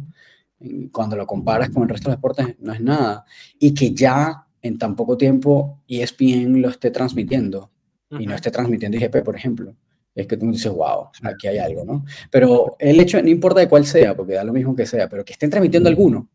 cuando 0.90 1.16
lo 1.16 1.26
comparas 1.26 1.70
con 1.70 1.84
el 1.84 1.88
resto 1.88 2.10
de 2.10 2.16
deportes 2.16 2.56
no 2.60 2.72
es 2.72 2.80
nada. 2.80 3.24
Y 3.58 3.72
que 3.72 3.94
ya 3.94 4.46
en 4.60 4.78
tan 4.78 4.96
poco 4.96 5.16
tiempo 5.16 5.82
ESPN 5.88 6.60
lo 6.60 6.68
esté 6.68 6.90
transmitiendo 6.90 7.70
y 8.10 8.26
no 8.26 8.34
esté 8.34 8.50
transmitiendo 8.50 8.96
IGP, 8.96 9.22
por 9.22 9.36
ejemplo 9.36 9.74
es 10.16 10.26
que 10.26 10.38
tú 10.38 10.50
dices, 10.50 10.72
wow, 10.72 11.08
aquí 11.24 11.46
hay 11.46 11.58
algo, 11.58 11.84
¿no? 11.84 12.04
Pero 12.30 12.74
el 12.78 12.98
hecho, 12.98 13.22
no 13.22 13.28
importa 13.28 13.60
de 13.60 13.68
cuál 13.68 13.84
sea, 13.84 14.16
porque 14.16 14.32
da 14.32 14.44
lo 14.44 14.54
mismo 14.54 14.74
que 14.74 14.86
sea, 14.86 15.10
pero 15.10 15.22
que 15.22 15.34
estén 15.34 15.50
transmitiendo 15.50 15.90
alguno, 15.90 16.30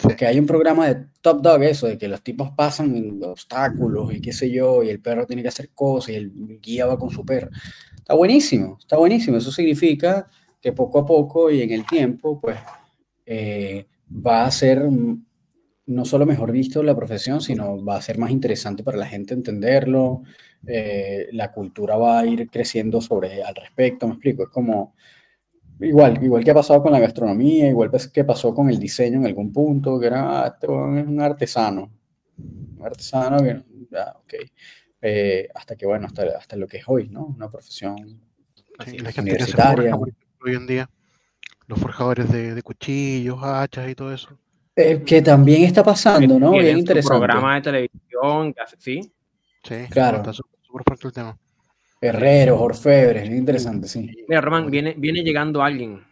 porque 0.00 0.24
hay 0.24 0.38
un 0.38 0.46
programa 0.46 0.86
de 0.86 1.06
Top 1.20 1.42
Dog, 1.42 1.62
eso, 1.64 1.88
de 1.88 1.98
que 1.98 2.06
los 2.06 2.22
tipos 2.22 2.52
pasan 2.52 3.20
obstáculos 3.24 4.14
y 4.14 4.20
qué 4.20 4.32
sé 4.32 4.50
yo, 4.50 4.84
y 4.84 4.88
el 4.88 5.00
perro 5.00 5.26
tiene 5.26 5.42
que 5.42 5.48
hacer 5.48 5.70
cosas 5.74 6.10
y 6.10 6.14
el 6.14 6.60
guía 6.60 6.86
va 6.86 6.96
con 6.96 7.10
su 7.10 7.24
perro. 7.24 7.50
Está 7.96 8.14
buenísimo, 8.14 8.76
está 8.78 8.96
buenísimo. 8.96 9.36
Eso 9.36 9.50
significa 9.50 10.28
que 10.60 10.72
poco 10.72 11.00
a 11.00 11.06
poco 11.06 11.50
y 11.50 11.62
en 11.62 11.72
el 11.72 11.84
tiempo, 11.86 12.40
pues, 12.40 12.56
eh, 13.26 13.86
va 14.10 14.44
a 14.46 14.50
ser 14.50 14.88
no 15.86 16.04
solo 16.04 16.24
mejor 16.24 16.52
visto 16.52 16.82
la 16.82 16.96
profesión, 16.96 17.40
sino 17.40 17.84
va 17.84 17.96
a 17.96 18.02
ser 18.02 18.18
más 18.18 18.30
interesante 18.30 18.82
para 18.82 18.96
la 18.96 19.06
gente 19.06 19.34
entenderlo, 19.34 20.22
eh, 20.66 21.28
la 21.32 21.52
cultura 21.52 21.96
va 21.96 22.20
a 22.20 22.26
ir 22.26 22.48
creciendo 22.50 23.00
sobre 23.00 23.42
al 23.42 23.54
respecto, 23.54 24.06
me 24.06 24.14
explico, 24.14 24.44
es 24.44 24.48
como 24.48 24.94
igual, 25.80 26.22
igual 26.22 26.44
que 26.44 26.50
ha 26.50 26.54
pasado 26.54 26.82
con 26.82 26.92
la 26.92 27.00
gastronomía, 27.00 27.68
igual 27.68 27.90
que 28.12 28.24
pasó 28.24 28.54
con 28.54 28.70
el 28.70 28.78
diseño 28.78 29.18
en 29.18 29.26
algún 29.26 29.52
punto, 29.52 29.98
que 29.98 30.06
era, 30.06 30.44
ah, 30.44 30.46
este 30.48 30.68
un 30.68 31.20
artesano, 31.20 31.90
un 32.38 32.84
artesano 32.84 33.38
que, 33.38 33.52
ok, 33.52 34.34
eh, 35.02 35.48
hasta 35.54 35.76
que 35.76 35.86
bueno, 35.86 36.06
hasta, 36.06 36.22
hasta 36.38 36.56
lo 36.56 36.66
que 36.66 36.78
es 36.78 36.84
hoy, 36.86 37.08
¿no? 37.08 37.26
Una 37.26 37.50
profesión 37.50 37.96
universitaria. 39.18 39.96
hoy 39.96 40.54
en 40.54 40.66
día, 40.66 40.90
los 41.66 41.78
forjadores 41.78 42.30
de, 42.30 42.54
de 42.54 42.62
cuchillos, 42.62 43.38
hachas 43.42 43.90
y 43.90 43.94
todo 43.94 44.12
eso. 44.12 44.38
Eh, 44.76 45.02
que 45.04 45.22
también 45.22 45.62
está 45.62 45.84
pasando, 45.84 46.38
¿no? 46.38 46.52
Bien 46.52 46.78
interesante. 46.78 47.18
programa 47.18 47.54
de 47.54 47.60
televisión, 47.62 48.54
sí. 48.78 49.12
Sí, 49.62 49.74
claro. 49.88 50.22
Está 50.74 50.74
súper 50.74 50.98
fuerte 50.98 51.06
el 51.06 51.12
tema. 51.12 51.38
Herreros, 52.00 52.60
orfebres, 52.60 53.30
interesante, 53.30 53.86
sí. 53.86 54.10
Mira, 54.28 54.40
Román, 54.40 54.68
viene, 54.70 54.94
viene 54.96 55.22
llegando 55.22 55.62
alguien. 55.62 56.02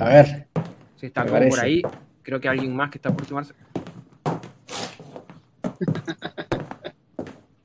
A 0.00 0.06
ver. 0.06 0.48
Si 0.96 1.04
está 1.06 1.26
por 1.26 1.60
ahí. 1.60 1.82
Creo 2.22 2.40
que 2.40 2.48
alguien 2.48 2.74
más 2.74 2.90
que 2.90 2.96
está 2.96 3.14
por 3.14 3.26
sumarse. 3.26 3.52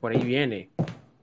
Por 0.00 0.12
ahí 0.12 0.22
viene. 0.22 0.68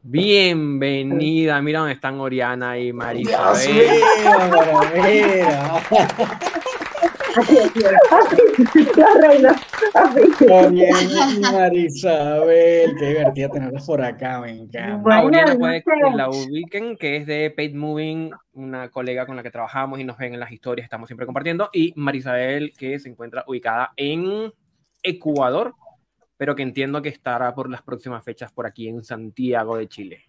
Bienvenida. 0.03 1.59
Mira 1.61 1.79
dónde 1.79 1.95
están 1.95 2.19
Oriana 2.19 2.77
y 2.77 2.93
Marisa. 2.93 3.53
La 8.97 9.27
reina. 9.27 9.55
Marisabel, 11.51 12.95
qué 12.97 13.05
divertida 13.05 13.49
tenerlos 13.49 13.85
por 13.85 14.01
acá, 14.01 14.41
me 14.41 14.51
encanta. 14.51 14.97
Bueno, 14.97 15.59
puede 15.59 15.83
que 15.83 15.91
la 16.15 16.29
ubiquen, 16.29 16.97
que 16.97 17.17
es 17.17 17.27
de 17.27 17.51
Paid 17.55 17.75
Moving, 17.75 18.31
una 18.53 18.89
colega 18.89 19.25
con 19.25 19.35
la 19.35 19.43
que 19.43 19.51
trabajamos 19.51 19.99
y 19.99 20.03
nos 20.03 20.17
ven 20.17 20.33
en 20.33 20.39
las 20.39 20.51
historias, 20.51 20.85
estamos 20.85 21.07
siempre 21.07 21.25
compartiendo. 21.25 21.69
Y 21.73 21.93
Marisabel, 21.95 22.73
que 22.77 22.97
se 22.97 23.09
encuentra 23.09 23.43
ubicada 23.47 23.93
en 23.97 24.51
Ecuador, 25.03 25.75
pero 26.37 26.55
que 26.55 26.63
entiendo 26.63 27.01
que 27.01 27.09
estará 27.09 27.53
por 27.53 27.69
las 27.69 27.83
próximas 27.83 28.23
fechas 28.23 28.51
por 28.51 28.65
aquí 28.65 28.87
en 28.87 29.03
Santiago 29.03 29.77
de 29.77 29.87
Chile. 29.87 30.23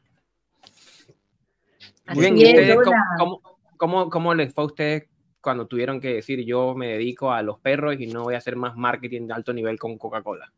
Muy 2.15 2.31
bien, 2.33 2.77
¿cómo, 3.19 3.41
cómo, 3.77 4.11
cómo 4.11 4.35
les 4.35 4.53
fue 4.53 4.65
a 4.65 4.67
ustedes 4.67 5.09
cuando 5.41 5.67
tuvieron 5.67 6.01
que 6.01 6.15
decir 6.15 6.45
yo 6.45 6.75
me 6.75 6.89
dedico 6.89 7.33
a 7.33 7.43
los 7.43 7.59
perros 7.59 7.97
y 7.99 8.07
no 8.07 8.25
voy 8.25 8.35
a 8.35 8.39
hacer 8.39 8.57
más 8.57 8.77
marketing 8.77 9.27
de 9.27 9.35
alto 9.35 9.53
nivel 9.53 9.79
con 9.79 9.99
Coca-Cola? 9.99 10.53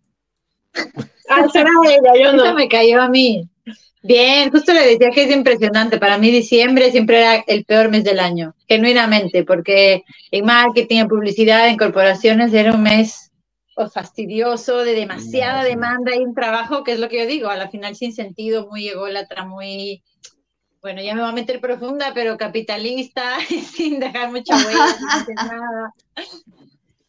Ah, 1.28 1.46
ella, 1.54 2.12
yo 2.22 2.32
no. 2.32 2.54
me 2.54 2.68
cayó 2.68 3.00
a 3.00 3.08
mí. 3.08 3.48
Bien, 4.02 4.50
justo 4.50 4.72
le 4.72 4.86
decía 4.86 5.10
que 5.10 5.24
es 5.24 5.30
impresionante. 5.30 5.98
Para 5.98 6.18
mí 6.18 6.30
diciembre 6.30 6.90
siempre 6.90 7.18
era 7.18 7.44
el 7.46 7.64
peor 7.64 7.90
mes 7.90 8.02
del 8.02 8.18
año, 8.18 8.54
genuinamente, 8.66 9.44
porque 9.44 10.02
en 10.30 10.44
marketing, 10.44 11.00
en 11.00 11.08
publicidad, 11.08 11.68
en 11.68 11.76
corporaciones 11.76 12.52
era 12.52 12.72
un 12.72 12.82
mes 12.82 13.30
fastidioso, 13.92 14.78
de 14.78 14.94
demasiada 14.94 15.64
demanda 15.64 16.14
y 16.14 16.18
un 16.18 16.34
trabajo 16.34 16.84
que 16.84 16.92
es 16.92 16.98
lo 16.98 17.08
que 17.08 17.18
yo 17.20 17.26
digo, 17.26 17.48
a 17.48 17.56
la 17.56 17.70
final 17.70 17.96
sin 17.96 18.12
sentido, 18.12 18.68
muy 18.68 18.88
ególatra, 18.88 19.44
muy 19.44 20.02
bueno, 20.82 21.02
ya 21.02 21.14
me 21.14 21.20
voy 21.20 21.30
a 21.30 21.34
meter 21.34 21.60
profunda, 21.60 22.12
pero 22.14 22.38
capitalista, 22.38 23.38
sin 23.74 24.00
dejar 24.00 24.30
mucha 24.30 24.56
huella, 24.66 24.96
sin 25.26 25.34
nada. 25.34 25.94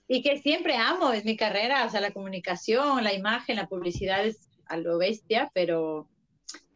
Y 0.08 0.22
que 0.22 0.40
siempre 0.40 0.76
amo, 0.76 1.14
es 1.14 1.24
mi 1.24 1.38
carrera, 1.38 1.86
o 1.86 1.90
sea, 1.90 2.02
la 2.02 2.12
comunicación, 2.12 3.04
la 3.04 3.14
imagen, 3.14 3.56
la 3.56 3.68
publicidad 3.68 4.26
es 4.26 4.50
a 4.66 4.76
lo 4.78 4.98
bestia, 4.98 5.50
pero, 5.54 6.10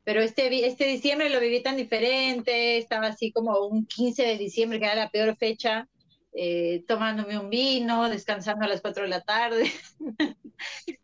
pero 0.06 0.22
este, 0.22 0.66
este 0.66 0.86
diciembre 0.86 1.30
lo 1.30 1.42
viví 1.42 1.62
tan 1.62 1.76
diferente, 1.76 2.78
estaba 2.78 3.08
así 3.08 3.32
como 3.32 3.60
un 3.68 3.86
15 3.86 4.24
de 4.24 4.38
diciembre, 4.38 4.80
que 4.80 4.86
era 4.86 4.96
la 4.96 5.10
peor 5.10 5.36
fecha, 5.36 5.90
eh, 6.34 6.84
tomándome 6.88 7.38
un 7.38 7.50
vino, 7.50 8.10
descansando 8.10 8.64
a 8.64 8.70
las 8.70 8.82
4 8.82 9.04
de 9.04 9.10
la 9.10 9.22
tarde, 9.22 9.70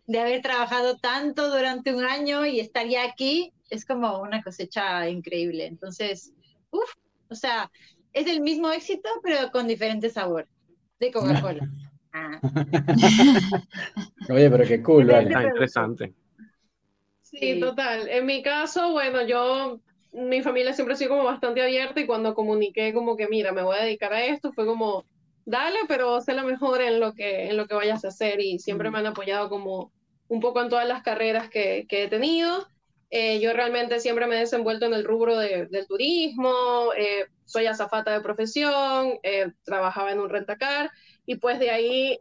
de 0.07 0.19
haber 0.19 0.41
trabajado 0.41 0.97
tanto 0.97 1.49
durante 1.49 1.93
un 1.93 2.05
año 2.05 2.45
y 2.45 2.61
estar 2.61 2.87
ya 2.87 3.03
aquí 3.03 3.53
es 3.71 3.85
como 3.85 4.21
una 4.21 4.43
cosecha 4.43 5.09
increíble. 5.09 5.65
Entonces, 5.65 6.33
uff, 6.69 6.93
o 7.29 7.35
sea, 7.35 7.71
es 8.13 8.27
el 8.27 8.41
mismo 8.41 8.69
éxito, 8.71 9.09
pero 9.23 9.49
con 9.51 9.67
diferente 9.67 10.09
sabor 10.09 10.47
de 10.99 11.11
Coca-Cola. 11.11 11.67
Ah. 12.13 12.41
Oye, 14.29 14.49
pero 14.49 14.65
qué 14.65 14.83
cool, 14.83 15.05
vale. 15.05 15.33
Ah, 15.33 15.45
interesante. 15.45 16.13
Sí, 17.21 17.57
total. 17.57 18.09
En 18.09 18.25
mi 18.25 18.43
caso, 18.43 18.91
bueno, 18.91 19.25
yo, 19.25 19.79
mi 20.11 20.41
familia 20.41 20.73
siempre 20.73 20.93
ha 20.93 20.97
sido 20.97 21.11
como 21.11 21.23
bastante 21.23 21.61
abierta 21.61 22.01
y 22.01 22.05
cuando 22.05 22.35
comuniqué 22.35 22.93
como 22.93 23.15
que, 23.15 23.29
mira, 23.29 23.53
me 23.53 23.63
voy 23.63 23.77
a 23.77 23.83
dedicar 23.83 24.11
a 24.11 24.25
esto, 24.25 24.51
fue 24.51 24.65
como, 24.65 25.05
dale, 25.45 25.79
pero 25.87 26.19
sé 26.19 26.33
lo 26.33 26.43
mejor 26.43 26.81
en 26.81 26.99
lo 26.99 27.13
que, 27.13 27.47
en 27.47 27.55
lo 27.55 27.65
que 27.65 27.75
vayas 27.75 28.03
a 28.03 28.09
hacer 28.09 28.41
y 28.41 28.59
siempre 28.59 28.91
me 28.91 28.97
han 28.97 29.05
apoyado 29.07 29.47
como 29.47 29.93
un 30.27 30.41
poco 30.41 30.61
en 30.61 30.67
todas 30.67 30.85
las 30.85 31.01
carreras 31.01 31.49
que, 31.49 31.85
que 31.87 32.03
he 32.03 32.07
tenido. 32.09 32.67
Eh, 33.11 33.39
yo 33.41 33.53
realmente 33.53 33.99
siempre 33.99 34.25
me 34.27 34.37
he 34.37 34.39
desenvuelto 34.39 34.85
en 34.85 34.93
el 34.93 35.03
rubro 35.03 35.37
del 35.37 35.87
turismo, 35.87 36.91
eh, 36.97 37.25
soy 37.45 37.65
azafata 37.67 38.11
de 38.13 38.21
profesión, 38.21 39.19
eh, 39.23 39.51
trabajaba 39.63 40.11
en 40.13 40.19
un 40.21 40.29
rentacar 40.29 40.89
y 41.25 41.35
pues 41.35 41.59
de 41.59 41.71
ahí 41.71 42.19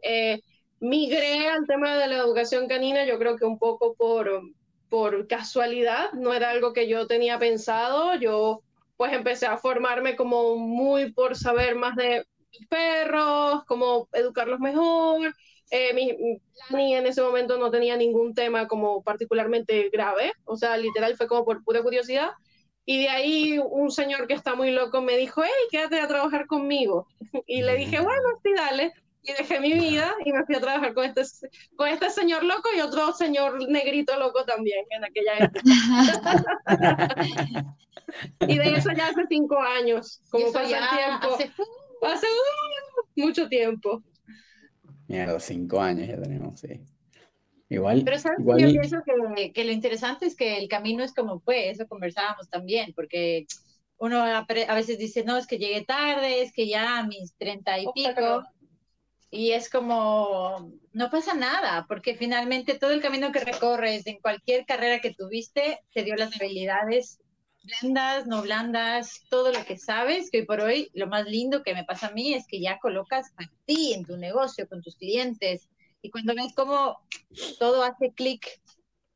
migré 0.79 1.47
al 1.47 1.65
tema 1.67 1.97
de 1.97 2.07
la 2.07 2.17
educación 2.17 2.67
canina, 2.67 3.05
yo 3.05 3.17
creo 3.19 3.37
que 3.37 3.45
un 3.45 3.57
poco 3.59 3.95
por, 3.95 4.41
por 4.89 5.27
casualidad, 5.27 6.11
no 6.13 6.33
era 6.33 6.49
algo 6.49 6.73
que 6.73 6.87
yo 6.87 7.07
tenía 7.07 7.39
pensado, 7.39 8.15
yo 8.15 8.61
pues 8.97 9.13
empecé 9.13 9.45
a 9.47 9.57
formarme 9.57 10.15
como 10.15 10.57
muy 10.57 11.11
por 11.13 11.35
saber 11.37 11.75
más 11.75 11.95
de 11.95 12.25
perros, 12.69 13.63
cómo 13.65 14.07
educarlos 14.13 14.59
mejor. 14.59 15.33
Eh, 15.73 15.93
mi, 15.93 16.11
mi 16.69 16.95
en 16.95 17.07
ese 17.07 17.21
momento 17.21 17.57
no 17.57 17.71
tenía 17.71 17.95
ningún 17.95 18.33
tema 18.33 18.67
como 18.67 19.01
particularmente 19.03 19.89
grave, 19.89 20.33
o 20.43 20.57
sea, 20.57 20.75
literal 20.75 21.15
fue 21.15 21.27
como 21.27 21.45
por 21.45 21.63
pura 21.63 21.81
curiosidad. 21.81 22.31
Y 22.85 22.99
de 22.99 23.09
ahí 23.09 23.57
un 23.57 23.89
señor 23.89 24.27
que 24.27 24.33
está 24.33 24.53
muy 24.53 24.71
loco 24.71 25.01
me 25.01 25.15
dijo, 25.15 25.41
hey, 25.43 25.67
quédate 25.71 25.99
a 25.99 26.07
trabajar 26.07 26.45
conmigo. 26.45 27.07
Y 27.47 27.61
le 27.61 27.77
dije, 27.77 28.01
bueno, 28.01 28.27
sí, 28.43 28.51
dale. 28.53 28.91
Y 29.23 29.33
dejé 29.33 29.59
mi 29.59 29.73
vida 29.73 30.13
y 30.25 30.33
me 30.33 30.43
fui 30.45 30.55
a 30.55 30.59
trabajar 30.59 30.93
con 30.93 31.05
este, 31.05 31.21
con 31.75 31.87
este 31.87 32.09
señor 32.09 32.43
loco 32.43 32.69
y 32.75 32.81
otro 32.81 33.13
señor 33.13 33.69
negrito 33.69 34.17
loco 34.17 34.43
también 34.45 34.83
en 34.89 35.05
aquella 35.05 35.37
época. 35.37 35.61
y 38.47 38.57
de 38.57 38.75
eso 38.75 38.91
ya 38.91 39.07
hace 39.07 39.25
cinco 39.29 39.59
años, 39.59 40.21
como 40.31 40.51
pasa 40.51 40.79
el 40.79 40.89
tiempo. 40.97 41.35
Hace, 41.35 41.51
hace 42.01 42.27
mucho 43.15 43.47
tiempo. 43.47 44.03
Mierda, 45.11 45.39
cinco 45.39 45.81
años 45.81 46.07
ya 46.07 46.21
tenemos, 46.21 46.59
sí. 46.59 46.79
Igual. 47.67 48.03
Pero 48.03 48.19
¿sabes? 48.19 48.39
yo 48.39 48.55
pienso 48.55 48.97
que, 49.05 49.51
que, 49.53 49.63
lo 49.63 49.71
interesante 49.71 50.25
es 50.25 50.35
que 50.35 50.57
el 50.57 50.67
camino 50.67 51.03
es 51.03 51.13
como 51.13 51.39
fue, 51.39 51.69
eso 51.69 51.87
conversábamos 51.87 52.49
también, 52.49 52.93
porque 52.93 53.45
uno 53.97 54.21
a, 54.23 54.45
veces 54.73 54.97
dice, 54.97 55.23
no, 55.23 55.37
es 55.37 55.47
que 55.47 55.57
llegué 55.57 55.85
tarde, 55.85 56.41
es 56.41 56.51
que 56.51 56.67
ya 56.67 56.99
a 56.99 57.07
mis 57.07 57.35
treinta 57.35 57.79
y 57.79 57.85
pico, 57.93 58.43
y 59.29 59.51
es 59.51 59.69
como, 59.69 60.73
no 60.91 61.09
pasa 61.09 61.33
nada, 61.33 61.85
porque 61.87 62.15
finalmente 62.15 62.77
todo 62.77 62.91
el 62.91 63.01
camino 63.01 63.31
que 63.31 63.39
recorres 63.39 64.05
en 64.07 64.19
cualquier 64.19 64.65
carrera 64.65 64.99
que 64.99 65.13
tuviste 65.13 65.79
te 65.93 66.03
dio 66.03 66.15
las 66.15 66.35
habilidades 66.35 67.20
blandas, 67.63 68.27
no 68.27 68.41
blandas, 68.41 69.21
todo 69.29 69.51
lo 69.51 69.63
que 69.65 69.77
sabes, 69.77 70.29
que 70.31 70.39
hoy 70.39 70.45
por 70.45 70.61
hoy 70.61 70.89
lo 70.93 71.07
más 71.07 71.25
lindo 71.25 71.63
que 71.63 71.73
me 71.73 71.83
pasa 71.83 72.07
a 72.07 72.11
mí 72.11 72.33
es 72.33 72.47
que 72.47 72.59
ya 72.59 72.79
colocas 72.79 73.31
a 73.37 73.43
ti 73.65 73.93
en 73.93 74.05
tu 74.05 74.17
negocio, 74.17 74.67
con 74.67 74.81
tus 74.81 74.95
clientes, 74.95 75.69
y 76.01 76.09
cuando 76.09 76.33
ves 76.33 76.53
cómo 76.55 76.99
todo 77.59 77.83
hace 77.83 78.11
clic 78.11 78.59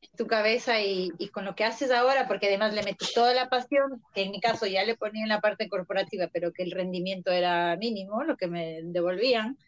en 0.02 0.10
tu 0.16 0.26
cabeza 0.26 0.80
y, 0.80 1.10
con 1.32 1.44
lo 1.44 1.54
que 1.56 1.64
haces 1.64 1.90
ahora, 1.90 2.28
porque 2.28 2.46
además 2.46 2.74
le 2.74 2.82
metes 2.82 3.12
toda 3.12 3.34
la 3.34 3.48
pasión, 3.48 4.02
que 4.14 4.22
en 4.22 4.30
mi 4.30 4.40
caso 4.40 4.66
ya 4.66 4.84
le 4.84 4.96
ponía 4.96 5.24
en 5.24 5.28
la 5.28 5.40
parte 5.40 5.68
corporativa, 5.68 6.28
pero 6.32 6.52
que 6.52 6.62
el 6.62 6.70
rendimiento 6.70 7.32
era 7.32 7.76
mínimo, 7.76 8.22
lo 8.22 8.36
que 8.36 8.46
me 8.46 8.82
devolvían, 8.82 9.58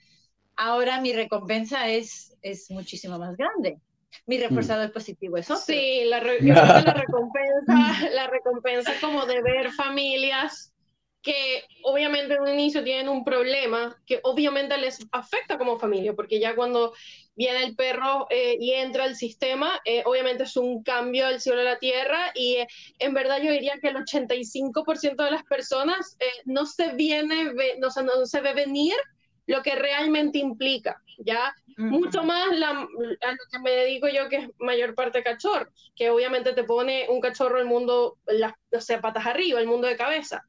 ahora 0.57 1.01
mi 1.01 1.13
recompensa 1.13 1.89
es, 1.89 2.37
es 2.43 2.71
muchísimo 2.71 3.19
más 3.19 3.37
grande. 3.37 3.81
Mi 4.27 4.39
reforzador 4.39 4.93
positivo 4.93 5.37
es 5.37 5.51
otro. 5.51 5.63
Sí, 5.63 6.05
la, 6.05 6.21
la 6.41 6.95
recompensa, 6.95 8.11
la 8.15 8.27
recompensa 8.27 8.93
como 9.01 9.27
de 9.27 9.43
ver 9.43 9.71
familias 9.73 10.73
que 11.21 11.65
obviamente 11.83 12.35
en 12.35 12.43
un 12.43 12.49
inicio 12.49 12.85
tienen 12.85 13.09
un 13.09 13.25
problema 13.25 14.01
que 14.07 14.21
obviamente 14.23 14.79
les 14.79 14.99
afecta 15.13 15.59
como 15.59 15.79
familia, 15.79 16.15
porque 16.15 16.39
ya 16.39 16.55
cuando 16.55 16.95
viene 17.35 17.65
el 17.65 17.77
perro 17.77 18.27
eh, 18.31 18.57
y 18.59 18.73
entra 18.73 19.05
al 19.05 19.17
sistema, 19.17 19.81
eh, 19.85 20.03
obviamente 20.07 20.45
es 20.45 20.57
un 20.57 20.83
cambio 20.83 21.27
del 21.27 21.41
cielo 21.41 21.61
a 21.61 21.65
la 21.65 21.79
tierra 21.79 22.33
y 22.35 22.57
eh, 22.57 22.69
en 22.99 23.15
verdad 23.15 23.43
yo 23.43 23.51
diría 23.51 23.79
que 23.81 23.89
el 23.89 23.97
85% 23.97 25.25
de 25.25 25.31
las 25.31 25.45
personas 25.45 26.17
no, 26.45 26.67
se 26.67 26.95
viene, 26.95 27.53
no, 27.79 27.89
no, 28.03 28.27
se 28.27 28.41
ve 28.41 28.55
venir 28.55 28.95
lo 29.49 29.63
que 29.63 29.75
realmente 29.75 30.39
implica, 30.39 31.03
¿ya? 31.17 31.55
Mucho 31.79 32.23
más 32.23 32.57
la, 32.57 32.69
a 32.71 32.77
lo 32.77 33.39
que 33.51 33.59
me 33.61 33.71
dedico 33.71 34.07
yo, 34.09 34.29
que 34.29 34.37
es 34.37 34.51
mayor 34.59 34.95
parte 34.95 35.23
cachorro, 35.23 35.71
que 35.97 36.11
obviamente 36.11 36.53
te 36.53 36.65
pone 36.65 37.07
un 37.09 37.21
cachorro 37.21 37.59
el 37.59 37.65
mundo, 37.65 38.19
las, 38.27 38.53
o 38.71 38.81
sea, 38.81 39.01
patas 39.01 39.25
arriba, 39.27 39.59
el 39.59 39.67
mundo 39.67 39.89
de 39.89 39.97
cabeza. 39.97 40.45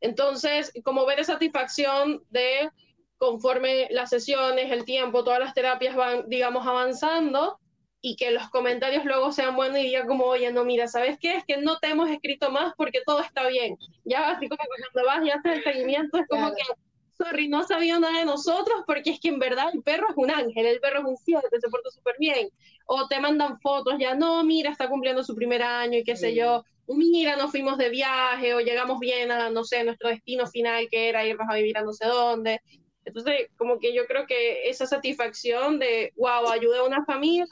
Entonces, 0.00 0.70
como 0.84 1.06
ver 1.06 1.20
esa 1.20 1.34
satisfacción 1.34 2.22
de 2.28 2.68
conforme 3.16 3.88
las 3.90 4.10
sesiones, 4.10 4.70
el 4.70 4.84
tiempo, 4.84 5.24
todas 5.24 5.40
las 5.40 5.54
terapias 5.54 5.96
van, 5.96 6.28
digamos, 6.28 6.66
avanzando 6.66 7.58
y 8.02 8.16
que 8.16 8.32
los 8.32 8.50
comentarios 8.50 9.06
luego 9.06 9.32
sean 9.32 9.56
buenos 9.56 9.78
y 9.78 9.84
digan 9.84 10.06
como, 10.06 10.24
oye, 10.24 10.52
no, 10.52 10.64
mira, 10.64 10.88
¿sabes 10.88 11.16
qué? 11.18 11.36
Es 11.36 11.44
que 11.46 11.56
no 11.56 11.78
te 11.78 11.88
hemos 11.88 12.10
escrito 12.10 12.50
más 12.50 12.74
porque 12.76 13.00
todo 13.06 13.20
está 13.20 13.46
bien. 13.46 13.78
Ya 14.04 14.28
así 14.28 14.46
como 14.46 14.60
cuando 14.92 15.08
vas 15.08 15.24
y 15.24 15.30
haces 15.30 15.58
el 15.58 15.64
seguimiento 15.64 16.18
es 16.18 16.26
como 16.28 16.50
que, 16.50 16.62
sorry, 17.22 17.48
no 17.48 17.64
sabía 17.64 17.98
nada 17.98 18.18
de 18.18 18.24
nosotros 18.24 18.82
porque 18.86 19.10
es 19.10 19.20
que 19.20 19.28
en 19.28 19.38
verdad 19.38 19.66
el 19.72 19.82
perro 19.82 20.06
es 20.10 20.16
un 20.16 20.30
ángel, 20.30 20.66
el 20.66 20.80
perro 20.80 21.00
es 21.00 21.04
un 21.04 21.16
cielo, 21.16 21.42
se 21.50 21.68
porta 21.68 21.90
súper 21.90 22.16
bien. 22.18 22.48
O 22.86 23.06
te 23.08 23.20
mandan 23.20 23.60
fotos, 23.60 23.94
ya, 23.98 24.14
no, 24.14 24.42
mira, 24.44 24.70
está 24.70 24.88
cumpliendo 24.88 25.22
su 25.22 25.34
primer 25.34 25.62
año 25.62 25.98
y 25.98 26.04
qué 26.04 26.16
sé 26.16 26.34
yo 26.34 26.64
mira, 26.88 27.36
nos 27.36 27.50
fuimos 27.50 27.78
de 27.78 27.90
viaje 27.90 28.54
o 28.54 28.60
llegamos 28.60 28.98
bien 28.98 29.30
a, 29.30 29.50
no 29.50 29.64
sé, 29.64 29.84
nuestro 29.84 30.08
destino 30.08 30.46
final 30.46 30.88
que 30.90 31.08
era 31.08 31.24
irnos 31.24 31.48
a 31.48 31.54
vivir 31.54 31.78
a 31.78 31.82
no 31.82 31.92
sé 31.92 32.06
dónde. 32.06 32.60
Entonces, 33.04 33.48
como 33.56 33.78
que 33.78 33.94
yo 33.94 34.06
creo 34.06 34.26
que 34.26 34.68
esa 34.68 34.86
satisfacción 34.86 35.78
de, 35.78 36.12
wow, 36.16 36.48
ayudé 36.48 36.78
a 36.78 36.84
una 36.84 37.04
familia, 37.04 37.46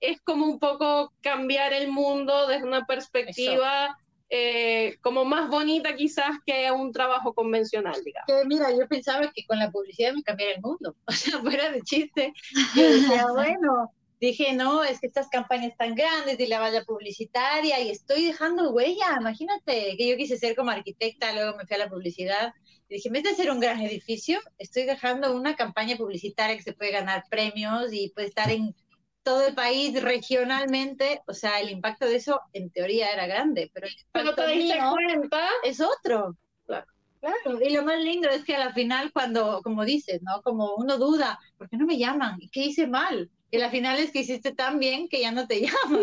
es 0.00 0.20
como 0.22 0.46
un 0.46 0.58
poco 0.58 1.12
cambiar 1.20 1.72
el 1.72 1.88
mundo 1.88 2.48
desde 2.48 2.66
una 2.66 2.84
perspectiva 2.86 3.96
eh, 4.34 4.96
como 5.02 5.26
más 5.26 5.50
bonita 5.50 5.94
quizás 5.94 6.38
que 6.46 6.72
un 6.72 6.90
trabajo 6.90 7.34
convencional, 7.34 8.02
digamos. 8.02 8.26
Que 8.26 8.46
mira, 8.46 8.70
yo 8.70 8.88
pensaba 8.88 9.30
que 9.30 9.44
con 9.44 9.58
la 9.58 9.70
publicidad 9.70 10.14
me 10.14 10.22
cambiaría 10.22 10.54
el 10.54 10.62
mundo, 10.62 10.96
o 11.06 11.12
sea, 11.12 11.38
fuera 11.40 11.70
de 11.70 11.82
chiste. 11.82 12.32
Yo 12.74 12.82
decía, 12.82 13.26
bueno, 13.34 13.92
dije, 14.18 14.54
no, 14.54 14.84
es 14.84 15.00
que 15.00 15.06
estas 15.06 15.28
campañas 15.28 15.76
tan 15.76 15.94
grandes 15.94 16.40
y 16.40 16.46
la 16.46 16.60
valla 16.60 16.82
publicitaria 16.82 17.78
y 17.80 17.90
estoy 17.90 18.24
dejando 18.24 18.70
huella, 18.70 19.18
imagínate 19.20 19.96
que 19.98 20.08
yo 20.08 20.16
quise 20.16 20.38
ser 20.38 20.56
como 20.56 20.70
arquitecta, 20.70 21.34
luego 21.34 21.58
me 21.58 21.66
fui 21.66 21.76
a 21.76 21.80
la 21.80 21.90
publicidad 21.90 22.54
y 22.88 22.94
dije, 22.94 23.08
en 23.08 23.12
vez 23.12 23.24
de 23.24 23.30
hacer 23.30 23.50
un 23.50 23.60
gran 23.60 23.82
edificio, 23.82 24.40
estoy 24.56 24.84
dejando 24.84 25.36
una 25.36 25.56
campaña 25.56 25.96
publicitaria 25.96 26.56
que 26.56 26.62
se 26.62 26.72
puede 26.72 26.92
ganar 26.92 27.24
premios 27.28 27.92
y 27.92 28.08
puede 28.14 28.28
estar 28.28 28.50
en 28.50 28.74
todo 29.22 29.46
el 29.46 29.54
país 29.54 30.00
regionalmente, 30.02 31.22
o 31.26 31.34
sea, 31.34 31.60
el 31.60 31.70
impacto 31.70 32.06
de 32.06 32.16
eso 32.16 32.40
en 32.52 32.70
teoría 32.70 33.12
era 33.12 33.26
grande, 33.26 33.70
pero 33.72 33.86
el 33.86 34.34
te 34.34 34.46
diste 34.48 34.78
cuenta 34.90 35.48
es 35.64 35.80
otro. 35.80 36.36
Claro. 36.66 36.86
Claro, 37.20 37.60
y 37.62 37.70
lo 37.70 37.84
más 37.84 38.00
lindo 38.00 38.28
es 38.28 38.44
que 38.44 38.56
a 38.56 38.58
la 38.58 38.72
final 38.72 39.12
cuando, 39.12 39.60
como 39.62 39.84
dices, 39.84 40.20
¿no? 40.22 40.42
Como 40.42 40.74
uno 40.74 40.98
duda, 40.98 41.38
¿por 41.56 41.68
qué 41.68 41.76
no 41.76 41.86
me 41.86 41.96
llaman? 41.96 42.40
¿Qué 42.50 42.64
hice 42.64 42.88
mal? 42.88 43.30
Y 43.52 43.58
la 43.58 43.70
final 43.70 44.00
es 44.00 44.10
que 44.10 44.20
hiciste 44.20 44.52
tan 44.52 44.80
bien 44.80 45.08
que 45.08 45.20
ya 45.20 45.30
no 45.30 45.46
te 45.46 45.60
llaman. 45.60 46.02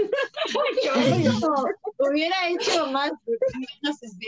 yo 0.85 1.65
hubiera 1.97 2.47
hecho 2.47 2.87
más, 2.87 3.11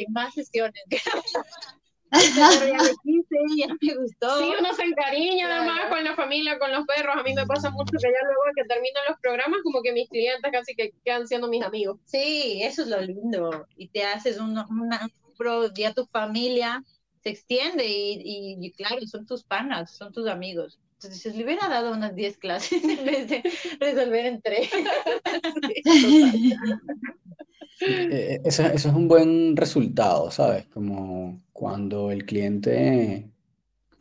más 0.10 0.34
sesiones. 0.34 0.84
ya 2.36 3.68
me 3.82 3.96
gustó. 3.96 4.40
Sí, 4.40 4.54
uno 4.60 4.74
se 4.74 4.84
encariña 4.84 5.58
además 5.58 5.90
con 5.90 6.04
la 6.04 6.16
familia, 6.16 6.60
con 6.60 6.72
los 6.72 6.86
perros. 6.86 7.16
A 7.18 7.24
mí 7.24 7.34
me 7.34 7.46
pasa 7.46 7.70
mucho 7.70 7.92
que 7.92 8.12
ya 8.12 8.26
luego 8.26 8.42
que 8.56 8.66
termino 8.66 9.00
los 9.08 9.18
programas, 9.22 9.62
como 9.64 9.82
que 9.82 9.94
mis 9.94 10.10
clientes 10.10 10.52
casi 10.52 10.76
que 10.76 10.92
quedan 11.06 11.28
siendo 11.28 11.48
mis 11.48 11.64
amigos. 11.64 12.00
Sí, 12.06 12.62
eso 12.64 12.82
es 12.82 12.90
lo 12.90 13.02
lindo. 13.02 13.66
Y 13.78 13.88
te 13.88 14.04
haces 14.04 14.40
un, 14.40 14.58
una, 14.70 15.10
un 15.38 15.74
ya 15.74 15.94
tu 15.94 16.06
familia 16.08 16.84
se 17.24 17.30
extiende 17.30 17.88
y, 17.88 18.58
y, 18.60 18.72
claro, 18.72 19.06
son 19.08 19.26
tus 19.26 19.44
panas, 19.44 19.92
son 19.92 20.12
tus 20.12 20.28
amigos. 20.28 20.80
Entonces, 20.96 21.36
le 21.36 21.44
hubiera 21.44 21.68
dado 21.68 21.94
unas 21.94 22.16
10 22.16 22.38
clases 22.38 22.84
en 22.84 23.06
vez 23.06 23.30
de 23.30 23.44
resolver 23.80 24.26
en 24.26 24.42
3. 24.42 24.70
Eh, 27.84 28.40
eso, 28.46 28.62
eso, 28.62 28.90
es 28.90 28.94
un 28.94 29.08
buen 29.08 29.58
resultado, 29.58 30.30
¿sabes? 30.30 30.68
Como 30.68 31.42
cuando 31.62 32.10
el 32.10 32.26
cliente 32.26 33.30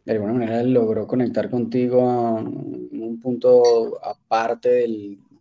de 0.07 0.13
alguna 0.13 0.33
manera 0.33 0.63
logró 0.63 1.07
conectar 1.07 1.51
contigo 1.51 2.01
a 2.09 2.33
un 2.41 3.21
punto 3.21 4.03
aparte 4.03 4.87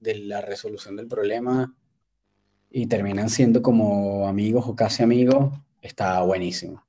de 0.01 0.15
la 0.25 0.41
resolución 0.41 0.97
del 0.97 1.07
problema 1.07 1.73
y 2.69 2.87
terminan 2.87 3.29
siendo 3.29 3.61
como 3.61 4.27
amigos 4.27 4.65
o 4.67 4.75
casi 4.75 5.01
amigos, 5.01 5.53
está 5.81 6.21
buenísimo. 6.23 6.85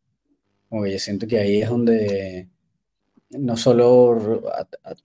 Yo 0.69 0.99
siento 0.99 1.29
que 1.29 1.39
ahí 1.39 1.63
es 1.63 1.69
donde 1.69 2.49
no 3.31 3.57
solo, 3.57 4.43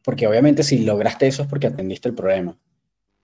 porque 0.03 0.26
obviamente 0.26 0.64
si 0.64 0.80
lograste 0.80 1.27
eso 1.27 1.43
es 1.43 1.47
porque 1.47 1.68
atendiste 1.68 2.10
el 2.10 2.15
problema, 2.15 2.57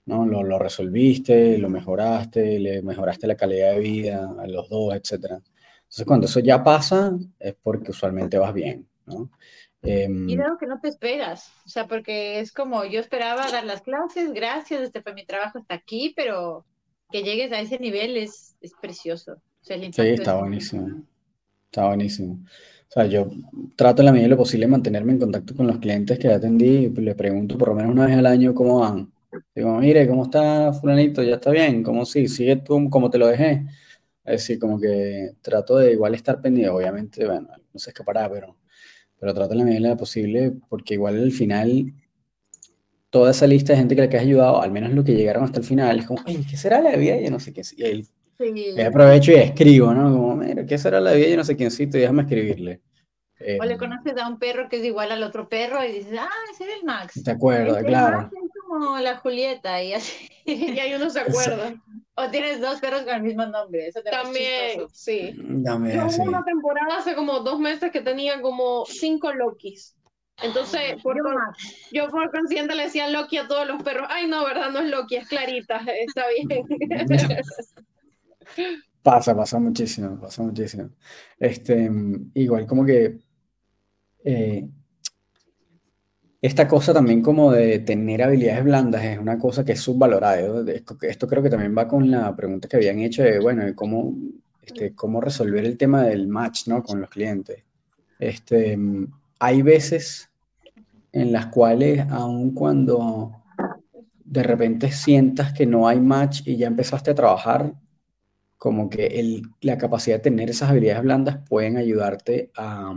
¿no? 0.06 0.24
Lo, 0.28 0.44
lo, 0.44 0.60
resolviste, 0.60 1.58
lo 1.58 1.68
mejoraste, 1.68 2.60
le 2.60 2.84
mejoraste 2.84 3.26
la 3.26 3.36
calidad 3.36 3.74
de 3.74 3.80
vida 3.80 4.36
a 4.38 4.46
los 4.46 4.70
dos, 4.70 4.94
etc. 4.94 5.42
Entonces 5.92 6.06
cuando 6.06 6.26
eso 6.26 6.40
ya 6.40 6.64
pasa 6.64 7.12
es 7.38 7.54
porque 7.62 7.92
usualmente 7.92 8.38
vas 8.38 8.54
bien, 8.54 8.88
¿no? 9.06 9.30
Em, 9.82 10.30
y 10.30 10.40
algo 10.40 10.58
que 10.58 10.66
no 10.66 10.80
te 10.80 10.88
esperas, 10.88 11.52
o 11.66 11.70
sea, 11.70 11.86
porque 11.86 12.40
es 12.40 12.54
como 12.54 12.86
yo 12.86 13.02
esperaba 13.02 13.52
dar 13.52 13.66
las 13.66 13.82
clases, 13.82 14.32
gracias, 14.32 14.80
este 14.82 15.02
fue 15.02 15.14
mi 15.14 15.26
trabajo 15.26 15.58
hasta 15.58 15.76
aquí, 15.76 16.14
pero 16.16 16.66
que 17.12 17.24
llegues 17.24 17.52
a 17.52 17.60
ese 17.60 17.78
nivel 17.78 18.16
es, 18.16 18.56
es 18.62 18.72
precioso. 18.82 19.42
sí, 19.64 19.74
está 19.74 20.36
buenísimo. 20.38 21.04
Está 21.66 21.88
buenísimo. 21.88 22.36
O 22.36 22.94
sea, 22.94 23.06
yo 23.08 23.30
trato 23.76 24.02
en 24.02 24.06
la 24.06 24.12
medida 24.14 24.28
de 24.28 24.32
lo 24.32 24.38
posible 24.38 24.68
mantenerme 24.68 25.12
en 25.12 25.20
contacto 25.20 25.56
con 25.56 25.68
los 25.68 25.80
clientes 25.80 26.18
que 26.18 26.30
atendí, 26.30 26.86
y 26.86 26.90
le 26.90 27.16
pregunto 27.16 27.58
por 27.58 27.70
lo 27.70 27.76
menos 27.76 27.92
una 27.92 28.06
vez 28.06 28.16
al 28.16 28.28
año 28.28 28.54
cómo 28.54 28.80
van. 28.80 29.12
Digo, 29.54 29.78
mire, 29.78 30.08
¿cómo 30.08 30.24
está 30.24 30.72
fulanito? 30.72 31.22
¿Ya 31.22 31.36
está 31.36 31.52
bien? 31.52 31.84
¿Cómo 31.84 32.06
sí? 32.06 32.30
¿Sigue 32.30 32.56
tú 32.58 32.90
como 32.90 33.10
te 33.10 33.18
lo 33.18 33.28
dejé? 33.28 33.66
Es 34.24 34.42
decir, 34.42 34.60
como 34.60 34.80
que 34.80 35.32
trato 35.42 35.78
de 35.78 35.94
igual 35.94 36.14
estar 36.14 36.42
pendiente, 36.42 36.70
obviamente, 36.70 37.26
bueno, 37.26 37.50
no 37.74 37.80
se 37.80 37.90
escapará, 37.90 38.30
pero, 38.30 38.56
pero 39.20 39.34
trato 39.34 39.54
en 39.54 39.60
la 39.60 39.66
medida 39.66 39.98
posible, 39.98 40.54
porque 40.70 40.94
igual 40.94 41.22
al 41.22 41.32
final, 41.32 41.94
toda 43.10 43.32
esa 43.32 43.48
lista 43.48 43.74
de 43.74 43.80
gente 43.80 43.96
que 43.96 44.02
le 44.02 44.18
has 44.18 44.24
ayudado, 44.24 44.62
al 44.62 44.72
menos 44.72 44.92
lo 44.94 45.04
que 45.04 45.16
llegaron 45.16 45.44
hasta 45.44 45.60
el 45.60 45.66
final, 45.66 46.00
es 46.00 46.06
como, 46.06 46.24
¿qué 46.24 46.58
será 46.58 46.82
la 46.82 46.96
vida? 46.96 47.20
Yo 47.20 47.32
no 47.32 47.40
sé 47.40 47.52
qué. 47.52 47.64
Y 47.76 47.84
ahí, 47.84 48.08
aprovecho 48.86 49.32
y 49.32 49.36
escribo, 49.36 49.94
¿no? 49.94 50.12
Como, 50.12 50.36
mira, 50.36 50.66
¿qué 50.66 50.78
será 50.78 51.00
la 51.02 51.14
vida? 51.14 51.30
Yo 51.30 51.38
no 51.38 51.44
sé 51.44 51.56
quiéncito, 51.56 51.98
y 51.98 52.02
déjame 52.02 52.22
escribirle. 52.22 52.82
o 53.60 53.66
le 53.66 53.74
em, 53.74 53.80
conoces 53.80 54.18
a 54.18 54.28
un 54.28 54.38
perro 54.38 54.70
que 54.70 54.78
es 54.78 54.86
igual 54.86 55.12
al 55.12 55.24
otro 55.24 55.50
perro 55.50 55.84
y 55.84 55.92
dices, 55.92 56.20
ah, 56.20 56.30
ese 56.54 56.66
es 56.66 56.70
el 56.80 56.86
Max. 56.86 57.24
De 57.24 57.32
acuerdo, 57.32 57.78
claro. 57.84 58.30
es 58.32 58.51
como 58.72 58.98
la 59.00 59.18
Julieta 59.18 59.84
y 59.84 59.94
así. 59.94 60.30
y 60.46 60.80
ahí 60.80 60.94
uno 60.94 61.10
se 61.10 61.20
acuerda. 61.20 61.76
O 62.16 62.30
tienes 62.30 62.62
dos 62.62 62.80
perros 62.80 63.04
con 63.04 63.16
el 63.16 63.24
mismo 63.24 63.46
nombre. 63.46 63.88
Eso 63.88 64.02
También, 64.04 64.88
sí. 64.92 65.36
También, 65.64 65.98
Yo 65.98 66.10
sí. 66.10 66.22
una 66.22 66.44
temporada 66.44 66.98
hace 66.98 67.16
como 67.16 67.40
dos 67.42 67.60
meses 67.60 67.92
que 67.92 68.02
tenía 68.02 68.42
como 68.42 68.86
cinco 68.86 69.34
Lokis. 69.34 69.96
Entonces, 70.42 71.02
por 71.04 71.18
yo, 71.18 71.24
yo, 71.92 72.10
por 72.10 72.32
consciente 72.32 72.76
le 72.76 72.84
decía 72.84 73.08
Loki 73.10 73.38
a 73.38 73.48
todos 73.48 73.68
los 73.68 73.84
perros. 73.84 74.08
Ay, 74.10 74.28
no, 74.28 74.44
¿verdad? 74.44 74.72
No 74.72 74.80
es 74.80 74.90
Loki, 74.90 75.18
es 75.18 75.28
Clarita. 75.28 75.82
Está 76.08 76.24
bien. 76.30 76.66
pasa, 79.04 79.36
pasa 79.36 79.60
muchísimo, 79.60 80.20
pasa 80.20 80.42
muchísimo. 80.42 80.90
Este, 81.38 81.90
igual 82.34 82.66
como 82.66 82.86
que 82.86 83.20
eh, 84.24 84.68
esta 86.42 86.68
cosa 86.68 86.92
también 86.92 87.22
como 87.22 87.52
de 87.52 87.80
tener 87.80 88.24
habilidades 88.24 88.64
blandas 88.64 89.04
es 89.04 89.20
una 89.20 89.38
cosa 89.38 89.64
que 89.64 89.74
es 89.74 89.80
subvalorada. 89.80 90.64
Esto, 91.02 91.28
creo 91.28 91.44
que 91.44 91.52
también 91.52 91.76
va 91.78 91.88
con 91.88 92.10
la 92.10 92.36
pregunta 92.36 92.68
que 92.68 92.78
habían 92.78 93.00
hecho 93.00 93.22
de, 93.22 93.40
bueno, 93.40 93.64
cómo, 93.76 94.16
este, 94.64 94.96
cómo 94.96 95.22
resolver 95.22 95.64
el 95.66 95.78
tema 95.78 96.04
del 96.04 96.28
match, 96.28 96.68
¿no? 96.68 96.82
Con 96.82 97.00
los 97.00 97.12
clientes. 97.12 97.64
Este, 98.18 98.78
hay 99.40 99.62
veces 99.62 100.32
en 101.12 101.32
las 101.32 101.48
cuales, 101.48 102.06
aun 102.10 102.56
cuando 102.56 103.44
de 104.26 104.42
repente 104.42 104.92
sientas 104.92 105.54
que 105.54 105.68
no 105.68 105.88
hay 105.88 106.00
match 106.00 106.42
y 106.46 106.58
ya 106.58 106.66
empezaste 106.66 107.12
a 107.12 107.16
trabajar, 107.16 107.74
como 108.58 108.90
que 108.90 109.06
el, 109.08 109.44
la 109.62 109.78
capacidad 109.78 110.18
de 110.18 110.24
tener 110.24 110.50
esas 110.50 110.72
habilidades 110.72 111.04
blandas 111.04 111.40
pueden 111.48 111.78
ayudarte 111.78 112.52
a, 112.56 112.94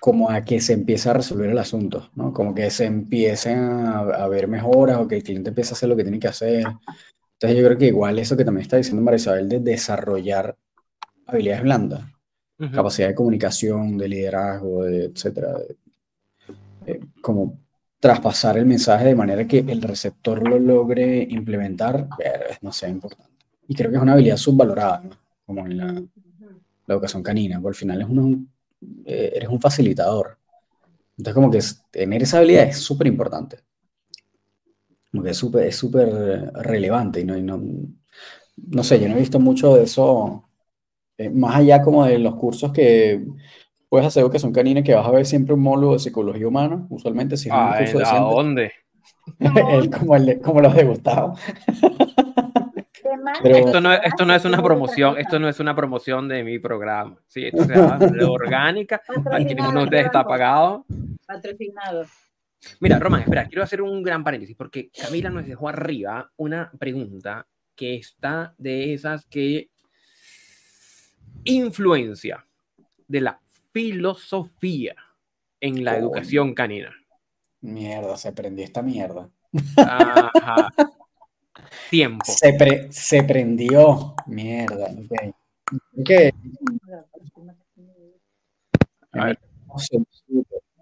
como 0.00 0.30
a 0.30 0.42
que 0.42 0.60
se 0.62 0.72
empiece 0.72 1.10
a 1.10 1.12
resolver 1.12 1.50
el 1.50 1.58
asunto, 1.58 2.10
¿no? 2.14 2.32
Como 2.32 2.54
que 2.54 2.70
se 2.70 2.86
empiecen 2.86 3.58
a, 3.58 4.26
ver 4.28 4.48
mejoras 4.48 4.96
o 4.96 5.06
que 5.06 5.16
el 5.16 5.22
cliente 5.22 5.50
empiece 5.50 5.72
a 5.72 5.76
hacer 5.76 5.90
lo 5.90 5.96
que 5.96 6.04
tiene 6.04 6.18
que 6.18 6.28
hacer. 6.28 6.64
Entonces 7.34 7.58
yo 7.58 7.64
creo 7.66 7.76
que 7.76 7.88
igual 7.88 8.18
eso 8.18 8.34
que 8.34 8.44
también 8.44 8.62
está 8.62 8.78
diciendo 8.78 9.02
María 9.02 9.16
Isabel 9.16 9.48
de 9.50 9.60
desarrollar 9.60 10.56
habilidades 11.26 11.62
blandas, 11.62 12.00
capacidad 12.72 13.08
de 13.08 13.14
comunicación, 13.14 13.98
de 13.98 14.08
liderazgo, 14.08 14.84
de, 14.84 15.04
etcétera, 15.04 15.58
eh, 16.86 17.00
como 17.20 17.58
traspasar 18.00 18.56
el 18.56 18.64
mensaje 18.64 19.04
de 19.04 19.14
manera 19.14 19.46
que 19.46 19.58
el 19.58 19.82
receptor 19.82 20.48
lo 20.48 20.58
logre 20.58 21.26
implementar, 21.28 22.08
no 22.62 22.72
sea 22.72 22.88
importante. 22.88 23.30
Y 23.68 23.74
creo 23.74 23.90
que 23.90 23.96
es 23.98 24.02
una 24.02 24.14
habilidad 24.14 24.38
subvalorada, 24.38 25.02
¿no? 25.04 25.10
como 25.44 25.66
en 25.66 25.76
la, 25.76 25.92
la 25.92 26.94
educación 26.94 27.22
canina, 27.22 27.60
porque 27.60 27.76
al 27.76 27.80
final 27.80 28.00
es 28.00 28.08
un 28.08 28.50
eh, 29.04 29.32
eres 29.34 29.48
un 29.48 29.60
facilitador. 29.60 30.38
Entonces, 31.16 31.34
como 31.34 31.50
que 31.50 31.60
tener 31.90 32.22
esa 32.22 32.38
habilidad 32.38 32.64
es 32.64 32.78
súper 32.78 33.06
importante. 33.06 33.58
Como 35.10 35.22
que 35.22 35.30
es 35.30 35.36
súper 35.36 35.66
es 35.66 35.76
súper 35.76 36.52
relevante 36.54 37.20
y 37.20 37.24
no, 37.24 37.36
no, 37.36 37.60
no 38.68 38.84
sé, 38.84 39.00
yo 39.00 39.08
no 39.08 39.16
he 39.16 39.20
visto 39.20 39.40
mucho 39.40 39.74
de 39.74 39.84
eso, 39.84 40.44
eh, 41.18 41.30
más 41.30 41.56
allá 41.56 41.82
como 41.82 42.04
de 42.04 42.18
los 42.18 42.36
cursos 42.36 42.72
que 42.72 43.24
puedes 43.88 44.06
hacer 44.06 44.28
que 44.30 44.38
son 44.38 44.52
canines, 44.52 44.84
que 44.84 44.94
vas 44.94 45.06
a 45.06 45.10
ver 45.10 45.26
siempre 45.26 45.54
un 45.54 45.60
módulo 45.60 45.92
de 45.94 45.98
psicología 45.98 46.46
humana, 46.46 46.86
usualmente 46.90 47.36
si 47.36 47.48
es 47.48 47.54
un 47.54 47.72
curso 47.76 47.98
de 47.98 48.20
dónde? 48.20 48.72
como, 49.98 50.16
el 50.16 50.40
como 50.40 50.60
los 50.60 50.74
de 50.74 50.84
Gustavo. 50.84 51.34
esto, 53.44 53.80
no, 53.80 53.92
esto 53.92 54.24
no 54.24 54.34
es 54.34 54.44
una 54.44 54.62
promoción, 54.62 55.18
esto 55.18 55.38
no 55.38 55.48
es 55.48 55.60
una 55.60 55.74
promoción 55.74 56.28
de 56.28 56.44
mi 56.44 56.58
programa. 56.58 57.16
Sí, 57.26 57.46
esto 57.52 57.64
se 57.64 57.74
llama 57.74 57.98
orgánica. 58.28 59.00
Aquí 59.32 59.54
ninguno 59.54 59.80
de 59.80 59.84
ustedes 59.84 60.06
está 60.06 60.24
pagado. 60.24 60.84
Patrocinado. 61.26 62.06
Mira, 62.80 62.98
Román, 62.98 63.22
espera, 63.22 63.46
quiero 63.46 63.62
hacer 63.62 63.80
un 63.80 64.02
gran 64.02 64.22
paréntesis 64.22 64.56
porque 64.56 64.90
Camila 64.90 65.30
nos 65.30 65.46
dejó 65.46 65.68
arriba 65.68 66.30
una 66.36 66.70
pregunta 66.78 67.46
que 67.74 67.94
está 67.94 68.54
de 68.58 68.92
esas 68.92 69.24
que 69.26 69.70
influencia 71.44 72.46
de 73.08 73.20
la 73.22 73.40
filosofía 73.72 74.94
en 75.60 75.84
la 75.84 75.96
educación 75.96 76.54
canina. 76.54 76.94
Mierda, 77.62 78.16
se 78.16 78.32
prendió 78.32 78.64
esta 78.64 78.82
mierda. 78.82 79.30
Ajá. 79.76 80.70
Tiempo. 81.90 82.24
Se, 82.24 83.22
prendió. 83.24 84.14
Mierda. 84.26 84.90
Ok. 84.90 86.00
okay. 86.00 86.30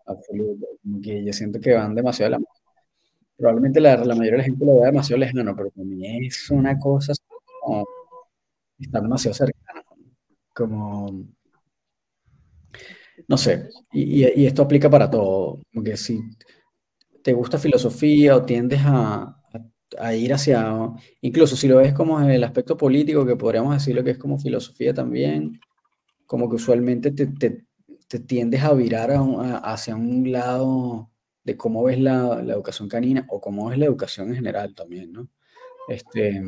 Absoluto, 0.07 0.67
que 1.03 1.25
yo 1.25 1.33
siento 1.33 1.61
que 1.61 1.75
van 1.75 1.95
demasiado 1.95 2.33
la 2.33 2.39
Probablemente 3.37 3.81
la, 3.81 3.97
la, 3.97 4.15
mayoría 4.15 4.33
de 4.33 4.39
la 4.39 4.45
gente 4.45 4.65
lo 4.65 4.75
vea 4.77 4.87
demasiado 4.87 5.21
lejano, 5.21 5.55
pero 5.55 5.71
para 5.71 5.85
mí 5.85 6.27
es 6.27 6.51
una 6.51 6.77
cosa 6.79 7.13
como 7.61 7.87
está 8.79 9.01
demasiado 9.01 9.35
cercana. 9.35 9.85
Como 10.55 11.25
no 13.29 13.37
sé, 13.37 13.69
y, 13.93 14.25
y, 14.41 14.47
esto 14.47 14.63
aplica 14.63 14.91
para 14.91 15.11
todo. 15.11 15.61
Como 15.73 15.85
que 15.85 15.97
si 15.97 16.21
te 17.23 17.33
gusta 17.33 17.59
filosofía 17.59 18.37
o 18.37 18.45
tiendes 18.45 18.81
a, 18.85 19.38
a 19.99 20.15
ir 20.15 20.33
hacia, 20.33 20.91
incluso 21.21 21.57
si 21.57 21.69
lo 21.69 21.79
ves 21.79 21.95
como 21.95 22.21
el 22.21 22.45
aspecto 22.45 22.77
político, 22.77 23.25
que 23.25 23.37
podríamos 23.37 23.75
decirlo 23.75 24.05
que 24.05 24.11
es 24.11 24.19
como 24.19 24.39
filosofía 24.39 24.93
también, 24.93 25.61
como 26.27 26.49
que 26.49 26.57
usualmente 26.57 27.11
te, 27.13 27.27
te, 27.29 27.65
te 28.07 28.21
tiendes 28.21 28.63
a 28.63 28.75
virar 28.75 29.11
hacia 29.63 29.97
un 29.97 30.31
lado 30.31 31.11
de 31.45 31.57
cómo 31.57 31.85
ves 31.85 31.99
la, 31.99 32.43
la, 32.43 32.53
educación 32.55 32.89
canina 32.89 33.27
o 33.31 33.41
cómo 33.41 33.69
ves 33.71 33.79
la 33.79 33.87
educación 33.87 34.29
en 34.29 34.37
general 34.37 34.75
también, 34.75 35.13
¿no? 35.13 35.29
Este, 35.89 36.43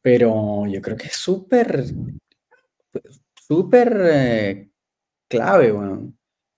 pero 0.00 0.66
yo 0.68 0.80
creo 0.80 0.96
que 0.96 1.08
es 1.08 1.16
súper, 1.16 1.84
súper 3.34 4.00
eh, 4.04 4.70
clave, 5.28 5.72
bueno. 5.72 6.12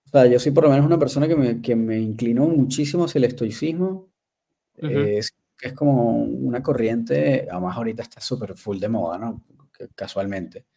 O 0.05 0.09
sea, 0.09 0.27
yo 0.27 0.39
soy 0.39 0.51
por 0.51 0.65
lo 0.65 0.69
menos 0.69 0.85
una 0.85 0.99
persona 0.99 1.27
que 1.27 1.35
me, 1.35 1.61
que 1.61 1.75
me 1.75 1.99
inclinó 1.99 2.47
muchísimo 2.47 3.05
hacia 3.05 3.19
el 3.19 3.25
estoicismo 3.25 4.09
que 5.59 5.67
es 5.67 5.73
como 5.73 6.13
una 6.13 6.63
corriente, 6.63 7.45
además 7.51 7.75
ahorita 7.75 8.01
está 8.01 8.21
súper 8.21 8.55
full 8.55 8.79
de 8.79 8.87
moda, 8.87 9.17
¿no? 9.17 9.43
Casualmente. 9.93 10.67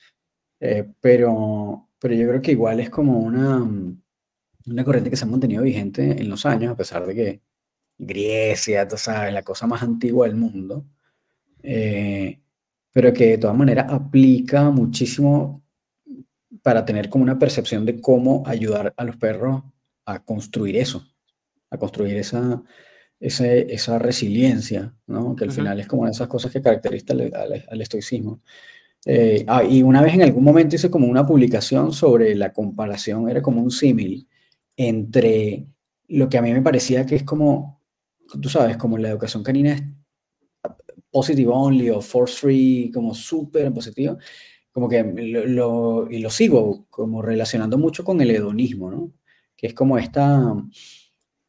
Eh, 0.58 0.92
pero, 1.00 1.88
pero 2.00 2.14
yo 2.14 2.28
creo 2.28 2.42
que 2.42 2.50
igual 2.50 2.80
es 2.80 2.90
como 2.90 3.20
una, 3.20 3.62
una 4.66 4.84
corriente 4.84 5.08
que 5.08 5.16
se 5.16 5.24
ha 5.24 5.28
mantenido 5.28 5.62
vigente 5.62 6.20
en 6.20 6.28
los 6.28 6.44
años, 6.46 6.72
a 6.72 6.76
pesar 6.76 7.06
de 7.06 7.14
que 7.14 7.42
Grecia, 7.96 8.88
tú 8.88 8.96
sabes, 8.96 9.32
la 9.32 9.42
cosa 9.42 9.68
más 9.68 9.84
antigua 9.84 10.26
del 10.26 10.34
mundo, 10.34 10.84
eh, 11.62 12.40
pero 12.92 13.12
que 13.12 13.26
de 13.28 13.38
todas 13.38 13.56
maneras 13.56 13.86
aplica 13.88 14.68
muchísimo 14.70 15.64
para 16.62 16.84
tener 16.84 17.08
como 17.08 17.22
una 17.22 17.38
percepción 17.38 17.86
de 17.86 18.00
cómo 18.00 18.42
ayudar 18.46 18.94
a 18.96 19.04
los 19.04 19.16
perros 19.16 19.62
a 20.06 20.24
construir 20.24 20.76
eso, 20.76 21.06
a 21.70 21.78
construir 21.78 22.16
esa, 22.16 22.62
esa 23.22 23.98
resiliencia, 24.00 24.94
¿no? 25.06 25.36
que 25.36 25.44
al 25.44 25.52
final 25.52 25.78
es 25.78 25.86
como 25.86 26.08
esas 26.08 26.26
cosas 26.26 26.50
que 26.50 26.60
caracterizan 26.60 27.20
al, 27.34 27.80
estoicismo. 27.80 28.40
Eh, 29.06 29.44
ah, 29.46 29.62
y 29.64 29.82
una 29.82 30.02
vez 30.02 30.14
en 30.14 30.22
algún 30.22 30.44
momento 30.44 30.76
hice 30.76 30.90
como 30.90 31.06
una 31.06 31.26
publicación 31.26 31.92
sobre 31.92 32.34
la 32.34 32.52
comparación, 32.52 33.28
era 33.28 33.40
como 33.40 33.62
un 33.62 33.70
símil 33.70 34.28
entre 34.76 35.66
lo 36.08 36.28
que 36.28 36.38
a 36.38 36.42
mí 36.42 36.52
me 36.52 36.62
parecía 36.62 37.06
que 37.06 37.16
es 37.16 37.22
como, 37.22 37.80
tú 38.40 38.48
sabes, 38.48 38.76
como 38.76 38.98
la 38.98 39.10
educación 39.10 39.42
canina 39.42 39.74
es 39.74 39.82
positive 41.10 41.50
only 41.52 41.90
o 41.90 42.00
force 42.00 42.40
free, 42.40 42.90
como 42.92 43.14
súper 43.14 43.72
positivo, 43.72 44.18
como 44.72 44.88
que 44.88 45.02
lo, 45.04 46.10
y 46.10 46.18
lo 46.18 46.30
sigo 46.30 46.86
como 46.90 47.22
relacionando 47.22 47.78
mucho 47.78 48.04
con 48.04 48.20
el 48.20 48.30
hedonismo, 48.30 48.90
¿no? 48.90 49.12
Que 49.56 49.68
es 49.68 49.74
como 49.74 49.98
esta, 49.98 50.54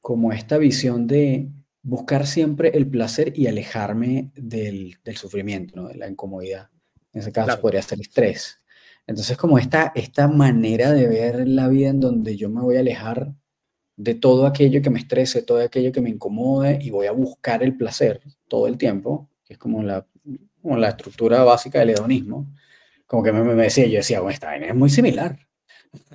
como 0.01 0.33
esta 0.33 0.57
visión 0.57 1.07
de 1.07 1.49
buscar 1.83 2.25
siempre 2.25 2.71
el 2.73 2.87
placer 2.87 3.33
y 3.35 3.47
alejarme 3.47 4.31
del, 4.35 4.97
del 5.03 5.17
sufrimiento, 5.17 5.75
¿no? 5.75 5.87
de 5.89 5.95
la 5.95 6.09
incomodidad. 6.09 6.69
En 7.11 7.21
ese 7.21 7.31
caso 7.31 7.59
podría 7.61 7.81
ser 7.81 8.01
estrés. 8.01 8.61
Entonces, 9.05 9.37
como 9.37 9.59
esta, 9.59 9.91
esta 9.93 10.27
manera 10.27 10.91
de 10.91 11.07
ver 11.07 11.47
la 11.47 11.67
vida 11.67 11.89
en 11.89 11.99
donde 11.99 12.37
yo 12.37 12.49
me 12.49 12.61
voy 12.61 12.77
a 12.77 12.79
alejar 12.79 13.33
de 13.95 14.15
todo 14.15 14.47
aquello 14.47 14.81
que 14.81 14.89
me 14.89 14.99
estrese, 14.99 15.43
todo 15.43 15.61
aquello 15.61 15.91
que 15.91 16.01
me 16.01 16.09
incomode 16.09 16.79
y 16.81 16.89
voy 16.89 17.07
a 17.07 17.11
buscar 17.11 17.61
el 17.61 17.75
placer 17.75 18.21
todo 18.47 18.67
el 18.67 18.77
tiempo, 18.77 19.29
que 19.45 19.53
es 19.53 19.59
como 19.59 19.83
la, 19.83 20.07
como 20.61 20.77
la 20.77 20.89
estructura 20.89 21.43
básica 21.43 21.79
del 21.79 21.91
hedonismo, 21.91 22.51
como 23.05 23.21
que 23.21 23.31
me, 23.31 23.43
me 23.43 23.63
decía, 23.63 23.85
yo 23.85 23.97
decía, 23.97 24.21
bueno, 24.21 24.33
esta 24.33 24.47
vaina 24.47 24.67
es 24.67 24.75
muy 24.75 24.89
similar. 24.89 25.37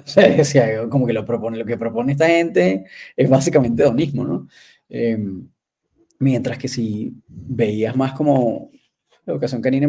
O 0.04 0.10
sea, 0.10 0.28
decía, 0.28 0.88
como 0.88 1.06
que 1.06 1.12
lo, 1.12 1.24
propone, 1.24 1.56
lo 1.56 1.64
que 1.64 1.76
propone 1.76 2.10
esta 2.10 2.26
gente 2.26 2.86
es 3.16 3.30
básicamente 3.30 3.84
hedonismo, 3.84 4.24
¿no? 4.24 4.48
Em, 4.88 5.48
mientras 6.18 6.58
que 6.58 6.68
si 6.68 7.14
veías 7.28 7.96
más 7.96 8.12
como 8.12 8.70
la 9.24 9.32
educación 9.32 9.60
canina 9.60 9.88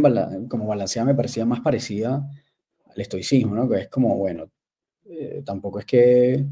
como 0.50 0.68
balanceada 0.68 1.06
me 1.06 1.16
parecía 1.16 1.46
más 1.46 1.62
parecida 1.62 2.30
al 2.88 3.02
estoicismo, 3.02 3.56
¿no? 3.56 3.70
Que 3.70 3.82
es 3.82 3.88
como, 3.88 4.18
bueno, 4.18 4.50
eh, 5.06 5.42
tampoco 5.46 5.80
es 5.80 5.86
que 5.86 6.46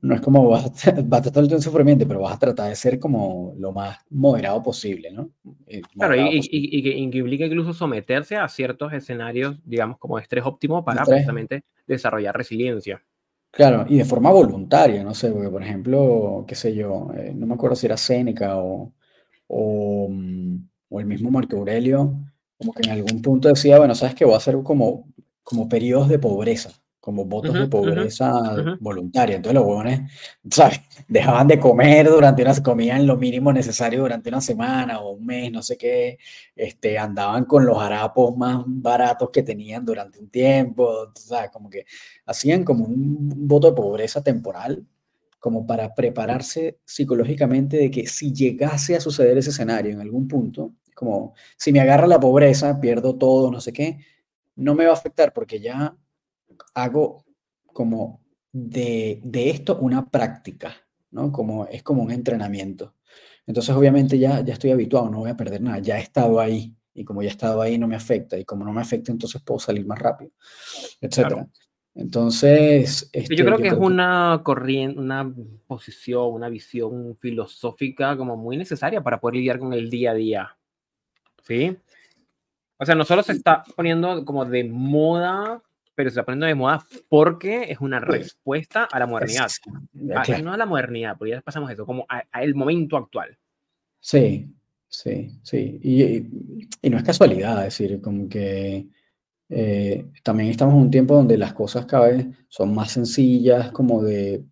no 0.00 0.14
es 0.14 0.20
como 0.20 0.48
vas 0.48 0.86
a, 0.86 0.92
vas 1.04 1.20
a 1.20 1.22
tratar 1.30 1.44
el 1.44 1.62
sufrimiento, 1.62 2.06
pero 2.06 2.20
vas 2.20 2.34
a 2.34 2.38
tratar 2.38 2.68
de 2.68 2.76
ser 2.76 2.98
como 2.98 3.54
lo 3.56 3.72
más 3.72 3.98
moderado 4.10 4.62
posible, 4.62 5.10
¿no? 5.10 5.30
Eh, 5.66 5.80
claro, 5.96 6.14
y, 6.14 6.40
y, 6.50 6.82
que, 6.82 6.90
implica 6.96 7.46
incluso 7.46 7.72
someterse 7.72 8.36
a 8.36 8.48
ciertos 8.48 8.92
escenarios, 8.92 9.58
digamos, 9.64 9.98
como 9.98 10.18
estrés 10.18 10.44
óptimo 10.44 10.84
para 10.84 11.04
precisamente 11.04 11.64
desarrollar 11.86 12.36
resiliencia. 12.36 13.02
Claro, 13.50 13.86
y 13.88 13.96
de 13.96 14.04
forma 14.04 14.30
voluntaria, 14.30 15.02
no 15.02 15.14
sé, 15.14 15.30
porque 15.30 15.48
por 15.48 15.62
ejemplo, 15.62 16.44
qué 16.46 16.54
sé 16.54 16.74
yo, 16.74 17.10
eh, 17.16 17.32
no 17.34 17.46
me 17.46 17.54
acuerdo 17.54 17.74
si 17.74 17.86
era 17.86 17.96
Séneca 17.96 18.58
o, 18.58 18.92
o, 19.48 20.08
mm, 20.08 20.68
o, 20.90 21.00
el 21.00 21.06
mismo 21.06 21.30
Marco 21.30 21.56
Aurelio, 21.56 22.14
como 22.56 22.72
que 22.72 22.82
en 22.88 22.90
algún 22.90 23.22
punto 23.22 23.48
decía, 23.48 23.78
bueno, 23.78 23.94
sabes 23.94 24.14
que 24.14 24.24
voy 24.24 24.34
a 24.34 24.38
hacer 24.38 24.56
como, 24.62 25.08
como 25.42 25.68
periodos 25.68 26.08
de 26.08 26.18
pobreza, 26.18 26.70
como 27.00 27.24
votos 27.24 27.54
de 27.54 27.66
pobreza 27.68 28.32
voluntaria. 28.80 29.36
Entonces 29.36 29.54
los 29.54 29.64
huevones, 29.64 30.00
¿sabes? 30.50 30.80
Dejaban 31.08 31.46
de 31.46 31.58
comer 31.58 32.08
durante 32.08 32.42
unas, 32.42 32.60
comían 32.60 33.06
lo 33.06 33.16
mínimo 33.16 33.52
necesario 33.52 34.00
durante 34.00 34.28
una 34.28 34.40
semana 34.40 35.00
o 35.00 35.12
un 35.12 35.24
mes, 35.24 35.50
no 35.50 35.62
sé 35.62 35.78
qué, 35.78 36.18
este, 36.54 36.98
andaban 36.98 37.44
con 37.44 37.64
los 37.64 37.78
harapos 37.78 38.36
más 38.36 38.62
baratos 38.66 39.30
que 39.32 39.42
tenían 39.42 39.84
durante 39.84 40.18
un 40.18 40.28
tiempo, 40.28 41.10
¿sabes? 41.14 41.50
Como 41.50 41.70
que 41.70 41.86
hacían 42.26 42.64
como 42.64 42.84
un 42.84 43.48
voto 43.48 43.70
de 43.70 43.76
pobreza 43.76 44.22
temporal, 44.22 44.84
como 45.38 45.66
para 45.66 45.94
prepararse 45.94 46.80
psicológicamente 46.84 47.76
de 47.76 47.90
que 47.90 48.06
si 48.06 48.32
llegase 48.32 48.96
a 48.96 49.00
suceder 49.00 49.38
ese 49.38 49.50
escenario 49.50 49.92
en 49.92 50.00
algún 50.00 50.26
punto, 50.26 50.74
como 50.94 51.34
si 51.56 51.72
me 51.72 51.80
agarra 51.80 52.06
la 52.06 52.18
pobreza, 52.18 52.80
pierdo 52.80 53.16
todo, 53.16 53.50
no 53.50 53.60
sé 53.60 53.72
qué, 53.72 53.98
no 54.56 54.74
me 54.74 54.84
va 54.84 54.90
a 54.90 54.94
afectar 54.94 55.32
porque 55.32 55.60
ya 55.60 55.96
hago 56.74 57.24
como 57.66 58.20
de, 58.52 59.20
de, 59.22 59.50
esto 59.50 59.78
una 59.78 60.10
práctica, 60.10 60.74
¿no? 61.12 61.30
Como, 61.30 61.66
es 61.66 61.82
como 61.82 62.02
un 62.02 62.10
entrenamiento. 62.10 62.94
Entonces, 63.46 63.74
obviamente, 63.74 64.18
ya, 64.18 64.40
ya 64.40 64.54
estoy 64.54 64.72
habituado, 64.72 65.08
no 65.08 65.20
voy 65.20 65.30
a 65.30 65.36
perder 65.36 65.62
nada, 65.62 65.78
ya 65.78 65.98
he 65.98 66.02
estado 66.02 66.40
ahí, 66.40 66.76
y 66.92 67.04
como 67.04 67.22
ya 67.22 67.28
he 67.28 67.30
estado 67.30 67.62
ahí, 67.62 67.78
no 67.78 67.86
me 67.86 67.96
afecta, 67.96 68.36
y 68.36 68.44
como 68.44 68.64
no 68.64 68.72
me 68.72 68.80
afecta, 68.80 69.12
entonces 69.12 69.40
puedo 69.42 69.60
salir 69.60 69.86
más 69.86 69.98
rápido, 69.98 70.32
etc. 71.00 71.46
Entonces, 71.98 73.10
este, 73.12 73.34
yo 73.34 73.44
creo 73.44 73.58
que 73.58 73.68
es 73.68 73.74
una 73.74 74.40
corriente, 74.44 75.00
una 75.00 75.34
posición, 75.66 76.32
una 76.32 76.48
visión 76.48 77.16
filosófica 77.18 78.16
como 78.16 78.36
muy 78.36 78.56
necesaria 78.56 79.02
para 79.02 79.18
poder 79.18 79.34
lidiar 79.34 79.58
con 79.58 79.72
el 79.72 79.90
día 79.90 80.12
a 80.12 80.14
día. 80.14 80.56
¿Sí? 81.42 81.76
O 82.76 82.86
sea, 82.86 82.94
no 82.94 83.04
solo 83.04 83.24
se 83.24 83.32
está 83.32 83.64
poniendo 83.74 84.24
como 84.24 84.44
de 84.44 84.62
moda 84.62 85.60
pero 85.96 86.10
se 86.10 86.12
está 86.12 86.24
poniendo 86.24 86.46
de 86.46 86.54
moda 86.54 86.86
porque 87.08 87.64
es 87.68 87.80
una 87.80 87.98
respuesta 87.98 88.84
a 88.84 89.00
la 89.00 89.06
modernidad. 89.08 89.50
Ah, 90.14 90.22
no 90.40 90.52
a 90.52 90.56
la 90.56 90.66
modernidad, 90.66 91.16
porque 91.18 91.32
ya 91.32 91.40
pasamos 91.40 91.68
eso, 91.72 91.84
como 91.84 92.06
al 92.08 92.54
momento 92.54 92.96
actual. 92.96 93.36
Sí, 93.98 94.48
sí, 94.86 95.36
sí. 95.42 95.80
Y, 95.82 96.04
y, 96.80 96.90
no 96.90 96.98
es 96.98 97.02
casualidad, 97.02 97.66
es 97.66 97.76
decir, 97.76 98.00
como 98.00 98.28
que 98.28 98.86
eh, 99.48 100.06
también 100.22 100.50
estamos 100.50 100.74
en 100.74 100.80
un 100.82 100.90
tiempo 100.90 101.14
donde 101.14 101.38
las 101.38 101.52
cosas 101.54 101.86
cada 101.86 102.08
vez 102.08 102.26
son 102.48 102.74
más 102.74 102.92
sencillas, 102.92 103.70
como 103.72 104.02
de, 104.02 104.44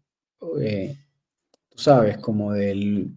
eh, 0.61 0.97
sabes, 1.77 2.19
como 2.19 2.53
de 2.53 3.09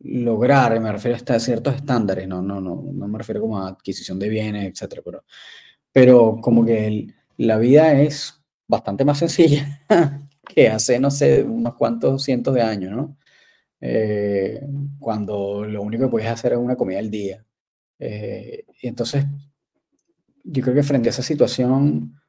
lograr, 0.00 0.78
me 0.80 0.92
refiero 0.92 1.16
a 1.26 1.40
ciertos 1.40 1.76
estándares, 1.76 2.28
no, 2.28 2.42
no, 2.42 2.60
no, 2.60 2.84
no 2.92 3.08
me 3.08 3.18
refiero 3.18 3.40
como 3.40 3.58
a 3.58 3.68
adquisición 3.68 4.18
de 4.18 4.28
bienes, 4.28 4.72
etcétera, 4.72 5.02
pero, 5.04 5.24
pero 5.92 6.38
como 6.42 6.64
que 6.64 6.86
el, 6.86 7.14
la 7.38 7.58
vida 7.58 7.92
es 8.00 8.42
bastante 8.66 9.04
más 9.04 9.18
sencilla 9.18 9.82
que 10.48 10.68
hace, 10.68 10.98
no 10.98 11.10
sé, 11.10 11.42
unos 11.42 11.74
cuantos 11.74 12.22
cientos 12.22 12.54
de 12.54 12.62
años, 12.62 12.92
¿no? 12.92 13.16
Eh, 13.80 14.60
cuando 14.98 15.64
lo 15.64 15.82
único 15.82 16.04
que 16.04 16.10
puedes 16.10 16.28
hacer 16.28 16.52
es 16.52 16.58
una 16.58 16.76
comida 16.76 16.98
al 16.98 17.10
día. 17.10 17.44
Eh, 17.98 18.64
y 18.80 18.88
entonces, 18.88 19.26
yo 20.44 20.62
creo 20.62 20.74
que 20.74 20.82
frente 20.82 21.08
a 21.08 21.10
esa 21.10 21.22
situación, 21.22 22.20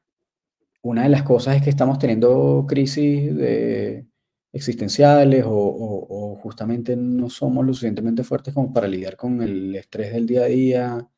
una 0.82 1.04
de 1.04 1.08
las 1.10 1.22
cosas 1.22 1.56
es 1.56 1.62
que 1.62 1.70
estamos 1.70 1.98
teniendo 1.98 2.64
crisis 2.68 3.34
de, 3.36 4.06
existenciales 4.52 5.44
o, 5.46 5.52
o, 5.52 6.36
justamente 6.36 6.96
no 6.96 7.28
somos 7.30 7.64
lo 7.66 7.72
suficientemente 7.74 8.24
fuertes 8.24 8.54
como 8.54 8.72
para 8.72 8.88
lidiar 8.88 9.16
con 9.16 9.42
el 9.42 9.74
estrés 9.76 10.12
del 10.12 10.26
día 10.26 10.42
a 10.44 10.46
día 10.46 11.08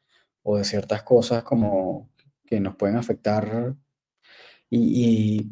o 0.42 0.58
de 0.58 0.64
ciertas 0.64 1.02
cosas 1.02 1.42
como 1.44 2.10
que 2.46 2.60
nos 2.60 2.76
pueden 2.76 2.96
afectar 2.96 3.76
y, 4.70 5.50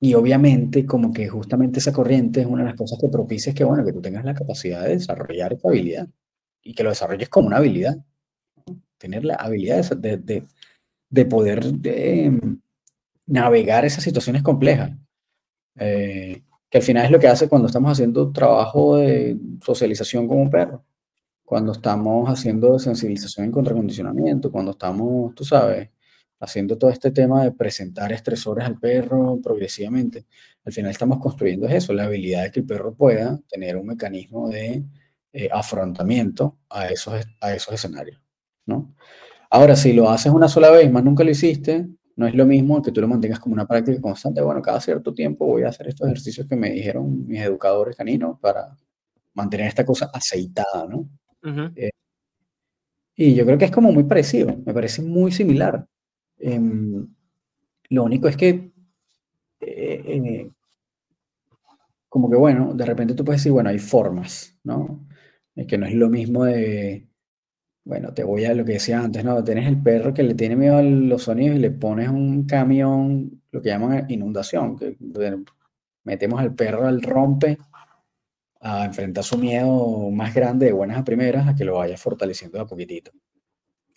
y, 0.00 0.14
obviamente 0.14 0.86
como 0.86 1.12
que 1.12 1.28
justamente 1.28 1.80
esa 1.80 1.92
corriente 1.92 2.40
es 2.40 2.46
una 2.46 2.62
de 2.62 2.70
las 2.70 2.78
cosas 2.78 2.98
que 3.00 3.08
propicia 3.08 3.54
que, 3.54 3.64
bueno, 3.64 3.84
que 3.84 3.92
tú 3.92 4.00
tengas 4.00 4.24
la 4.24 4.34
capacidad 4.34 4.82
de 4.84 4.90
desarrollar 4.90 5.52
esta 5.52 5.68
habilidad 5.68 6.08
y 6.62 6.74
que 6.74 6.82
lo 6.82 6.90
desarrolles 6.90 7.28
como 7.28 7.48
una 7.48 7.58
habilidad. 7.58 7.96
Tener 9.02 9.24
la 9.24 9.34
habilidad 9.34 9.96
de, 9.96 10.16
de, 10.16 10.46
de 11.10 11.24
poder 11.26 11.60
em, 11.82 12.60
navegar 13.26 13.84
esas 13.84 14.04
situaciones 14.04 14.44
complejas. 14.44 14.92
Eh, 15.74 16.44
que 16.70 16.78
al 16.78 16.84
final 16.84 17.06
es 17.06 17.10
lo 17.10 17.18
que 17.18 17.26
hace 17.26 17.48
cuando 17.48 17.66
estamos 17.66 17.90
haciendo 17.90 18.30
trabajo 18.30 18.96
de 18.98 19.36
socialización 19.60 20.28
con 20.28 20.38
un 20.38 20.50
perro, 20.50 20.84
cuando 21.44 21.72
estamos 21.72 22.30
haciendo 22.30 22.78
sensibilización 22.78 23.46
en 23.46 23.52
contracondicionamiento, 23.52 24.52
cuando 24.52 24.70
estamos, 24.70 25.34
tú 25.34 25.44
sabes, 25.44 25.90
haciendo 26.38 26.78
todo 26.78 26.90
este 26.90 27.10
tema 27.10 27.42
de 27.42 27.50
presentar 27.50 28.12
estresores 28.12 28.64
al 28.64 28.78
perro 28.78 29.40
progresivamente, 29.42 30.26
al 30.64 30.72
final 30.72 30.92
estamos 30.92 31.18
construyendo 31.18 31.66
eso, 31.66 31.92
la 31.92 32.04
habilidad 32.04 32.44
de 32.44 32.52
que 32.52 32.60
el 32.60 32.66
perro 32.66 32.94
pueda 32.94 33.40
tener 33.48 33.76
un 33.76 33.88
mecanismo 33.88 34.48
de 34.48 34.84
eh, 35.32 35.48
afrontamiento 35.52 36.58
a 36.68 36.86
esos, 36.86 37.26
a 37.40 37.54
esos 37.54 37.74
escenarios, 37.74 38.21
¿no? 38.66 38.94
Ahora, 39.50 39.76
si 39.76 39.92
lo 39.92 40.08
haces 40.08 40.32
una 40.32 40.48
sola 40.48 40.70
vez, 40.70 40.90
más 40.90 41.04
nunca 41.04 41.24
lo 41.24 41.30
hiciste, 41.30 41.86
no 42.16 42.26
es 42.26 42.34
lo 42.34 42.46
mismo 42.46 42.82
que 42.82 42.92
tú 42.92 43.00
lo 43.00 43.08
mantengas 43.08 43.40
como 43.40 43.54
una 43.54 43.66
práctica 43.66 44.00
constante. 44.00 44.40
Bueno, 44.40 44.62
cada 44.62 44.80
cierto 44.80 45.14
tiempo 45.14 45.46
voy 45.46 45.62
a 45.62 45.68
hacer 45.68 45.88
estos 45.88 46.06
ejercicios 46.06 46.46
que 46.46 46.56
me 46.56 46.70
dijeron 46.70 47.26
mis 47.26 47.40
educadores 47.40 47.96
caninos 47.96 48.38
para 48.40 48.76
mantener 49.34 49.66
esta 49.68 49.84
cosa 49.84 50.10
aceitada, 50.12 50.86
¿no? 50.88 51.08
Eh, 51.76 51.90
y 53.16 53.34
yo 53.34 53.44
creo 53.44 53.58
que 53.58 53.66
es 53.66 53.70
como 53.70 53.92
muy 53.92 54.04
parecido, 54.04 54.56
me 54.64 54.72
parece 54.74 55.02
muy 55.02 55.32
similar. 55.32 55.86
Em, 56.38 57.06
lo 57.90 58.04
único 58.04 58.28
es 58.28 58.36
que, 58.36 58.72
eh, 59.60 60.02
eh, 60.06 60.50
como 62.08 62.30
que 62.30 62.36
bueno, 62.36 62.74
de 62.74 62.86
repente 62.86 63.14
tú 63.14 63.24
puedes 63.24 63.40
decir, 63.40 63.52
bueno, 63.52 63.70
hay 63.70 63.78
formas, 63.78 64.58
¿no? 64.64 65.06
que 65.68 65.76
no 65.76 65.86
es 65.86 65.94
lo 65.94 66.08
mismo 66.08 66.44
de, 66.44 67.06
bueno, 67.84 68.14
te 68.14 68.24
voy 68.24 68.44
a 68.44 68.54
lo 68.54 68.64
que 68.64 68.74
decía 68.74 69.00
antes, 69.00 69.24
¿no? 69.24 69.42
Tienes 69.42 69.66
el 69.66 69.82
perro 69.82 70.14
que 70.14 70.22
le 70.22 70.34
tiene 70.34 70.56
miedo 70.56 70.76
a 70.76 70.82
los 70.82 71.24
sonidos 71.24 71.56
y 71.56 71.60
le 71.60 71.70
pones 71.70 72.08
un 72.08 72.44
camión, 72.46 73.42
lo 73.50 73.60
que 73.60 73.70
llaman 73.70 74.06
inundación, 74.08 74.78
que 74.78 74.96
metemos 76.04 76.40
al 76.40 76.54
perro 76.54 76.86
al 76.86 77.02
rompe 77.02 77.58
a 78.60 78.84
enfrentar 78.84 79.24
su 79.24 79.36
miedo 79.38 80.10
más 80.10 80.32
grande 80.34 80.66
de 80.66 80.72
buenas 80.72 80.98
a 80.98 81.04
primeras 81.04 81.48
a 81.48 81.54
que 81.54 81.64
lo 81.64 81.76
vaya 81.76 81.96
fortaleciendo 81.96 82.60
a 82.60 82.66
poquitito. 82.66 83.10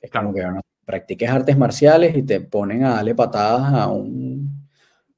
Es 0.02 0.10
como 0.12 0.34
que 0.34 0.44
practiques 0.86 1.30
artes 1.30 1.58
marciales 1.58 2.16
y 2.16 2.24
te 2.24 2.42
ponen 2.42 2.84
a 2.84 2.96
darle 2.96 3.16
patadas 3.16 3.74
a 3.74 3.88
un, 3.88 4.68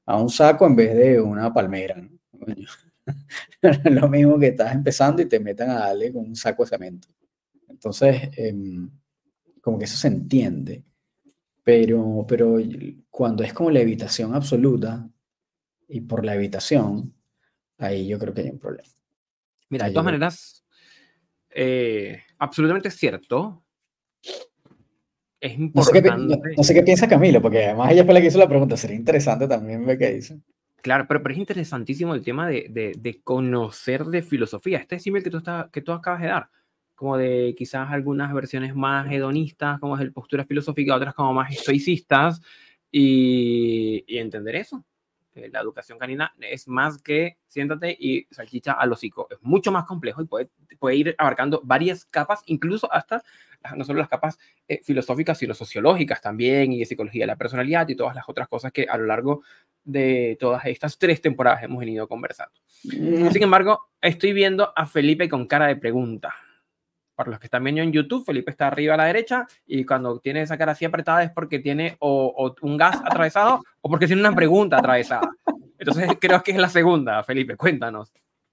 a 0.06 0.20
un 0.20 0.28
saco 0.28 0.66
en 0.66 0.76
vez 0.76 0.94
de 0.94 1.20
una 1.20 1.52
palmera. 1.52 1.96
¿no? 1.96 2.08
Lo 3.90 4.08
mismo 4.08 4.38
que 4.38 4.48
estás 4.48 4.74
empezando 4.74 5.22
y 5.22 5.26
te 5.26 5.40
metan 5.40 5.70
a 5.70 5.80
darle 5.80 6.12
con 6.12 6.26
un 6.26 6.36
saco 6.36 6.64
de 6.64 6.70
cemento. 6.70 7.08
Entonces, 7.78 8.28
em, 8.36 8.90
como 9.60 9.78
que 9.78 9.84
eso 9.84 9.96
se 9.96 10.08
entiende, 10.08 10.82
pero, 11.62 12.24
pero 12.26 12.56
cuando 13.08 13.44
es 13.44 13.52
como 13.52 13.70
la 13.70 13.78
evitación 13.78 14.34
absoluta 14.34 15.08
y 15.86 16.00
por 16.00 16.24
la 16.24 16.34
evitación, 16.34 17.14
ahí 17.78 18.08
yo 18.08 18.18
creo 18.18 18.34
que 18.34 18.40
hay 18.40 18.50
un 18.50 18.58
problema. 18.58 18.88
Mira, 19.68 19.86
de 19.86 19.92
todas 19.92 20.06
maneras, 20.06 20.64
eh, 21.50 22.20
absolutamente 22.38 22.90
cierto 22.90 23.62
es 25.40 25.56
importante. 25.56 26.36
No 26.56 26.64
sé, 26.64 26.74
qué, 26.74 26.82
piensa 26.82 27.06
Camilo, 27.06 27.40
porque 27.40 27.66
además 27.66 27.92
ella 27.92 28.04
fue 28.04 28.14
la 28.14 28.20
que 28.20 28.26
hizo 28.26 28.40
la 28.40 28.48
pregunta. 28.48 28.76
Sería 28.76 28.96
interesante 28.96 29.46
también 29.46 29.86
ver 29.86 29.98
qué 29.98 30.14
dice. 30.14 30.40
Claro, 30.82 31.06
pero, 31.06 31.22
pero 31.22 31.32
es 31.32 31.38
interesantísimo 31.38 32.12
el 32.12 32.24
tema 32.24 32.48
de, 32.48 32.66
de, 32.70 32.92
de 32.98 33.22
conocer 33.22 34.04
de 34.06 34.22
filosofía. 34.22 34.78
Este 34.78 34.98
símil 34.98 35.22
que, 35.22 35.30
tú 35.30 35.40
que 35.70 35.80
tú 35.80 35.92
acabas 35.92 36.22
de 36.22 36.26
dar. 36.26 36.50
Como 36.98 37.16
de 37.16 37.54
quizás 37.56 37.92
algunas 37.92 38.34
versiones 38.34 38.74
más 38.74 39.08
hedonistas, 39.08 39.78
como 39.78 39.94
es 39.94 40.02
el 40.02 40.12
postura 40.12 40.42
filosófica, 40.42 40.96
otras 40.96 41.14
como 41.14 41.32
más 41.32 41.52
estoicistas, 41.52 42.42
y, 42.90 44.04
y 44.08 44.18
entender 44.18 44.56
eso. 44.56 44.84
la 45.34 45.60
educación 45.60 45.96
canina 45.96 46.34
es 46.40 46.66
más 46.66 47.00
que 47.00 47.38
siéntate 47.46 47.96
y 47.96 48.26
salchicha 48.32 48.72
al 48.72 48.92
hocico. 48.92 49.28
Es 49.30 49.38
mucho 49.42 49.70
más 49.70 49.84
complejo 49.84 50.22
y 50.22 50.24
puede, 50.24 50.50
puede 50.80 50.96
ir 50.96 51.14
abarcando 51.18 51.60
varias 51.62 52.04
capas, 52.04 52.42
incluso 52.46 52.92
hasta 52.92 53.22
no 53.76 53.84
solo 53.84 54.00
las 54.00 54.08
capas 54.08 54.36
eh, 54.66 54.80
filosóficas, 54.82 55.38
sino 55.38 55.54
sociológicas 55.54 56.20
también, 56.20 56.72
y 56.72 56.80
de 56.80 56.84
psicología 56.84 57.22
de 57.22 57.28
la 57.28 57.36
personalidad 57.36 57.88
y 57.88 57.94
todas 57.94 58.16
las 58.16 58.28
otras 58.28 58.48
cosas 58.48 58.72
que 58.72 58.88
a 58.90 58.98
lo 58.98 59.06
largo 59.06 59.42
de 59.84 60.36
todas 60.40 60.66
estas 60.66 60.98
tres 60.98 61.20
temporadas 61.20 61.62
hemos 61.62 61.78
venido 61.78 62.08
conversando. 62.08 62.54
Mm. 62.82 63.30
Sin 63.30 63.42
embargo, 63.44 63.90
estoy 64.00 64.32
viendo 64.32 64.72
a 64.74 64.84
Felipe 64.84 65.28
con 65.28 65.46
cara 65.46 65.68
de 65.68 65.76
pregunta. 65.76 66.34
Para 67.18 67.32
los 67.32 67.40
que 67.40 67.48
están 67.48 67.64
viendo 67.64 67.82
en 67.82 67.90
YouTube, 67.90 68.24
Felipe 68.24 68.52
está 68.52 68.68
arriba 68.68 68.94
a 68.94 68.96
la 68.96 69.06
derecha 69.06 69.44
y 69.66 69.84
cuando 69.84 70.20
tiene 70.20 70.42
esa 70.42 70.56
cara 70.56 70.70
así 70.70 70.84
apretada 70.84 71.24
es 71.24 71.32
porque 71.32 71.58
tiene 71.58 71.96
o, 71.98 72.54
un 72.62 72.76
gas 72.76 72.94
atravesado 73.04 73.60
o 73.80 73.90
porque 73.90 74.06
tiene 74.06 74.20
una 74.22 74.36
pregunta 74.36 74.78
atravesada. 74.78 75.28
Entonces 75.80 76.10
creo 76.20 76.40
que 76.44 76.52
es 76.52 76.58
la 76.58 76.68
segunda, 76.68 77.24
Felipe, 77.24 77.56
cuéntanos. 77.56 78.12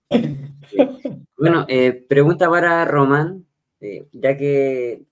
Bueno, 1.38 1.66
eh, 1.68 1.92
pregunta 1.92 2.50
para 2.50 2.86
Román, 2.86 3.46
eh, 3.82 4.08
ya 4.14 4.36
que 4.36 5.04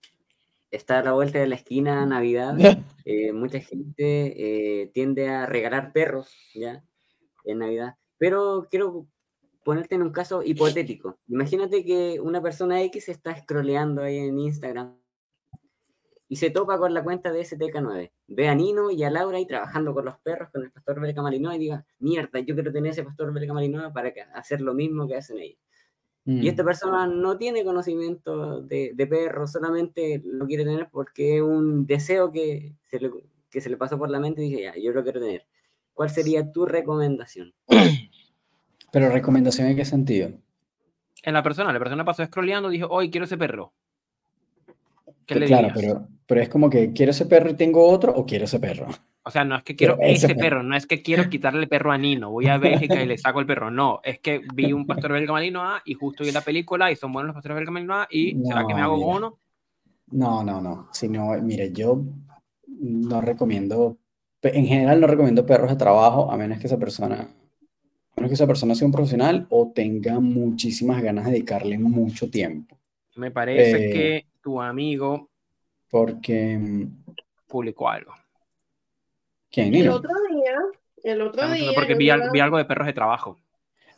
está 0.72 1.00
a 1.00 1.04
la 1.04 1.12
vuelta 1.12 1.38
de 1.38 1.48
la 1.48 1.56
esquina 1.56 2.06
Navidad, 2.08 2.56
eh, 3.06 3.34
mucha 3.34 3.60
gente 3.60 4.90
tiende 4.94 5.30
a 5.30 5.46
regalar 5.46 5.92
perros 5.92 6.34
ya 6.56 6.82
en 7.44 7.60
Navidad, 7.60 7.98
pero 8.18 8.66
quiero 8.72 9.06
ponerte 9.64 9.96
en 9.96 10.02
un 10.02 10.12
caso 10.12 10.44
hipotético. 10.44 11.18
Imagínate 11.28 11.86
que 11.86 12.20
una 12.22 12.42
persona 12.42 12.82
X 12.84 13.10
está 13.10 13.36
scrolleando 13.36 14.02
ahí 14.02 14.18
en 14.18 14.40
Instagram 14.40 14.96
y 16.28 16.36
se 16.38 16.50
topa 16.50 16.78
con 16.78 16.94
la 16.94 17.04
cuenta 17.04 17.32
de 17.32 17.42
STK9. 17.42 18.12
Ve 18.28 18.48
a 18.48 18.56
Nino 18.56 18.90
y 18.90 19.04
a 19.04 19.12
Laura 19.12 19.38
ahí 19.38 19.46
trabajando 19.46 19.94
con 19.94 20.06
los 20.06 20.18
perros, 20.20 20.50
con 20.52 20.64
el 20.64 20.72
pastor 20.72 21.00
Belka 21.00 21.22
Malinois 21.22 21.58
y 21.58 21.60
diga, 21.60 21.86
mierda, 22.00 22.40
yo 22.40 22.56
quiero 22.56 22.72
tener 22.72 22.92
ese 22.92 23.04
pastor 23.04 23.32
Belka 23.32 23.54
Malinois 23.54 23.94
para 23.94 24.12
hacer 24.34 24.62
lo 24.62 24.74
mismo 24.74 25.08
que 25.08 25.16
hacen 25.16 25.38
ellos. 25.38 25.60
Y 26.26 26.32
mm. 26.32 26.48
esta 26.48 26.64
persona 26.64 27.06
no 27.06 27.38
tiene 27.38 27.64
conocimiento 27.66 28.62
de, 28.62 28.94
de 28.96 29.08
perros, 29.08 29.52
solamente 29.52 30.22
lo 30.26 30.48
quiere 30.48 30.64
tener 30.64 30.90
porque 30.90 31.38
es 31.38 31.42
un 31.44 31.86
deseo 31.86 32.32
que 32.32 32.74
se, 32.84 33.00
le, 33.00 33.12
que 33.50 33.62
se 33.62 33.70
le 33.70 33.78
pasó 33.78 33.98
por 33.98 34.10
la 34.10 34.20
mente 34.20 34.44
y 34.44 34.50
dice, 34.50 34.64
ya, 34.64 34.74
yo 34.76 34.92
lo 34.92 35.04
quiero 35.04 35.20
tener. 35.20 35.46
¿Cuál 35.94 36.10
sería 36.10 36.52
tu 36.52 36.66
recomendación? 36.66 37.54
Pero 38.94 39.10
recomendación 39.10 39.70
en 39.70 39.76
qué 39.76 39.86
sentido? 39.86 40.30
En 41.24 41.34
la 41.34 41.42
persona, 41.42 41.74
la 41.74 41.80
persona 41.80 42.06
pasó 42.06 42.24
scrolleando, 42.24 42.70
dijo, 42.70 42.86
hoy 42.92 43.10
quiero 43.10 43.26
ese 43.26 43.40
perro. 43.40 43.74
¿Qué 45.26 45.34
le 45.34 45.48
claro, 45.48 45.70
pero, 45.74 46.08
pero 46.28 46.42
es 46.42 46.48
como 46.48 46.70
que 46.70 46.94
quiero 46.94 47.10
ese 47.10 47.26
perro 47.26 47.50
y 47.50 47.56
tengo 47.56 47.88
otro 47.88 48.14
o 48.14 48.24
quiero 48.24 48.46
ese 48.46 48.60
perro. 48.60 48.88
O 49.24 49.32
sea, 49.32 49.46
no 49.46 49.56
es 49.56 49.64
que 49.64 49.76
quiero 49.76 49.98
ese, 50.00 50.36
perro. 50.36 50.62
no 50.62 50.76
es 50.76 50.86
que 50.86 51.02
quiero 51.02 51.28
quitarle 51.28 51.62
el 51.62 51.70
perro 51.70 51.92
a 51.92 51.98
Nino, 51.98 52.30
voy 52.30 52.46
a 52.46 52.60
Bélgica 52.60 53.02
y 53.02 53.08
le 53.08 53.18
saco 53.18 53.40
el 53.40 53.48
perro. 53.48 53.72
No, 53.72 54.00
es 54.04 54.20
que 54.20 54.42
vi 54.54 54.74
un 54.74 54.86
pastor 54.86 55.14
belga 55.14 55.34
malinois 55.34 55.82
y 55.86 55.96
justo 55.96 56.24
vi 56.24 56.32
la 56.32 56.42
película 56.42 56.92
y 56.92 56.96
son 56.96 57.12
buenos 57.14 57.30
los 57.30 57.34
pastores 57.34 57.56
belga 57.56 57.72
malinois 57.72 58.06
y 58.12 58.38
¿será 58.46 58.64
que 58.68 58.76
me 58.76 58.82
hago 58.82 58.98
uno? 58.98 59.40
No, 60.12 60.44
no, 60.44 60.62
no. 60.62 60.90
Si 60.92 61.10
no, 61.10 61.32
mire, 61.42 61.72
yo 61.72 62.00
no 62.68 63.22
recomiendo, 63.22 63.98
en 64.44 64.68
general 64.68 65.02
no 65.02 65.08
recomiendo 65.08 65.48
perros 65.48 65.72
de 65.72 65.78
trabajo 65.78 66.32
a 66.32 66.38
menos 66.38 66.60
que 66.60 66.68
esa 66.68 66.78
persona 66.78 67.28
menos 68.16 68.30
que 68.30 68.36
esa 68.36 68.48
persona 68.48 68.76
sea 68.76 68.86
un 68.86 68.92
profesional 68.92 69.48
o 69.50 69.72
tenga 69.74 70.20
muchísimas 70.20 71.02
ganas 71.02 71.26
de 71.26 71.32
dedicarle 71.32 71.78
mucho 71.78 72.30
tiempo. 72.30 72.78
Me 73.16 73.32
parece 73.32 73.90
eh, 73.90 73.94
que 73.94 74.26
tu 74.42 74.62
amigo 74.62 75.30
porque 75.90 76.58
mm, 76.58 77.04
publicó 77.48 77.90
algo. 77.90 78.14
¿Quién? 79.52 79.74
El 79.76 79.90
otro 79.90 80.12
día, 80.32 80.56
el 81.04 81.22
otro 81.22 81.48
día. 81.50 81.72
Porque 81.76 81.96
vi, 81.96 82.10
algo 82.10 82.58
de 82.58 82.66
perros 82.66 82.88
de 82.88 82.94
trabajo. 82.94 83.40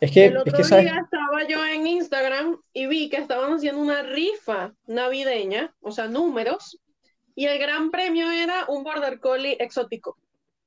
Es 0.02 0.12
que, 0.12 0.26
el 0.26 0.38
otro 0.38 0.58
es 0.58 0.70
que 0.70 0.82
día 0.82 1.00
estaba 1.02 1.48
yo 1.48 1.66
en 1.66 1.88
Instagram 1.88 2.58
y 2.74 2.88
vi 2.88 3.10
que 3.10 3.18
estaban 3.18 3.54
haciendo 3.54 3.82
una 3.82 4.04
rifa 4.04 4.74
navideña, 4.88 5.74
o 5.80 5.92
sea, 5.92 6.08
números, 6.08 6.82
y 7.34 7.46
el 7.46 7.58
gran 7.60 7.92
premio 7.92 8.30
era 8.30 8.66
un 8.68 8.84
border 8.84 9.20
collie 9.20 9.56
exótico. 9.60 10.18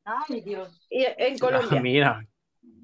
Ay, 0.05 0.41
Dios. 0.41 0.87
Y 0.89 1.05
en 1.05 1.35
ah, 1.35 1.39
Colombia. 1.39 1.81
mira, 1.83 2.27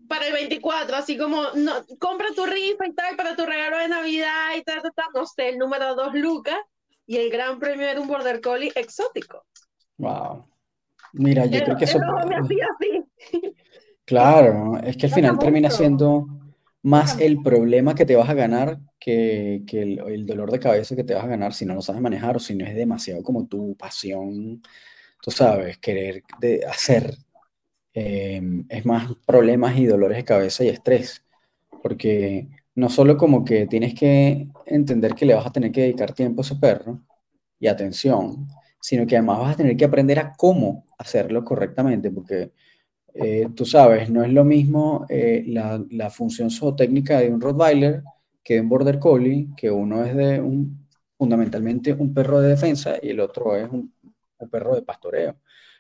para 0.09 0.27
el 0.27 0.33
24, 0.33 0.97
así 0.97 1.17
como, 1.17 1.43
no, 1.55 1.73
compra 1.99 2.29
tu 2.35 2.47
rifa 2.47 2.87
y 2.87 2.93
tal, 2.95 3.17
para 3.17 3.37
tu 3.37 3.45
regalo 3.45 3.79
de 3.79 3.89
Navidad 3.89 4.57
y 4.57 4.63
tal, 4.63 4.83
tal, 4.83 4.93
tal, 4.95 5.07
no 5.15 5.27
sé, 5.27 5.49
el 5.51 5.59
número 5.59 5.95
2 5.95 6.15
lucas, 6.15 6.59
y 7.07 7.17
el 7.17 7.31
gran 7.31 7.59
premio 7.59 7.87
era 7.87 8.01
un 8.01 8.09
Border 8.09 8.41
Collie 8.41 8.73
exótico. 8.75 9.45
Wow. 9.99 10.47
Mira, 11.13 11.47
yo 11.47 11.63
creo 11.63 11.77
que 11.77 11.85
eso... 11.85 11.99
Claro, 14.05 14.79
es 14.83 14.97
que 14.99 15.07
al 15.07 15.13
final 15.13 15.39
termina 15.39 15.71
siendo 15.71 16.27
más 16.83 17.19
el 17.19 17.43
problema 17.43 17.95
que 17.95 18.05
te 18.05 18.17
vas 18.17 18.29
a 18.29 18.35
ganar 18.35 18.79
que, 19.01 19.63
que 19.67 19.81
el, 19.81 19.99
el, 20.01 20.27
dolor 20.27 20.51
de 20.51 20.61
cabeza 20.61 20.95
que 20.95 21.05
te 21.05 21.15
vas 21.15 21.25
a 21.25 21.29
ganar 21.29 21.55
si 21.55 21.65
no 21.65 21.75
lo 21.75 21.81
sabes 21.81 22.03
manejar 22.03 22.37
o 22.37 22.39
si 22.39 22.55
no 22.55 22.67
es 22.67 22.75
demasiado 22.75 23.23
como 23.23 23.47
tu 23.47 23.75
pasión, 23.77 24.61
tú 25.23 25.31
sabes, 25.31 25.79
querer 25.79 26.23
de 26.39 26.67
hacer 26.67 27.17
Em, 27.97 28.67
es 28.69 28.85
más 28.85 29.15
problemas 29.25 29.79
y 29.79 29.87
dolores 29.87 30.17
de 30.19 30.25
cabeza 30.25 30.65
y 30.65 30.69
estrés, 30.69 31.25
porque 31.83 32.49
no 32.75 32.89
solo 32.89 33.17
como 33.17 33.45
que 33.45 33.67
tienes 33.69 33.95
que 33.95 34.49
entender 34.67 35.15
que 35.15 35.25
le 35.27 35.35
vas 35.35 35.47
a 35.47 35.53
tener 35.53 35.71
que 35.71 35.83
dedicar 35.83 36.13
tiempo 36.13 36.41
a 36.43 36.45
ese 36.45 36.57
perro 36.57 37.01
y 37.61 37.69
atención, 37.69 38.49
sino 38.81 39.07
que 39.07 39.17
además 39.17 39.39
vas 39.41 39.55
a 39.55 39.57
tener 39.59 39.77
que 39.77 39.85
aprender 39.85 40.19
a 40.19 40.33
cómo 40.37 40.87
hacerlo 40.99 41.45
correctamente, 41.45 42.11
porque 42.11 42.53
eh, 43.15 43.49
tú 43.55 43.65
sabes, 43.65 44.11
no 44.11 44.25
es 44.25 44.33
lo 44.33 44.45
mismo 44.45 45.07
eh, 45.09 45.45
la, 45.47 46.11
función 46.11 46.51
zootécnica 46.51 47.21
de 47.21 47.31
un 47.31 47.41
Rottweiler 47.41 48.03
que 48.43 48.55
de 48.55 48.61
un 48.63 48.69
Border 48.69 48.99
Collie, 48.99 49.49
que 49.57 49.71
uno 49.71 50.05
es 50.05 50.17
de 50.17 50.41
un, 50.41 50.87
fundamentalmente 51.17 51.93
un 51.93 52.13
perro 52.13 52.41
de 52.41 52.51
defensa 52.51 52.97
y 53.01 53.11
el 53.11 53.21
otro 53.21 53.57
es 53.57 53.71
un 53.71 53.93
perro 54.51 54.75
de 54.75 54.83
pastoreo. 54.83 55.37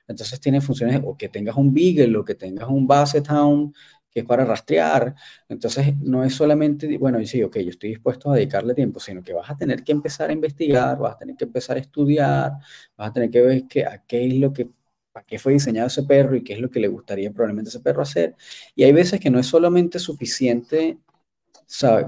Entonces 0.06 0.40
tiene 0.40 0.60
funciones 0.60 1.00
o 1.04 1.16
que 1.16 1.28
tengas 1.28 1.56
un 1.56 1.72
Beagle 1.72 2.16
o 2.18 2.24
que 2.24 2.34
tengas 2.34 2.68
un 2.68 2.86
Basset 2.86 3.28
Hound 3.30 3.74
que 4.10 4.20
es 4.20 4.26
para 4.26 4.44
rastrear. 4.44 5.14
Entonces 5.48 5.96
no 5.98 6.24
es 6.24 6.34
solamente, 6.34 6.96
bueno, 6.98 7.20
y 7.20 7.26
sí, 7.26 7.42
ok, 7.42 7.58
yo 7.58 7.70
estoy 7.70 7.90
dispuesto 7.90 8.30
a 8.30 8.36
dedicarle 8.36 8.74
tiempo, 8.74 9.00
sino 9.00 9.22
que 9.22 9.32
vas 9.32 9.50
a 9.50 9.56
tener 9.56 9.82
que 9.82 9.92
empezar 9.92 10.30
a 10.30 10.32
investigar, 10.32 10.98
vas 10.98 11.16
a 11.16 11.18
tener 11.18 11.36
que 11.36 11.44
empezar 11.44 11.76
a 11.76 11.80
estudiar, 11.80 12.52
vas 12.96 13.10
a 13.10 13.12
tener 13.12 13.30
que 13.30 13.40
ver 13.42 13.66
que, 13.66 13.84
a 13.84 14.04
qué 14.06 14.26
es 14.26 14.34
lo 14.34 14.52
que 14.52 14.70
para 15.12 15.26
qué 15.26 15.38
fue 15.38 15.52
diseñado 15.52 15.86
ese 15.86 16.02
perro 16.02 16.34
y 16.34 16.42
qué 16.42 16.54
es 16.54 16.60
lo 16.60 16.70
que 16.70 16.80
le 16.80 16.88
gustaría 16.88 17.30
probablemente 17.30 17.68
ese 17.70 17.80
perro 17.80 18.02
hacer. 18.02 18.34
Y 18.74 18.82
hay 18.82 18.92
veces 18.92 19.20
que 19.20 19.30
no 19.30 19.38
es 19.38 19.46
solamente 19.46 20.00
suficiente 20.00 20.98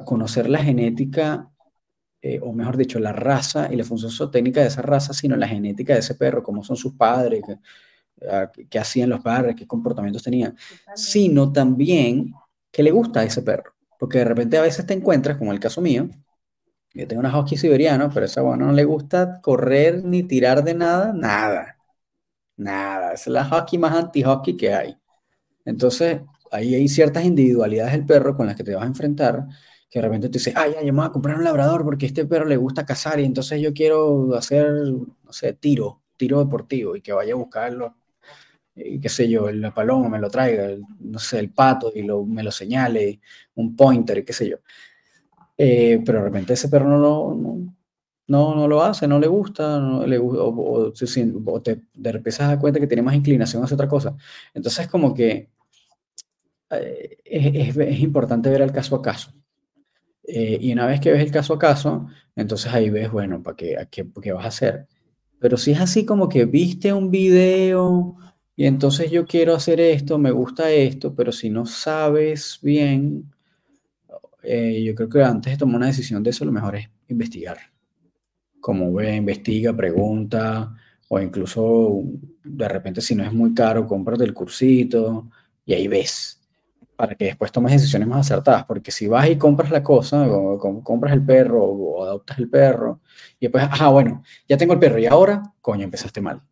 conocer 0.04 0.48
la 0.48 0.58
genética, 0.58 1.50
eh, 2.20 2.40
o 2.42 2.52
mejor 2.52 2.76
dicho, 2.76 2.98
la 2.98 3.12
raza 3.12 3.68
y 3.72 3.76
la 3.76 3.84
función 3.84 4.10
zootécnica 4.10 4.60
de 4.60 4.68
esa 4.68 4.82
raza, 4.82 5.12
sino 5.12 5.36
la 5.36 5.48
genética 5.48 5.94
de 5.94 6.00
ese 6.00 6.16
perro, 6.16 6.42
cómo 6.42 6.64
son 6.64 6.76
sus 6.76 6.94
padres, 6.94 7.42
qué 8.70 8.78
hacían 8.78 9.10
los 9.10 9.20
padres, 9.20 9.56
qué 9.56 9.66
comportamientos 9.66 10.22
tenían, 10.22 10.56
sino 10.94 11.52
también 11.52 12.32
qué 12.70 12.82
le 12.82 12.90
gusta 12.90 13.20
a 13.20 13.24
ese 13.24 13.42
perro. 13.42 13.74
Porque 13.98 14.18
de 14.18 14.24
repente 14.24 14.58
a 14.58 14.62
veces 14.62 14.86
te 14.86 14.94
encuentras, 14.94 15.36
como 15.36 15.52
el 15.52 15.60
caso 15.60 15.80
mío, 15.80 16.08
yo 16.94 17.06
tengo 17.06 17.20
una 17.20 17.38
husky 17.38 17.56
siberiano, 17.56 18.10
pero 18.12 18.26
esa 18.26 18.42
bueno 18.42 18.66
no 18.66 18.72
le 18.72 18.84
gusta 18.84 19.40
correr 19.42 20.04
ni 20.04 20.22
tirar 20.22 20.64
de 20.64 20.74
nada, 20.74 21.12
nada. 21.12 21.76
Nada. 22.56 23.12
Es 23.12 23.26
la 23.26 23.46
husky 23.46 23.78
más 23.78 23.94
anti-husky 23.94 24.56
que 24.56 24.72
hay. 24.72 24.96
Entonces, 25.64 26.20
ahí 26.50 26.74
hay 26.74 26.88
ciertas 26.88 27.24
individualidades 27.24 27.92
del 27.92 28.06
perro 28.06 28.34
con 28.36 28.46
las 28.46 28.56
que 28.56 28.64
te 28.64 28.74
vas 28.74 28.84
a 28.84 28.86
enfrentar, 28.86 29.46
que 29.90 29.98
de 29.98 30.02
repente 30.04 30.28
te 30.28 30.38
dice, 30.38 30.52
ay, 30.56 30.72
ya, 30.74 30.80
yo 30.82 30.92
me 30.92 31.00
voy 31.00 31.08
a 31.08 31.12
comprar 31.12 31.36
un 31.36 31.44
labrador 31.44 31.84
porque 31.84 32.06
a 32.06 32.08
este 32.08 32.24
perro 32.24 32.46
le 32.46 32.56
gusta 32.56 32.86
cazar 32.86 33.20
y 33.20 33.24
entonces 33.24 33.60
yo 33.60 33.74
quiero 33.74 34.34
hacer, 34.34 34.72
no 34.72 35.32
sé, 35.32 35.52
tiro, 35.54 36.02
tiro 36.16 36.38
deportivo 36.38 36.96
y 36.96 37.02
que 37.02 37.12
vaya 37.12 37.34
a 37.34 37.36
buscarlo 37.36 37.94
qué 38.76 39.08
sé 39.08 39.28
yo, 39.28 39.48
el 39.48 39.72
paloma 39.72 40.08
me 40.08 40.18
lo 40.18 40.28
traiga, 40.28 40.68
no 41.00 41.18
sé, 41.18 41.38
el 41.38 41.50
pato 41.50 41.90
y 41.94 42.02
lo, 42.02 42.24
me 42.24 42.42
lo 42.42 42.50
señale, 42.50 43.20
un 43.54 43.74
pointer, 43.74 44.24
qué 44.24 44.32
sé 44.32 44.50
yo. 44.50 44.58
Eh, 45.56 46.02
pero 46.04 46.18
de 46.18 46.24
repente 46.24 46.52
ese 46.52 46.68
perro 46.68 46.88
no 46.88 46.98
lo, 46.98 47.34
no, 48.28 48.54
no, 48.54 48.68
lo 48.68 48.82
hace, 48.82 49.08
no 49.08 49.18
le 49.18 49.26
gusta, 49.26 49.80
no 49.80 50.06
le, 50.06 50.18
o, 50.18 50.26
o, 50.26 50.92
o 50.92 51.62
te, 51.62 51.76
te 51.76 52.10
empiezas 52.10 52.40
a 52.42 52.48
dar 52.48 52.58
cuenta 52.58 52.78
que 52.80 52.86
tiene 52.86 53.02
más 53.02 53.14
inclinación 53.14 53.64
hacia 53.64 53.74
otra 53.74 53.88
cosa. 53.88 54.14
Entonces, 54.52 54.86
como 54.88 55.14
que 55.14 55.48
eh, 56.70 57.18
es, 57.24 57.68
es, 57.68 57.76
es, 57.76 58.00
importante 58.00 58.50
ver 58.50 58.62
el 58.62 58.72
caso 58.72 58.96
a 58.96 59.02
caso. 59.02 59.32
Eh, 60.24 60.58
y 60.60 60.72
una 60.72 60.86
vez 60.86 61.00
que 61.00 61.12
ves 61.12 61.22
el 61.22 61.30
caso 61.30 61.54
a 61.54 61.58
caso, 61.58 62.08
entonces 62.34 62.72
ahí 62.72 62.90
ves, 62.90 63.10
bueno, 63.10 63.42
¿para 63.42 63.56
qué, 63.56 63.76
qué, 63.90 64.06
qué 64.20 64.32
vas 64.32 64.44
a 64.44 64.48
hacer? 64.48 64.88
Pero 65.38 65.56
si 65.56 65.72
es 65.72 65.80
así 65.80 66.04
como 66.04 66.28
que 66.28 66.44
viste 66.46 66.92
un 66.92 67.10
video 67.10 68.16
y 68.56 68.66
entonces 68.66 69.10
yo 69.10 69.26
quiero 69.26 69.54
hacer 69.54 69.80
esto, 69.80 70.18
me 70.18 70.30
gusta 70.30 70.70
esto, 70.72 71.14
pero 71.14 71.30
si 71.30 71.50
no 71.50 71.66
sabes 71.66 72.58
bien, 72.62 73.30
eh, 74.42 74.82
yo 74.84 74.94
creo 74.94 75.08
que 75.08 75.22
antes 75.22 75.52
de 75.52 75.58
tomar 75.58 75.76
una 75.76 75.86
decisión 75.88 76.22
de 76.22 76.30
eso, 76.30 76.44
lo 76.44 76.52
mejor 76.52 76.76
es 76.76 76.88
investigar. 77.08 77.58
como 78.60 78.92
ve, 78.92 79.14
investiga, 79.16 79.76
pregunta, 79.76 80.74
o 81.08 81.20
incluso 81.20 82.02
de 82.44 82.68
repente 82.68 83.00
si 83.00 83.14
no 83.14 83.24
es 83.24 83.32
muy 83.32 83.54
caro, 83.54 83.86
cómprate 83.86 84.24
el 84.24 84.34
cursito 84.34 85.28
y 85.64 85.74
ahí 85.74 85.88
ves, 85.88 86.40
para 86.96 87.14
que 87.14 87.26
después 87.26 87.52
tomes 87.52 87.72
decisiones 87.72 88.08
más 88.08 88.20
acertadas, 88.26 88.64
porque 88.64 88.90
si 88.90 89.06
vas 89.08 89.28
y 89.28 89.36
compras 89.36 89.70
la 89.70 89.82
cosa, 89.82 90.26
o, 90.28 90.58
compras 90.82 91.12
el 91.12 91.24
perro 91.24 91.62
o, 91.64 92.04
adoptas 92.04 92.38
el 92.38 92.48
perro, 92.50 93.00
y 93.40 93.46
después, 93.46 93.64
ah, 93.70 93.90
bueno, 93.90 94.22
ya 94.48 94.56
tengo 94.56 94.72
el 94.72 94.80
perro 94.80 94.98
y 94.98 95.06
ahora, 95.06 95.42
coño, 95.60 95.84
empezaste 95.84 96.20
mal. 96.20 96.42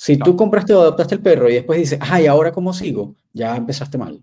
Si 0.00 0.16
tú 0.16 0.36
compraste 0.36 0.72
o 0.72 0.80
adoptaste 0.80 1.16
el 1.16 1.20
perro 1.20 1.50
y 1.50 1.54
después 1.54 1.80
dices, 1.80 1.98
ah, 2.00 2.22
¿y 2.22 2.26
ahora 2.26 2.52
cómo 2.52 2.72
sigo? 2.72 3.16
Ya 3.32 3.56
empezaste 3.56 3.98
mal. 3.98 4.22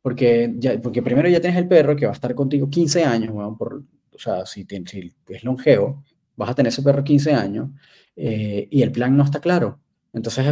Porque, 0.00 0.54
ya, 0.58 0.80
porque 0.80 1.02
primero 1.02 1.28
ya 1.28 1.40
tienes 1.40 1.58
el 1.58 1.66
perro 1.66 1.96
que 1.96 2.06
va 2.06 2.12
a 2.12 2.14
estar 2.14 2.36
contigo 2.36 2.70
15 2.70 3.04
años, 3.04 3.34
por, 3.58 3.82
o 4.14 4.18
sea, 4.18 4.46
si, 4.46 4.64
si 4.64 5.12
es 5.28 5.42
longevo, 5.42 6.04
vas 6.36 6.50
a 6.50 6.54
tener 6.54 6.72
ese 6.72 6.82
perro 6.82 7.02
15 7.02 7.32
años 7.32 7.70
eh, 8.14 8.68
y 8.70 8.82
el 8.82 8.92
plan 8.92 9.16
no 9.16 9.24
está 9.24 9.40
claro. 9.40 9.80
Entonces 10.12 10.46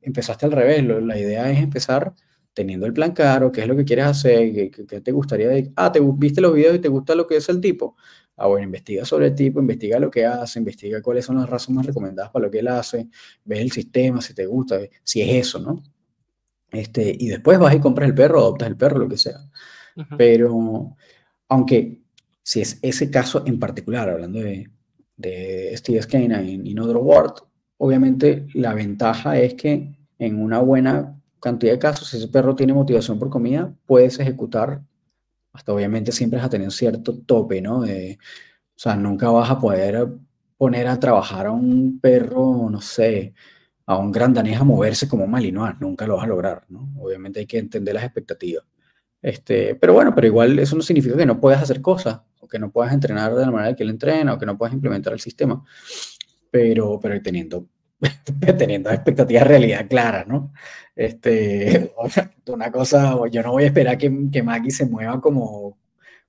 empezaste 0.00 0.46
al 0.46 0.52
revés. 0.52 0.84
la 0.84 1.18
idea 1.18 1.50
es 1.50 1.58
empezar 1.58 2.14
teniendo 2.54 2.86
el 2.86 2.92
plan 2.92 3.12
claro, 3.12 3.50
qué 3.50 3.62
es 3.62 3.66
lo 3.66 3.74
que 3.74 3.84
quieres 3.84 4.06
hacer, 4.06 4.70
qué, 4.70 5.00
te 5.00 5.10
gustaría. 5.10 5.48
ah, 5.74 5.90
te 5.90 6.00
viste 6.00 6.40
los 6.40 6.54
videos 6.54 6.76
y 6.76 6.78
te 6.78 6.88
gusta 6.88 7.16
lo 7.16 7.26
que 7.26 7.36
es 7.36 7.48
el 7.48 7.60
tipo. 7.60 7.96
Ah, 8.36 8.48
bueno, 8.48 8.64
investiga 8.64 9.04
sobre 9.04 9.26
el 9.26 9.34
tipo, 9.34 9.60
investiga 9.60 9.98
lo 9.98 10.10
que 10.10 10.26
hace, 10.26 10.58
investiga 10.58 11.00
cuáles 11.00 11.24
son 11.24 11.36
las 11.36 11.48
razones 11.48 11.76
más 11.76 11.86
recomendadas 11.86 12.32
para 12.32 12.46
lo 12.46 12.50
que 12.50 12.58
él 12.58 12.68
hace, 12.68 13.08
ves 13.44 13.60
el 13.60 13.70
sistema, 13.70 14.20
si 14.20 14.34
te 14.34 14.44
gusta, 14.46 14.80
si 15.02 15.22
es 15.22 15.46
eso, 15.46 15.60
¿no? 15.60 15.82
Este, 16.70 17.16
y 17.16 17.28
después 17.28 17.58
vas 17.58 17.74
y 17.74 17.80
compras 17.80 18.08
el 18.08 18.14
perro, 18.14 18.40
adoptas 18.40 18.68
el 18.68 18.76
perro, 18.76 18.98
lo 18.98 19.08
que 19.08 19.16
sea. 19.16 19.38
Pero, 20.18 20.96
aunque 21.48 22.02
si 22.42 22.60
es 22.60 22.78
ese 22.82 23.10
caso 23.10 23.44
en 23.46 23.60
particular, 23.60 24.10
hablando 24.10 24.40
de, 24.40 24.68
de 25.16 25.72
Steve 25.76 26.02
Skane 26.02 26.60
y 26.64 26.78
Other 26.78 26.96
World, 26.96 27.34
obviamente 27.78 28.46
la 28.54 28.74
ventaja 28.74 29.38
es 29.38 29.54
que 29.54 29.94
en 30.18 30.40
una 30.40 30.58
buena 30.58 31.20
cantidad 31.40 31.72
de 31.72 31.78
casos, 31.78 32.08
si 32.08 32.16
ese 32.16 32.28
perro 32.28 32.56
tiene 32.56 32.72
motivación 32.72 33.18
por 33.18 33.30
comida, 33.30 33.74
puedes 33.86 34.18
ejecutar, 34.18 34.82
hasta 35.54 35.72
obviamente 35.72 36.12
siempre 36.12 36.38
vas 36.38 36.46
a 36.46 36.50
tener 36.50 36.66
un 36.66 36.72
cierto 36.72 37.16
tope, 37.20 37.62
¿no? 37.62 37.80
o 37.80 37.86
sea, 38.76 38.96
nunca 38.96 39.30
vas 39.30 39.50
a 39.50 39.58
poder 39.58 40.08
poner 40.56 40.86
a 40.88 41.00
trabajar 41.00 41.46
a 41.46 41.52
un 41.52 42.00
perro, 42.00 42.68
no 42.70 42.80
sé, 42.80 43.34
a 43.86 43.96
un 43.98 44.12
gran 44.12 44.34
danés 44.34 44.60
a 44.60 44.64
moverse 44.64 45.08
como 45.08 45.24
un 45.24 45.30
malinois, 45.30 45.74
nunca 45.80 46.06
lo 46.06 46.16
vas 46.16 46.24
a 46.24 46.28
lograr, 46.28 46.64
¿no? 46.68 46.92
Obviamente 46.98 47.40
hay 47.40 47.46
que 47.46 47.58
entender 47.58 47.94
las 47.94 48.04
expectativas. 48.04 48.64
Este, 49.22 49.74
pero 49.76 49.94
bueno, 49.94 50.14
pero 50.14 50.26
igual 50.26 50.58
eso 50.58 50.76
no 50.76 50.82
significa 50.82 51.16
que 51.16 51.26
no 51.26 51.40
puedas 51.40 51.62
hacer 51.62 51.80
cosas, 51.80 52.20
o 52.40 52.48
que 52.48 52.58
no 52.58 52.70
puedas 52.70 52.92
entrenar 52.92 53.34
de 53.34 53.42
la 53.42 53.50
manera 53.50 53.76
que 53.76 53.82
él 53.82 53.90
entrena, 53.90 54.34
o 54.34 54.38
que 54.38 54.46
no 54.46 54.58
puedas 54.58 54.74
implementar 54.74 55.12
el 55.12 55.20
sistema, 55.20 55.64
pero, 56.50 56.98
pero 57.00 57.20
teniendo, 57.22 57.68
teniendo 58.58 58.90
expectativas 58.90 59.46
realidad 59.46 59.86
claras, 59.88 60.26
¿no? 60.26 60.52
Este, 60.94 61.92
una 62.46 62.70
cosa, 62.70 63.18
yo 63.30 63.42
no 63.42 63.52
voy 63.52 63.64
a 63.64 63.66
esperar 63.66 63.98
que, 63.98 64.12
que 64.32 64.42
Maggie 64.42 64.70
se 64.70 64.86
mueva 64.86 65.20
como, 65.20 65.78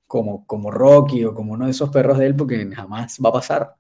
como, 0.08 0.46
como 0.46 0.72
Rocky 0.72 1.26
o 1.26 1.34
como 1.34 1.54
uno 1.54 1.66
de 1.66 1.72
esos 1.72 1.90
perros 1.90 2.18
de 2.18 2.28
él, 2.28 2.36
porque 2.36 2.70
jamás 2.74 3.18
va 3.24 3.30
a 3.30 3.34
pasar. 3.34 3.76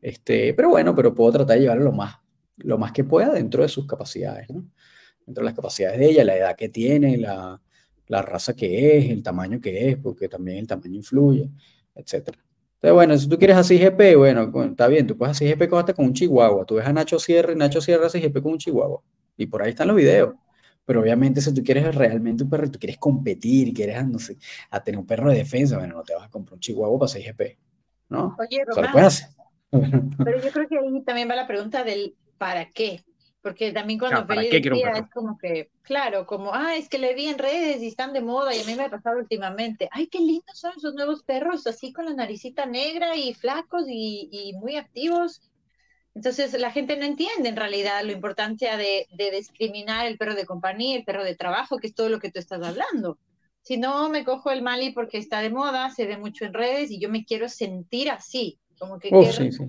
Este, 0.00 0.54
pero 0.54 0.70
bueno, 0.70 0.94
pero 0.94 1.14
puedo 1.14 1.32
tratar 1.32 1.56
de 1.56 1.62
llevarlo 1.62 1.84
lo 1.84 1.92
más 1.92 2.18
lo 2.58 2.78
más 2.78 2.92
que 2.92 3.04
pueda 3.04 3.32
dentro 3.32 3.62
de 3.62 3.68
sus 3.68 3.86
capacidades, 3.86 4.48
¿no? 4.50 4.64
Dentro 5.24 5.42
de 5.42 5.46
las 5.46 5.54
capacidades 5.54 5.98
de 5.98 6.10
ella, 6.10 6.24
la 6.24 6.36
edad 6.36 6.56
que 6.56 6.68
tiene, 6.68 7.16
la, 7.18 7.60
la 8.06 8.22
raza 8.22 8.54
que 8.54 8.98
es, 8.98 9.10
el 9.10 9.22
tamaño 9.22 9.60
que 9.60 9.90
es, 9.90 9.96
porque 9.98 10.28
también 10.28 10.58
el 10.58 10.66
tamaño 10.66 10.96
influye, 10.96 11.50
etc. 11.94 12.30
Entonces, 12.80 12.94
bueno, 12.94 13.18
si 13.18 13.28
tú 13.28 13.38
quieres 13.38 13.56
así 13.56 13.76
GP, 13.76 14.16
bueno, 14.16 14.52
está 14.70 14.86
bien, 14.86 15.04
tú 15.04 15.16
puedes 15.16 15.36
así 15.36 15.52
GP 15.52 15.72
hasta 15.74 15.94
con 15.94 16.06
un 16.06 16.14
chihuahua. 16.14 16.64
Tú 16.64 16.76
ves 16.76 16.86
a 16.86 16.92
Nacho 16.92 17.18
Sierra 17.18 17.52
y 17.52 17.56
Nacho 17.56 17.80
Sierra 17.80 18.06
hace 18.06 18.20
GP 18.20 18.40
con 18.40 18.52
un 18.52 18.58
chihuahua. 18.58 19.02
Y 19.36 19.46
por 19.46 19.62
ahí 19.62 19.70
están 19.70 19.88
los 19.88 19.96
videos. 19.96 20.34
Pero 20.84 21.00
obviamente 21.00 21.40
si 21.40 21.52
tú 21.52 21.62
quieres 21.64 21.92
realmente 21.92 22.44
un 22.44 22.50
perro, 22.50 22.70
tú 22.70 22.78
quieres 22.78 22.96
competir, 22.98 23.74
quieres, 23.74 24.06
no 24.06 24.20
sé, 24.20 24.38
a 24.70 24.82
tener 24.82 24.98
un 24.98 25.06
perro 25.06 25.28
de 25.28 25.38
defensa, 25.38 25.76
bueno, 25.76 25.96
no 25.96 26.02
te 26.02 26.14
vas 26.14 26.24
a 26.24 26.30
comprar 26.30 26.54
un 26.54 26.60
chihuahua 26.60 26.98
para 27.00 27.08
6 27.08 27.26
GP, 27.26 27.58
¿no? 28.10 28.36
Oye, 28.38 28.64
Román, 28.64 29.10
pero 30.24 30.40
yo 30.42 30.50
creo 30.50 30.66
que 30.66 30.78
ahí 30.78 31.02
también 31.02 31.28
va 31.28 31.36
la 31.36 31.46
pregunta 31.46 31.84
del 31.84 32.14
¿para 32.38 32.70
qué? 32.70 33.02
Porque 33.40 33.72
también 33.72 34.00
cuando 34.00 34.26
Felipe 34.26 34.56
es 34.58 35.10
como 35.14 35.38
que, 35.38 35.70
claro, 35.82 36.26
como, 36.26 36.52
ah, 36.52 36.76
es 36.76 36.88
que 36.88 36.98
le 36.98 37.14
vi 37.14 37.26
en 37.26 37.38
redes 37.38 37.80
y 37.82 37.86
están 37.86 38.12
de 38.12 38.20
moda 38.20 38.54
y 38.54 38.60
a 38.60 38.64
mí 38.64 38.74
me 38.74 38.84
ha 38.84 38.90
pasado 38.90 39.18
últimamente. 39.18 39.88
Ay, 39.92 40.08
qué 40.08 40.18
lindos 40.18 40.58
son 40.58 40.72
esos 40.76 40.94
nuevos 40.94 41.22
perros, 41.22 41.66
así 41.66 41.92
con 41.92 42.06
la 42.06 42.14
naricita 42.14 42.66
negra 42.66 43.16
y 43.16 43.34
flacos 43.34 43.84
y, 43.88 44.28
y 44.32 44.54
muy 44.54 44.76
activos. 44.76 45.40
Entonces 46.16 46.52
la 46.58 46.72
gente 46.72 46.96
no 46.96 47.04
entiende 47.04 47.48
en 47.48 47.56
realidad 47.56 48.02
la 48.04 48.10
importancia 48.10 48.76
de, 48.76 49.06
de, 49.12 49.30
discriminar 49.30 50.06
el 50.06 50.18
perro 50.18 50.34
de 50.34 50.44
compañía, 50.44 50.96
el 50.96 51.04
perro 51.04 51.22
de 51.22 51.36
trabajo, 51.36 51.78
que 51.78 51.86
es 51.86 51.94
todo 51.94 52.08
lo 52.08 52.18
que 52.18 52.32
tú 52.32 52.40
estás 52.40 52.60
hablando. 52.60 53.18
Si 53.62 53.76
no, 53.76 54.08
me 54.08 54.24
cojo 54.24 54.50
el 54.50 54.62
Mali 54.62 54.90
porque 54.90 55.18
está 55.18 55.42
de 55.42 55.50
moda, 55.50 55.90
se 55.90 56.06
ve 56.06 56.16
mucho 56.16 56.44
en 56.44 56.54
redes 56.54 56.90
y 56.90 56.98
yo 56.98 57.08
me 57.08 57.24
quiero 57.24 57.48
sentir 57.48 58.10
así, 58.10 58.58
como 58.80 58.98
que 58.98 59.10
quiero, 59.10 59.32
sí, 59.32 59.52
sí 59.52 59.64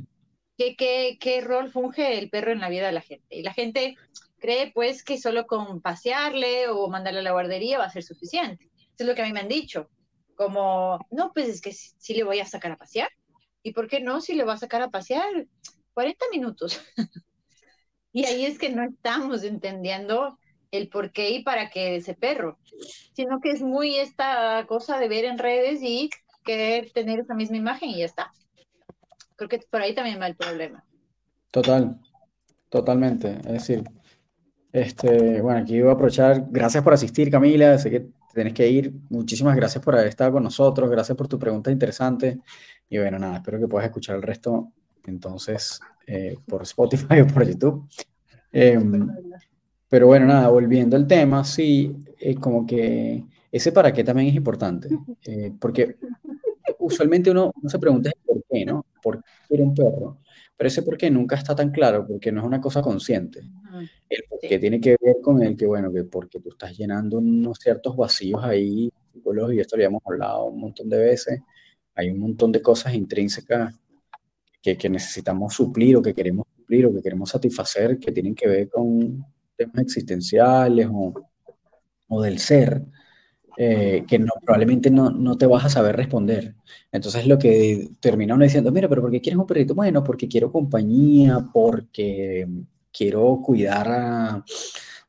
qué, 0.78 1.18
qué, 1.20 1.42
rol 1.42 1.72
funge 1.72 2.18
el 2.18 2.30
perro 2.30 2.52
en 2.52 2.60
la 2.60 2.70
vida 2.70 2.88
de 2.88 2.92
la 2.92 3.02
gente. 3.02 3.36
Y 3.36 3.44
la 3.44 3.54
gente 3.54 3.96
cree 4.40 4.72
pues 4.74 5.04
que 5.04 5.18
solo 5.18 5.48
con 5.48 5.82
pasearle 5.82 6.68
o 6.68 6.88
mandarle 6.90 7.20
a 7.20 7.24
la 7.24 7.32
guardería 7.32 7.78
va 7.78 7.86
a 7.86 7.92
ser 7.92 8.04
suficiente. 8.04 8.66
Eso 8.66 9.04
es 9.04 9.08
lo 9.08 9.16
que 9.16 9.22
a 9.22 9.26
mí 9.26 9.34
me 9.34 9.40
han 9.40 9.48
dicho. 9.48 9.90
Como, 10.36 11.00
no, 11.12 11.32
pues 11.34 11.48
es 11.48 11.62
que 11.62 11.72
sí, 11.72 12.14
le 12.14 12.24
voy 12.24 12.40
a 12.40 12.46
sacar 12.46 12.72
a 12.72 12.78
pasear. 12.78 13.10
¿Y 13.64 13.74
por 13.74 13.88
qué 13.88 14.00
no 14.00 14.22
si 14.22 14.34
le 14.34 14.44
voy 14.44 14.54
a 14.54 14.58
sacar 14.58 14.82
a 14.82 14.90
pasear 14.90 15.48
40 15.94 16.26
minutos? 16.32 16.82
y 18.14 18.26
ahí 18.26 18.46
es 18.46 18.58
que 18.58 18.70
no 18.70 18.84
estamos 18.84 19.44
entendiendo 19.44 20.38
el 20.72 20.90
por 20.90 21.12
qué 21.12 21.32
y 21.32 21.44
para 21.44 21.70
qué 21.70 21.96
ese 21.96 22.14
perro, 22.14 22.60
sino 23.14 23.40
que 23.42 23.52
es 23.52 23.62
muy 23.62 23.98
esta 23.98 24.66
cosa 24.68 25.00
de 25.00 25.08
ver 25.08 25.26
en 25.26 25.40
redes 25.40 25.82
y 25.82 26.10
querer 26.44 26.92
tener 26.92 27.20
esa 27.20 27.34
misma 27.34 27.58
imagen 27.58 27.90
y 27.90 28.00
ya 28.00 28.06
está. 28.06 28.32
Creo 29.40 29.48
que 29.48 29.62
por 29.70 29.82
ahí 29.82 29.96
también 29.96 30.20
va 30.20 30.28
el 30.28 30.36
problema. 30.36 30.84
Total, 31.50 31.98
totalmente. 32.68 33.38
Es 33.46 33.54
decir, 33.54 33.84
este, 34.74 35.40
bueno, 35.40 35.62
aquí 35.62 35.80
voy 35.80 35.92
a 35.92 35.94
aprovechar. 35.94 36.46
Gracias 36.50 36.84
por 36.84 36.92
asistir, 36.92 37.32
Camila. 37.32 37.78
Sé 37.78 37.90
que 37.90 38.10
tenés 38.34 38.54
que 38.54 38.70
ir. 38.70 38.94
Muchísimas 39.10 39.56
gracias 39.56 39.82
por 39.82 39.96
haber 39.96 40.08
estado 40.08 40.34
con 40.34 40.44
nosotros. 40.44 40.90
Gracias 40.90 41.18
por 41.18 41.30
tu 41.30 41.40
pregunta 41.40 41.72
interesante. 41.72 42.42
Y 42.90 42.98
bueno, 42.98 43.18
nada, 43.18 43.38
espero 43.38 43.58
que 43.62 43.70
puedas 43.70 43.86
escuchar 43.88 44.18
el 44.18 44.24
resto 44.24 44.74
entonces 45.08 45.80
eh, 46.06 46.36
por 46.46 46.64
Spotify 46.64 47.22
o 47.22 47.28
por 47.28 47.48
YouTube. 47.48 47.88
Em, 48.52 49.08
pero 49.88 50.08
bueno, 50.08 50.26
nada, 50.26 50.50
volviendo 50.50 50.98
al 50.98 51.08
tema, 51.08 51.46
sí, 51.46 51.96
es 52.20 52.38
como 52.38 52.66
que 52.66 53.24
ese 53.50 53.72
para 53.72 53.94
qué 53.94 54.04
también 54.04 54.28
es 54.28 54.36
importante. 54.36 54.90
Eh, 55.24 55.54
porque 55.58 55.96
usualmente 56.78 57.32
uno, 57.32 57.54
uno 57.56 57.70
se 57.70 57.80
pregunta 57.80 58.12
por 58.26 58.44
qué, 58.50 58.66
¿no? 58.66 58.86
¿Por 59.10 59.24
qué 59.24 59.32
quiere 59.48 59.64
un 59.64 59.74
perro? 59.74 60.20
Pero 60.56 60.68
ese 60.68 60.84
por 60.84 60.98
qué 60.98 61.10
nunca 61.10 61.36
está 61.36 61.56
tan 61.56 61.72
claro, 61.72 62.06
porque 62.06 62.32
no 62.32 62.42
es 62.42 62.48
una 62.48 62.62
cosa 62.62 62.82
consciente. 62.82 63.40
El 64.10 64.24
por 64.30 64.40
qué 64.40 64.60
tiene 64.60 64.80
que 64.80 64.98
ver 65.02 65.16
con 65.22 65.42
el 65.42 65.56
que, 65.56 65.66
bueno, 65.66 65.92
que 65.92 66.04
porque 66.04 66.40
tú 66.40 66.50
estás 66.50 66.78
llenando 66.78 67.18
unos 67.18 67.58
ciertos 67.58 67.96
vacíos 67.96 68.44
ahí, 68.44 68.92
psicológicos, 69.14 69.56
y 69.56 69.60
esto 69.62 69.78
lo 69.78 69.82
habíamos 69.82 70.02
hablado 70.06 70.46
un 70.46 70.60
montón 70.60 70.90
de 70.90 70.98
veces, 71.00 71.40
hay 71.96 72.12
un 72.12 72.20
montón 72.20 72.52
de 72.52 72.62
cosas 72.62 72.94
intrínsecas 72.94 73.74
que, 74.62 74.78
que 74.78 74.90
necesitamos 74.90 75.54
suplir 75.54 75.98
o 75.98 76.02
que 76.02 76.14
queremos 76.14 76.46
suplir 76.56 76.86
o 76.86 76.94
que 76.94 77.02
queremos 77.02 77.30
satisfacer 77.30 77.98
que 77.98 78.12
tienen 78.12 78.36
que 78.36 78.48
ver 78.48 78.70
con 78.70 79.26
temas 79.56 79.80
existenciales 79.80 80.88
o, 80.92 81.14
o 82.10 82.22
del 82.22 82.40
ser, 82.40 82.84
eh, 83.58 84.04
que 84.08 84.20
no, 84.20 84.32
probablemente 84.44 84.90
no, 84.90 85.10
no, 85.10 85.38
te 85.38 85.46
vas 85.46 85.66
a 85.66 85.70
saber 85.70 85.96
responder. 85.96 86.56
Entonces 86.92 87.28
lo 87.28 87.38
que 87.38 87.90
termina 88.00 88.36
uno 88.36 88.44
diciendo, 88.44 88.72
mira, 88.72 88.88
pero 88.88 89.02
¿por 89.02 89.12
qué 89.12 89.22
quieres 89.22 89.40
un 89.40 89.48
perrito? 89.48 89.76
Bueno, 89.76 90.04
porque 90.04 90.28
quiero 90.28 90.52
compañía, 90.52 91.46
porque 91.54 92.48
quiero 92.92 93.42
cuidar 93.44 93.88
a, 93.90 94.46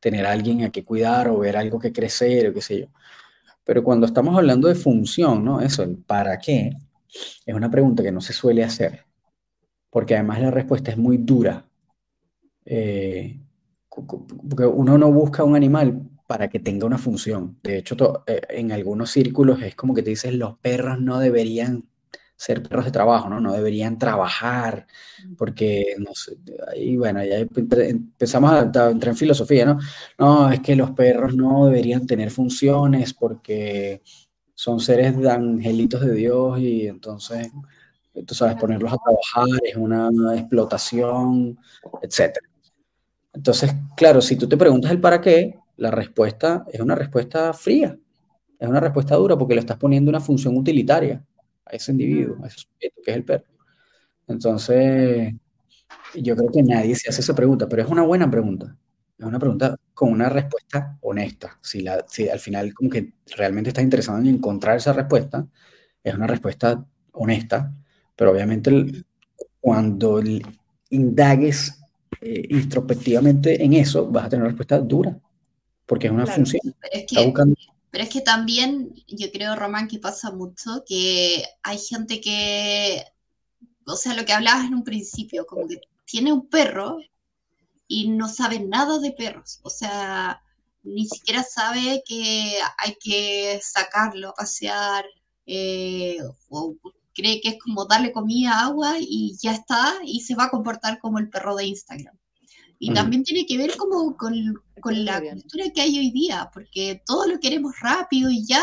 tener 0.01 0.27
a 0.27 0.33
alguien 0.33 0.65
a 0.65 0.71
que 0.71 0.85
cuidar 0.85 1.29
o 1.29 1.39
ver 1.39 1.57
algo 1.57 1.79
que 1.79 1.93
crecer 1.93 2.49
o 2.49 2.55
qué 2.55 2.61
sé 2.61 2.81
yo. 2.81 2.87
Pero 3.65 3.85
cuando 3.85 4.07
estamos 4.07 4.37
hablando 4.37 4.69
de 4.69 4.75
función, 4.75 5.45
¿no? 5.45 5.61
Eso, 5.61 5.83
el 5.83 5.99
para 5.99 6.39
qué, 6.39 6.77
es 7.47 7.55
una 7.55 7.71
pregunta 7.71 8.03
que 8.03 8.13
no 8.13 8.21
se 8.21 8.33
suele 8.33 8.65
hacer, 8.65 9.05
porque 9.91 10.15
además 10.15 10.41
la 10.41 10.51
respuesta 10.51 10.91
es 10.91 10.97
muy 10.99 11.19
dura. 11.19 11.67
Eh, 12.65 13.41
porque 13.89 14.67
uno 14.67 14.97
no 14.99 15.13
busca 15.13 15.45
un 15.45 15.57
animal 15.57 16.10
para 16.31 16.49
que 16.49 16.61
tenga 16.61 16.87
una 16.87 16.97
función. 16.97 17.59
De 17.61 17.79
hecho, 17.79 18.23
eh, 18.25 18.41
en 18.51 18.71
algunos 18.71 19.11
círculos 19.11 19.61
es 19.63 19.75
como 19.75 19.93
que 19.95 20.05
te 20.05 20.11
dicen 20.11 20.39
los 20.39 20.57
perros 20.59 21.01
no 21.01 21.19
deberían 21.19 21.89
ser 22.37 22.63
perros 22.63 22.85
de 22.85 22.93
trabajo, 22.93 23.29
¿no? 23.29 23.41
No 23.41 23.53
deberían 23.53 23.99
trabajar, 23.99 24.87
porque, 25.37 25.97
no 25.99 26.15
sé, 26.15 26.37
y 26.77 26.97
bueno, 26.97 27.25
ya 27.25 27.39
empezamos 27.39 28.53
a, 28.53 28.61
entrar 28.61 29.09
en 29.09 29.17
filosofía, 29.17 29.67
¿no? 29.67 29.81
No, 30.19 30.53
es 30.53 30.61
que 30.61 30.77
los 30.77 30.93
perros 30.93 31.35
no 31.35 31.67
deberían 31.67 32.07
tener 32.07 32.31
funciones 32.31 33.13
porque 33.13 34.01
son 34.55 34.79
seres 34.79 35.19
de 35.19 35.33
angelitos 35.33 36.01
de 36.01 36.15
Dios 36.15 36.61
y 36.61 36.87
entonces 36.87 37.51
tú 38.25 38.37
sabes, 38.37 38.55
ponerlos 38.55 38.93
a 38.93 38.99
trabajar 38.99 39.61
es 39.65 39.75
una 39.75 40.11
explotación, 40.37 41.59
etc. 42.03 42.39
Entonces, 43.33 43.73
claro, 43.97 44.21
si 44.23 44.37
tú 44.37 44.49
te 44.49 44.57
preguntas 44.57 44.93
el 44.93 45.01
para 45.01 45.21
qué, 45.21 45.60
la 45.81 45.91
respuesta 45.91 46.67
es 46.71 46.79
una 46.79 46.95
respuesta 46.95 47.55
fría, 47.55 47.99
es 48.59 48.69
una 48.69 48.81
respuesta 48.81 49.17
dura 49.17 49.39
porque 49.39 49.55
le 49.55 49.61
estás 49.61 49.79
poniendo 49.79 50.11
una 50.11 50.21
función 50.21 50.55
utilitaria 50.59 51.25
a 51.65 51.71
ese 51.71 51.93
individuo, 51.93 52.37
a 52.45 52.49
ese 52.49 52.59
sujeto 52.59 53.01
que 53.03 53.11
es 53.11 53.17
el 53.17 53.25
perro. 53.25 53.47
Entonces, 54.29 55.35
yo 56.15 56.37
creo 56.37 56.51
que 56.53 56.63
nadie 56.63 56.95
se 56.95 57.09
hace 57.09 57.23
esa 57.23 57.35
pregunta, 57.35 57.67
pero 57.67 57.83
es 57.83 57.89
una 57.89 58.03
buena 58.03 58.31
pregunta. 58.31 58.77
Es 59.19 59.25
una 59.25 59.39
pregunta 59.39 59.75
con 59.95 60.13
una 60.13 60.29
respuesta 60.29 60.99
honesta. 61.01 61.59
Si, 61.63 61.81
la, 61.81 62.05
si 62.07 62.29
al 62.29 62.41
final 62.41 62.75
como 62.75 62.91
que 62.91 63.15
realmente 63.35 63.71
estás 63.71 63.85
interesado 63.85 64.19
en 64.19 64.27
encontrar 64.27 64.77
esa 64.77 64.93
respuesta, 64.93 65.47
es 66.05 66.15
una 66.15 66.27
respuesta 66.27 66.85
honesta, 67.13 67.75
pero 68.15 68.33
obviamente 68.33 69.03
cuando 69.61 70.23
indagues 70.91 71.81
eh, 72.21 72.47
introspectivamente 72.51 73.65
en 73.65 73.73
eso, 73.73 74.11
vas 74.11 74.27
a 74.27 74.29
tener 74.29 74.43
una 74.43 74.51
respuesta 74.51 74.79
dura, 74.79 75.19
porque 75.91 76.07
es 76.07 76.13
una 76.13 76.25
función. 76.25 76.63
Pero 76.81 76.93
es, 76.93 77.05
que, 77.05 77.35
pero 77.91 78.05
es 78.05 78.11
que 78.11 78.21
también 78.21 78.95
yo 79.09 79.33
creo, 79.33 79.57
Román, 79.57 79.89
que 79.89 79.99
pasa 79.99 80.31
mucho 80.31 80.85
que 80.87 81.45
hay 81.65 81.79
gente 81.79 82.21
que, 82.21 83.05
o 83.85 83.97
sea, 83.97 84.15
lo 84.15 84.25
que 84.25 84.33
hablabas 84.33 84.67
en 84.67 84.75
un 84.75 84.85
principio, 84.85 85.47
como 85.47 85.67
que 85.67 85.81
tiene 86.05 86.33
un 86.33 86.49
perro 86.49 86.99
y 87.89 88.09
no 88.09 88.29
sabe 88.29 88.61
nada 88.61 89.01
de 89.01 89.11
perros, 89.11 89.59
o 89.65 89.69
sea, 89.69 90.41
ni 90.85 91.09
siquiera 91.09 91.43
sabe 91.43 92.05
que 92.07 92.57
hay 92.79 92.97
que 93.01 93.61
sacarlo 93.61 94.33
pasear, 94.37 95.05
eh, 95.45 96.19
o 96.51 96.77
cree 97.13 97.41
que 97.41 97.49
es 97.49 97.59
como 97.59 97.87
darle 97.87 98.13
comida, 98.13 98.61
agua 98.61 98.95
y 99.01 99.37
ya 99.43 99.51
está, 99.51 99.95
y 100.05 100.21
se 100.21 100.37
va 100.37 100.45
a 100.45 100.51
comportar 100.51 101.01
como 101.01 101.19
el 101.19 101.29
perro 101.29 101.57
de 101.57 101.67
Instagram. 101.67 102.17
Y 102.83 102.91
mm. 102.91 102.95
también 102.95 103.23
tiene 103.23 103.47
que 103.47 103.59
ver 103.59 103.77
como 103.77 104.17
con, 104.17 104.35
con 104.81 105.05
la 105.05 105.21
cultura 105.21 105.67
que 105.73 105.83
hay 105.83 105.99
hoy 105.99 106.11
día, 106.11 106.51
porque 106.53 107.03
todo 107.07 107.29
lo 107.29 107.39
queremos 107.39 107.79
rápido 107.81 108.31
y 108.31 108.47
ya, 108.47 108.63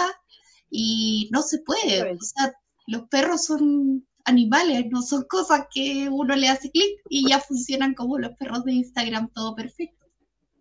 y 0.69 1.29
no 1.31 1.43
se 1.43 1.59
puede. 1.59 2.11
O 2.11 2.19
sea, 2.19 2.51
los 2.87 3.03
perros 3.03 3.45
son 3.45 4.03
animales, 4.25 4.87
no 4.89 5.03
son 5.03 5.23
cosas 5.29 5.67
que 5.73 6.09
uno 6.11 6.35
le 6.35 6.49
hace 6.49 6.71
clic 6.71 6.99
y 7.09 7.29
ya 7.29 7.39
funcionan 7.39 7.93
como 7.93 8.17
los 8.17 8.35
perros 8.37 8.65
de 8.65 8.73
Instagram, 8.73 9.29
todo 9.33 9.55
perfecto. 9.55 10.07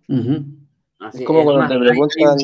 es 0.06 1.24
como 1.24 1.42
cuando 1.44 1.66
te 1.66 1.80
preguntan... 1.80 2.36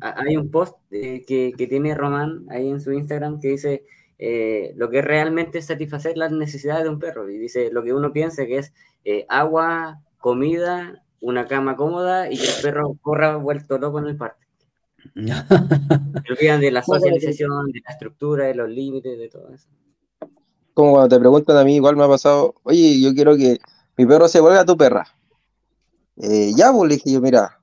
hay 0.00 0.36
un 0.36 0.50
post 0.50 0.76
que, 0.90 1.52
que, 1.56 1.66
tiene 1.66 1.94
Román 1.94 2.46
ahí 2.48 2.68
en 2.68 2.80
su 2.80 2.90
Instagram 2.90 3.38
que 3.38 3.48
dice 3.48 3.84
eh, 4.24 4.72
lo 4.76 4.88
que 4.88 5.02
realmente 5.02 5.58
es 5.58 5.66
satisfacer 5.66 6.16
las 6.16 6.30
necesidades 6.30 6.84
de 6.84 6.90
un 6.90 7.00
perro. 7.00 7.28
Y 7.28 7.38
dice 7.38 7.70
lo 7.72 7.82
que 7.82 7.92
uno 7.92 8.12
piensa 8.12 8.46
que 8.46 8.58
es 8.58 8.72
eh, 9.04 9.26
agua, 9.28 10.00
comida, 10.18 11.02
una 11.20 11.46
cama 11.46 11.76
cómoda 11.76 12.30
y 12.30 12.36
que 12.36 12.46
el 12.46 12.62
perro 12.62 12.96
corra 13.00 13.36
vuelto 13.36 13.78
loco 13.78 13.98
en 13.98 14.06
el 14.06 14.16
parque. 14.16 14.46
Se 15.14 16.32
olvidan 16.32 16.60
de 16.60 16.70
la 16.70 16.82
socialización, 16.82 17.66
de 17.72 17.80
la 17.84 17.92
estructura, 17.92 18.44
de 18.46 18.54
los 18.54 18.68
límites, 18.68 19.18
de 19.18 19.28
todo 19.28 19.52
eso. 19.52 19.68
Como 20.74 20.92
cuando 20.92 21.14
te 21.14 21.20
preguntan 21.20 21.56
a 21.56 21.64
mí, 21.64 21.76
igual 21.76 21.96
me 21.96 22.04
ha 22.04 22.08
pasado, 22.08 22.54
oye, 22.62 23.00
yo 23.00 23.12
quiero 23.14 23.36
que 23.36 23.58
mi 23.96 24.06
perro 24.06 24.28
se 24.28 24.40
vuelva 24.40 24.64
tu 24.64 24.76
perra. 24.76 25.06
Eh, 26.16 26.52
ya, 26.56 26.72
pues 26.72 26.88
le 26.88 26.94
dije 26.96 27.12
yo, 27.12 27.20
mira, 27.20 27.58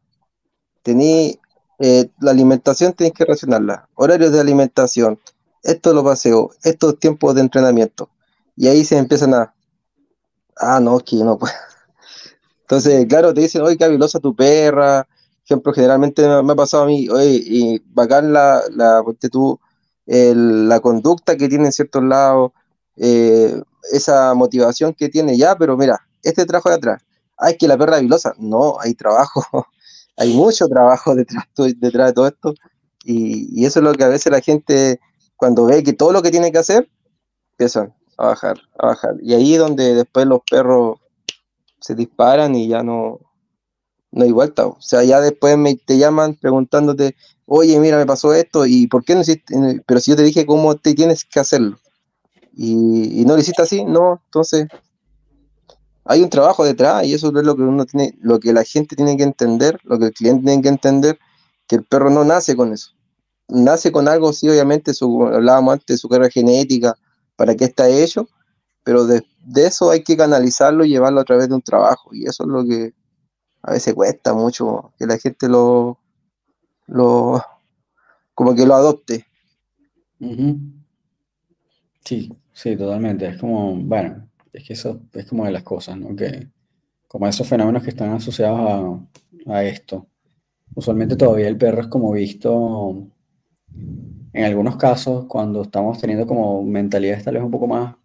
tení 0.83 1.39
eh, 1.79 2.09
la 2.19 2.31
alimentación 2.31 2.93
tienes 2.93 3.13
que 3.13 3.25
racionarla, 3.25 3.87
horarios 3.95 4.33
de 4.33 4.41
alimentación, 4.41 5.17
esto 5.63 5.93
lo 5.93 6.03
paseo, 6.03 6.51
estos 6.63 6.99
tiempos 6.99 7.35
de 7.35 7.41
entrenamiento. 7.41 8.09
Y 8.55 8.67
ahí 8.67 8.83
se 8.83 8.97
empiezan 8.97 9.33
a, 9.33 9.53
ah, 10.59 10.79
no, 10.79 10.99
que 10.99 11.17
no 11.17 11.37
puedo. 11.37 11.53
Entonces, 12.61 13.05
claro, 13.07 13.33
te 13.33 13.41
dicen, 13.41 13.61
oye, 13.63 13.77
qué 13.77 13.85
habilosa 13.85 14.19
tu 14.19 14.35
perra. 14.35 15.07
Ejemplo, 15.43 15.73
generalmente 15.73 16.27
me, 16.43 16.53
ha 16.53 16.55
pasado 16.55 16.83
a 16.83 16.85
mí, 16.85 17.09
oye, 17.09 17.41
y 17.43 17.79
bacán 17.87 18.31
la, 18.31 18.61
la, 18.71 19.03
tú, 19.31 19.59
la 20.05 20.79
conducta 20.79 21.35
que 21.35 21.49
tiene 21.49 21.65
en 21.65 21.71
ciertos 21.71 22.03
lados, 22.03 22.51
eh, 22.97 23.59
esa 23.91 24.33
motivación 24.35 24.93
que 24.93 25.09
tiene 25.09 25.37
ya, 25.37 25.57
pero 25.57 25.77
mira, 25.77 25.99
este 26.21 26.45
trabajo 26.45 26.69
de 26.69 26.75
atrás, 26.75 27.01
ay, 27.37 27.57
que 27.57 27.67
la 27.67 27.77
perra 27.77 27.97
habilosa, 27.97 28.33
no, 28.37 28.79
hay 28.79 28.93
trabajo, 28.93 29.43
hay 30.17 30.33
mucho 30.33 30.67
trabajo 30.67 31.15
detrás, 31.15 31.45
detrás 31.77 32.07
de 32.09 32.13
todo 32.13 32.27
esto. 32.27 32.53
Y, 33.03 33.65
eso 33.65 33.79
es 33.79 33.83
lo 33.83 33.93
que 33.93 34.03
a 34.03 34.09
veces 34.09 34.31
la 34.31 34.41
gente, 34.41 34.99
cuando 35.35 35.65
ve 35.65 35.81
que 35.81 35.93
todo 35.93 36.11
lo 36.11 36.21
que 36.21 36.31
tiene 36.31 36.51
que 36.51 36.59
hacer, 36.59 36.89
empiezan 37.53 37.95
a 38.19 38.27
bajar, 38.27 38.59
a 38.77 38.87
bajar. 38.87 39.15
Y 39.21 39.33
ahí 39.33 39.53
es 39.53 39.59
donde 39.59 39.95
después 39.95 40.25
los 40.25 40.41
perros 40.49 40.99
se 41.79 41.95
disparan 41.95 42.53
y 42.53 42.67
ya 42.67 42.83
no, 42.83 43.19
no 44.11 44.23
hay 44.25 44.31
vuelta. 44.31 44.67
O 44.67 44.81
sea, 44.81 45.03
ya 45.03 45.21
después 45.21 45.57
me, 45.57 45.75
te 45.75 45.97
llaman 45.97 46.35
preguntándote, 46.35 47.15
oye, 47.45 47.79
mira, 47.79 47.97
me 47.97 48.05
pasó 48.05 48.33
esto, 48.33 48.65
y 48.65 48.87
¿por 48.87 49.05
qué 49.05 49.15
no 49.15 49.21
hiciste? 49.21 49.55
Pero 49.87 49.99
si 50.01 50.11
yo 50.11 50.17
te 50.17 50.23
dije 50.23 50.45
cómo 50.45 50.75
te 50.75 50.93
tienes 50.93 51.23
que 51.23 51.39
hacerlo, 51.39 51.79
y, 52.51 53.21
y 53.21 53.25
no 53.25 53.35
lo 53.35 53.39
hiciste 53.39 53.61
así, 53.61 53.85
no, 53.85 54.21
entonces 54.25 54.67
hay 56.03 56.21
un 56.21 56.29
trabajo 56.29 56.65
detrás 56.65 57.05
y 57.05 57.13
eso 57.13 57.27
es 57.27 57.45
lo 57.45 57.55
que 57.55 57.61
uno 57.61 57.85
tiene, 57.85 58.15
lo 58.19 58.39
que 58.39 58.51
la 58.51 58.65
gente 58.65 58.97
tiene 58.97 59.15
que 59.15 59.23
entender, 59.23 59.79
lo 59.83 59.97
que 59.97 60.07
el 60.07 60.13
cliente 60.13 60.43
tiene 60.45 60.61
que 60.61 60.69
entender, 60.69 61.19
que 61.67 61.77
el 61.77 61.85
perro 61.85 62.09
no 62.09 62.25
nace 62.25 62.55
con 62.57 62.73
eso. 62.73 62.91
Nace 63.47 63.91
con 63.91 64.07
algo, 64.09 64.33
sí, 64.33 64.49
obviamente, 64.49 64.93
su, 64.93 65.25
hablábamos 65.25 65.73
antes 65.73 65.87
de 65.87 65.97
su 65.97 66.09
carga 66.09 66.29
genética, 66.29 66.97
para 67.39 67.55
qué 67.55 67.63
está 67.63 67.87
hecho, 67.87 68.27
pero 68.83 69.05
de, 69.05 69.23
eso 69.55 69.91
hay 69.91 70.03
que 70.03 70.17
canalizarlo 70.17 70.83
y 70.83 70.89
llevarlo 70.89 71.21
a 71.21 71.23
través 71.23 71.47
de 71.47 71.55
un 71.55 71.61
trabajo. 71.61 72.13
Y 72.13 72.25
eso 72.25 72.43
es 72.43 72.49
lo 72.49 72.65
que 72.65 72.93
a 73.61 73.71
veces 73.71 73.93
cuesta 73.93 74.33
mucho, 74.33 74.91
que 74.99 75.05
la 75.05 75.17
gente 75.17 75.47
lo, 75.47 75.97
lo 76.85 77.41
como 78.35 78.53
que 78.53 78.65
lo 78.65 78.75
adopte. 78.75 79.25
Sí, 82.03 82.29
sí, 82.51 82.75
totalmente. 82.75 83.25
Es 83.25 83.37
como, 83.37 83.73
bueno, 83.73 84.29
es 84.51 84.67
que 84.67 84.73
eso 84.73 84.99
es 85.13 85.25
como 85.25 85.45
de 85.45 85.53
las 85.53 85.63
cosas, 85.63 85.97
¿no? 85.97 86.13
Que 86.17 86.49
como 87.07 87.25
esos 87.25 87.47
fenómenos 87.47 87.83
que 87.83 87.91
están 87.91 88.11
asociados 88.11 88.99
a, 89.45 89.63
esto. 89.63 90.07
Usualmente 90.75 91.15
todavía 91.15 91.47
el 91.47 91.57
perro 91.57 91.83
es 91.83 91.87
como 91.87 92.11
visto, 92.11 93.07
en 94.33 94.45
algunos 94.45 94.77
casos, 94.77 95.25
cuando 95.25 95.63
estamos 95.63 95.99
teniendo 95.99 96.27
como 96.27 96.63
mentalidades 96.63 97.23
tal 97.23 97.35
vez 97.35 97.43
un 97.43 97.51
poco 97.51 97.67
más, 97.67 97.95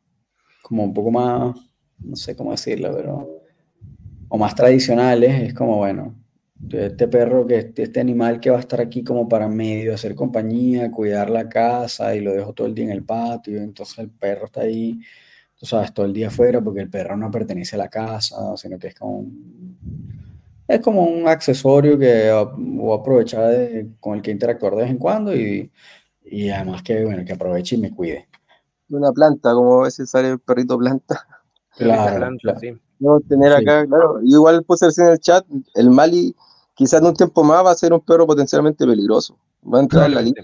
como 0.63 0.85
un 0.85 0.95
poco 0.95 1.11
más, 1.11 1.57
no 1.99 2.17
sé 2.17 2.37
cómo 2.37 2.51
decirlo, 2.53 2.95
pero, 2.97 3.43
o 4.29 4.39
más 4.39 4.55
tradicionales, 4.55 5.43
es 5.43 5.55
como, 5.55 5.77
bueno, 5.79 6.15
este 6.71 7.09
perro, 7.09 7.47
que 7.47 7.73
este 7.77 8.01
animal 8.01 8.41
que 8.41 8.51
va 8.51 8.57
a 8.57 8.61
estar 8.61 8.81
aquí 8.81 9.05
como 9.05 9.29
para 9.29 9.49
medio, 9.49 9.95
hacer 9.95 10.15
compañía, 10.15 10.91
cuidar 10.91 11.29
la 11.31 11.49
casa 11.49 12.15
y 12.15 12.21
lo 12.21 12.33
dejo 12.33 12.53
todo 12.55 12.67
el 12.67 12.75
día 12.75 12.87
en 12.87 12.91
el 12.93 13.05
patio, 13.05 13.61
entonces 13.61 13.99
el 13.99 14.11
perro 14.11 14.47
está 14.47 14.63
ahí 14.63 15.01
tú 15.57 15.67
sabes, 15.67 15.93
todo 15.93 16.07
el 16.07 16.13
día 16.13 16.29
afuera 16.29 16.61
porque 16.61 16.81
el 16.81 16.91
perro 16.91 17.17
no 17.17 17.31
pertenece 17.31 17.77
a 17.77 17.79
la 17.79 17.89
casa, 17.89 18.57
sino 18.57 18.79
que 18.79 18.89
es 18.89 18.95
como 18.95 19.19
un, 19.19 19.79
es 20.67 20.81
como 20.81 21.05
un 21.05 21.29
accesorio 21.29 21.99
que 21.99 22.31
voy 22.57 22.93
a 22.93 23.01
aprovechar 23.01 23.55
con 24.01 24.17
el 24.17 24.23
que 24.23 24.31
interactuar 24.31 24.75
de 24.75 24.83
vez 24.83 24.91
en 24.91 24.99
cuando 24.99 25.35
y, 25.35 25.71
y 26.25 26.51
además 26.51 26.83
que, 26.83 27.05
bueno, 27.05 27.25
que 27.25 27.33
aproveche 27.33 27.77
y 27.77 27.81
me 27.81 27.95
cuide. 27.95 28.29
Una 28.89 29.13
planta, 29.13 29.53
como 29.53 29.81
a 29.81 29.85
veces 29.85 30.11
sale 30.11 30.31
el 30.31 30.39
perrito 30.41 30.79
planta. 30.79 31.27
Claro, 31.77 32.29
claro. 32.41 32.61
Sí. 32.61 32.73
tener 33.29 33.53
acá, 33.53 33.85
claro. 33.85 34.21
igual 34.23 34.63
puse 34.63 34.87
en 34.97 35.09
el 35.09 35.19
chat, 35.19 35.45
el 35.75 35.91
Mali 35.91 36.33
quizás 36.75 37.01
en 37.01 37.09
un 37.09 37.15
tiempo 37.15 37.43
más 37.43 37.65
va 37.65 37.73
a 37.73 37.75
ser 37.75 37.93
un 37.93 37.99
perro 37.99 38.29
potencialmente 38.29 38.87
peligroso. 38.87 39.37
Va 39.67 39.79
a 39.79 39.83
entrar 39.83 40.07
en 40.07 40.15
la 40.15 40.23
lista. 40.23 40.43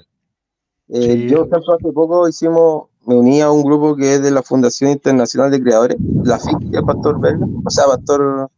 Eh, 0.89 1.29
yo, 1.31 1.45
hace 1.45 1.93
poco 1.93 2.27
hicimos 2.29 2.89
me 3.07 3.15
uní 3.15 3.41
a 3.41 3.51
un 3.51 3.63
grupo 3.63 3.97
que 3.97 4.15
es 4.15 4.23
de 4.23 4.31
la 4.31 4.43
Fundación 4.43 4.91
Internacional 4.91 5.51
de 5.51 5.63
Creadores, 5.63 5.97
la 6.25 6.39
FIC, 6.39 6.59
de 6.59 6.83
Pastor 6.83 7.21
Verga, 7.21 7.47
o 7.65 7.71
sea, 7.71 7.87
Pastor, 7.87 8.51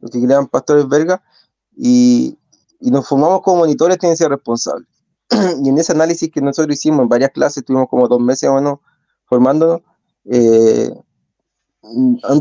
los 0.00 0.10
que 0.10 0.22
crean 0.22 0.46
Pastores 0.46 0.88
Verga, 0.88 1.22
y, 1.76 2.38
y 2.80 2.90
nos 2.90 3.06
formamos 3.06 3.42
como 3.42 3.58
monitores 3.58 3.96
de 3.96 4.00
tenencia 4.00 4.28
responsable. 4.28 4.86
y 5.64 5.68
en 5.68 5.78
ese 5.78 5.92
análisis 5.92 6.30
que 6.30 6.40
nosotros 6.40 6.76
hicimos 6.76 7.02
en 7.02 7.08
varias 7.08 7.30
clases, 7.30 7.64
tuvimos 7.64 7.88
como 7.88 8.08
dos 8.08 8.20
meses 8.20 8.48
o 8.48 8.54
menos 8.54 8.78
formándonos, 9.26 9.80
eh, 10.26 10.90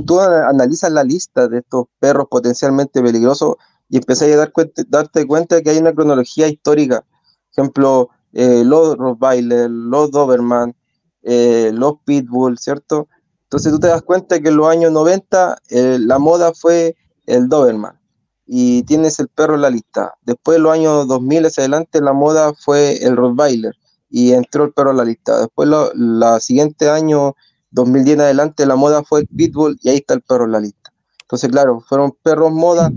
tú 0.05 0.19
analizas 0.19 0.91
la 0.91 1.03
lista 1.03 1.47
de 1.47 1.59
estos 1.59 1.85
perros 1.99 2.27
potencialmente 2.29 3.01
peligrosos 3.01 3.55
y 3.89 3.97
empezás 3.97 4.29
a 4.29 4.37
dar 4.37 4.51
cuenta, 4.51 4.83
darte 4.87 5.25
cuenta 5.27 5.55
de 5.55 5.63
que 5.63 5.69
hay 5.69 5.77
una 5.77 5.93
cronología 5.93 6.47
histórica. 6.47 7.05
Ejemplo, 7.51 8.09
eh, 8.31 8.63
los 8.65 8.97
Rottweiler, 8.97 9.69
los 9.69 10.11
Doberman, 10.11 10.75
eh, 11.23 11.71
los 11.73 11.95
Pitbull, 12.05 12.57
¿cierto? 12.57 13.07
Entonces 13.43 13.71
tú 13.71 13.79
te 13.79 13.87
das 13.87 14.01
cuenta 14.01 14.39
que 14.39 14.49
en 14.49 14.57
los 14.57 14.67
años 14.67 14.91
90 14.91 15.57
eh, 15.69 15.97
la 15.99 16.19
moda 16.19 16.53
fue 16.53 16.95
el 17.27 17.49
Doberman 17.49 18.02
y 18.45 18.83
tienes 18.83 19.19
el 19.19 19.27
perro 19.27 19.55
en 19.55 19.61
la 19.61 19.69
lista. 19.69 20.13
Después 20.23 20.57
en 20.57 20.63
los 20.63 20.73
años 20.73 21.07
2000 21.07 21.45
hacia 21.45 21.61
adelante 21.61 22.01
la 22.01 22.13
moda 22.13 22.53
fue 22.53 23.03
el 23.03 23.15
Rottweiler 23.15 23.75
y 24.09 24.33
entró 24.33 24.65
el 24.65 24.73
perro 24.73 24.91
a 24.91 24.93
la 24.93 25.05
lista. 25.05 25.39
Después, 25.39 25.67
la 25.95 26.39
siguiente 26.39 26.87
año, 26.87 27.35
2010 27.71 28.15
en 28.15 28.21
adelante, 28.21 28.65
la 28.67 28.75
moda 28.75 29.03
fue 29.03 29.21
el 29.21 29.27
pitbull 29.27 29.79
y 29.81 29.89
ahí 29.89 29.97
está 29.97 30.13
el 30.13 30.21
perro 30.21 30.45
en 30.45 30.51
la 30.51 30.59
lista. 30.59 30.93
Entonces, 31.23 31.49
claro, 31.49 31.81
fueron 31.81 32.15
perros 32.21 32.51
moda 32.51 32.91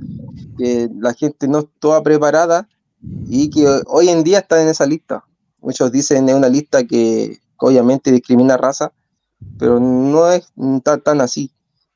que 0.59 0.91
la 1.01 1.15
gente 1.15 1.49
no 1.49 1.61
estaba 1.61 2.03
preparada 2.03 2.69
y 3.29 3.49
que 3.49 3.67
hoy 3.87 4.11
en 4.11 4.25
día 4.25 4.41
están 4.41 4.61
en 4.61 4.69
esa 4.69 4.85
lista. 4.85 5.25
Muchos 5.63 5.91
dicen 5.91 6.29
es 6.29 6.35
una 6.35 6.51
lista 6.51 6.85
que, 6.85 7.39
obviamente 7.57 8.13
discrimina 8.13 8.59
raza, 8.59 8.93
pero 9.59 9.81
no 9.81 10.31
es 10.31 10.53
tan, 11.03 11.23
así. 11.23 11.51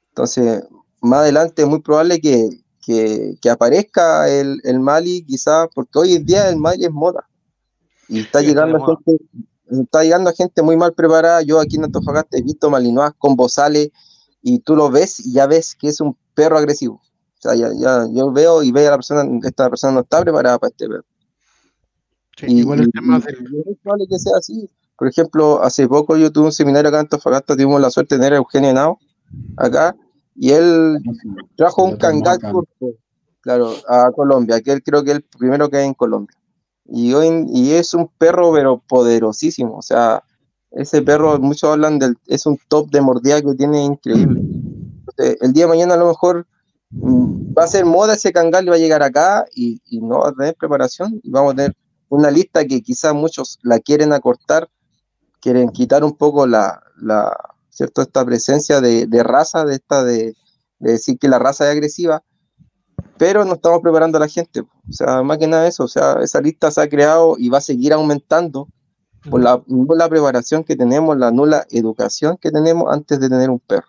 Entonces, 0.08 0.64
más 1.02 1.20
adelante 1.20 1.60
es 1.60 1.68
muy 1.68 1.80
probable 1.80 2.22
que, 2.22 2.48
que, 2.80 3.50
aparezca 3.50 4.28
el, 4.28 4.60
el, 4.64 4.80
Mali, 4.80 5.22
quizás, 5.22 5.68
porque 5.74 5.98
hoy 5.98 6.14
en 6.14 6.24
día 6.24 6.48
el 6.48 6.56
Mali 6.56 6.84
es 6.84 6.90
moda. 6.90 7.28
Y 8.08 8.20
está 8.20 8.40
llegando 8.40 8.84
gente, 8.84 9.24
está 9.70 10.02
llegando 10.02 10.30
a 10.30 10.32
gente 10.32 10.62
muy 10.62 10.76
mal 10.76 10.92
preparada. 10.94 11.42
Yo 11.42 11.60
aquí 11.60 11.76
en 11.76 11.84
Antofagasta 11.84 12.38
he 12.38 12.42
visto 12.42 12.70
Malinois 12.70 13.12
con 13.18 13.36
bozales 13.36 13.90
y 14.42 14.58
tú 14.60 14.74
lo 14.74 14.90
ves 14.90 15.20
y 15.20 15.32
ya 15.32 15.46
ves 15.46 15.76
que 15.76 15.88
es 15.88 16.00
un 16.00 16.16
perro 16.34 16.58
agresivo. 16.58 16.94
O 16.94 17.42
sea, 17.42 17.54
ya, 17.54 17.70
ya 17.78 18.06
yo 18.12 18.32
veo 18.32 18.62
y 18.62 18.72
veo 18.72 18.88
a 18.88 18.90
la 18.90 18.96
persona, 18.96 19.24
esta 19.44 19.70
persona 19.70 19.94
no 19.94 20.00
está 20.00 20.20
preparada 20.22 20.58
para 20.58 20.70
este 20.70 20.88
perro. 20.88 21.04
Sí, 22.36 22.46
igual 22.46 22.80
el 22.80 22.90
tema 22.90 23.18
de... 23.20 23.30
Es 23.30 23.78
probable 23.82 24.06
que 24.08 24.18
sea 24.18 24.36
así. 24.38 24.68
Por 24.98 25.08
ejemplo, 25.08 25.62
hace 25.62 25.88
poco 25.88 26.16
yo 26.16 26.30
tuve 26.30 26.46
un 26.46 26.52
seminario 26.52 26.88
acá 26.88 26.98
en 26.98 27.04
Antofagasta, 27.04 27.54
tuvimos 27.54 27.80
la 27.80 27.90
suerte 27.90 28.16
de 28.16 28.20
tener 28.20 28.34
a 28.34 28.36
Eugenio 28.36 28.72
Nao 28.74 28.98
acá, 29.56 29.96
y 30.42 30.52
él 30.52 30.96
trajo 31.54 31.84
un 31.84 31.98
cangal 31.98 32.38
claro, 33.42 33.74
a 33.86 34.10
Colombia, 34.10 34.62
que 34.62 34.72
él 34.72 34.82
creo 34.82 35.04
que 35.04 35.10
es 35.10 35.16
el 35.18 35.22
primero 35.22 35.68
que 35.68 35.76
hay 35.76 35.86
en 35.86 35.92
Colombia. 35.92 36.34
Y, 36.86 37.12
hoy, 37.12 37.44
y 37.52 37.72
es 37.72 37.92
un 37.92 38.08
perro, 38.08 38.50
pero 38.50 38.78
poderosísimo. 38.88 39.76
O 39.76 39.82
sea, 39.82 40.24
ese 40.70 41.02
perro, 41.02 41.38
muchos 41.38 41.70
hablan 41.70 41.98
del, 41.98 42.16
es 42.26 42.46
un 42.46 42.58
top 42.68 42.90
de 42.90 43.02
mordida 43.02 43.42
que 43.42 43.54
tiene 43.54 43.84
increíble. 43.84 44.40
el 45.18 45.52
día 45.52 45.64
de 45.64 45.68
mañana 45.68 45.92
a 45.92 45.98
lo 45.98 46.08
mejor 46.08 46.46
mm, 46.88 47.52
va 47.52 47.64
a 47.64 47.68
ser 47.68 47.84
moda 47.84 48.14
ese 48.14 48.32
cangal 48.32 48.64
y 48.64 48.70
va 48.70 48.76
a 48.76 48.78
llegar 48.78 49.02
acá 49.02 49.44
y, 49.54 49.82
y, 49.90 50.00
no 50.00 50.20
va 50.20 50.30
a 50.30 50.32
tener 50.32 50.54
preparación 50.54 51.20
y 51.22 51.30
vamos 51.30 51.52
a 51.52 51.56
tener 51.56 51.76
una 52.08 52.30
lista 52.30 52.64
que 52.64 52.80
quizás 52.80 53.12
muchos 53.12 53.58
la 53.62 53.78
quieren 53.78 54.14
acortar, 54.14 54.70
quieren 55.38 55.68
quitar 55.68 56.02
un 56.02 56.16
poco 56.16 56.46
la, 56.46 56.82
la 56.96 57.36
¿cierto? 57.80 58.02
Esta 58.02 58.26
presencia 58.26 58.82
de, 58.82 59.06
de 59.06 59.22
raza, 59.22 59.64
de 59.64 59.76
esta 59.76 60.04
de, 60.04 60.34
de, 60.80 60.92
decir 60.92 61.18
que 61.18 61.28
la 61.28 61.38
raza 61.38 61.64
es 61.64 61.70
agresiva, 61.70 62.22
pero 63.16 63.46
no 63.46 63.54
estamos 63.54 63.80
preparando 63.80 64.18
a 64.18 64.20
la 64.20 64.28
gente. 64.28 64.60
O 64.60 64.92
sea, 64.92 65.22
más 65.22 65.38
que 65.38 65.46
nada 65.46 65.66
eso, 65.66 65.84
o 65.84 65.88
sea, 65.88 66.18
esa 66.22 66.42
lista 66.42 66.70
se 66.70 66.82
ha 66.82 66.90
creado 66.90 67.36
y 67.38 67.48
va 67.48 67.56
a 67.56 67.62
seguir 67.62 67.94
aumentando 67.94 68.68
por 69.30 69.42
la, 69.42 69.62
la 69.66 70.08
preparación 70.10 70.62
que 70.62 70.76
tenemos, 70.76 71.16
la 71.16 71.30
nula 71.30 71.66
educación 71.70 72.36
que 72.36 72.50
tenemos 72.50 72.92
antes 72.92 73.18
de 73.18 73.30
tener 73.30 73.48
un 73.48 73.60
perro. 73.60 73.88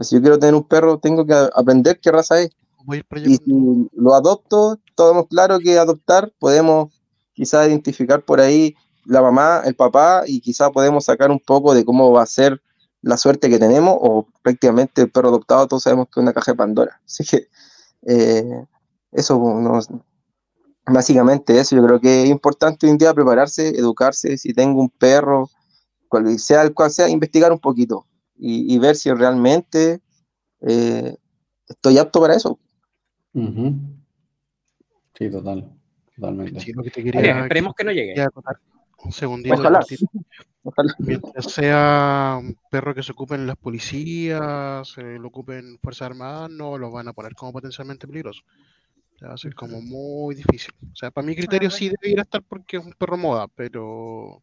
Si 0.00 0.16
yo 0.16 0.20
quiero 0.20 0.38
tener 0.40 0.56
un 0.56 0.64
perro, 0.64 0.98
tengo 0.98 1.24
que 1.24 1.34
aprender 1.54 2.00
qué 2.00 2.10
raza 2.10 2.40
es. 2.40 2.50
Y 3.14 3.36
si 3.36 3.88
lo 3.92 4.14
adopto, 4.14 4.80
todos 4.96 5.28
claro 5.28 5.60
que 5.60 5.78
adoptar 5.78 6.32
podemos 6.40 6.92
quizás 7.32 7.68
identificar 7.68 8.24
por 8.24 8.40
ahí 8.40 8.74
la 9.04 9.22
mamá, 9.22 9.62
el 9.64 9.76
papá, 9.76 10.24
y 10.26 10.40
quizás 10.40 10.70
podemos 10.70 11.04
sacar 11.04 11.30
un 11.30 11.38
poco 11.38 11.74
de 11.74 11.84
cómo 11.84 12.10
va 12.10 12.22
a 12.22 12.26
ser 12.26 12.60
la 13.02 13.16
suerte 13.16 13.48
que 13.48 13.58
tenemos, 13.58 13.96
o 14.00 14.26
prácticamente 14.42 15.02
el 15.02 15.10
perro 15.10 15.28
adoptado, 15.28 15.66
todos 15.66 15.82
sabemos 15.82 16.06
que 16.06 16.20
es 16.20 16.22
una 16.22 16.32
caja 16.32 16.52
de 16.52 16.56
Pandora. 16.56 17.00
Así 17.06 17.24
que 17.24 17.48
eh, 18.06 18.64
eso 19.12 19.38
nos, 19.38 19.88
básicamente 20.86 21.58
eso, 21.58 21.76
yo 21.76 21.84
creo 21.84 22.00
que 22.00 22.24
es 22.24 22.28
importante 22.28 22.86
hoy 22.86 22.92
en 22.92 22.98
día 22.98 23.14
prepararse, 23.14 23.68
educarse, 23.68 24.36
si 24.36 24.52
tengo 24.52 24.80
un 24.80 24.90
perro, 24.90 25.48
cual 26.08 26.38
sea 26.38 26.62
el 26.62 26.74
cual 26.74 26.90
sea, 26.90 27.08
investigar 27.08 27.52
un 27.52 27.58
poquito 27.58 28.06
y, 28.36 28.78
ver 28.78 28.96
si 28.96 29.12
realmente 29.12 30.00
eh, 30.62 31.14
estoy 31.68 31.98
apto 31.98 32.20
para 32.20 32.34
eso. 32.34 32.58
Sí, 35.14 35.30
total, 35.30 35.70
totalmente. 36.16 36.58
esperemos 36.58 37.74
que 37.74 37.84
no 37.84 37.92
llegue. 37.92 38.14
Un 39.04 39.12
segundito. 39.12 39.62
Mientras 40.98 41.52
sea 41.52 42.38
un 42.38 42.56
perro 42.70 42.94
que 42.94 43.02
se 43.02 43.12
ocupe 43.12 43.34
en 43.34 43.46
las 43.46 43.56
policías, 43.56 44.88
se 44.88 45.02
lo 45.18 45.28
ocupen 45.28 45.78
Fuerzas 45.82 46.10
Armadas, 46.10 46.50
no 46.50 46.76
lo 46.76 46.90
van 46.90 47.08
a 47.08 47.12
poner 47.12 47.34
como 47.34 47.52
potencialmente 47.52 48.06
peligroso. 48.06 48.42
Va 49.22 49.34
a 49.34 49.38
ser 49.38 49.54
como 49.54 49.80
muy 49.80 50.34
difícil. 50.34 50.74
O 50.92 50.96
sea, 50.96 51.10
para 51.10 51.26
mi 51.26 51.34
criterio 51.34 51.70
sí 51.70 51.90
debería 51.90 52.22
estar 52.22 52.42
porque 52.42 52.78
es 52.78 52.84
un 52.84 52.92
perro 52.92 53.16
moda, 53.16 53.48
pero 53.48 54.40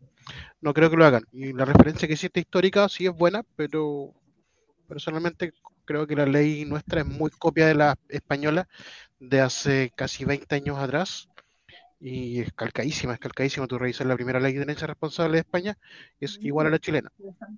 no 0.62 0.74
creo 0.74 0.90
que 0.90 0.98
lo 0.98 1.06
hagan. 1.06 1.24
Y 1.32 1.54
la 1.54 1.66
referencia 1.66 2.08
que 2.08 2.14
existe 2.14 2.40
histórica 2.40 2.88
sí 2.90 3.06
es 3.06 3.14
buena, 3.14 3.44
pero 3.56 4.14
personalmente 4.88 5.54
creo 5.86 6.06
que 6.06 6.16
la 6.16 6.26
ley 6.26 6.66
nuestra 6.66 7.02
es 7.02 7.08
muy 7.08 7.32
copia 7.32 7.68
de 7.68 7.76
la 7.76 7.96
española 8.10 8.68
de 9.20 9.42
hace 9.42 9.92
casi 9.96 10.26
20 10.26 10.56
años 10.56 10.78
atrás 10.78 11.28
y 12.00 12.42
es 12.42 12.54
calcadísima, 12.54 13.14
es 13.14 13.20
calcadísima. 13.20 13.68
Tú 13.68 13.78
revisas 13.78 14.08
la 14.08 14.16
primera 14.16 14.40
ley 14.40 14.54
de 14.54 14.60
tenencia 14.60 14.88
responsable 14.88 15.34
de 15.34 15.40
España, 15.40 15.78
es 16.20 16.38
igual 16.42 16.68
a 16.68 16.70
la 16.70 16.80
chilena. 16.80 17.12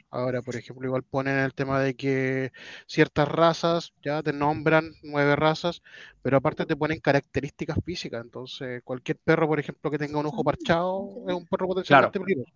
Ahora, 0.10 0.42
por 0.42 0.56
ejemplo, 0.56 0.88
igual 0.88 1.04
ponen 1.04 1.38
el 1.38 1.54
tema 1.54 1.80
de 1.82 1.96
que 1.96 2.52
ciertas 2.88 3.28
razas 3.28 3.94
ya 4.02 4.24
te 4.24 4.34
nombran 4.34 4.94
nueve 5.04 5.36
razas, 5.36 5.82
pero 6.22 6.38
aparte 6.38 6.66
te 6.66 6.76
ponen 6.76 7.00
características 7.00 7.78
físicas. 7.86 8.24
Entonces, 8.24 8.82
cualquier 8.84 9.18
perro, 9.18 9.48
por 9.48 9.60
ejemplo, 9.60 9.92
que 9.92 9.98
tenga 9.98 10.20
un 10.20 10.26
ojo 10.26 10.44
parchado, 10.44 11.26
es 11.28 11.36
un 11.36 11.46
perro 11.46 11.68
potencialmente 11.68 12.20
peligroso, 12.20 12.52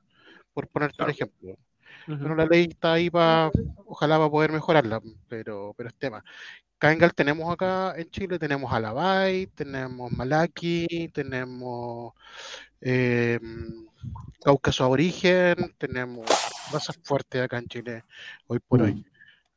por 0.53 0.67
ponerte 0.67 1.03
un 1.03 1.09
ejemplo. 1.09 1.57
Pero 2.05 2.35
la 2.35 2.45
ley 2.45 2.67
está 2.69 2.93
ahí 2.93 3.09
para, 3.09 3.51
ojalá 3.85 4.17
va 4.17 4.25
a 4.25 4.31
poder 4.31 4.51
mejorarla, 4.51 5.01
pero, 5.27 5.73
pero 5.77 5.89
es 5.89 5.95
tema. 5.95 6.23
Kangal 6.83 7.13
tenemos 7.13 7.49
acá 7.49 7.93
en 7.95 8.09
Chile, 8.09 8.37
tenemos 8.37 8.71
Alabay, 8.73 9.47
tenemos 9.47 10.11
Malaki, 10.11 11.09
tenemos 11.13 12.13
eh, 12.81 13.39
Cáucaso 14.43 14.83
Aborigen, 14.83 15.55
tenemos 15.77 16.25
razas 16.73 16.99
fuertes 17.01 17.41
acá 17.41 17.57
en 17.57 17.67
Chile 17.67 18.03
hoy 18.47 18.59
por 18.59 18.81
hoy. 18.81 19.05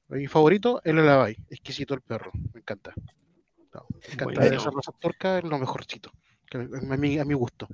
Mi 0.08 0.28
favorito, 0.28 0.80
el 0.84 1.00
Alabay, 1.00 1.36
exquisito 1.50 1.94
el 1.94 2.00
perro, 2.00 2.30
me 2.54 2.60
encanta. 2.60 2.94
me 2.96 4.12
encanta 4.12 4.46
esa 4.46 4.70
raza 4.70 4.92
turca, 4.92 5.38
es 5.38 5.44
lo 5.44 5.58
mejorcito, 5.58 6.12
que 6.48 6.58
a, 6.58 6.96
mi, 6.96 7.18
a 7.18 7.24
mi 7.24 7.34
gusto. 7.34 7.66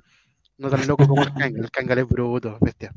No 0.57 0.69
tan 0.69 0.87
loco 0.87 1.07
como 1.07 1.21
el 1.21 1.33
Kangal, 1.33 1.63
el 1.63 1.71
Kangal 1.71 1.97
es 1.99 2.07
bruto, 2.07 2.57
bestia. 2.59 2.91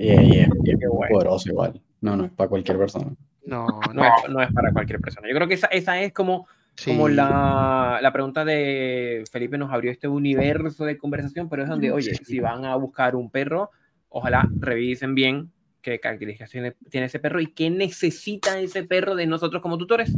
Yeah, 0.00 0.22
yeah, 0.22 0.48
yeah. 0.64 0.76
Poderoso 1.10 1.50
igual. 1.50 1.80
No, 2.00 2.16
no, 2.16 2.24
es 2.24 2.32
para 2.32 2.48
cualquier 2.48 2.78
persona. 2.78 3.14
No, 3.44 3.66
no, 3.92 4.04
es, 4.04 4.30
no 4.30 4.40
es 4.40 4.50
para 4.52 4.72
cualquier 4.72 4.98
persona. 4.98 5.28
Yo 5.28 5.34
creo 5.34 5.46
que 5.46 5.54
esa, 5.54 5.66
esa 5.66 6.00
es 6.00 6.14
como, 6.14 6.48
como 6.84 7.08
la, 7.08 7.98
la, 8.00 8.12
pregunta 8.12 8.44
de 8.46 9.24
Felipe 9.30 9.58
nos 9.58 9.70
abrió 9.70 9.90
este 9.90 10.08
universo 10.08 10.86
de 10.86 10.96
conversación, 10.96 11.50
pero 11.50 11.64
es 11.64 11.68
donde, 11.68 11.92
oye, 11.92 12.14
si 12.14 12.40
van 12.40 12.64
a 12.64 12.76
buscar 12.76 13.14
un 13.14 13.30
perro, 13.30 13.70
ojalá 14.08 14.48
revisen 14.58 15.14
bien 15.14 15.52
qué 15.82 16.00
características 16.00 16.50
tiene, 16.50 16.74
ese 16.90 17.18
perro 17.18 17.40
y 17.40 17.48
qué 17.48 17.68
necesita 17.68 18.58
ese 18.58 18.84
perro 18.84 19.14
de 19.14 19.26
nosotros 19.26 19.60
como 19.60 19.76
tutores 19.76 20.14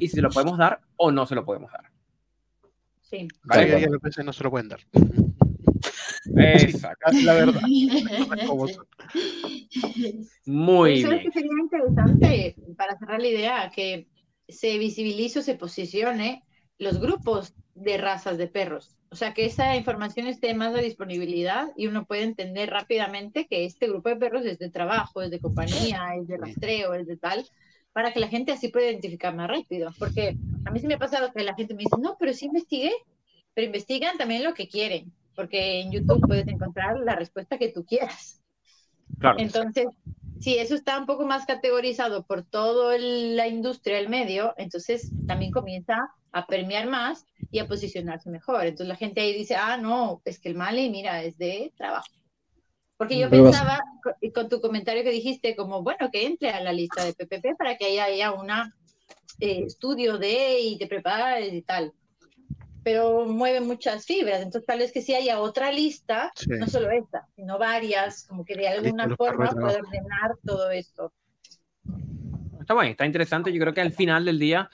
y 0.00 0.08
si 0.08 0.16
se 0.16 0.22
lo 0.22 0.30
podemos 0.30 0.58
dar 0.58 0.80
o 0.96 1.10
no 1.10 1.26
se 1.26 1.34
lo 1.34 1.44
podemos 1.44 1.72
dar. 1.72 1.90
Sí. 3.02 3.28
Vale, 3.42 3.88
no 4.24 4.32
se 4.32 4.44
lo 4.44 4.50
pueden 4.50 4.68
dar. 4.68 4.80
Exacto, 6.36 7.12
la 7.24 7.34
verdad. 7.34 7.62
Muy 10.46 11.00
Eso 11.00 11.08
bien. 11.08 11.18
Es 11.20 11.24
que 11.24 11.32
sería 11.32 11.52
interesante, 11.60 12.56
para 12.76 12.98
cerrar 12.98 13.20
la 13.20 13.28
idea, 13.28 13.70
que 13.74 14.08
se 14.48 14.78
visibilice 14.78 15.38
o 15.40 15.42
se 15.42 15.54
posicione 15.54 16.44
los 16.78 17.00
grupos 17.00 17.54
de 17.74 17.98
razas 17.98 18.38
de 18.38 18.46
perros. 18.46 18.96
O 19.10 19.16
sea, 19.16 19.32
que 19.32 19.44
esa 19.44 19.76
información 19.76 20.26
esté 20.26 20.54
más 20.54 20.74
a 20.74 20.78
disponibilidad 20.78 21.68
y 21.76 21.86
uno 21.86 22.04
puede 22.04 22.24
entender 22.24 22.70
rápidamente 22.70 23.46
que 23.46 23.64
este 23.64 23.86
grupo 23.86 24.08
de 24.08 24.16
perros 24.16 24.44
es 24.44 24.58
de 24.58 24.70
trabajo, 24.70 25.22
es 25.22 25.30
de 25.30 25.38
compañía, 25.38 26.16
es 26.20 26.26
de 26.26 26.36
rastreo, 26.36 26.94
es 26.94 27.06
de 27.06 27.16
tal, 27.16 27.46
para 27.92 28.12
que 28.12 28.18
la 28.18 28.28
gente 28.28 28.50
así 28.50 28.68
pueda 28.68 28.90
identificar 28.90 29.34
más 29.34 29.48
rápido. 29.48 29.92
Porque 29.98 30.36
a 30.64 30.70
mí 30.72 30.80
sí 30.80 30.88
me 30.88 30.94
ha 30.94 30.98
pasado 30.98 31.32
que 31.32 31.44
la 31.44 31.54
gente 31.54 31.74
me 31.74 31.84
dice, 31.84 31.96
no, 32.00 32.16
pero 32.18 32.32
sí 32.32 32.46
investigué, 32.46 32.90
pero 33.54 33.66
investigan 33.66 34.18
también 34.18 34.42
lo 34.42 34.52
que 34.52 34.66
quieren 34.66 35.12
porque 35.34 35.80
en 35.80 35.92
YouTube 35.92 36.26
puedes 36.26 36.48
encontrar 36.48 36.98
la 37.00 37.16
respuesta 37.16 37.58
que 37.58 37.68
tú 37.68 37.84
quieras. 37.84 38.42
Entonces, 39.38 39.86
si 40.40 40.58
eso 40.58 40.74
está 40.74 40.98
un 40.98 41.06
poco 41.06 41.24
más 41.24 41.46
categorizado 41.46 42.26
por 42.26 42.42
toda 42.42 42.98
la 42.98 43.46
industria 43.48 43.96
del 43.96 44.08
medio, 44.08 44.54
entonces 44.56 45.10
también 45.26 45.52
comienza 45.52 46.10
a 46.32 46.46
permear 46.46 46.88
más 46.88 47.24
y 47.50 47.60
a 47.60 47.68
posicionarse 47.68 48.28
mejor. 48.28 48.66
Entonces 48.66 48.88
la 48.88 48.96
gente 48.96 49.20
ahí 49.20 49.32
dice, 49.32 49.54
ah, 49.54 49.76
no, 49.76 50.20
es 50.24 50.40
que 50.40 50.48
el 50.48 50.56
Mali, 50.56 50.90
mira, 50.90 51.22
es 51.22 51.38
de 51.38 51.72
trabajo. 51.76 52.08
Porque 52.96 53.18
yo 53.18 53.28
pensaba, 53.28 53.80
con 54.34 54.48
tu 54.48 54.60
comentario 54.60 55.02
que 55.02 55.10
dijiste, 55.10 55.56
como, 55.56 55.82
bueno, 55.82 56.10
que 56.12 56.26
entre 56.26 56.50
a 56.50 56.60
la 56.60 56.72
lista 56.72 57.04
de 57.04 57.12
PPP 57.12 57.56
para 57.56 57.76
que 57.76 57.86
haya, 57.86 58.04
haya 58.04 58.32
un 58.32 58.50
eh, 58.50 59.64
estudio 59.66 60.16
de 60.18 60.60
y 60.60 60.78
te 60.78 60.86
prepares 60.86 61.52
y 61.52 61.62
tal. 61.62 61.92
Pero 62.84 63.24
mueve 63.24 63.60
muchas 63.60 64.04
fibras. 64.04 64.42
Entonces, 64.42 64.66
tal 64.66 64.78
vez 64.78 64.92
que 64.92 65.00
sí 65.00 65.14
haya 65.14 65.40
otra 65.40 65.72
lista, 65.72 66.30
no 66.46 66.68
solo 66.68 66.90
esta, 66.90 67.26
sino 67.34 67.58
varias, 67.58 68.24
como 68.24 68.44
que 68.44 68.54
de 68.54 68.68
alguna 68.68 69.08
forma 69.16 69.50
pueda 69.50 69.78
ordenar 69.78 70.36
todo 70.44 70.70
esto. 70.70 71.12
Está 72.60 72.74
bueno, 72.74 72.90
está 72.90 73.06
interesante. 73.06 73.52
Yo 73.52 73.60
creo 73.60 73.74
que 73.74 73.80
al 73.80 73.92
final 73.92 74.24
del 74.24 74.38
día 74.38 74.70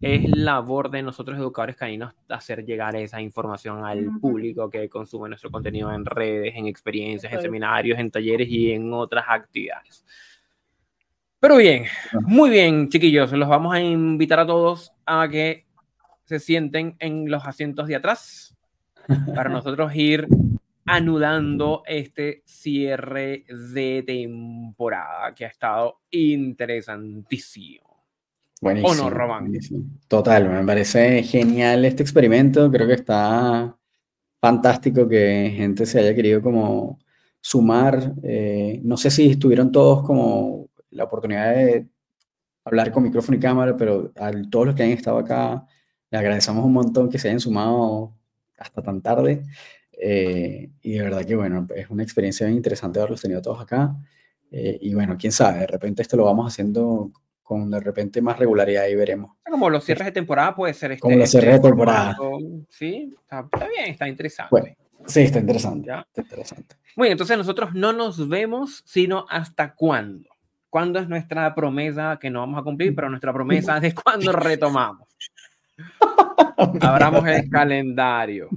es 0.00 0.28
labor 0.36 0.90
de 0.90 1.00
nosotros 1.02 1.38
educadores 1.38 1.76
caninos 1.76 2.12
hacer 2.28 2.64
llegar 2.64 2.96
esa 2.96 3.20
información 3.20 3.84
al 3.84 4.10
público 4.20 4.68
que 4.68 4.88
consume 4.88 5.28
nuestro 5.28 5.50
contenido 5.50 5.92
en 5.92 6.04
redes, 6.04 6.54
en 6.56 6.66
experiencias, 6.66 7.32
en 7.32 7.40
seminarios, 7.40 7.98
en 8.00 8.10
talleres 8.10 8.48
y 8.48 8.72
en 8.72 8.92
otras 8.92 9.24
actividades. 9.28 10.04
Pero 11.38 11.56
bien, 11.56 11.84
muy 12.22 12.50
bien, 12.50 12.88
chiquillos, 12.88 13.32
los 13.32 13.48
vamos 13.48 13.74
a 13.74 13.80
invitar 13.80 14.40
a 14.40 14.46
todos 14.46 14.92
a 15.06 15.28
que 15.28 15.66
se 16.32 16.46
sienten 16.46 16.96
en 16.98 17.30
los 17.30 17.44
asientos 17.46 17.86
de 17.86 17.96
atrás 17.96 18.56
para 19.34 19.50
nosotros 19.50 19.94
ir 19.94 20.26
anudando 20.86 21.82
este 21.86 22.42
cierre 22.46 23.44
de 23.48 24.02
temporada 24.06 25.34
que 25.34 25.44
ha 25.44 25.48
estado 25.48 26.00
interesantísimo. 26.10 28.06
Buenísimo. 28.60 29.06
¿O 29.06 29.10
no, 29.10 29.52
Total, 30.08 30.48
me 30.48 30.64
parece 30.64 31.22
genial 31.22 31.84
este 31.84 32.02
experimento. 32.02 32.70
Creo 32.70 32.86
que 32.86 32.94
está 32.94 33.76
fantástico 34.40 35.08
que 35.08 35.52
gente 35.56 35.84
se 35.84 35.98
haya 36.00 36.14
querido 36.14 36.40
como 36.40 36.98
sumar. 37.40 38.14
Eh, 38.22 38.80
no 38.84 38.96
sé 38.96 39.10
si 39.10 39.30
estuvieron 39.30 39.70
todos 39.70 40.04
como 40.04 40.68
la 40.90 41.04
oportunidad 41.04 41.54
de 41.54 41.88
hablar 42.64 42.92
con 42.92 43.02
micrófono 43.02 43.36
y 43.36 43.40
cámara, 43.40 43.76
pero 43.76 44.12
a 44.16 44.30
todos 44.50 44.66
los 44.66 44.74
que 44.74 44.84
han 44.84 44.90
estado 44.90 45.18
acá, 45.18 45.66
le 46.12 46.18
agradecemos 46.18 46.64
un 46.64 46.74
montón 46.74 47.08
que 47.08 47.18
se 47.18 47.28
hayan 47.28 47.40
sumado 47.40 48.12
hasta 48.58 48.82
tan 48.82 49.00
tarde. 49.00 49.42
Eh, 49.92 50.70
y 50.82 50.92
de 50.92 51.02
verdad 51.02 51.24
que, 51.24 51.34
bueno, 51.34 51.66
es 51.74 51.88
una 51.88 52.02
experiencia 52.02 52.46
bien 52.46 52.58
interesante 52.58 52.98
haberlos 52.98 53.22
tenido 53.22 53.40
todos 53.40 53.62
acá. 53.62 53.96
Eh, 54.50 54.78
y 54.82 54.92
bueno, 54.92 55.16
quién 55.18 55.32
sabe, 55.32 55.60
de 55.60 55.66
repente 55.66 56.02
esto 56.02 56.18
lo 56.18 56.26
vamos 56.26 56.52
haciendo 56.52 57.10
con 57.42 57.70
de 57.70 57.80
repente 57.80 58.20
más 58.20 58.38
regularidad 58.38 58.86
y 58.88 58.94
veremos. 58.94 59.36
Como 59.50 59.70
los 59.70 59.84
cierres 59.84 60.04
de 60.04 60.12
temporada 60.12 60.54
puede 60.54 60.74
ser. 60.74 60.92
Este, 60.92 61.00
como 61.00 61.16
los 61.16 61.30
cierres 61.30 61.50
de 61.50 61.56
este 61.56 61.68
temporada. 61.68 62.14
Sí, 62.68 63.14
está, 63.22 63.48
bien, 63.70 63.90
está 63.90 64.06
interesante. 64.06 64.76
sí, 65.06 65.20
está 65.22 65.38
interesante, 65.38 65.90
está 65.90 66.20
interesante. 66.20 66.76
Muy 66.94 67.06
bien, 67.06 67.12
entonces 67.12 67.38
nosotros 67.38 67.70
no 67.72 67.94
nos 67.94 68.28
vemos, 68.28 68.82
sino 68.84 69.24
hasta 69.30 69.74
cuándo. 69.74 70.28
¿Cuándo 70.68 70.98
es 70.98 71.08
nuestra 71.08 71.54
promesa 71.54 72.18
que 72.20 72.30
no 72.30 72.40
vamos 72.40 72.58
a 72.60 72.62
cumplir? 72.62 72.94
Pero 72.94 73.08
nuestra 73.08 73.32
promesa 73.32 73.78
es 73.78 73.94
cuándo 73.94 74.32
retomamos. 74.32 75.06
Abramos 76.80 77.26
el 77.26 77.48
calendario. 77.48 78.48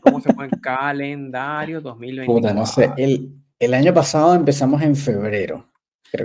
¿Cómo 0.00 0.20
se 0.20 0.32
fue 0.32 0.46
el 0.46 0.60
calendario 0.60 1.80
2020? 1.80 2.32
Puta, 2.32 2.54
no 2.54 2.66
sé. 2.66 2.92
El, 2.96 3.34
el 3.58 3.74
año 3.74 3.92
pasado 3.92 4.34
empezamos 4.34 4.80
en 4.82 4.94
febrero 4.94 5.70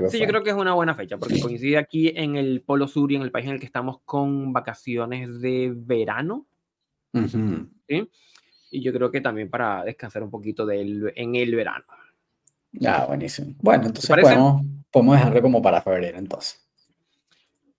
sí, 0.10 0.20
yo 0.20 0.28
creo 0.28 0.44
que 0.44 0.50
es 0.50 0.56
una 0.56 0.74
buena 0.74 0.96
fecha 0.96 1.18
porque 1.18 1.40
coincide 1.40 1.78
aquí 1.78 2.12
en 2.16 2.36
el 2.36 2.62
Polo 2.62 2.88
Sur 2.88 3.12
y 3.12 3.16
en 3.16 3.22
el 3.22 3.32
país 3.32 3.46
en 3.46 3.54
el 3.54 3.60
que 3.60 3.66
estamos 3.66 4.00
con 4.06 4.54
vacaciones 4.54 5.42
de 5.42 5.74
verano. 5.76 6.48
¿sí? 7.88 8.10
Y 8.72 8.82
yo 8.84 8.92
creo 8.92 9.12
que 9.12 9.22
también 9.22 9.50
para 9.50 9.84
descansar 9.84 10.24
un 10.24 10.32
poquito 10.32 10.66
del, 10.66 11.14
en 11.16 11.36
el 11.36 11.56
verano. 11.56 11.86
Ya, 12.72 13.06
buenísimo. 13.06 13.54
Bueno, 13.62 13.86
entonces 13.88 14.10
podemos, 14.10 14.64
podemos 14.92 15.16
dejarlo 15.16 15.42
como 15.42 15.62
para 15.62 15.82
febrero 15.82 16.18
entonces. 16.18 16.65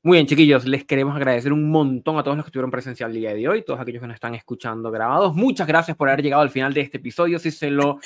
Muy 0.06 0.18
bien, 0.18 0.26
chiquillos, 0.28 0.64
les 0.66 0.84
queremos 0.84 1.16
agradecer 1.16 1.52
un 1.52 1.68
montón 1.68 2.16
a 2.16 2.22
todos 2.22 2.36
los 2.36 2.46
que 2.46 2.50
estuvieron 2.50 2.70
presencial 2.70 3.10
el 3.10 3.16
día 3.16 3.34
de 3.34 3.48
hoy, 3.48 3.64
todos 3.64 3.80
aquellos 3.80 4.00
que 4.00 4.06
nos 4.06 4.14
están 4.14 4.36
escuchando 4.36 4.88
grabados. 4.92 5.34
Muchas 5.34 5.66
gracias 5.66 5.96
por 5.96 6.08
haber 6.08 6.22
llegado 6.22 6.42
al 6.42 6.50
final 6.50 6.72
de 6.72 6.82
este 6.82 6.98
episodio. 6.98 7.40
Si 7.40 7.50
se 7.50 7.72
lo 7.72 7.98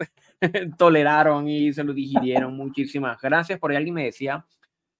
toleraron 0.78 1.46
y 1.46 1.70
se 1.74 1.84
lo 1.84 1.92
digirieron. 1.92 2.56
Muchísimas 2.56 3.20
gracias. 3.20 3.58
Por 3.58 3.70
ahí 3.70 3.76
alguien 3.76 3.94
me 3.94 4.04
decía, 4.06 4.42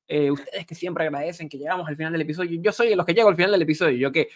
eh, 0.07 0.31
ustedes 0.31 0.67
que 0.67 0.75
siempre 0.75 1.05
agradecen 1.05 1.49
que 1.49 1.57
llegamos 1.57 1.89
al 1.89 1.97
final 1.97 2.13
del 2.13 2.21
episodio. 2.21 2.61
Yo 2.61 2.73
soy 2.73 2.91
de 2.91 2.97
los 2.97 3.07
que 3.07 3.15
llego 3.15 3.31
al 3.31 3.37
final 3.37 3.51
del 3.51 3.63
episodio. 3.63 3.97
Yo 3.97 4.13
que 4.13 4.29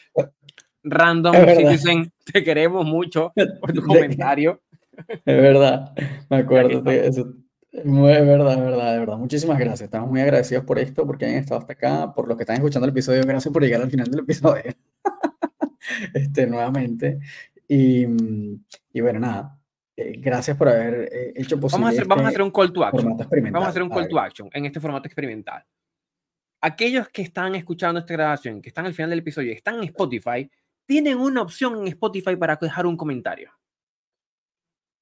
random 0.84 1.34
si 1.58 1.64
dicen 1.66 2.10
te 2.32 2.42
queremos 2.42 2.86
mucho 2.86 3.34
por 3.60 3.74
tu 3.74 3.82
comentario. 3.86 4.62
Es 4.96 5.20
verdad, 5.26 5.92
me 6.30 6.38
acuerdo 6.38 6.82
Es 7.70 7.84
verdad, 7.84 8.54
es 8.54 8.60
verdad, 8.60 8.92
de 8.92 8.98
verdad. 8.98 9.18
Muchísimas 9.18 9.58
gracias. 9.58 9.82
Estamos 9.82 10.10
muy 10.10 10.20
agradecidos 10.20 10.64
por 10.64 10.78
esto, 10.78 11.06
porque 11.06 11.26
han 11.26 11.34
estado 11.34 11.60
hasta 11.60 11.74
acá, 11.74 12.12
por 12.14 12.26
los 12.26 12.36
que 12.36 12.44
están 12.44 12.56
escuchando 12.56 12.86
el 12.86 12.92
episodio. 12.92 13.22
Gracias 13.24 13.52
por 13.52 13.62
llegar 13.62 13.82
al 13.82 13.90
final 13.90 14.10
del 14.10 14.20
episodio. 14.20 14.74
este, 16.14 16.46
nuevamente. 16.46 17.18
Y, 17.68 18.06
y 18.92 19.00
bueno, 19.00 19.20
nada, 19.20 19.58
eh, 19.94 20.14
gracias 20.18 20.56
por 20.56 20.68
haber 20.68 21.08
eh, 21.12 21.32
hecho 21.34 21.58
posible. 21.58 21.82
Vamos 21.82 21.88
a, 21.88 21.92
hacer, 21.92 22.06
vamos 22.06 22.24
a 22.24 22.28
hacer 22.28 22.42
un 22.42 22.50
call 22.52 22.72
to 22.72 22.84
action. 22.84 23.16
Vamos 23.52 23.66
a 23.66 23.68
hacer 23.68 23.82
un 23.82 23.88
call 23.90 24.08
to 24.08 24.18
action 24.18 24.48
en 24.52 24.64
este 24.64 24.78
formato 24.78 25.08
experimental. 25.08 25.64
Aquellos 26.60 27.08
que 27.08 27.22
están 27.22 27.54
escuchando 27.56 28.00
esta 28.00 28.14
grabación, 28.14 28.62
que 28.62 28.68
están 28.68 28.86
al 28.86 28.94
final 28.94 29.10
del 29.10 29.18
episodio, 29.20 29.52
están 29.52 29.76
en 29.76 29.84
Spotify, 29.84 30.48
tienen 30.86 31.18
una 31.18 31.42
opción 31.42 31.76
en 31.78 31.88
Spotify 31.88 32.36
para 32.36 32.56
dejar 32.56 32.86
un 32.86 32.96
comentario. 32.96 33.50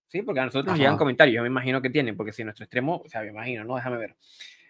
¿Sí? 0.09 0.23
Porque 0.23 0.41
a 0.41 0.45
nosotros 0.45 0.67
nos 0.67 0.79
llegan 0.79 0.97
comentarios, 0.97 1.35
yo 1.35 1.43
me 1.43 1.49
imagino 1.49 1.83
que 1.83 1.91
tienen, 1.91 2.17
porque 2.17 2.33
si 2.33 2.45
nuestro 2.45 2.65
extremo, 2.65 3.03
o 3.05 3.09
sea, 3.09 3.23
me 3.23 3.29
imagino, 3.29 3.65
¿no? 3.65 3.75
Déjame 3.77 3.97
ver. 3.97 4.17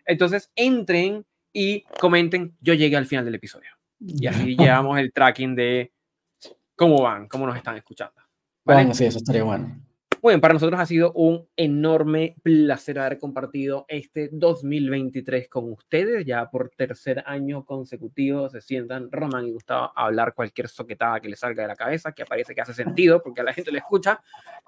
Entonces, 0.07 0.51
entren 0.57 1.27
y 1.53 1.83
comenten, 2.01 2.57
yo 2.61 2.75
llegué 2.75 2.97
al 2.97 3.07
final 3.07 3.25
del 3.25 3.35
episodio. 3.35 3.71
Y 3.99 4.27
así 4.27 4.57
llevamos 4.57 4.99
el 4.99 5.13
tracking 5.13 5.55
de 5.55 5.93
cómo 6.75 7.03
van, 7.03 7.29
cómo 7.29 7.47
nos 7.47 7.57
están 7.57 7.77
escuchando. 7.77 8.15
Bueno, 8.65 8.95
sí, 8.95 9.05
eso 9.05 9.19
estaría 9.19 9.43
bueno. 9.43 9.86
Bueno, 10.27 10.41
para 10.41 10.55
nosotros 10.55 10.81
ha 10.81 10.87
sido 10.87 11.13
un 11.13 11.47
enorme 11.57 12.35
placer 12.43 12.99
haber 12.99 13.17
compartido 13.17 13.85
este 13.87 14.29
2023 14.33 15.49
con 15.49 15.71
ustedes. 15.71 16.27
Ya 16.27 16.51
por 16.51 16.71
tercer 16.71 17.23
año 17.27 17.65
consecutivo 17.65 18.49
se 18.49 18.61
sientan 18.61 19.09
Román 19.13 19.47
y 19.47 19.53
Gustavo 19.53 19.93
a 19.95 20.07
hablar 20.07 20.35
cualquier 20.35 20.67
soquetada 20.69 21.21
que 21.21 21.29
les 21.29 21.39
salga 21.39 21.63
de 21.63 21.69
la 21.69 21.77
cabeza, 21.77 22.11
que 22.11 22.25
parece 22.25 22.57
que 22.57 22.61
hace 22.61 22.75
sentido 22.75 23.23
porque 23.23 23.43
a 23.43 23.45
la 23.45 23.53
gente 23.53 23.71
le 23.71 23.79
escucha. 23.79 24.21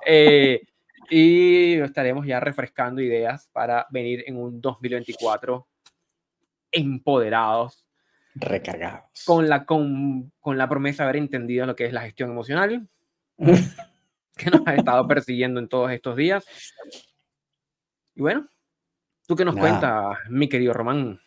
Eh, 0.06 0.62
y 1.10 1.72
estaremos 1.80 2.24
ya 2.24 2.38
refrescando 2.38 3.02
ideas 3.02 3.50
para 3.52 3.84
venir 3.90 4.22
en 4.28 4.36
un 4.36 4.60
2024 4.60 5.66
empoderados. 6.70 7.84
Recargados. 8.36 9.24
Con 9.26 9.48
la, 9.48 9.64
con, 9.64 10.30
con 10.38 10.56
la 10.56 10.68
promesa 10.68 11.02
de 11.02 11.08
haber 11.08 11.20
entendido 11.20 11.66
lo 11.66 11.74
que 11.74 11.86
es 11.86 11.92
la 11.92 12.02
gestión 12.02 12.30
emocional. 12.30 12.88
que 14.38 14.50
nos 14.50 14.66
ha 14.66 14.74
estado 14.74 15.06
persiguiendo 15.06 15.60
en 15.60 15.68
todos 15.68 15.90
estos 15.90 16.16
días. 16.16 16.44
Y 18.14 18.22
bueno, 18.22 18.46
¿tú 19.26 19.36
qué 19.36 19.44
nos 19.44 19.56
cuentas, 19.56 20.16
mi 20.30 20.48
querido 20.48 20.72
Román? 20.72 21.20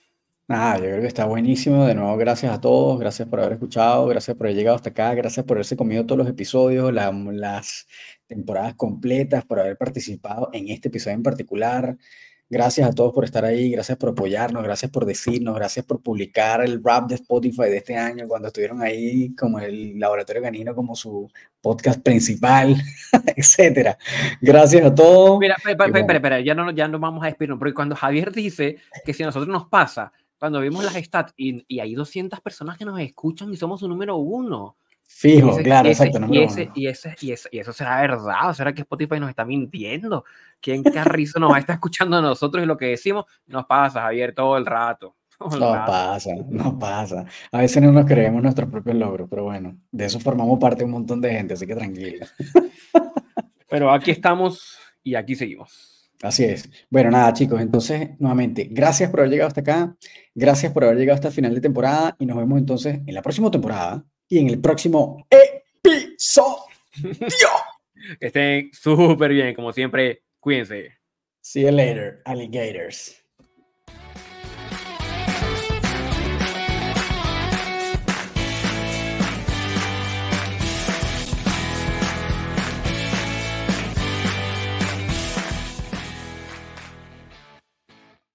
Nada, 0.47 0.77
yo 0.79 0.83
creo 0.83 1.01
que 1.01 1.07
está 1.07 1.25
buenísimo. 1.25 1.85
De 1.85 1.95
nuevo, 1.95 2.17
gracias 2.17 2.53
a 2.53 2.59
todos, 2.59 2.99
gracias 2.99 3.27
por 3.27 3.39
haber 3.39 3.53
escuchado, 3.53 4.07
gracias 4.07 4.35
por 4.35 4.47
haber 4.47 4.57
llegado 4.57 4.75
hasta 4.75 4.89
acá, 4.89 5.13
gracias 5.13 5.45
por 5.45 5.55
haberse 5.57 5.77
comido 5.77 6.05
todos 6.05 6.17
los 6.17 6.27
episodios, 6.27 6.91
las 6.91 7.87
temporadas 8.27 8.75
completas, 8.75 9.45
por 9.45 9.59
haber 9.59 9.77
participado 9.77 10.49
en 10.51 10.67
este 10.67 10.89
episodio 10.89 11.15
en 11.15 11.23
particular. 11.23 11.97
Gracias 12.51 12.85
a 12.85 12.91
todos 12.91 13.13
por 13.13 13.23
estar 13.23 13.45
ahí, 13.45 13.71
gracias 13.71 13.97
por 13.97 14.09
apoyarnos, 14.09 14.61
gracias 14.61 14.91
por 14.91 15.05
decirnos, 15.05 15.55
gracias 15.55 15.85
por 15.85 16.01
publicar 16.01 16.61
el 16.61 16.83
rap 16.83 17.07
de 17.07 17.15
Spotify 17.15 17.69
de 17.69 17.77
este 17.77 17.95
año 17.95 18.27
cuando 18.27 18.49
estuvieron 18.49 18.81
ahí 18.81 19.33
como 19.35 19.57
el 19.59 19.97
Laboratorio 19.97 20.41
Canino 20.41 20.75
como 20.75 20.93
su 20.93 21.31
podcast 21.61 22.01
principal, 22.01 22.75
etcétera. 23.37 23.97
Gracias 24.41 24.85
a 24.85 24.93
todos. 24.93 25.39
Mira, 25.39 25.55
espera, 25.55 26.17
espera, 26.17 26.41
ya 26.41 26.53
no, 26.53 26.71
ya 26.71 26.89
no 26.89 26.99
vamos 26.99 27.23
a 27.23 27.27
despedirnos, 27.27 27.57
porque 27.57 27.73
cuando 27.73 27.95
Javier 27.95 28.33
dice 28.33 28.79
que 29.05 29.13
si 29.13 29.23
a 29.23 29.27
nosotros 29.27 29.47
nos 29.47 29.69
pasa, 29.69 30.11
cuando 30.37 30.59
vimos 30.59 30.83
las 30.83 30.95
stats 30.95 31.33
y, 31.37 31.63
y 31.69 31.79
hay 31.79 31.95
200 31.95 32.41
personas 32.41 32.77
que 32.77 32.83
nos 32.83 32.99
escuchan 32.99 33.53
y 33.53 33.55
somos 33.55 33.81
un 33.81 33.91
número 33.91 34.17
uno, 34.17 34.75
Fijo, 35.13 35.55
claro, 35.57 35.87
exacto. 35.87 36.19
y, 36.31 36.39
ese, 36.39 36.71
y, 36.73 36.87
ese, 36.87 37.15
y, 37.21 37.33
y, 37.51 37.59
eso 37.59 37.73
será 37.73 38.01
verdad, 38.01 38.49
o 38.49 38.53
será 38.55 38.73
que 38.73 38.81
Spotify 38.81 39.19
nos 39.19 39.29
está 39.29 39.45
mintiendo. 39.45 40.25
¿Quién 40.59 40.81
carrizo 40.81 41.39
nos 41.39 41.51
va 41.51 41.57
a 41.57 41.59
estar 41.59 41.75
escuchando 41.75 42.17
a 42.17 42.21
nosotros 42.21 42.63
y 42.63 42.65
lo 42.65 42.75
que 42.75 42.87
decimos? 42.87 43.25
Nos 43.45 43.65
pasa, 43.65 44.01
Javier, 44.01 44.33
todo 44.33 44.57
el 44.57 44.65
rato. 44.65 45.15
no 45.59 45.85
pasa, 45.85 46.31
no 46.49 46.79
pasa. 46.79 47.25
A 47.51 47.59
veces 47.59 47.83
no 47.83 47.91
nos 47.91 48.05
creemos 48.05 48.41
nuestros 48.41 48.69
propios 48.69 48.95
logros, 48.95 49.27
pero 49.29 49.43
bueno, 49.43 49.77
de 49.91 50.05
eso 50.05 50.19
formamos 50.19 50.57
parte 50.59 50.83
un 50.83 50.91
montón 50.91 51.21
de 51.21 51.31
gente, 51.31 51.53
así 51.53 51.67
que 51.67 51.75
tranquilo. 51.75 52.25
pero 53.69 53.91
aquí 53.91 54.09
estamos 54.09 54.79
y 55.03 55.13
aquí 55.13 55.35
seguimos. 55.35 56.09
Así 56.23 56.45
es. 56.45 56.67
Bueno, 56.89 57.11
nada, 57.11 57.31
chicos, 57.33 57.61
entonces, 57.61 58.11
nuevamente, 58.17 58.69
gracias 58.71 59.11
por 59.11 59.19
haber 59.19 59.31
llegado 59.31 59.49
hasta 59.49 59.61
acá, 59.61 59.95
gracias 60.33 60.71
por 60.71 60.83
haber 60.83 60.97
llegado 60.97 61.15
hasta 61.15 61.27
el 61.27 61.33
final 61.33 61.53
de 61.53 61.61
temporada 61.61 62.15
y 62.17 62.25
nos 62.25 62.37
vemos 62.37 62.57
entonces 62.57 63.01
en 63.05 63.13
la 63.13 63.21
próxima 63.21 63.51
temporada 63.51 64.03
y 64.31 64.39
en 64.39 64.49
el 64.49 64.61
próximo 64.61 65.27
episodio. 65.29 66.63
que 68.19 68.27
estén 68.27 68.71
súper 68.71 69.31
bien, 69.31 69.53
como 69.53 69.73
siempre. 69.73 70.23
Cuídense. 70.39 70.97
See 71.41 71.63
you 71.63 71.71
later, 71.71 72.21
alligators. 72.23 73.20